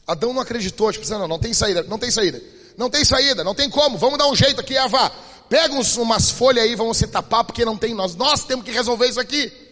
Adão 0.06 0.32
não 0.32 0.40
acreditou, 0.40 0.90
tipo, 0.90 1.06
não, 1.10 1.28
não 1.28 1.38
tem 1.38 1.52
saída, 1.52 1.82
não 1.82 1.98
tem 1.98 2.10
saída. 2.10 2.42
Não 2.78 2.88
tem 2.88 3.04
saída, 3.04 3.44
não 3.44 3.54
tem 3.54 3.68
como, 3.68 3.98
vamos 3.98 4.18
dar 4.18 4.28
um 4.28 4.34
jeito 4.34 4.62
aqui, 4.62 4.78
Eva. 4.78 5.12
Pega 5.46 5.74
uns, 5.74 5.98
umas 5.98 6.30
folhas 6.30 6.64
aí, 6.64 6.74
vamos 6.74 6.96
se 6.96 7.06
tapar, 7.06 7.44
porque 7.44 7.66
não 7.66 7.76
tem 7.76 7.92
nós. 7.92 8.16
Nós 8.16 8.44
temos 8.44 8.64
que 8.64 8.70
resolver 8.70 9.08
isso 9.08 9.20
aqui. 9.20 9.69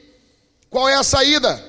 Qual 0.70 0.88
é 0.88 0.94
a 0.94 1.02
saída? 1.02 1.64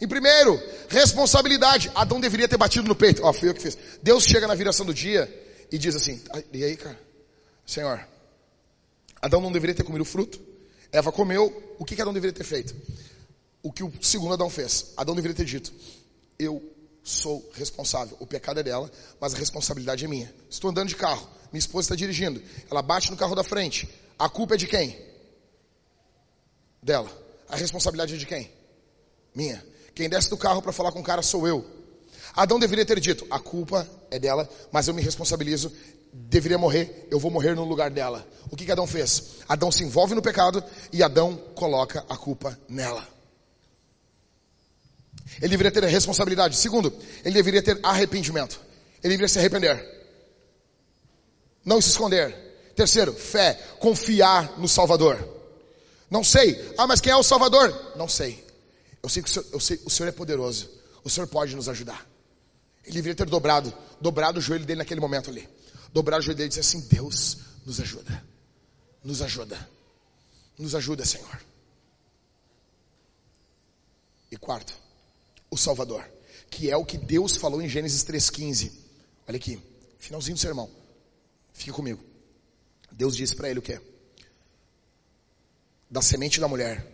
Em 0.00 0.06
primeiro, 0.06 0.60
responsabilidade. 0.88 1.90
Adão 1.94 2.20
deveria 2.20 2.48
ter 2.48 2.56
batido 2.56 2.88
no 2.88 2.94
peito. 2.94 3.22
Ó, 3.24 3.32
fui 3.32 3.48
eu 3.48 3.54
que 3.54 3.62
fiz. 3.62 3.76
Deus 4.02 4.24
chega 4.24 4.46
na 4.46 4.54
viração 4.54 4.86
do 4.86 4.94
dia 4.94 5.28
e 5.70 5.78
diz 5.78 5.94
assim, 5.94 6.20
e 6.52 6.64
aí, 6.64 6.76
cara? 6.76 6.98
Senhor, 7.66 8.06
Adão 9.20 9.40
não 9.40 9.52
deveria 9.52 9.74
ter 9.74 9.82
comido 9.82 10.02
o 10.02 10.06
fruto? 10.06 10.40
Eva 10.90 11.12
comeu, 11.12 11.76
o 11.78 11.84
que 11.84 12.00
Adão 12.00 12.14
deveria 12.14 12.32
ter 12.32 12.44
feito? 12.44 12.74
O 13.62 13.72
que 13.72 13.82
o 13.82 13.92
segundo 14.00 14.32
Adão 14.32 14.48
fez. 14.48 14.92
Adão 14.96 15.14
deveria 15.14 15.34
ter 15.34 15.44
dito: 15.44 15.72
Eu 16.38 16.62
sou 17.02 17.50
responsável. 17.54 18.16
O 18.20 18.26
pecado 18.26 18.60
é 18.60 18.62
dela, 18.62 18.90
mas 19.20 19.34
a 19.34 19.38
responsabilidade 19.38 20.04
é 20.04 20.08
minha. 20.08 20.32
Estou 20.48 20.70
andando 20.70 20.88
de 20.88 20.96
carro, 20.96 21.28
minha 21.52 21.58
esposa 21.58 21.86
está 21.86 21.96
dirigindo, 21.96 22.42
ela 22.70 22.80
bate 22.80 23.10
no 23.10 23.16
carro 23.16 23.34
da 23.34 23.44
frente. 23.44 23.88
A 24.18 24.28
culpa 24.28 24.54
é 24.54 24.56
de 24.56 24.66
quem? 24.66 24.98
Dela. 26.82 27.10
A 27.48 27.56
responsabilidade 27.56 28.14
é 28.14 28.18
de 28.18 28.26
quem? 28.26 28.50
Minha. 29.34 29.64
Quem 29.94 30.08
desce 30.08 30.30
do 30.30 30.36
carro 30.36 30.62
para 30.62 30.72
falar 30.72 30.92
com 30.92 31.00
o 31.00 31.04
cara 31.04 31.22
sou 31.22 31.46
eu. 31.46 31.64
Adão 32.34 32.58
deveria 32.58 32.84
ter 32.84 33.00
dito: 33.00 33.26
a 33.30 33.38
culpa 33.38 33.88
é 34.10 34.18
dela, 34.18 34.48
mas 34.70 34.88
eu 34.88 34.94
me 34.94 35.02
responsabilizo 35.02 35.72
deveria 36.12 36.58
morrer, 36.58 37.06
eu 37.10 37.18
vou 37.18 37.30
morrer 37.30 37.54
no 37.54 37.64
lugar 37.64 37.90
dela. 37.90 38.26
O 38.50 38.56
que, 38.56 38.64
que 38.64 38.72
Adão 38.72 38.86
fez? 38.86 39.38
Adão 39.48 39.70
se 39.70 39.84
envolve 39.84 40.14
no 40.14 40.22
pecado 40.22 40.62
e 40.92 41.02
Adão 41.02 41.36
coloca 41.54 42.04
a 42.08 42.16
culpa 42.16 42.58
nela. 42.68 43.06
Ele 45.40 45.50
deveria 45.50 45.70
ter 45.70 45.84
responsabilidade. 45.84 46.56
Segundo, 46.56 46.92
ele 47.24 47.34
deveria 47.34 47.62
ter 47.62 47.78
arrependimento. 47.82 48.60
Ele 49.02 49.14
deveria 49.14 49.28
se 49.28 49.38
arrepender. 49.38 49.84
Não 51.64 51.80
se 51.80 51.90
esconder. 51.90 52.34
Terceiro, 52.74 53.12
fé. 53.12 53.54
Confiar 53.78 54.58
no 54.58 54.66
Salvador. 54.66 55.37
Não 56.10 56.24
sei. 56.24 56.74
Ah, 56.76 56.86
mas 56.86 57.00
quem 57.00 57.12
é 57.12 57.16
o 57.16 57.22
Salvador? 57.22 57.94
Não 57.96 58.08
sei. 58.08 58.44
Eu 59.02 59.08
sei 59.08 59.22
que 59.22 59.28
o 59.28 59.32
Senhor, 59.32 59.46
eu 59.52 59.60
sei, 59.60 59.80
o 59.84 59.90
Senhor 59.90 60.08
é 60.08 60.12
poderoso. 60.12 60.68
O 61.04 61.10
Senhor 61.10 61.26
pode 61.26 61.54
nos 61.54 61.68
ajudar. 61.68 62.06
Ele 62.84 62.94
deveria 62.94 63.14
ter 63.14 63.26
dobrado, 63.26 63.72
dobrado 64.00 64.38
o 64.38 64.42
joelho 64.42 64.64
dele 64.64 64.78
naquele 64.78 65.00
momento 65.00 65.30
ali 65.30 65.48
dobrar 65.92 66.18
o 66.18 66.22
joelho 66.22 66.36
dele 66.36 66.46
e 66.46 66.50
dizer 66.50 66.60
assim: 66.60 66.80
Deus, 66.80 67.38
nos 67.64 67.80
ajuda, 67.80 68.24
nos 69.02 69.22
ajuda, 69.22 69.68
nos 70.58 70.74
ajuda, 70.74 71.04
Senhor. 71.04 71.40
E 74.30 74.36
quarto, 74.36 74.74
o 75.50 75.56
Salvador, 75.56 76.04
que 76.50 76.70
é 76.70 76.76
o 76.76 76.84
que 76.84 76.98
Deus 76.98 77.36
falou 77.36 77.62
em 77.62 77.68
Gênesis 77.68 78.04
3,15. 78.04 78.72
Olha 79.26 79.36
aqui, 79.36 79.60
finalzinho 79.98 80.36
do 80.36 80.40
sermão, 80.40 80.70
fica 81.52 81.72
comigo. 81.72 82.02
Deus 82.92 83.16
disse 83.16 83.34
para 83.34 83.48
ele 83.48 83.58
o 83.58 83.62
que? 83.62 83.80
Da 85.90 86.02
semente 86.02 86.40
da 86.40 86.48
mulher 86.48 86.86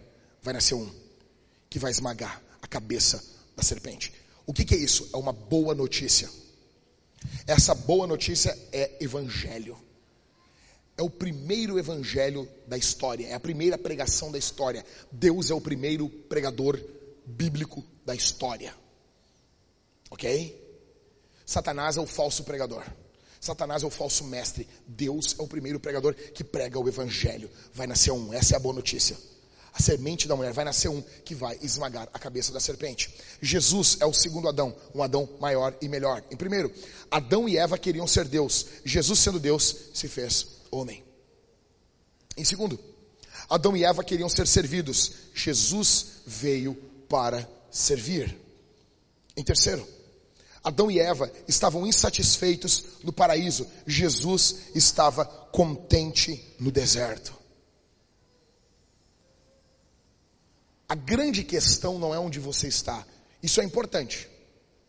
vai 0.43 0.55
nascer 0.55 0.75
um 0.75 0.91
que 1.69 1.79
vai 1.79 1.91
esmagar 1.91 2.43
a 2.63 2.67
cabeça 2.67 3.23
da 3.57 3.63
serpente. 3.63 4.13
O 4.47 4.53
que, 4.53 4.65
que 4.65 4.75
é 4.75 4.79
isso? 4.79 5.11
É 5.13 5.17
uma 5.17 5.33
boa 5.33 5.75
notícia. 5.75 6.31
Essa 7.47 7.75
boa 7.75 8.07
notícia 8.07 8.57
é 8.73 8.97
evangelho. 9.01 9.77
É 10.97 11.03
o 11.03 11.11
primeiro 11.11 11.79
evangelho 11.79 12.49
da 12.69 12.79
história, 12.79 13.27
é 13.27 13.35
a 13.35 13.41
primeira 13.41 13.77
pregação 13.77 14.31
da 14.31 14.39
história. 14.39 14.85
Deus 15.11 15.51
é 15.51 15.55
o 15.55 15.61
primeiro 15.61 16.09
pregador 16.09 16.81
bíblico 17.27 17.83
da 18.05 18.15
história. 18.15 18.75
Ok? 20.11 20.63
Satanás 21.45 21.97
é 21.97 22.01
o 22.01 22.07
falso 22.07 22.45
pregador. 22.45 22.85
Satanás 23.45 23.83
é 23.83 23.87
o 23.87 23.91
falso 23.91 24.25
mestre. 24.25 24.69
Deus 24.87 25.37
é 25.39 25.43
o 25.43 25.47
primeiro 25.47 25.79
pregador 25.79 26.15
que 26.15 26.43
prega 26.43 26.79
o 26.79 26.89
evangelho. 26.89 27.51
Vai 27.73 27.87
nascer 27.87 28.11
um. 28.11 28.33
Essa 28.33 28.55
é 28.55 28.57
a 28.57 28.61
boa 28.61 28.75
notícia 28.75 29.17
a 29.75 29.83
semente 29.83 30.29
da 30.29 30.37
mulher, 30.37 30.53
vai 30.53 30.65
nascer 30.65 30.89
um 30.89 31.03
que 31.25 31.35
vai 31.35 31.59
esmagar 31.61 32.09
a 32.15 32.19
cabeça 32.19 32.53
da 32.53 32.61
serpente. 32.61 33.13
Jesus 33.43 33.97
é 33.99 34.07
o 34.07 34.15
segundo 34.15 34.49
Adão, 34.49 34.75
um 34.95 35.03
Adão 35.03 35.29
maior 35.41 35.77
e 35.83 35.89
melhor. 35.89 36.23
Em 36.31 36.37
primeiro, 36.37 36.73
Adão 37.11 37.49
e 37.49 37.59
Eva 37.59 37.77
queriam 37.77 38.07
ser 38.07 38.29
Deus. 38.29 38.67
Jesus, 38.85 39.19
sendo 39.19 39.41
Deus, 39.41 39.75
se 39.93 40.07
fez 40.07 40.47
homem. 40.71 41.03
Em 42.37 42.45
segundo, 42.45 42.79
Adão 43.51 43.77
e 43.77 43.85
Eva 43.85 44.05
queriam 44.05 44.29
ser 44.29 44.47
servidos. 44.47 45.11
Jesus 45.35 46.07
veio 46.25 46.75
para 47.09 47.49
servir. 47.69 48.39
Em 49.37 49.43
terceiro, 49.43 49.85
Adão 50.65 50.91
e 50.91 50.99
Eva 50.99 51.31
estavam 51.47 51.87
insatisfeitos 51.87 52.85
no 53.03 53.13
paraíso. 53.13 53.71
Jesus 53.87 54.71
estava 54.75 55.27
contente 55.27 56.43
no 56.59 56.73
deserto. 56.73 57.35
A 60.89 60.95
grande 60.95 61.45
questão 61.45 61.99
não 61.99 62.15
é 62.15 62.19
onde 62.19 62.41
você 62.41 62.67
está. 62.67 63.07
Isso 63.43 63.61
é 63.61 63.65
importante. 63.65 64.27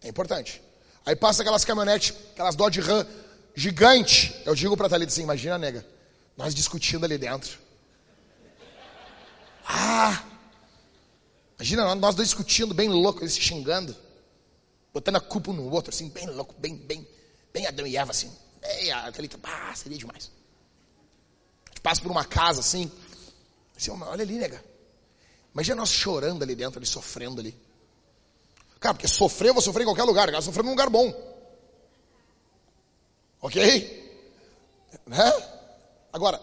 É 0.02 0.07
importante. 0.07 0.61
Aí 1.06 1.15
passa 1.15 1.41
aquelas 1.41 1.65
caminhonetes, 1.65 2.14
aquelas 2.31 2.56
Dodge 2.56 2.80
Ram 2.80 3.06
gigante. 3.53 4.34
Eu 4.45 4.56
digo 4.56 4.77
para 4.77 4.88
Thalita 4.88 5.11
assim, 5.11 5.23
imagina, 5.23 5.57
nega, 5.57 5.85
nós 6.38 6.56
discutindo 6.56 7.03
ali 7.03 7.18
dentro. 7.18 7.60
Ah! 9.68 10.23
Imagina 11.57 11.95
nós 11.95 12.15
dois 12.15 12.30
discutindo, 12.30 12.73
bem 12.73 12.89
louco, 12.89 13.22
eles 13.22 13.34
se 13.34 13.41
xingando. 13.41 13.95
Botando 14.95 15.17
a 15.17 15.19
culpa 15.19 15.51
no 15.51 15.69
outro, 15.69 15.93
assim, 15.93 16.07
bem 16.07 16.26
louco, 16.27 16.55
bem, 16.57 16.73
bem, 16.73 17.05
bem 17.51 17.67
Adão 17.67 17.85
e 17.85 17.97
Eva, 17.97 18.11
assim. 18.11 18.31
Bem, 18.61 18.89
a 18.93 19.11
Thalita, 19.11 19.38
ah, 19.43 19.76
seria 19.76 19.97
demais. 19.97 20.31
A 21.65 21.69
gente 21.72 21.81
passa 21.81 22.01
por 22.01 22.09
uma 22.09 22.23
casa, 22.23 22.61
assim. 22.61 22.89
assim 23.76 23.91
olha 23.91 24.23
ali, 24.23 24.38
nega. 24.38 24.63
Imagina 25.53 25.76
nós 25.76 25.89
chorando 25.89 26.43
ali 26.43 26.55
dentro, 26.55 26.80
ali 26.80 26.85
sofrendo 26.85 27.41
ali. 27.41 27.53
Cara, 28.80 28.93
porque 28.93 29.05
sofrer, 29.05 29.49
eu 29.49 29.53
vou 29.53 29.61
sofrer 29.61 29.84
em 29.84 29.85
qualquer 29.85 30.05
lugar. 30.05 30.31
Cara, 30.31 30.41
sofrer 30.41 30.63
num 30.63 30.69
lugar 30.69 30.89
bom. 30.89 31.13
Ok? 33.41 34.22
Né? 35.07 35.34
Agora, 36.13 36.41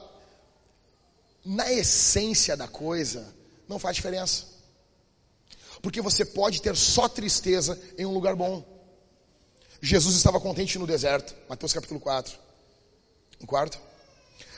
na 1.43 1.73
essência 1.73 2.55
da 2.55 2.69
coisa, 2.69 3.35
não 3.67 3.79
faz 3.79 3.97
diferença. 3.97 4.45
Porque 5.83 6.01
você 6.01 6.25
pode 6.25 6.63
ter 6.63 6.77
só 6.77 7.09
tristeza 7.09 7.79
em 7.99 8.07
um 8.07 8.13
lugar 8.13 8.37
bom. 8.37 8.65
Jesus 9.81 10.15
estava 10.15 10.39
contente 10.39 10.79
no 10.79 10.87
deserto, 10.87 11.35
Mateus 11.49 11.73
capítulo 11.73 11.99
4. 11.99 12.39
Um 13.43 13.47
quarto. 13.47 13.79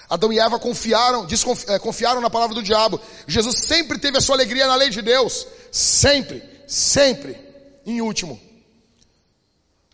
Adão 0.08 0.30
e 0.30 0.38
Eva 0.38 0.58
confiaram, 0.58 1.26
é, 1.68 1.78
confiaram 1.78 2.20
na 2.20 2.28
palavra 2.28 2.54
do 2.54 2.62
diabo. 2.62 3.00
Jesus 3.26 3.60
sempre 3.60 3.98
teve 3.98 4.18
a 4.18 4.20
sua 4.20 4.36
alegria 4.36 4.66
na 4.66 4.76
lei 4.76 4.90
de 4.90 5.00
Deus. 5.00 5.46
Sempre, 5.72 6.42
sempre. 6.68 7.42
Em 7.86 8.02
último, 8.02 8.38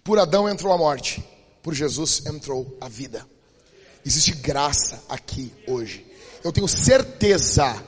por 0.02 0.18
Adão 0.18 0.48
entrou 0.48 0.72
a 0.72 0.78
morte, 0.78 1.24
por 1.62 1.74
Jesus 1.74 2.26
entrou 2.26 2.76
a 2.80 2.88
vida. 2.88 3.24
Existe 4.04 4.32
graça 4.32 5.02
aqui 5.08 5.52
hoje. 5.66 6.04
Eu 6.42 6.52
tenho 6.52 6.66
certeza 6.66 7.80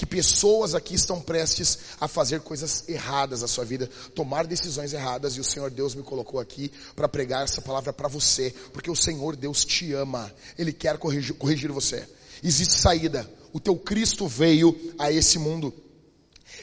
que 0.00 0.06
pessoas 0.06 0.74
aqui 0.74 0.94
estão 0.94 1.20
prestes 1.20 1.78
a 2.00 2.08
fazer 2.08 2.40
coisas 2.40 2.88
erradas 2.88 3.42
na 3.42 3.46
sua 3.46 3.66
vida, 3.66 3.86
tomar 4.14 4.46
decisões 4.46 4.94
erradas, 4.94 5.34
e 5.34 5.40
o 5.40 5.44
Senhor 5.44 5.70
Deus 5.70 5.94
me 5.94 6.02
colocou 6.02 6.40
aqui 6.40 6.72
para 6.96 7.06
pregar 7.06 7.44
essa 7.44 7.60
palavra 7.60 7.92
para 7.92 8.08
você, 8.08 8.50
porque 8.72 8.90
o 8.90 8.96
Senhor 8.96 9.36
Deus 9.36 9.62
te 9.62 9.92
ama, 9.92 10.34
Ele 10.58 10.72
quer 10.72 10.96
corrigir, 10.96 11.34
corrigir 11.34 11.70
você. 11.70 12.08
Existe 12.42 12.80
saída. 12.80 13.30
O 13.52 13.60
teu 13.60 13.76
Cristo 13.76 14.26
veio 14.26 14.74
a 14.98 15.12
esse 15.12 15.38
mundo. 15.38 15.70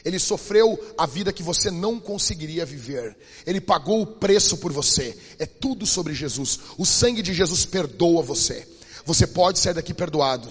Ele 0.04 0.18
sofreu 0.18 0.76
a 0.98 1.06
vida 1.06 1.32
que 1.32 1.42
você 1.44 1.70
não 1.70 2.00
conseguiria 2.00 2.66
viver. 2.66 3.16
Ele 3.46 3.60
pagou 3.60 4.02
o 4.02 4.06
preço 4.06 4.56
por 4.56 4.72
você. 4.72 5.16
É 5.38 5.46
tudo 5.46 5.86
sobre 5.86 6.12
Jesus. 6.12 6.58
O 6.76 6.84
sangue 6.84 7.22
de 7.22 7.32
Jesus 7.32 7.64
perdoa 7.64 8.20
você. 8.20 8.66
Você 9.04 9.28
pode 9.28 9.60
sair 9.60 9.74
daqui 9.74 9.94
perdoado. 9.94 10.48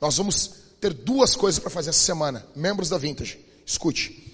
Nós 0.00 0.16
vamos 0.16 0.57
ter 0.80 0.92
duas 0.92 1.34
coisas 1.34 1.58
para 1.58 1.70
fazer 1.70 1.90
essa 1.90 2.04
semana. 2.04 2.46
Membros 2.54 2.88
da 2.88 2.98
Vintage, 2.98 3.38
escute. 3.64 4.32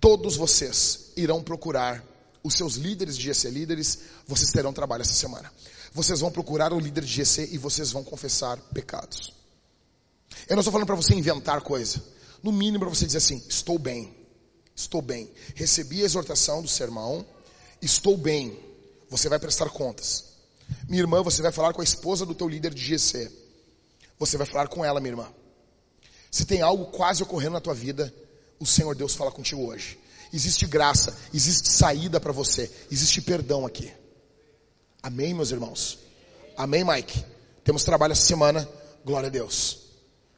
Todos 0.00 0.36
vocês 0.36 1.12
irão 1.16 1.42
procurar 1.42 2.04
os 2.42 2.54
seus 2.54 2.76
líderes 2.76 3.16
de 3.16 3.24
GC 3.24 3.50
líderes, 3.50 3.98
vocês 4.26 4.50
terão 4.50 4.72
trabalho 4.72 5.02
essa 5.02 5.14
semana. 5.14 5.52
Vocês 5.92 6.20
vão 6.20 6.30
procurar 6.30 6.72
o 6.72 6.78
líder 6.78 7.04
de 7.04 7.12
GC 7.12 7.48
e 7.52 7.58
vocês 7.58 7.90
vão 7.90 8.04
confessar 8.04 8.56
pecados. 8.72 9.32
Eu 10.48 10.54
não 10.54 10.60
estou 10.60 10.72
falando 10.72 10.86
para 10.86 10.94
você 10.94 11.14
inventar 11.14 11.60
coisa. 11.62 12.02
No 12.42 12.52
mínimo 12.52 12.80
para 12.80 12.88
você 12.88 13.06
dizer 13.06 13.18
assim, 13.18 13.42
estou 13.48 13.78
bem. 13.78 14.14
Estou 14.74 15.00
bem. 15.00 15.30
Recebi 15.54 16.02
a 16.02 16.04
exortação 16.04 16.62
do 16.62 16.68
sermão. 16.68 17.26
Estou 17.80 18.16
bem. 18.16 18.58
Você 19.08 19.28
vai 19.28 19.38
prestar 19.38 19.70
contas. 19.70 20.24
Minha 20.88 21.02
irmã, 21.02 21.22
você 21.22 21.42
vai 21.42 21.50
falar 21.50 21.72
com 21.72 21.80
a 21.80 21.84
esposa 21.84 22.26
do 22.26 22.34
teu 22.34 22.48
líder 22.48 22.74
de 22.74 22.84
GC. 22.84 23.30
Você 24.18 24.36
vai 24.36 24.46
falar 24.46 24.68
com 24.68 24.84
ela, 24.84 25.00
minha 25.00 25.12
irmã. 25.12 25.28
Se 26.30 26.44
tem 26.44 26.62
algo 26.62 26.86
quase 26.86 27.22
ocorrendo 27.22 27.52
na 27.52 27.60
tua 27.60 27.74
vida, 27.74 28.12
o 28.58 28.66
Senhor 28.66 28.94
Deus 28.94 29.14
fala 29.14 29.30
contigo 29.30 29.66
hoje. 29.66 29.98
Existe 30.32 30.66
graça, 30.66 31.16
existe 31.32 31.68
saída 31.70 32.20
para 32.20 32.32
você, 32.32 32.70
existe 32.90 33.20
perdão 33.20 33.64
aqui. 33.64 33.92
Amém, 35.02 35.32
meus 35.32 35.50
irmãos? 35.50 35.98
Amém, 36.56 36.84
Mike? 36.84 37.24
Temos 37.62 37.84
trabalho 37.84 38.12
essa 38.12 38.26
semana, 38.26 38.68
glória 39.04 39.28
a 39.28 39.30
Deus. 39.30 39.78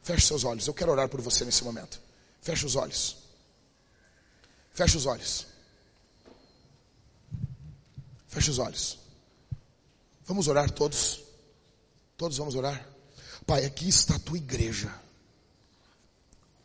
Feche 0.03 0.27
seus 0.27 0.43
olhos, 0.43 0.67
eu 0.67 0.73
quero 0.73 0.91
orar 0.91 1.09
por 1.09 1.21
você 1.21 1.43
nesse 1.43 1.63
momento. 1.63 1.99
Feche 2.41 2.65
os 2.65 2.75
olhos. 2.75 3.17
Feche 4.71 4.97
os 4.97 5.05
olhos. 5.05 5.47
Feche 8.27 8.51
os 8.51 8.59
olhos. 8.59 8.99
Vamos 10.25 10.47
orar 10.47 10.69
todos. 10.69 11.21
Todos 12.15 12.37
vamos 12.37 12.55
orar. 12.55 12.87
Pai, 13.45 13.65
aqui 13.65 13.89
está 13.89 14.15
a 14.15 14.19
tua 14.19 14.37
igreja. 14.37 14.93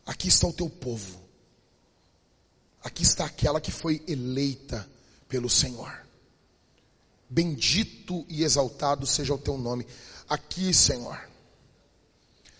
Aqui 0.05 0.27
está 0.27 0.47
o 0.47 0.53
teu 0.53 0.69
povo. 0.69 1.19
Aqui 2.83 3.01
está 3.01 3.25
aquela 3.25 3.59
que 3.59 3.71
foi 3.71 4.03
eleita 4.07 4.87
pelo 5.27 5.49
Senhor. 5.49 6.05
Bendito 7.27 8.23
e 8.29 8.43
exaltado 8.43 9.07
seja 9.07 9.33
o 9.33 9.39
teu 9.39 9.57
nome. 9.57 9.87
Aqui, 10.29 10.71
Senhor, 10.71 11.19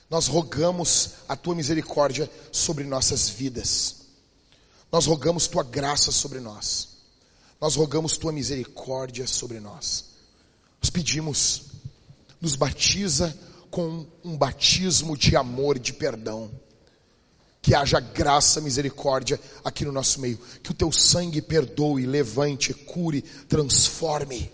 nós 0.09 0.25
rogamos 0.27 1.11
a 1.27 1.35
tua 1.35 1.53
misericórdia 1.53 2.29
sobre 2.51 2.83
nossas 2.83 3.29
vidas. 3.29 3.97
Nós 4.91 5.05
rogamos 5.05 5.47
tua 5.47 5.63
graça 5.63 6.11
sobre 6.11 6.39
nós. 6.39 6.95
Nós 7.61 7.75
rogamos 7.75 8.17
tua 8.17 8.31
misericórdia 8.31 9.27
sobre 9.27 9.59
nós. 9.59 10.05
Nós 10.81 10.89
pedimos, 10.89 11.63
nos 12.41 12.55
batiza 12.55 13.37
com 13.69 14.07
um 14.23 14.35
batismo 14.35 15.15
de 15.15 15.35
amor 15.35 15.77
de 15.77 15.93
perdão 15.93 16.51
que 17.65 17.73
haja 17.73 17.99
graça, 17.99 18.61
misericórdia 18.61 19.39
aqui 19.63 19.83
no 19.83 19.91
nosso 19.91 20.21
meio. 20.21 20.37
Que 20.61 20.69
o 20.69 20.73
teu 20.73 20.91
sangue 20.91 21.41
perdoe, 21.41 22.05
levante, 22.05 22.75
cure, 22.75 23.23
transforme. 23.49 24.51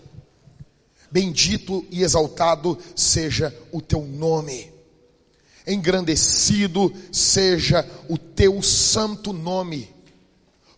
Bendito 1.10 1.84
e 1.90 2.02
exaltado 2.02 2.78
seja 2.96 3.54
o 3.70 3.82
teu 3.82 4.00
nome. 4.00 4.72
Engrandecido 5.66 6.90
seja 7.12 7.86
o 8.08 8.16
teu 8.16 8.62
santo 8.62 9.30
nome. 9.34 9.94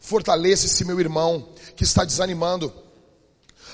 Fortaleça 0.01 0.67
esse 0.67 0.85
meu 0.85 0.99
irmão 0.99 1.51
que 1.77 1.85
está 1.85 2.05
desanimando. 2.05 2.73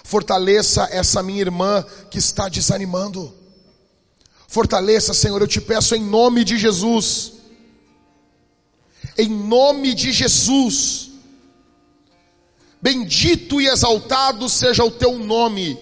Fortaleça 0.05 0.87
essa 0.93 1.23
minha 1.23 1.41
irmã 1.41 1.83
que 2.11 2.19
está 2.19 2.47
desanimando. 2.47 3.33
Fortaleça, 4.47 5.15
Senhor, 5.15 5.41
eu 5.41 5.49
te 5.49 5.63
peço 5.63 5.95
em 5.95 6.05
nome 6.05 6.45
de 6.45 6.59
Jesus 6.59 7.40
em 9.21 9.29
nome 9.29 9.95
de 9.95 10.13
Jesus. 10.13 11.11
Bendito 12.81 13.61
e 13.61 13.67
exaltado 13.67 14.49
seja 14.49 14.83
o 14.83 14.91
teu 14.91 15.19
nome. 15.19 15.79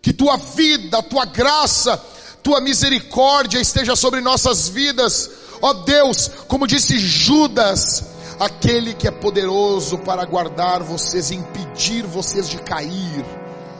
Que 0.00 0.12
tua 0.12 0.36
vida, 0.36 1.02
tua 1.02 1.26
graça, 1.26 1.96
tua 2.42 2.60
misericórdia 2.60 3.60
esteja 3.60 3.94
sobre 3.94 4.20
nossas 4.20 4.68
vidas. 4.68 5.30
Ó 5.60 5.72
Deus, 5.74 6.28
como 6.48 6.66
disse 6.66 6.98
Judas, 6.98 8.02
aquele 8.40 8.94
que 8.94 9.06
é 9.06 9.10
poderoso 9.10 9.98
para 9.98 10.24
guardar 10.24 10.82
vocês 10.82 11.30
impedir 11.30 12.06
vocês 12.06 12.48
de 12.48 12.56
cair, 12.58 13.24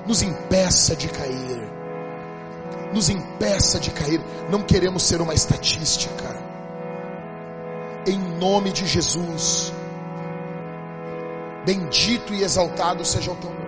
nos 0.06 0.22
impeça 0.22 0.94
de 0.94 1.08
cair. 1.08 1.72
Nos 2.92 3.08
impeça 3.08 3.80
de 3.80 3.90
cair. 3.90 4.20
Não 4.50 4.62
queremos 4.62 5.02
ser 5.02 5.22
uma 5.22 5.32
estatística 5.32 6.31
em 8.06 8.18
nome 8.38 8.72
de 8.72 8.86
Jesus. 8.86 9.72
Bendito 11.64 12.34
e 12.34 12.42
exaltado 12.42 13.04
seja 13.04 13.32
o 13.32 13.36
teu 13.36 13.50
nome. 13.50 13.62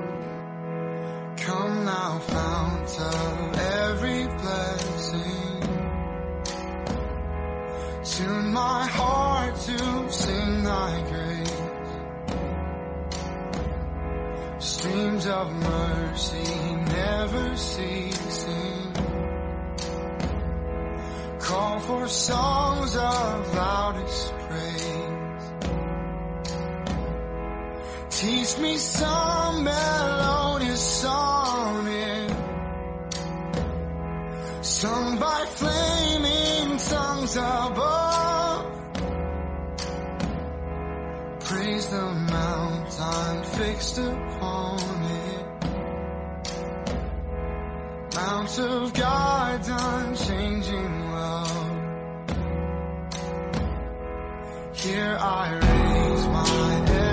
Come 1.44 1.84
now, 1.84 2.20
fount 2.20 3.00
of 3.00 3.58
every 3.58 4.26
blessing. 4.26 5.44
Tune 8.02 8.52
my 8.52 8.86
heart 8.86 9.54
to 9.56 10.12
sing 10.12 10.62
thy 10.62 11.02
grace. 11.10 11.64
Streams 14.58 15.26
of 15.26 15.52
mercy 15.52 16.76
never 16.92 17.56
ceasing. 17.56 18.83
Call 21.44 21.78
for 21.80 22.08
songs 22.08 22.96
of 22.96 23.54
loudest 23.54 24.32
praise. 24.48 25.52
Teach 28.08 28.58
me 28.60 28.78
some 28.78 29.62
melodious 29.62 30.80
sonnet, 31.02 32.30
sung 34.62 35.18
by 35.18 35.44
flaming 35.60 36.78
tongues 36.78 37.36
above. 37.36 38.64
Praise 41.40 41.86
the 41.88 42.06
mountain 42.32 43.44
fixed 43.58 43.98
upon 43.98 44.80
it. 44.80 45.43
Mount 48.14 48.58
of 48.60 48.92
God's 48.94 49.68
unchanging 49.68 51.10
love. 51.10 51.80
Here 54.72 55.16
I 55.20 55.54
raise 55.54 56.26
my 56.28 56.74
Ebenezer. 56.76 57.03